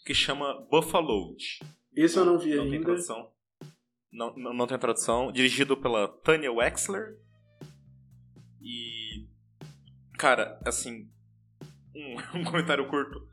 que 0.04 0.14
chama 0.14 0.66
Buffalo. 0.70 1.34
Esse 1.94 2.16
eu 2.16 2.24
não 2.24 2.38
vi 2.38 2.54
Não 2.54 2.64
tem 2.64 2.74
ainda. 2.74 2.86
tradução. 2.86 3.30
Não, 4.12 4.34
não, 4.36 4.52
não 4.54 4.66
tem 4.66 4.78
tradução. 4.78 5.30
Dirigido 5.32 5.76
pela 5.76 6.08
Tanya 6.08 6.52
Wexler. 6.52 7.18
E. 8.60 9.26
Cara, 10.18 10.58
assim. 10.64 11.08
Um, 11.94 12.16
um 12.40 12.44
comentário 12.44 12.86
curto. 12.88 13.26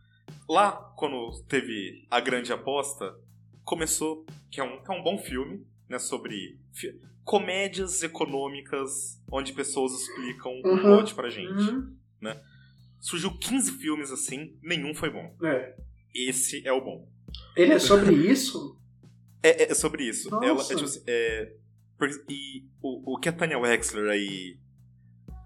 Lá, 0.47 0.71
quando 0.97 1.43
teve 1.47 2.05
a 2.11 2.19
grande 2.19 2.51
aposta, 2.53 3.15
começou. 3.63 4.26
Que 4.51 4.59
é 4.59 4.63
um, 4.63 4.82
que 4.84 4.91
é 4.91 4.95
um 4.95 5.03
bom 5.03 5.17
filme, 5.17 5.65
né? 5.89 5.97
Sobre 5.99 6.59
fi- 6.73 6.99
comédias 7.23 8.03
econômicas 8.03 9.21
onde 9.32 9.51
pessoas 9.53 9.91
explicam 9.93 10.51
Uhum. 10.63 10.80
plot 10.82 11.15
pra 11.15 11.30
gente. 11.30 11.49
Uhum. 11.51 11.97
Surgiu 12.99 13.38
15 13.38 13.71
filmes 13.73 14.11
assim, 14.11 14.57
nenhum 14.63 14.93
foi 14.95 15.09
bom. 15.11 15.36
É. 15.43 15.76
Esse 16.13 16.65
é 16.67 16.71
o 16.71 16.82
bom. 16.84 17.07
Ele 17.55 17.73
é 17.73 17.80
sobre 17.80 18.13
isso? 18.15 18.80
É, 19.47 19.71
é 19.71 19.73
sobre 19.73 20.03
isso. 20.03 20.29
Nossa. 20.29 20.45
Ela, 20.45 20.61
é, 20.61 20.65
tipo 20.65 20.83
assim, 20.83 21.03
é, 21.07 21.53
e 22.29 22.63
o, 22.81 23.13
o 23.13 23.19
que 23.19 23.29
a 23.29 23.33
Tanya 23.33 23.57
Wexler 23.59 24.09
aí 24.09 24.57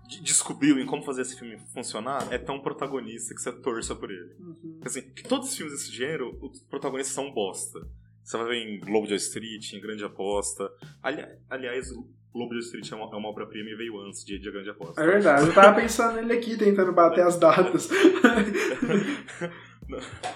de- 0.07 0.21
descobriu 0.23 0.79
em 0.79 0.85
como 0.85 1.03
fazer 1.03 1.21
esse 1.21 1.37
filme 1.37 1.57
funcionar 1.73 2.27
é 2.31 2.37
tão 2.37 2.59
protagonista 2.59 3.33
que 3.35 3.41
você 3.41 3.51
torça 3.51 3.95
por 3.95 4.09
ele. 4.09 4.33
Uhum. 4.39 4.79
Assim, 4.83 5.01
que 5.01 5.23
todos 5.23 5.49
os 5.49 5.55
filmes 5.55 5.73
desse 5.73 5.91
gênero, 5.91 6.37
os 6.41 6.59
protagonistas 6.61 7.13
são 7.13 7.31
bosta. 7.31 7.79
Você 8.23 8.37
vai 8.37 8.47
ver 8.47 8.55
em 8.57 8.79
Globo 8.79 9.07
de 9.07 9.15
Street, 9.15 9.73
em 9.73 9.79
Grande 9.81 10.03
Aposta. 10.03 10.69
Ali, 11.01 11.25
aliás, 11.49 11.91
Globo 12.31 12.53
de 12.53 12.59
Street 12.59 12.91
é 12.91 12.95
uma, 12.95 13.05
é 13.11 13.15
uma 13.15 13.29
obra-prima 13.29 13.69
e 13.69 13.75
veio 13.75 13.99
antes 14.01 14.23
de, 14.23 14.37
de 14.37 14.51
Grande 14.51 14.69
Aposta. 14.69 15.01
É 15.01 15.05
verdade, 15.05 15.47
eu 15.47 15.53
tava 15.53 15.79
pensando 15.79 16.15
nele 16.15 16.33
aqui, 16.33 16.57
tentando 16.57 16.91
bater 16.93 17.25
as 17.25 17.39
datas. 17.39 17.89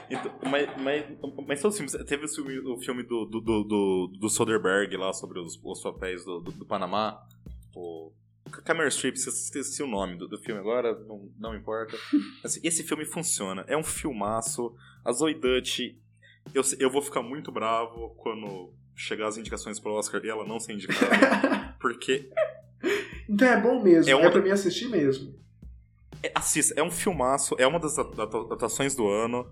Então, 0.10 0.32
mas, 0.50 0.70
mas, 0.82 1.06
mas 1.48 1.62
todos 1.62 1.80
os 1.80 1.92
filmes. 1.92 2.08
Teve 2.08 2.26
o 2.26 2.28
filme, 2.28 2.60
o 2.60 2.78
filme 2.80 3.04
do, 3.04 3.26
do, 3.26 3.42
do, 3.42 4.12
do, 4.20 4.30
Soderbergh 4.30 4.96
lá 4.98 5.14
sobre 5.14 5.40
os, 5.40 5.60
os 5.64 5.82
papéis 5.82 6.24
do, 6.26 6.40
do, 6.40 6.52
do 6.52 6.66
Panamá. 6.66 7.22
O 7.76 8.12
Cameron 8.66 8.90
Streep, 8.90 9.16
se 9.16 9.30
eu 9.30 9.34
esqueci 9.34 9.84
o 9.84 9.88
nome 9.88 10.18
do, 10.18 10.28
do 10.28 10.38
filme 10.38 10.60
agora, 10.60 10.98
não, 11.08 11.30
não 11.40 11.56
importa. 11.56 11.96
Assim, 12.44 12.60
esse 12.64 12.84
filme 12.84 13.06
funciona. 13.06 13.64
É 13.68 13.78
um 13.78 13.84
filmaço. 13.84 14.76
A 15.04 15.12
Zoe 15.12 15.34
Dutch. 15.34 15.80
Eu, 16.54 16.62
eu 16.80 16.90
vou 16.90 17.02
ficar 17.02 17.22
muito 17.22 17.52
bravo 17.52 18.10
quando 18.18 18.74
chegar 18.96 19.28
as 19.28 19.38
indicações 19.38 19.80
pro 19.80 19.94
Oscar 19.94 20.24
e 20.24 20.30
ela 20.30 20.46
não 20.46 20.60
ser 20.60 20.74
indicada. 20.74 21.76
porque 21.80 22.30
então 23.30 23.48
é 23.48 23.60
bom 23.60 23.82
mesmo, 23.82 24.10
É 24.10 24.14
é, 24.14 24.16
uma- 24.16 24.30
pra 24.30 24.42
mim 24.42 24.50
assistir 24.50 24.90
mesmo. 24.90 25.34
Assista, 26.34 26.74
é 26.80 26.84
um 26.84 26.92
filmaço, 26.92 27.56
é 27.58 27.66
uma 27.68 27.80
das 27.80 27.98
atu- 28.00 28.22
atu- 28.22 28.54
atuações 28.54 28.96
do 28.96 29.08
ano. 29.08 29.50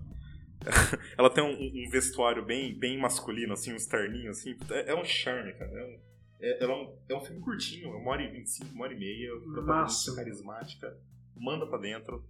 Ela 1.18 1.28
tem 1.28 1.42
um, 1.42 1.86
um 1.86 1.90
vestuário 1.90 2.44
bem, 2.44 2.78
bem 2.78 2.98
masculino, 2.98 3.52
assim, 3.52 3.74
uns 3.74 3.86
terninhos, 3.86 4.38
assim. 4.38 4.56
É, 4.70 4.92
é 4.92 4.94
um 4.94 5.04
charme, 5.04 5.52
cara. 5.54 5.70
É 5.70 5.84
um, 5.84 5.98
é, 6.40 6.64
é 6.64 6.68
um, 6.68 6.94
é 7.08 7.14
um 7.16 7.20
filme 7.20 7.40
curtinho, 7.40 7.88
é 7.92 7.96
uma 7.96 8.10
hora 8.12 8.22
e 8.22 8.28
vinte 8.28 8.46
e 8.46 8.50
cinco, 8.50 8.72
uma 8.74 8.84
hora 8.84 8.94
e 8.94 8.98
meia. 8.98 9.30
Máximo. 9.64 10.16
carismática. 10.16 10.96
Manda 11.36 11.66
pra 11.66 11.78
dentro. 11.78 12.24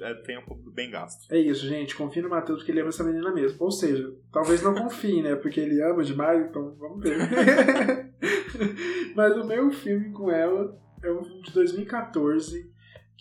É 0.00 0.14
tempo 0.14 0.54
bem 0.72 0.90
gasto. 0.90 1.32
É 1.32 1.38
isso, 1.40 1.66
gente. 1.66 1.96
Confie 1.96 2.22
no 2.22 2.28
Matheus 2.28 2.58
porque 2.60 2.70
ele 2.70 2.80
ama 2.80 2.90
essa 2.90 3.02
menina 3.02 3.32
mesmo. 3.32 3.56
Ou 3.60 3.70
seja, 3.72 4.14
talvez 4.30 4.62
não 4.62 4.72
confie, 4.72 5.20
né? 5.22 5.34
Porque 5.34 5.58
ele 5.58 5.82
ama 5.82 6.04
demais, 6.04 6.46
então 6.48 6.72
vamos 6.76 7.02
ver. 7.02 7.16
Mas 9.16 9.36
o 9.36 9.44
meu 9.44 9.70
filme 9.72 10.12
com 10.12 10.30
ela 10.30 10.78
é 11.02 11.10
um 11.10 11.24
filme 11.24 11.42
de 11.42 11.52
2014. 11.52 12.70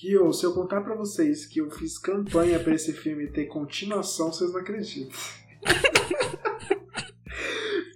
Eu, 0.04 0.32
se 0.32 0.46
eu 0.46 0.54
contar 0.54 0.82
pra 0.82 0.94
vocês 0.94 1.46
que 1.46 1.60
eu 1.60 1.72
fiz 1.72 1.98
campanha 1.98 2.60
pra 2.60 2.76
esse 2.76 2.94
filme 2.94 3.28
ter 3.28 3.46
continuação, 3.46 4.32
vocês 4.32 4.54
não 4.54 4.60
acreditam. 4.60 5.18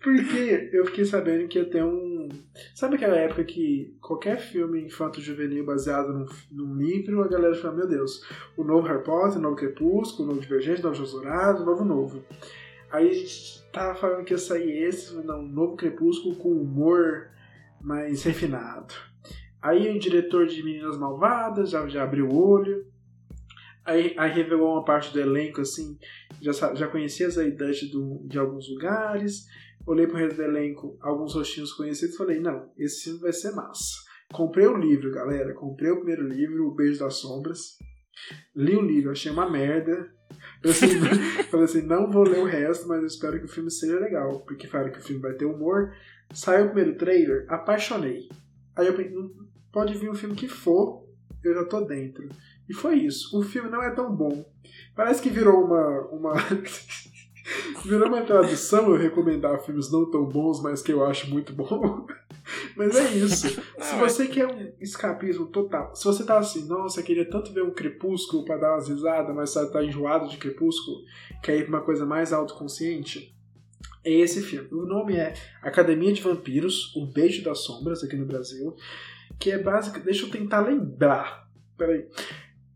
Porque 0.02 0.70
eu 0.74 0.84
fiquei 0.88 1.06
sabendo 1.06 1.48
que 1.48 1.60
ia 1.60 1.70
ter 1.70 1.84
um. 1.84 2.28
Sabe 2.74 2.96
aquela 2.96 3.16
época 3.16 3.44
que 3.44 3.96
qualquer 4.02 4.40
filme 4.40 4.84
infanto-juvenil 4.84 5.64
baseado 5.64 6.12
num, 6.12 6.26
num 6.52 6.76
livro, 6.76 7.22
a 7.22 7.28
galera 7.28 7.54
fala: 7.54 7.76
Meu 7.76 7.88
Deus, 7.88 8.26
o 8.58 8.64
novo 8.64 8.88
Harry 8.88 9.04
Potter, 9.04 9.38
o 9.38 9.42
novo 9.42 9.56
Crepúsculo, 9.56 10.24
o 10.24 10.32
novo 10.32 10.42
Divergente, 10.42 10.80
o 10.80 10.84
novo 10.86 10.96
Jogos 10.96 11.12
Dourados, 11.12 11.62
o 11.62 11.66
novo 11.66 11.86
novo. 11.86 12.24
Aí 12.92 13.10
a 13.10 13.14
gente 13.14 13.64
tava 13.72 13.94
falando 13.94 14.26
que 14.26 14.34
ia 14.34 14.40
sair 14.40 14.84
esse, 14.84 15.14
não, 15.14 15.42
um 15.42 15.48
novo 15.48 15.76
Crepúsculo 15.76 16.36
com 16.36 16.50
humor 16.50 17.30
mais 17.80 18.24
refinado. 18.24 19.11
Aí 19.62 19.96
o 19.96 20.00
diretor 20.00 20.48
de 20.48 20.64
Meninas 20.64 20.98
Malvadas 20.98 21.70
já, 21.70 21.88
já 21.88 22.04
abriu 22.04 22.28
o 22.28 22.50
olho. 22.50 22.86
Aí, 23.86 24.14
aí 24.18 24.32
revelou 24.32 24.74
uma 24.74 24.86
parte 24.86 25.12
do 25.12 25.20
elenco, 25.20 25.62
assim, 25.62 25.98
já, 26.40 26.52
já 26.76 26.88
conhecia 26.88 27.28
as 27.28 27.36
idades 27.38 27.90
do, 27.92 28.26
de 28.28 28.38
alguns 28.38 28.70
lugares. 28.70 29.46
Olhei 29.86 30.06
pro 30.06 30.18
resto 30.18 30.38
do 30.38 30.44
elenco, 30.44 30.98
alguns 31.02 31.34
rostinhos 31.34 31.74
conhecidos 31.74 32.16
falei, 32.16 32.40
não, 32.40 32.72
esse 32.78 33.06
filme 33.06 33.20
vai 33.20 33.34
ser 33.34 33.52
massa. 33.52 33.96
Comprei 34.32 34.66
o 34.68 34.78
livro, 34.78 35.12
galera. 35.12 35.54
Comprei 35.54 35.92
o 35.92 35.98
primeiro 35.98 36.28
livro, 36.28 36.68
O 36.68 36.76
Beijo 36.76 37.00
das 37.00 37.16
Sombras. 37.16 37.78
Li 38.56 38.76
o 38.76 38.82
livro, 38.82 39.12
achei 39.12 39.32
uma 39.32 39.50
merda. 39.50 40.12
Eu, 40.64 40.72
assim, 40.72 40.88
falei 41.50 41.66
assim, 41.66 41.82
não 41.82 42.10
vou 42.10 42.24
ler 42.24 42.40
o 42.40 42.46
resto, 42.46 42.88
mas 42.88 43.02
eu 43.02 43.08
espero 43.08 43.40
que 43.40 43.46
o 43.46 43.50
filme 43.50 43.70
seja 43.70 44.00
legal. 44.00 44.42
Porque 44.42 44.68
falaram 44.68 44.92
que 44.92 45.00
o 45.00 45.04
filme 45.04 45.22
vai 45.22 45.34
ter 45.34 45.46
humor. 45.46 45.92
Saiu 46.34 46.66
o 46.66 46.72
primeiro 46.72 46.98
trailer, 46.98 47.46
apaixonei. 47.50 48.30
Aí 48.76 48.88
eu 48.88 48.94
pensei, 48.94 49.12
"Não 49.12 49.51
pode 49.72 49.98
vir 49.98 50.10
um 50.10 50.16
filme 50.16 50.36
que 50.36 50.48
for, 50.48 51.06
eu 51.44 51.54
já 51.54 51.66
tô 51.66 51.82
dentro. 51.82 52.30
E 52.70 52.74
foi 52.74 52.96
isso. 52.96 53.38
O 53.38 53.44
filme 53.44 53.70
não 53.70 53.84
é 53.84 53.92
tão 53.92 54.16
bom. 54.16 54.46
Parece 54.96 55.22
que 55.22 55.30
virou 55.30 55.66
uma. 55.66 56.02
uma... 56.08 56.34
virou 57.84 58.08
uma 58.08 58.22
tradução 58.22 58.92
eu 58.92 58.98
recomendar 58.98 59.60
filmes 59.62 59.92
não 59.92 60.10
tão 60.10 60.26
bons, 60.26 60.62
mas 60.62 60.82
que 60.82 60.94
eu 60.94 61.06
acho 61.06 61.30
muito 61.30 61.54
bom. 61.54 62.06
Mas 62.76 62.96
é 62.96 63.12
isso. 63.12 63.48
Se 63.80 63.96
Não, 63.96 64.00
você 64.00 64.28
quer 64.28 64.48
um 64.48 64.74
escapismo 64.80 65.46
total, 65.48 65.96
se 65.96 66.04
você 66.04 66.24
tá 66.26 66.38
assim, 66.38 66.68
nossa, 66.68 67.04
queria 67.04 67.30
tanto 67.30 67.54
ver 67.54 67.64
um 67.64 67.72
crepúsculo 67.72 68.44
pra 68.44 68.58
dar 68.58 68.74
umas 68.74 68.88
risadas, 68.88 69.36
mas 69.36 69.52
você 69.52 69.70
tá 69.72 69.84
enjoado 69.84 70.28
de 70.28 70.38
crepúsculo, 70.38 71.04
quer 71.42 71.58
ir 71.58 71.66
pra 71.66 71.78
uma 71.78 71.86
coisa 71.86 72.06
mais 72.06 72.34
autoconsciente, 72.34 73.36
é 74.04 74.12
esse 74.12 74.42
filme. 74.42 74.68
O 74.72 74.86
nome 74.86 75.16
é 75.16 75.34
Academia 75.62 76.12
de 76.12 76.22
Vampiros, 76.22 76.96
O 76.96 77.06
Beijo 77.06 77.44
das 77.44 77.60
Sombras, 77.60 78.04
aqui 78.04 78.16
no 78.16 78.26
Brasil, 78.26 78.76
que 79.40 79.52
é 79.52 79.58
básico. 79.58 80.00
Deixa 80.00 80.26
eu 80.26 80.32
tentar 80.32 80.62
lembrar. 80.62 81.50
Peraí. 81.78 82.08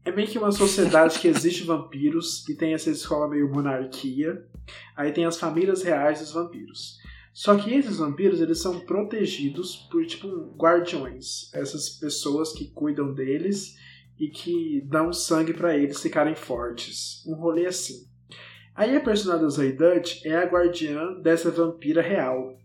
É 0.03 0.11
meio 0.11 0.27
que 0.27 0.37
uma 0.37 0.51
sociedade 0.51 1.19
que 1.19 1.27
existe 1.27 1.63
vampiros 1.63 2.47
e 2.47 2.55
tem 2.55 2.73
essa 2.73 2.91
escola 2.91 3.27
meio 3.27 3.51
monarquia. 3.51 4.45
Aí 4.95 5.11
tem 5.11 5.25
as 5.25 5.39
famílias 5.39 5.81
reais 5.81 6.19
dos 6.19 6.31
vampiros. 6.31 6.99
Só 7.33 7.55
que 7.57 7.73
esses 7.73 7.97
vampiros, 7.97 8.39
eles 8.39 8.61
são 8.61 8.79
protegidos 8.81 9.75
por, 9.91 10.05
tipo, 10.05 10.27
guardiões. 10.55 11.53
Essas 11.53 11.89
pessoas 11.89 12.53
que 12.53 12.69
cuidam 12.69 13.13
deles 13.13 13.75
e 14.17 14.29
que 14.29 14.81
dão 14.85 15.11
sangue 15.11 15.53
pra 15.53 15.75
eles 15.75 16.01
ficarem 16.01 16.35
fortes. 16.35 17.25
Um 17.27 17.33
rolê 17.33 17.65
assim. 17.65 18.07
Aí 18.73 18.95
a 18.95 19.01
personagem 19.01 19.75
da 19.75 19.93
Dutch 19.93 20.25
é 20.25 20.35
a 20.35 20.45
guardiã 20.45 21.13
dessa 21.21 21.49
vampira 21.49 22.01
real, 22.01 22.57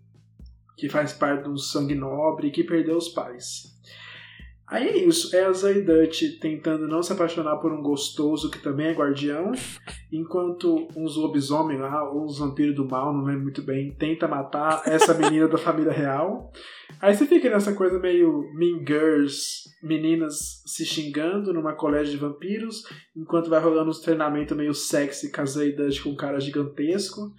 que 0.77 0.89
faz 0.89 1.13
parte 1.13 1.45
de 1.45 1.51
um 1.51 1.57
sangue 1.57 1.95
nobre 1.95 2.49
e 2.49 2.51
que 2.51 2.65
perdeu 2.65 2.97
os 2.97 3.09
pais. 3.09 3.71
Aí 4.71 4.87
é 4.87 4.97
isso, 5.05 5.35
é 5.35 5.45
a 5.45 5.53
Zoe 5.53 5.83
Dutch 5.83 6.39
tentando 6.41 6.87
não 6.87 7.03
se 7.03 7.13
apaixonar 7.13 7.57
por 7.57 7.73
um 7.73 7.83
gostoso 7.83 8.49
que 8.49 8.61
também 8.61 8.87
é 8.87 8.95
guardião, 8.95 9.51
enquanto 10.13 10.87
uns 10.97 11.17
lobisomem 11.17 11.77
lá, 11.77 12.09
ou 12.09 12.25
uns 12.25 12.39
vampiros 12.39 12.77
do 12.77 12.87
mal, 12.87 13.13
não 13.13 13.25
lembro 13.25 13.43
muito 13.43 13.63
bem, 13.63 13.93
tenta 13.97 14.29
matar 14.29 14.83
essa 14.87 15.13
menina 15.13 15.49
da 15.49 15.59
família 15.59 15.91
real. 15.91 16.53
Aí 17.01 17.13
você 17.13 17.27
fica 17.27 17.51
nessa 17.51 17.75
coisa 17.75 17.99
meio 17.99 18.45
Mean 18.55 18.85
Girls, 18.87 19.65
meninas 19.83 20.63
se 20.65 20.87
xingando 20.87 21.53
numa 21.53 21.73
colégio 21.73 22.13
de 22.13 22.19
vampiros, 22.19 22.85
enquanto 23.17 23.51
vai 23.51 23.61
rolando 23.61 23.91
uns 23.91 23.99
treinamentos 23.99 24.57
meio 24.57 24.73
sexy 24.73 25.33
com 25.33 25.41
a 25.41 25.47
Zoe 25.47 25.75
Dutch 25.75 26.01
com 26.01 26.11
um 26.11 26.17
cara 26.17 26.39
gigantesco. 26.39 27.33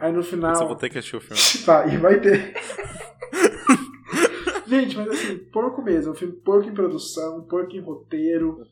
Aí 0.00 0.12
no 0.12 0.22
final... 0.22 0.54
Só 0.54 0.66
vou 0.66 0.76
ter 0.76 0.88
que 0.88 0.98
assistir 0.98 1.16
o 1.16 1.20
filme. 1.20 1.40
Vai, 1.64 1.98
vai 1.98 2.20
ter. 2.20 2.54
Gente, 4.66 4.96
mas 4.96 5.08
assim, 5.08 5.38
porco 5.52 5.82
mesmo. 5.82 6.12
Um 6.12 6.14
filme 6.14 6.34
porco 6.34 6.68
em 6.68 6.74
produção, 6.74 7.42
porco 7.42 7.76
em 7.76 7.80
roteiro. 7.80 8.64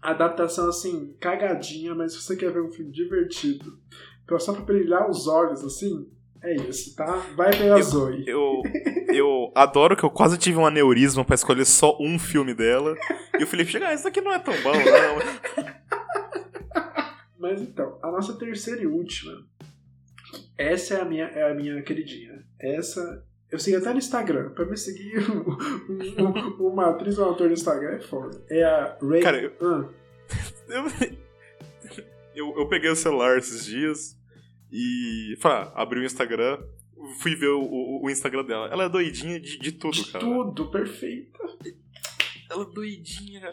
Adaptação, 0.00 0.68
assim, 0.68 1.14
cagadinha, 1.20 1.94
mas 1.94 2.12
se 2.12 2.22
você 2.22 2.36
quer 2.36 2.52
ver 2.52 2.62
um 2.62 2.70
filme 2.70 2.90
divertido, 2.90 3.78
só 4.38 4.52
pra 4.52 4.62
brilhar 4.62 5.10
os 5.10 5.26
olhos, 5.26 5.64
assim, 5.64 6.06
é 6.42 6.54
isso, 6.54 6.94
tá? 6.96 7.16
Vai 7.36 7.52
ver 7.52 7.72
a 7.72 7.82
Zoe. 7.82 8.24
Eu, 8.26 8.62
eu 9.12 9.52
adoro 9.54 9.96
que 9.96 10.04
eu 10.04 10.10
quase 10.10 10.38
tive 10.38 10.56
um 10.56 10.64
aneurisma 10.64 11.22
pra 11.24 11.34
escolher 11.34 11.66
só 11.66 11.98
um 12.00 12.18
filme 12.18 12.54
dela. 12.54 12.96
E 13.38 13.42
o 13.42 13.46
Felipe 13.46 13.72
chega, 13.72 13.88
ah, 13.88 13.94
isso 13.94 14.08
aqui 14.08 14.22
não 14.22 14.32
é 14.32 14.38
tão 14.38 14.54
bom, 14.62 14.72
não. 14.72 15.64
Mas 17.38 17.60
então, 17.60 17.98
a 18.02 18.10
nossa 18.10 18.38
terceira 18.38 18.82
e 18.82 18.86
última. 18.86 19.32
Essa 20.56 20.94
é 20.94 21.00
a 21.00 21.04
minha, 21.04 21.24
é 21.24 21.50
a 21.50 21.54
minha 21.54 21.80
queridinha. 21.82 22.44
Essa. 22.60 23.24
Eu 23.50 23.58
sigo 23.58 23.78
até 23.78 23.92
no 23.92 23.98
Instagram. 23.98 24.50
Pra 24.50 24.64
me 24.64 24.76
seguir 24.76 25.18
um- 25.30 26.24
um- 26.24 26.68
uma 26.72 26.90
atriz 26.90 27.18
ou 27.18 27.24
um 27.26 27.28
autor 27.30 27.48
no 27.48 27.54
Instagram 27.54 27.96
é 27.96 28.00
foda. 28.00 28.40
É 28.48 28.62
a 28.62 28.96
Ray. 29.02 29.22
Cara, 29.22 29.40
eu- 29.42 29.52
Ah, 29.60 29.88
Eu, 30.68 30.84
eu, 32.34 32.54
eu 32.60 32.68
peguei 32.68 32.90
o 32.90 32.96
celular 32.96 33.36
esses 33.38 33.64
dias 33.64 34.16
e 34.70 35.36
falei, 35.40 35.58
ah, 35.74 35.82
abri 35.82 35.98
o 36.00 36.04
Instagram, 36.04 36.58
fui 37.20 37.34
ver 37.34 37.48
o, 37.48 37.60
o, 37.62 38.04
o 38.06 38.10
Instagram 38.10 38.44
dela. 38.44 38.68
Ela 38.70 38.84
é 38.84 38.88
doidinha 38.88 39.40
de, 39.40 39.58
de 39.58 39.72
tudo, 39.72 39.94
de 39.94 40.12
cara. 40.12 40.24
tudo, 40.24 40.70
perfeita. 40.70 41.38
Ela 42.48 42.62
é 42.62 42.72
doidinha. 42.74 43.50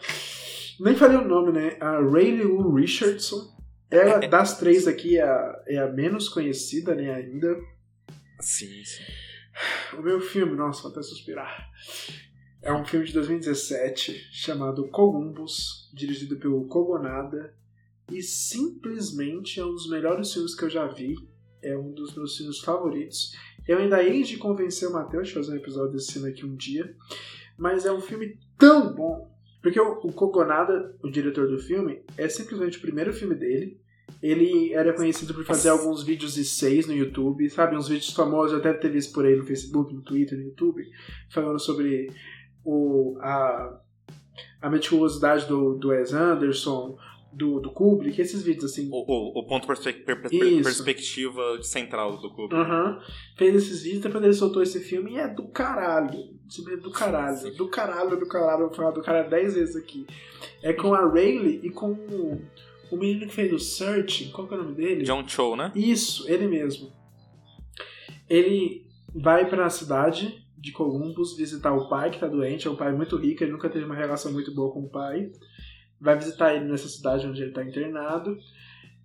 Nem 0.78 0.94
falei 0.94 1.16
o 1.16 1.26
nome, 1.26 1.50
né? 1.52 1.76
A 1.80 1.92
Rayleigh 2.00 2.72
Richardson. 2.76 3.57
Ela, 3.90 4.18
das 4.26 4.58
três 4.58 4.86
aqui, 4.86 5.16
é 5.16 5.22
a, 5.22 5.62
é 5.66 5.78
a 5.78 5.88
menos 5.88 6.28
conhecida, 6.28 6.94
né, 6.94 7.12
ainda. 7.12 7.56
Sim, 8.40 8.84
sim. 8.84 9.04
O 9.98 10.02
meu 10.02 10.20
filme, 10.20 10.54
nossa, 10.54 10.82
vou 10.82 10.92
até 10.92 11.02
suspirar. 11.02 11.68
É 12.60 12.72
um 12.72 12.84
filme 12.84 13.06
de 13.06 13.12
2017 13.12 14.28
chamado 14.32 14.88
Columbus, 14.88 15.90
dirigido 15.94 16.36
pelo 16.36 16.66
Kogonada. 16.66 17.54
E 18.10 18.22
simplesmente 18.22 19.60
é 19.60 19.64
um 19.64 19.72
dos 19.72 19.88
melhores 19.88 20.32
filmes 20.32 20.54
que 20.54 20.64
eu 20.64 20.70
já 20.70 20.86
vi. 20.86 21.14
É 21.62 21.76
um 21.76 21.92
dos 21.92 22.14
meus 22.14 22.36
filmes 22.36 22.58
favoritos. 22.60 23.32
Eu 23.66 23.78
ainda 23.78 24.02
hei 24.02 24.22
de 24.22 24.36
convencer 24.36 24.88
o 24.88 24.92
Matheus 24.92 25.28
de 25.28 25.34
fazer 25.34 25.52
um 25.52 25.56
episódio 25.56 25.92
desse 25.92 26.12
filme 26.12 26.30
aqui 26.30 26.44
um 26.44 26.56
dia. 26.56 26.94
Mas 27.56 27.84
é 27.84 27.92
um 27.92 28.00
filme 28.00 28.38
tão 28.56 28.94
bom. 28.94 29.37
Porque 29.62 29.80
o, 29.80 29.98
o 30.02 30.12
Kogonada, 30.12 30.94
o 31.02 31.10
diretor 31.10 31.48
do 31.48 31.58
filme, 31.58 32.02
é 32.16 32.28
simplesmente 32.28 32.78
o 32.78 32.80
primeiro 32.80 33.12
filme 33.12 33.34
dele. 33.34 33.80
Ele 34.22 34.72
era 34.72 34.94
conhecido 34.94 35.34
por 35.34 35.44
fazer 35.44 35.68
alguns 35.68 36.02
vídeos 36.02 36.34
de 36.34 36.44
seis 36.44 36.86
no 36.86 36.94
YouTube, 36.94 37.48
sabe? 37.50 37.76
Uns 37.76 37.88
vídeos 37.88 38.12
famosos, 38.12 38.52
eu 38.52 38.58
até 38.58 38.72
ter 38.72 38.90
visto 38.90 39.12
por 39.12 39.26
aí 39.26 39.36
no 39.36 39.44
Facebook, 39.44 39.92
no 39.92 40.02
Twitter, 40.02 40.38
no 40.38 40.44
YouTube, 40.44 40.82
falando 41.30 41.58
sobre 41.58 42.10
o, 42.64 43.18
a, 43.20 43.80
a 44.62 44.70
meticulosidade 44.70 45.46
do, 45.46 45.74
do 45.74 45.88
Wes 45.88 46.12
Anderson, 46.12 46.96
do, 47.32 47.60
do 47.60 47.70
Kubrick, 47.70 48.20
esses 48.20 48.42
vídeos 48.42 48.72
assim. 48.72 48.88
O, 48.90 49.04
o, 49.06 49.40
o 49.40 49.46
ponto 49.46 49.66
perspe 49.66 49.92
per- 49.92 50.22
perspectiva 50.22 51.62
central 51.62 52.16
do 52.18 52.30
clube. 52.30 52.54
Aham. 52.54 53.00
Fez 53.36 53.54
esses 53.54 53.82
vídeos, 53.82 54.02
depois 54.02 54.24
ele 54.24 54.32
soltou 54.32 54.62
esse 54.62 54.80
filme 54.80 55.12
e 55.12 55.18
é 55.18 55.28
do 55.28 55.48
caralho. 55.48 56.36
Simplesmente 56.48 56.84
do 56.84 56.90
caralho. 56.90 57.54
Do 57.54 57.68
caralho, 57.68 58.18
do 58.18 58.26
caralho. 58.26 58.62
Eu 58.62 58.66
vou 58.68 58.76
falar 58.76 58.90
do 58.92 59.02
caralho 59.02 59.28
dez 59.28 59.54
vezes 59.54 59.76
aqui. 59.76 60.06
É 60.62 60.72
com 60.72 60.94
a 60.94 61.00
Rayleigh 61.06 61.60
e 61.62 61.70
com 61.70 61.92
o, 61.92 62.40
o 62.90 62.96
menino 62.96 63.26
que 63.26 63.34
fez 63.34 63.52
o 63.52 63.58
Search. 63.58 64.30
Qual 64.30 64.48
que 64.48 64.54
é 64.54 64.56
o 64.56 64.62
nome 64.62 64.74
dele? 64.74 65.04
John 65.04 65.26
Cho, 65.28 65.54
né? 65.54 65.70
Isso, 65.74 66.28
ele 66.30 66.46
mesmo. 66.46 66.90
Ele 68.28 68.86
vai 69.14 69.48
para 69.48 69.66
a 69.66 69.70
cidade 69.70 70.44
de 70.56 70.72
Columbus 70.72 71.36
visitar 71.36 71.72
o 71.72 71.88
pai 71.88 72.10
que 72.10 72.18
tá 72.18 72.26
doente. 72.26 72.66
É 72.66 72.70
um 72.70 72.76
pai 72.76 72.92
muito 72.92 73.16
rico, 73.16 73.44
ele 73.44 73.52
nunca 73.52 73.68
teve 73.70 73.84
uma 73.84 73.94
relação 73.94 74.32
muito 74.32 74.52
boa 74.54 74.72
com 74.72 74.80
o 74.80 74.88
pai. 74.88 75.30
Vai 76.00 76.18
visitar 76.18 76.54
ele 76.54 76.66
nessa 76.66 76.88
cidade 76.88 77.26
onde 77.26 77.42
ele 77.42 77.52
tá 77.52 77.64
internado. 77.64 78.36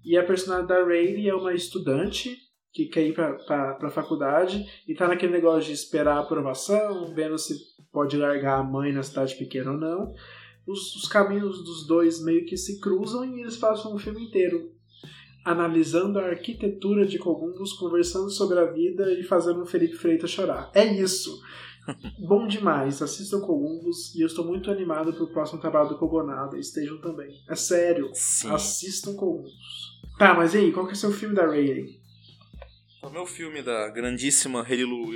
E 0.03 0.17
a 0.17 0.23
personagem 0.23 0.67
da 0.67 0.83
Rayleigh 0.83 1.29
é 1.29 1.35
uma 1.35 1.53
estudante 1.53 2.37
que 2.71 2.87
quer 2.87 3.07
ir 3.07 3.13
pra, 3.13 3.33
pra 3.75 3.89
faculdade 3.91 4.65
e 4.87 4.95
tá 4.95 5.07
naquele 5.07 5.31
negócio 5.31 5.67
de 5.67 5.73
esperar 5.73 6.17
a 6.17 6.21
aprovação, 6.21 7.13
vendo 7.13 7.37
se 7.37 7.55
pode 7.91 8.17
largar 8.17 8.59
a 8.59 8.63
mãe 8.63 8.91
na 8.91 9.03
cidade 9.03 9.35
pequena 9.35 9.71
ou 9.71 9.77
não. 9.77 10.13
Os, 10.65 10.95
os 10.95 11.07
caminhos 11.07 11.63
dos 11.63 11.85
dois 11.85 12.23
meio 12.23 12.45
que 12.45 12.57
se 12.57 12.79
cruzam 12.79 13.23
e 13.25 13.41
eles 13.41 13.57
passam 13.57 13.93
um 13.93 13.99
filme 13.99 14.23
inteiro 14.25 14.73
analisando 15.45 16.19
a 16.19 16.27
arquitetura 16.27 17.05
de 17.05 17.19
Columbus, 17.19 17.73
conversando 17.73 18.29
sobre 18.29 18.59
a 18.59 18.65
vida 18.65 19.11
e 19.11 19.23
fazendo 19.23 19.61
o 19.61 19.65
Felipe 19.65 19.95
Freitas 19.95 20.31
chorar. 20.31 20.71
É 20.73 20.85
isso. 20.85 21.41
Bom 22.19 22.47
demais. 22.47 23.01
Assistam 23.01 23.39
Columbus 23.41 24.13
e 24.15 24.21
eu 24.21 24.27
estou 24.27 24.45
muito 24.45 24.71
animado 24.71 25.13
pro 25.13 25.27
próximo 25.27 25.59
trabalho 25.59 25.89
do 25.89 25.97
Cogonada. 25.97 26.57
Estejam 26.57 26.99
também. 27.01 27.35
É 27.49 27.55
sério. 27.55 28.09
Sim. 28.13 28.49
Assistam 28.51 29.13
Columbus. 29.15 29.51
Tá, 30.17 30.33
mas 30.33 30.53
e 30.53 30.59
aí? 30.59 30.71
Qual 30.71 30.85
que 30.85 30.91
é 30.91 30.95
o 30.95 30.97
seu 30.97 31.11
filme 31.11 31.35
da 31.35 31.45
Rayleigh? 31.45 31.99
O 33.01 33.09
meu 33.09 33.25
filme 33.25 33.61
da 33.61 33.89
grandíssima 33.89 34.61
Hayley 34.63 34.85
Lou, 34.85 35.11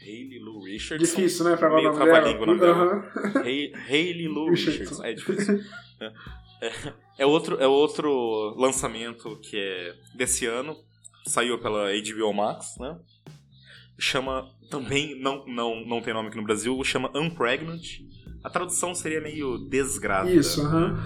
Hayley 0.00 0.38
Lou 0.38 0.62
Richardson. 0.62 1.16
Difícil, 1.16 1.44
né? 1.44 1.56
Pra 1.56 1.68
falar 1.68 1.72
o 1.72 1.76
Meio 1.82 1.92
nome 1.92 2.04
dela. 2.04 2.12
trava-língua 2.20 2.42
o 2.42 2.46
nome 2.46 2.60
dela. 2.60 3.42
Hay- 3.44 3.72
Hayley 3.88 4.28
Lou 4.28 4.50
Richardson. 4.50 5.02
Richardson. 5.02 5.04
É 5.04 5.12
difícil. 5.14 5.60
É. 6.00 6.12
É- 6.62 6.72
é 7.18 7.26
outro, 7.26 7.60
é 7.60 7.66
outro 7.66 8.54
lançamento 8.56 9.36
que 9.40 9.56
é 9.58 9.94
desse 10.14 10.46
ano. 10.46 10.76
Saiu 11.26 11.58
pela 11.58 11.88
HBO 11.92 12.32
Max, 12.32 12.76
né? 12.78 12.96
Chama. 13.98 14.50
Também 14.70 15.18
não, 15.20 15.46
não, 15.46 15.84
não 15.86 16.00
tem 16.02 16.12
nome 16.12 16.28
aqui 16.28 16.36
no 16.36 16.42
Brasil, 16.44 16.82
chama 16.84 17.10
Unpregnant. 17.14 18.00
A 18.42 18.50
tradução 18.50 18.94
seria 18.94 19.20
meio 19.20 19.58
desgrávida. 19.58 20.36
Isso, 20.36 20.60
aham. 20.62 20.96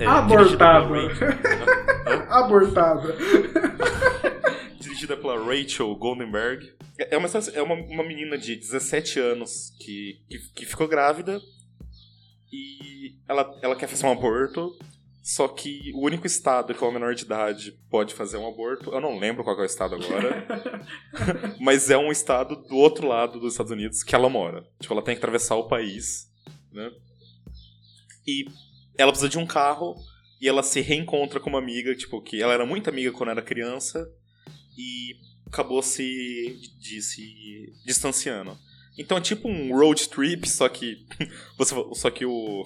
É, 0.00 0.06
Abortada. 0.06 0.86
dirigida 0.86 1.36
pela 1.36 1.64
Ra- 1.66 2.26
Abortada. 2.44 3.16
dirigida 4.80 5.16
pela 5.16 5.38
Rachel 5.44 5.94
Goldenberg. 5.96 6.72
É 6.98 7.16
uma, 7.16 7.28
é 7.54 7.62
uma, 7.62 7.74
uma 7.74 8.04
menina 8.04 8.36
de 8.36 8.54
17 8.56 9.18
anos 9.18 9.72
que, 9.80 10.20
que, 10.28 10.38
que 10.54 10.66
ficou 10.66 10.86
grávida 10.86 11.40
e 12.52 13.14
ela, 13.28 13.58
ela 13.62 13.76
quer 13.76 13.86
fazer 13.86 14.06
um 14.06 14.12
aborto, 14.12 14.76
só 15.22 15.46
que 15.48 15.92
o 15.94 16.04
único 16.04 16.26
estado 16.26 16.74
que 16.74 16.82
uma 16.82 16.92
menor 16.92 17.14
de 17.14 17.24
idade 17.24 17.78
pode 17.90 18.14
fazer 18.14 18.38
um 18.38 18.48
aborto, 18.48 18.90
eu 18.90 19.00
não 19.00 19.18
lembro 19.18 19.44
qual 19.44 19.58
é 19.58 19.62
o 19.62 19.64
estado 19.64 19.94
agora, 19.94 20.46
mas 21.60 21.90
é 21.90 21.98
um 21.98 22.10
estado 22.10 22.56
do 22.56 22.76
outro 22.76 23.06
lado 23.06 23.38
dos 23.38 23.52
Estados 23.52 23.72
Unidos 23.72 24.02
que 24.02 24.14
ela 24.14 24.28
mora. 24.28 24.66
Tipo, 24.80 24.94
ela 24.94 25.02
tem 25.02 25.14
que 25.14 25.18
atravessar 25.18 25.56
o 25.56 25.68
país, 25.68 26.30
né? 26.72 26.90
E 28.26 28.46
ela 28.96 29.12
precisa 29.12 29.28
de 29.28 29.38
um 29.38 29.46
carro 29.46 29.94
e 30.40 30.48
ela 30.48 30.62
se 30.62 30.80
reencontra 30.80 31.38
com 31.38 31.50
uma 31.50 31.58
amiga, 31.58 31.94
tipo, 31.94 32.22
que 32.22 32.40
ela 32.40 32.54
era 32.54 32.64
muito 32.64 32.88
amiga 32.88 33.12
quando 33.12 33.30
era 33.30 33.42
criança 33.42 34.10
e 34.76 35.16
acabou 35.46 35.82
se, 35.82 36.58
de, 36.78 37.02
se 37.02 37.72
distanciando. 37.84 38.56
Então 38.96 39.18
é 39.18 39.20
tipo 39.20 39.48
um 39.48 39.74
road 39.76 40.08
trip, 40.08 40.48
só 40.48 40.68
que. 40.68 41.06
Só 41.94 42.10
que 42.10 42.24
o. 42.24 42.64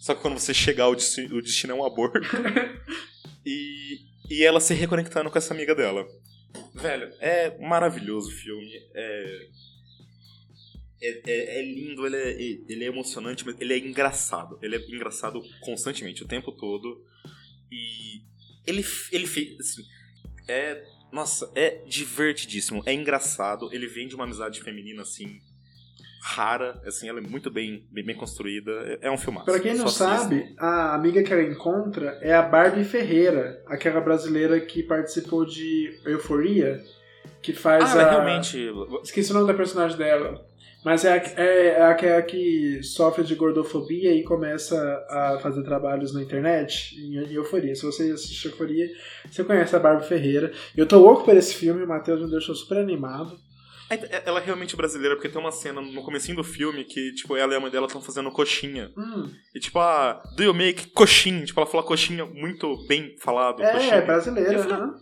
Só 0.00 0.14
que 0.14 0.22
quando 0.22 0.38
você 0.38 0.54
chegar, 0.54 0.88
o 0.88 0.94
destino, 0.94 1.36
o 1.36 1.42
destino 1.42 1.72
é 1.72 1.76
um 1.76 1.84
aborto. 1.84 2.20
e, 3.44 4.00
e 4.30 4.42
ela 4.44 4.60
se 4.60 4.74
reconectando 4.74 5.30
com 5.30 5.38
essa 5.38 5.52
amiga 5.52 5.74
dela. 5.74 6.06
Velho, 6.74 7.12
é 7.20 7.58
maravilhoso 7.58 8.28
o 8.28 8.32
filme. 8.32 8.70
É. 8.94 9.48
É, 11.00 11.30
é- 11.30 11.58
é 11.60 11.62
lindo, 11.62 12.04
ele 12.06 12.16
é, 12.16 12.42
ele 12.72 12.84
é 12.84 12.88
emocionante, 12.88 13.44
mas 13.46 13.56
ele 13.60 13.72
é 13.72 13.78
engraçado. 13.78 14.58
Ele 14.62 14.76
é 14.76 14.80
engraçado 14.80 15.40
constantemente, 15.60 16.22
o 16.24 16.28
tempo 16.28 16.50
todo. 16.52 17.04
E 17.70 18.22
ele, 18.66 18.84
ele 19.12 19.26
fez. 19.26 19.58
Assim, 19.60 19.82
é. 20.48 20.84
Nossa, 21.10 21.50
é 21.54 21.82
divertidíssimo, 21.86 22.82
é 22.84 22.92
engraçado. 22.92 23.72
Ele 23.72 23.86
vem 23.86 24.08
de 24.08 24.14
uma 24.14 24.24
amizade 24.24 24.60
feminina 24.60 25.02
assim. 25.02 25.40
Rara, 26.20 26.80
assim, 26.86 27.08
ela 27.08 27.18
é 27.18 27.22
muito 27.22 27.50
bem, 27.50 27.86
bem, 27.90 28.04
bem 28.04 28.16
construída. 28.16 28.70
É, 28.72 28.98
é 29.08 29.10
um 29.10 29.16
filmaço. 29.18 29.46
Pra 29.46 29.60
quem 29.60 29.74
não 29.74 29.88
Só 29.88 30.04
sabe, 30.18 30.54
a 30.58 30.94
amiga 30.94 31.22
que 31.22 31.32
ela 31.32 31.42
encontra 31.42 32.18
é 32.20 32.34
a 32.34 32.42
Barbie 32.42 32.84
Ferreira, 32.84 33.62
aquela 33.66 34.00
brasileira 34.00 34.60
que 34.60 34.82
participou 34.82 35.44
de 35.44 35.98
Euforia, 36.04 36.82
que 37.40 37.52
faz 37.52 37.84
Ah, 37.94 38.00
ela 38.00 38.02
a... 38.02 38.10
realmente. 38.10 38.70
Esqueci 39.02 39.30
o 39.30 39.34
nome 39.34 39.46
da 39.46 39.54
personagem 39.54 39.96
dela. 39.96 40.44
Mas 40.84 41.04
é, 41.04 41.12
a- 41.12 41.40
é, 41.42 41.66
é 41.70 41.82
aquela 41.82 42.22
que 42.22 42.80
sofre 42.84 43.24
de 43.24 43.34
gordofobia 43.34 44.14
e 44.14 44.22
começa 44.22 44.76
a 45.10 45.38
fazer 45.42 45.62
trabalhos 45.64 46.14
na 46.14 46.22
internet 46.22 46.94
em, 46.96 47.16
em 47.18 47.32
Euforia. 47.34 47.74
Se 47.74 47.84
você 47.84 48.10
assiste 48.12 48.46
Euforia, 48.46 48.88
você 49.28 49.42
conhece 49.42 49.74
a 49.74 49.78
Barbie 49.80 50.06
Ferreira. 50.06 50.52
Eu 50.76 50.86
tô 50.86 50.98
louco 51.00 51.24
por 51.24 51.36
esse 51.36 51.54
filme, 51.54 51.82
o 51.82 51.88
Matheus 51.88 52.20
me 52.22 52.30
deixou 52.30 52.54
super 52.54 52.78
animado. 52.78 53.36
É- 53.90 54.22
Ela 54.26 54.40
é 54.40 54.44
realmente 54.44 54.76
brasileira, 54.76 55.14
porque 55.16 55.28
tem 55.28 55.40
uma 55.40 55.50
cena 55.52 55.80
no 55.80 56.02
comecinho 56.02 56.36
do 56.36 56.44
filme 56.44 56.84
que, 56.84 57.12
tipo, 57.14 57.36
ela 57.36 57.52
e 57.54 57.56
a 57.56 57.60
mãe 57.60 57.70
dela 57.70 57.86
estão 57.86 58.00
fazendo 58.02 58.30
coxinha. 58.30 58.92
Hum, 58.96 59.30
E 59.54 59.60
tipo, 59.60 59.78
ah, 59.78 60.22
do 60.36 60.42
you 60.42 60.52
make 60.54 60.88
coxinha? 60.88 61.44
Tipo, 61.44 61.60
ela 61.60 61.68
fala 61.70 61.82
coxinha 61.82 62.24
muito 62.26 62.86
bem 62.86 63.16
falado. 63.18 63.62
é, 63.62 63.72
coxinha. 63.72 63.94
é 63.94 64.00
brasileira. 64.02 64.58
Falei, 64.58 64.76
aham. 64.76 64.94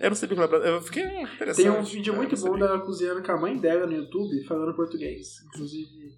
Eu 0.00 0.10
não 0.10 0.16
sabia 0.16 0.36
que 0.36 0.42
ela. 0.42 0.56
Eu 0.66 0.80
fiquei 0.82 1.04
hum, 1.04 1.22
interessante. 1.22 1.56
Tem 1.64 1.70
um 1.70 1.82
vídeo 1.82 2.12
É, 2.12 2.16
muito 2.16 2.36
bom 2.36 2.42
sabia. 2.52 2.66
dela 2.66 2.78
cozinhando 2.80 3.22
com 3.22 3.32
a 3.32 3.40
mãe 3.40 3.56
dela 3.56 3.86
no 3.86 3.94
YouTube, 3.96 4.44
falando 4.46 4.74
português. 4.76 5.26
Inclusive, 5.46 6.12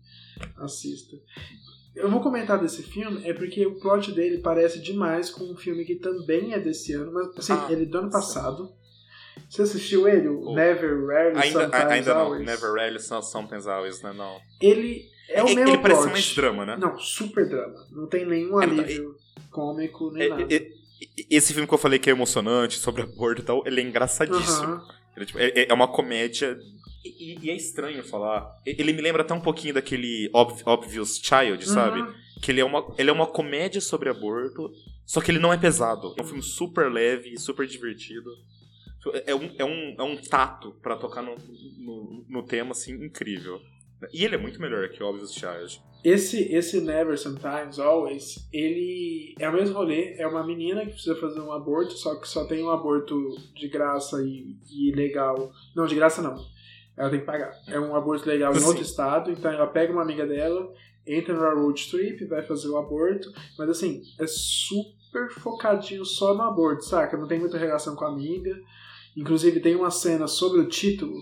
assista. 0.59 1.17
Eu 1.95 2.11
vou 2.11 2.21
comentar 2.21 2.59
desse 2.61 2.83
filme 2.83 3.27
é 3.29 3.33
porque 3.35 3.67
o 3.67 3.79
plot 3.81 4.13
dele 4.13 4.39
parece 4.39 4.81
demais 4.81 5.29
com 5.31 5.45
um 5.53 5.57
filme 5.57 5.85
que 5.85 5.97
também 5.97 6.53
é 6.55 6.59
desse 6.61 6.93
ano, 6.93 7.13
mas 7.13 7.37
assim, 7.37 7.53
Ah, 7.53 7.67
ele 7.71 7.83
é 7.83 7.87
do 7.87 7.99
ano 7.99 8.11
passado. 8.11 8.71
Você 9.49 9.63
assistiu 9.63 10.07
ele? 10.09 10.29
O 10.29 10.51
Oh. 10.51 10.55
Never, 10.55 11.07
Rarely, 11.07 11.39
Ainda, 11.39 11.61
Sometimes, 11.63 11.91
ainda 11.93 12.15
não. 12.15 12.21
Always? 12.21 12.47
Never 12.47 12.73
Rarely, 12.73 13.01
Sometimes 13.01 13.67
Always, 13.67 14.03
né? 14.03 14.13
Não. 14.13 14.41
Ele 14.61 15.05
é 15.29 15.43
o 15.43 15.47
ele, 15.47 15.55
mesmo 15.57 15.71
ele 15.71 15.79
parece 15.83 16.01
plot. 16.03 16.13
mais 16.13 16.35
drama, 16.35 16.67
né? 16.67 16.77
Não, 16.77 16.99
super 16.99 17.49
drama. 17.49 17.87
Não 17.91 18.07
tem 18.07 18.25
nenhum 18.27 18.61
É, 18.61 18.65
alívio 18.65 19.17
cômico 19.51 20.11
nem 20.13 20.23
É- 20.25 20.29
nada. 20.29 20.43
é- 20.55 20.57
é- 20.57 20.71
esse 21.31 21.53
filme 21.53 21.67
que 21.67 21.75
eu 21.75 21.79
falei 21.79 21.99
que 21.99 22.09
é 22.11 22.13
emocionante, 22.13 22.79
sobre 22.79 23.03
aborto 23.03 23.43
e 23.43 23.45
tal, 23.45 23.63
ele 23.67 23.81
é 23.81 23.85
engraçadíssimo. 23.85 24.81
Ele, 25.17 25.27
tipo, 25.27 25.39
é, 25.39 25.67
é 25.69 25.75
uma 25.75 25.89
comédia. 25.89 26.59
E, 27.05 27.39
e 27.43 27.51
é 27.51 27.57
estranho 27.57 28.05
falar. 28.05 28.47
Ele 28.65 28.93
me 28.93 29.01
lembra 29.01 29.23
até 29.23 29.33
um 29.35 29.41
pouquinho 29.41 29.75
daquele 29.75 30.29
Ob- 30.35 30.63
Obvious 30.67 31.19
Child, 31.23 31.67
sabe? 31.67 32.01
Uhum. 32.03 32.13
Que 32.43 32.51
ele 32.53 32.61
é, 32.61 32.65
uma, 32.65 32.95
ele 32.99 33.09
é 33.11 33.13
uma 33.13 33.27
comédia 33.27 33.81
sobre 33.81 34.09
aborto, 34.11 34.71
só 35.07 35.21
que 35.21 35.31
ele 35.31 35.39
não 35.39 35.53
é 35.53 35.57
pesado. 35.57 36.15
É 36.19 36.23
um 36.23 36.27
filme 36.27 36.43
super 36.43 36.91
leve, 36.93 37.37
super 37.39 37.67
divertido. 37.67 38.31
É 39.25 39.35
um, 39.35 39.51
é 39.59 39.65
um, 39.65 39.95
é 39.99 40.03
um 40.03 40.17
tato 40.17 40.73
pra 40.83 40.97
tocar 40.97 41.23
no, 41.23 41.35
no, 41.79 42.25
no 42.29 42.43
tema, 42.43 42.73
assim, 42.73 42.93
incrível. 42.93 43.61
E 44.13 44.25
ele 44.25 44.35
é 44.35 44.39
muito 44.39 44.61
melhor 44.61 44.89
que 44.89 45.03
Obvious 45.03 45.35
Child. 45.35 45.83
Esse, 46.03 46.53
esse 46.55 46.81
Never, 46.81 47.19
Sometimes, 47.19 47.79
Always, 47.79 48.49
ele 48.53 49.35
é 49.39 49.49
o 49.49 49.53
mesmo 49.53 49.77
rolê. 49.77 50.15
É 50.19 50.27
uma 50.27 50.47
menina 50.47 50.85
que 50.85 50.93
precisa 50.93 51.17
fazer 51.17 51.41
um 51.41 51.53
aborto, 51.53 51.93
só 51.93 52.15
que 52.15 52.27
só 52.27 52.47
tem 52.47 52.63
um 52.63 52.71
aborto 52.71 53.15
de 53.55 53.69
graça 53.69 54.23
e, 54.23 54.57
e 54.71 54.93
legal. 54.93 55.53
Não, 55.77 55.87
de 55.87 55.95
graça 55.95 56.23
não. 56.23 56.37
Ela 56.97 57.11
tem 57.11 57.21
que 57.21 57.27
pagar. 57.27 57.53
É 57.69 57.79
um 57.79 57.95
aborto 57.95 58.27
legal 58.27 58.53
em 58.53 58.61
Sim. 58.61 58.67
outro 58.67 58.83
estado, 58.83 59.31
então 59.31 59.51
ela 59.51 59.67
pega 59.67 59.93
uma 59.93 60.03
amiga 60.03 60.27
dela, 60.27 60.73
entra 61.07 61.35
no 61.35 61.63
road 61.63 61.91
trip, 61.91 62.25
vai 62.27 62.43
fazer 62.43 62.69
o 62.69 62.77
aborto, 62.79 63.31
mas 63.59 63.69
assim, 63.69 64.03
é 64.19 64.27
super 64.27 65.31
focadinho 65.31 66.05
só 66.05 66.35
no 66.35 66.43
aborto, 66.43 66.85
saca? 66.85 67.17
Não 67.17 67.29
tem 67.29 67.39
muita 67.39 67.59
relação 67.59 67.95
com 67.95 68.05
a 68.05 68.09
amiga. 68.09 68.55
Inclusive 69.21 69.61
tem 69.61 69.77
uma 69.77 69.91
cena 69.91 70.27
sobre 70.27 70.61
o 70.61 70.69
título 70.69 71.15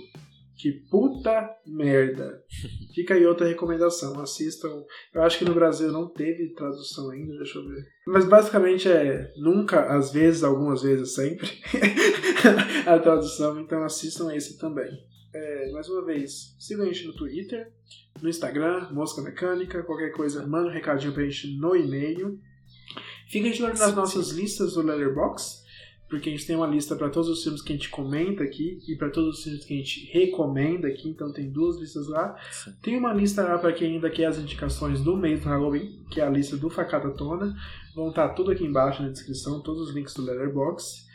que 0.57 0.71
puta 0.89 1.51
merda. 1.67 2.45
Fica 2.95 3.15
aí 3.15 3.27
outra 3.27 3.47
recomendação, 3.47 4.21
assistam. 4.21 4.85
Eu 5.13 5.23
acho 5.23 5.37
que 5.37 5.45
no 5.45 5.55
Brasil 5.55 5.91
não 5.91 6.09
teve 6.09 6.55
tradução 6.55 7.11
ainda, 7.11 7.37
deixa 7.37 7.59
eu 7.59 7.67
ver. 7.67 7.85
Mas 8.07 8.25
basicamente 8.25 8.89
é 8.89 9.33
nunca, 9.37 9.97
às 9.97 10.13
vezes, 10.13 10.45
algumas 10.45 10.83
vezes, 10.83 11.13
sempre 11.13 11.49
a 12.87 12.99
tradução, 13.01 13.61
então 13.61 13.83
assistam 13.83 14.33
esse 14.33 14.59
também. 14.59 14.91
É, 15.35 15.73
mais 15.73 15.89
uma 15.89 16.05
vez, 16.05 16.55
sigam 16.59 16.87
a 16.87 16.93
gente 16.93 17.07
no 17.07 17.17
Twitter, 17.17 17.73
no 18.23 18.29
Instagram, 18.29 18.91
Mosca 18.93 19.23
Mecânica, 19.23 19.83
qualquer 19.83 20.11
coisa, 20.13 20.47
manda 20.47 20.69
um 20.69 20.73
recadinho 20.73 21.13
pra 21.13 21.25
gente 21.25 21.59
no 21.59 21.75
e-mail. 21.75 22.39
Fica 23.29 23.51
de 23.51 23.63
olho 23.63 23.77
nas 23.77 23.95
nossas 23.95 24.31
listas 24.31 24.75
do 24.75 24.83
Letterboxd, 24.83 25.68
porque 26.09 26.29
a 26.29 26.33
gente 26.33 26.47
tem 26.47 26.57
uma 26.57 26.67
lista 26.67 26.97
para 26.97 27.11
todos 27.11 27.29
os 27.29 27.43
filmes 27.43 27.61
que 27.61 27.73
a 27.73 27.77
gente 27.77 27.89
comenta 27.91 28.43
aqui 28.43 28.79
e 28.89 28.97
para 28.97 29.11
todos 29.11 29.39
os 29.39 29.45
filmes 29.45 29.65
que 29.65 29.75
a 29.75 29.77
gente 29.77 30.07
recomenda 30.13 30.89
aqui, 30.89 31.09
então 31.09 31.33
tem 31.33 31.51
duas 31.51 31.79
listas 31.79 32.09
lá. 32.09 32.37
Sim. 32.51 32.73
Tem 32.83 32.97
uma 32.97 33.13
lista 33.13 33.43
lá 33.43 33.59
para 33.59 33.73
quem 33.73 33.95
ainda 33.95 34.09
quer 34.11 34.27
as 34.27 34.39
indicações 34.39 35.01
do 35.01 35.17
mês 35.17 35.41
do 35.43 35.49
Halloween, 35.49 36.05
que 36.11 36.21
é 36.21 36.25
a 36.25 36.31
lista 36.31 36.57
do 36.57 36.71
Facada 36.71 37.11
Tona. 37.11 37.55
Vão 37.95 38.09
estar 38.11 38.31
tudo 38.31 38.51
aqui 38.51 38.65
embaixo 38.65 39.03
na 39.03 39.09
descrição, 39.11 39.61
todos 39.61 39.89
os 39.89 39.95
links 39.95 40.15
do 40.15 40.23
Letterboxd. 40.23 41.07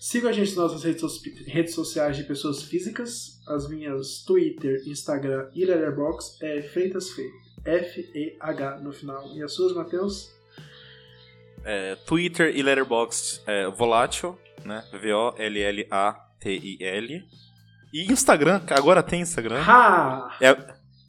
Siga 0.00 0.30
a 0.30 0.32
gente 0.32 0.48
nas 0.56 0.56
nossas 0.56 0.82
redes, 0.82 1.00
so- 1.02 1.20
redes 1.46 1.74
sociais 1.74 2.16
de 2.16 2.24
pessoas 2.24 2.62
físicas. 2.62 3.38
As 3.46 3.68
minhas 3.68 4.22
Twitter, 4.24 4.82
Instagram 4.86 5.48
e 5.54 5.64
Letterboxd 5.64 6.44
é 6.44 6.62
FreitasFe. 6.62 7.28
F-E-H 7.64 8.80
no 8.82 8.92
final. 8.92 9.30
E 9.36 9.42
as 9.42 9.52
suas, 9.52 9.74
Matheus? 9.74 10.30
É, 11.64 11.96
Twitter 12.06 12.56
e 12.56 12.62
Letterboxd 12.62 13.42
é 13.46 13.68
Volátil, 13.68 14.38
né? 14.64 14.84
V-O-L-L-A-T-I-L. 14.92 15.50
E 17.92 18.12
Instagram, 18.12 18.62
agora 18.70 19.02
tem 19.02 19.20
Instagram. 19.20 19.60
Ha! 19.62 20.36
É, 20.40 20.56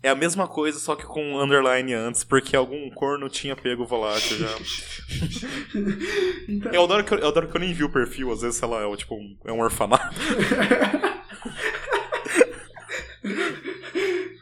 é 0.04 0.10
a 0.10 0.16
mesma 0.16 0.48
coisa, 0.48 0.80
só 0.80 0.96
que 0.96 1.06
com 1.06 1.24
um 1.24 1.40
underline 1.40 1.94
antes, 1.94 2.24
porque 2.24 2.56
algum 2.56 2.90
corno 2.90 3.30
tinha 3.30 3.56
pego 3.56 3.84
o 3.84 3.88
volátil 3.88 4.38
já. 4.38 4.48
então, 6.50 6.72
Eu 6.74 6.84
adoro, 6.84 7.04
que 7.04 7.14
eu, 7.14 7.20
eu 7.20 7.28
adoro 7.28 7.48
que 7.48 7.56
eu 7.56 7.62
nem 7.62 7.72
vi 7.72 7.84
o 7.84 7.92
perfil, 7.92 8.32
às 8.32 8.42
vezes, 8.42 8.58
sei 8.58 8.68
lá, 8.68 8.82
é, 8.82 8.96
tipo, 8.96 9.14
um, 9.16 9.38
é 9.46 9.52
um 9.52 9.62
orfanato. 9.62 10.16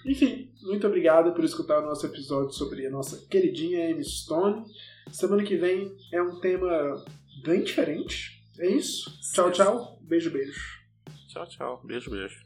Enfim, 0.06 0.50
muito 0.62 0.88
obrigado 0.88 1.34
por 1.34 1.44
escutar 1.44 1.80
o 1.80 1.86
nosso 1.86 2.06
episódio 2.06 2.54
sobre 2.54 2.88
a 2.88 2.90
nossa 2.90 3.28
queridinha 3.28 3.92
Amy 3.92 4.04
Stone. 4.06 4.64
Semana 5.12 5.44
que 5.44 5.58
vem 5.58 5.96
é 6.12 6.22
um 6.22 6.40
tema 6.40 7.04
bem 7.44 7.64
diferente. 7.64 8.44
É 8.58 8.68
isso. 8.70 9.12
Tchau, 9.34 9.52
tchau. 9.52 10.00
Beijo, 10.02 10.30
beijo. 10.32 10.80
Tchau, 11.28 11.48
tchau. 11.48 11.82
Beijo, 11.84 12.12
beijo. 12.12 12.46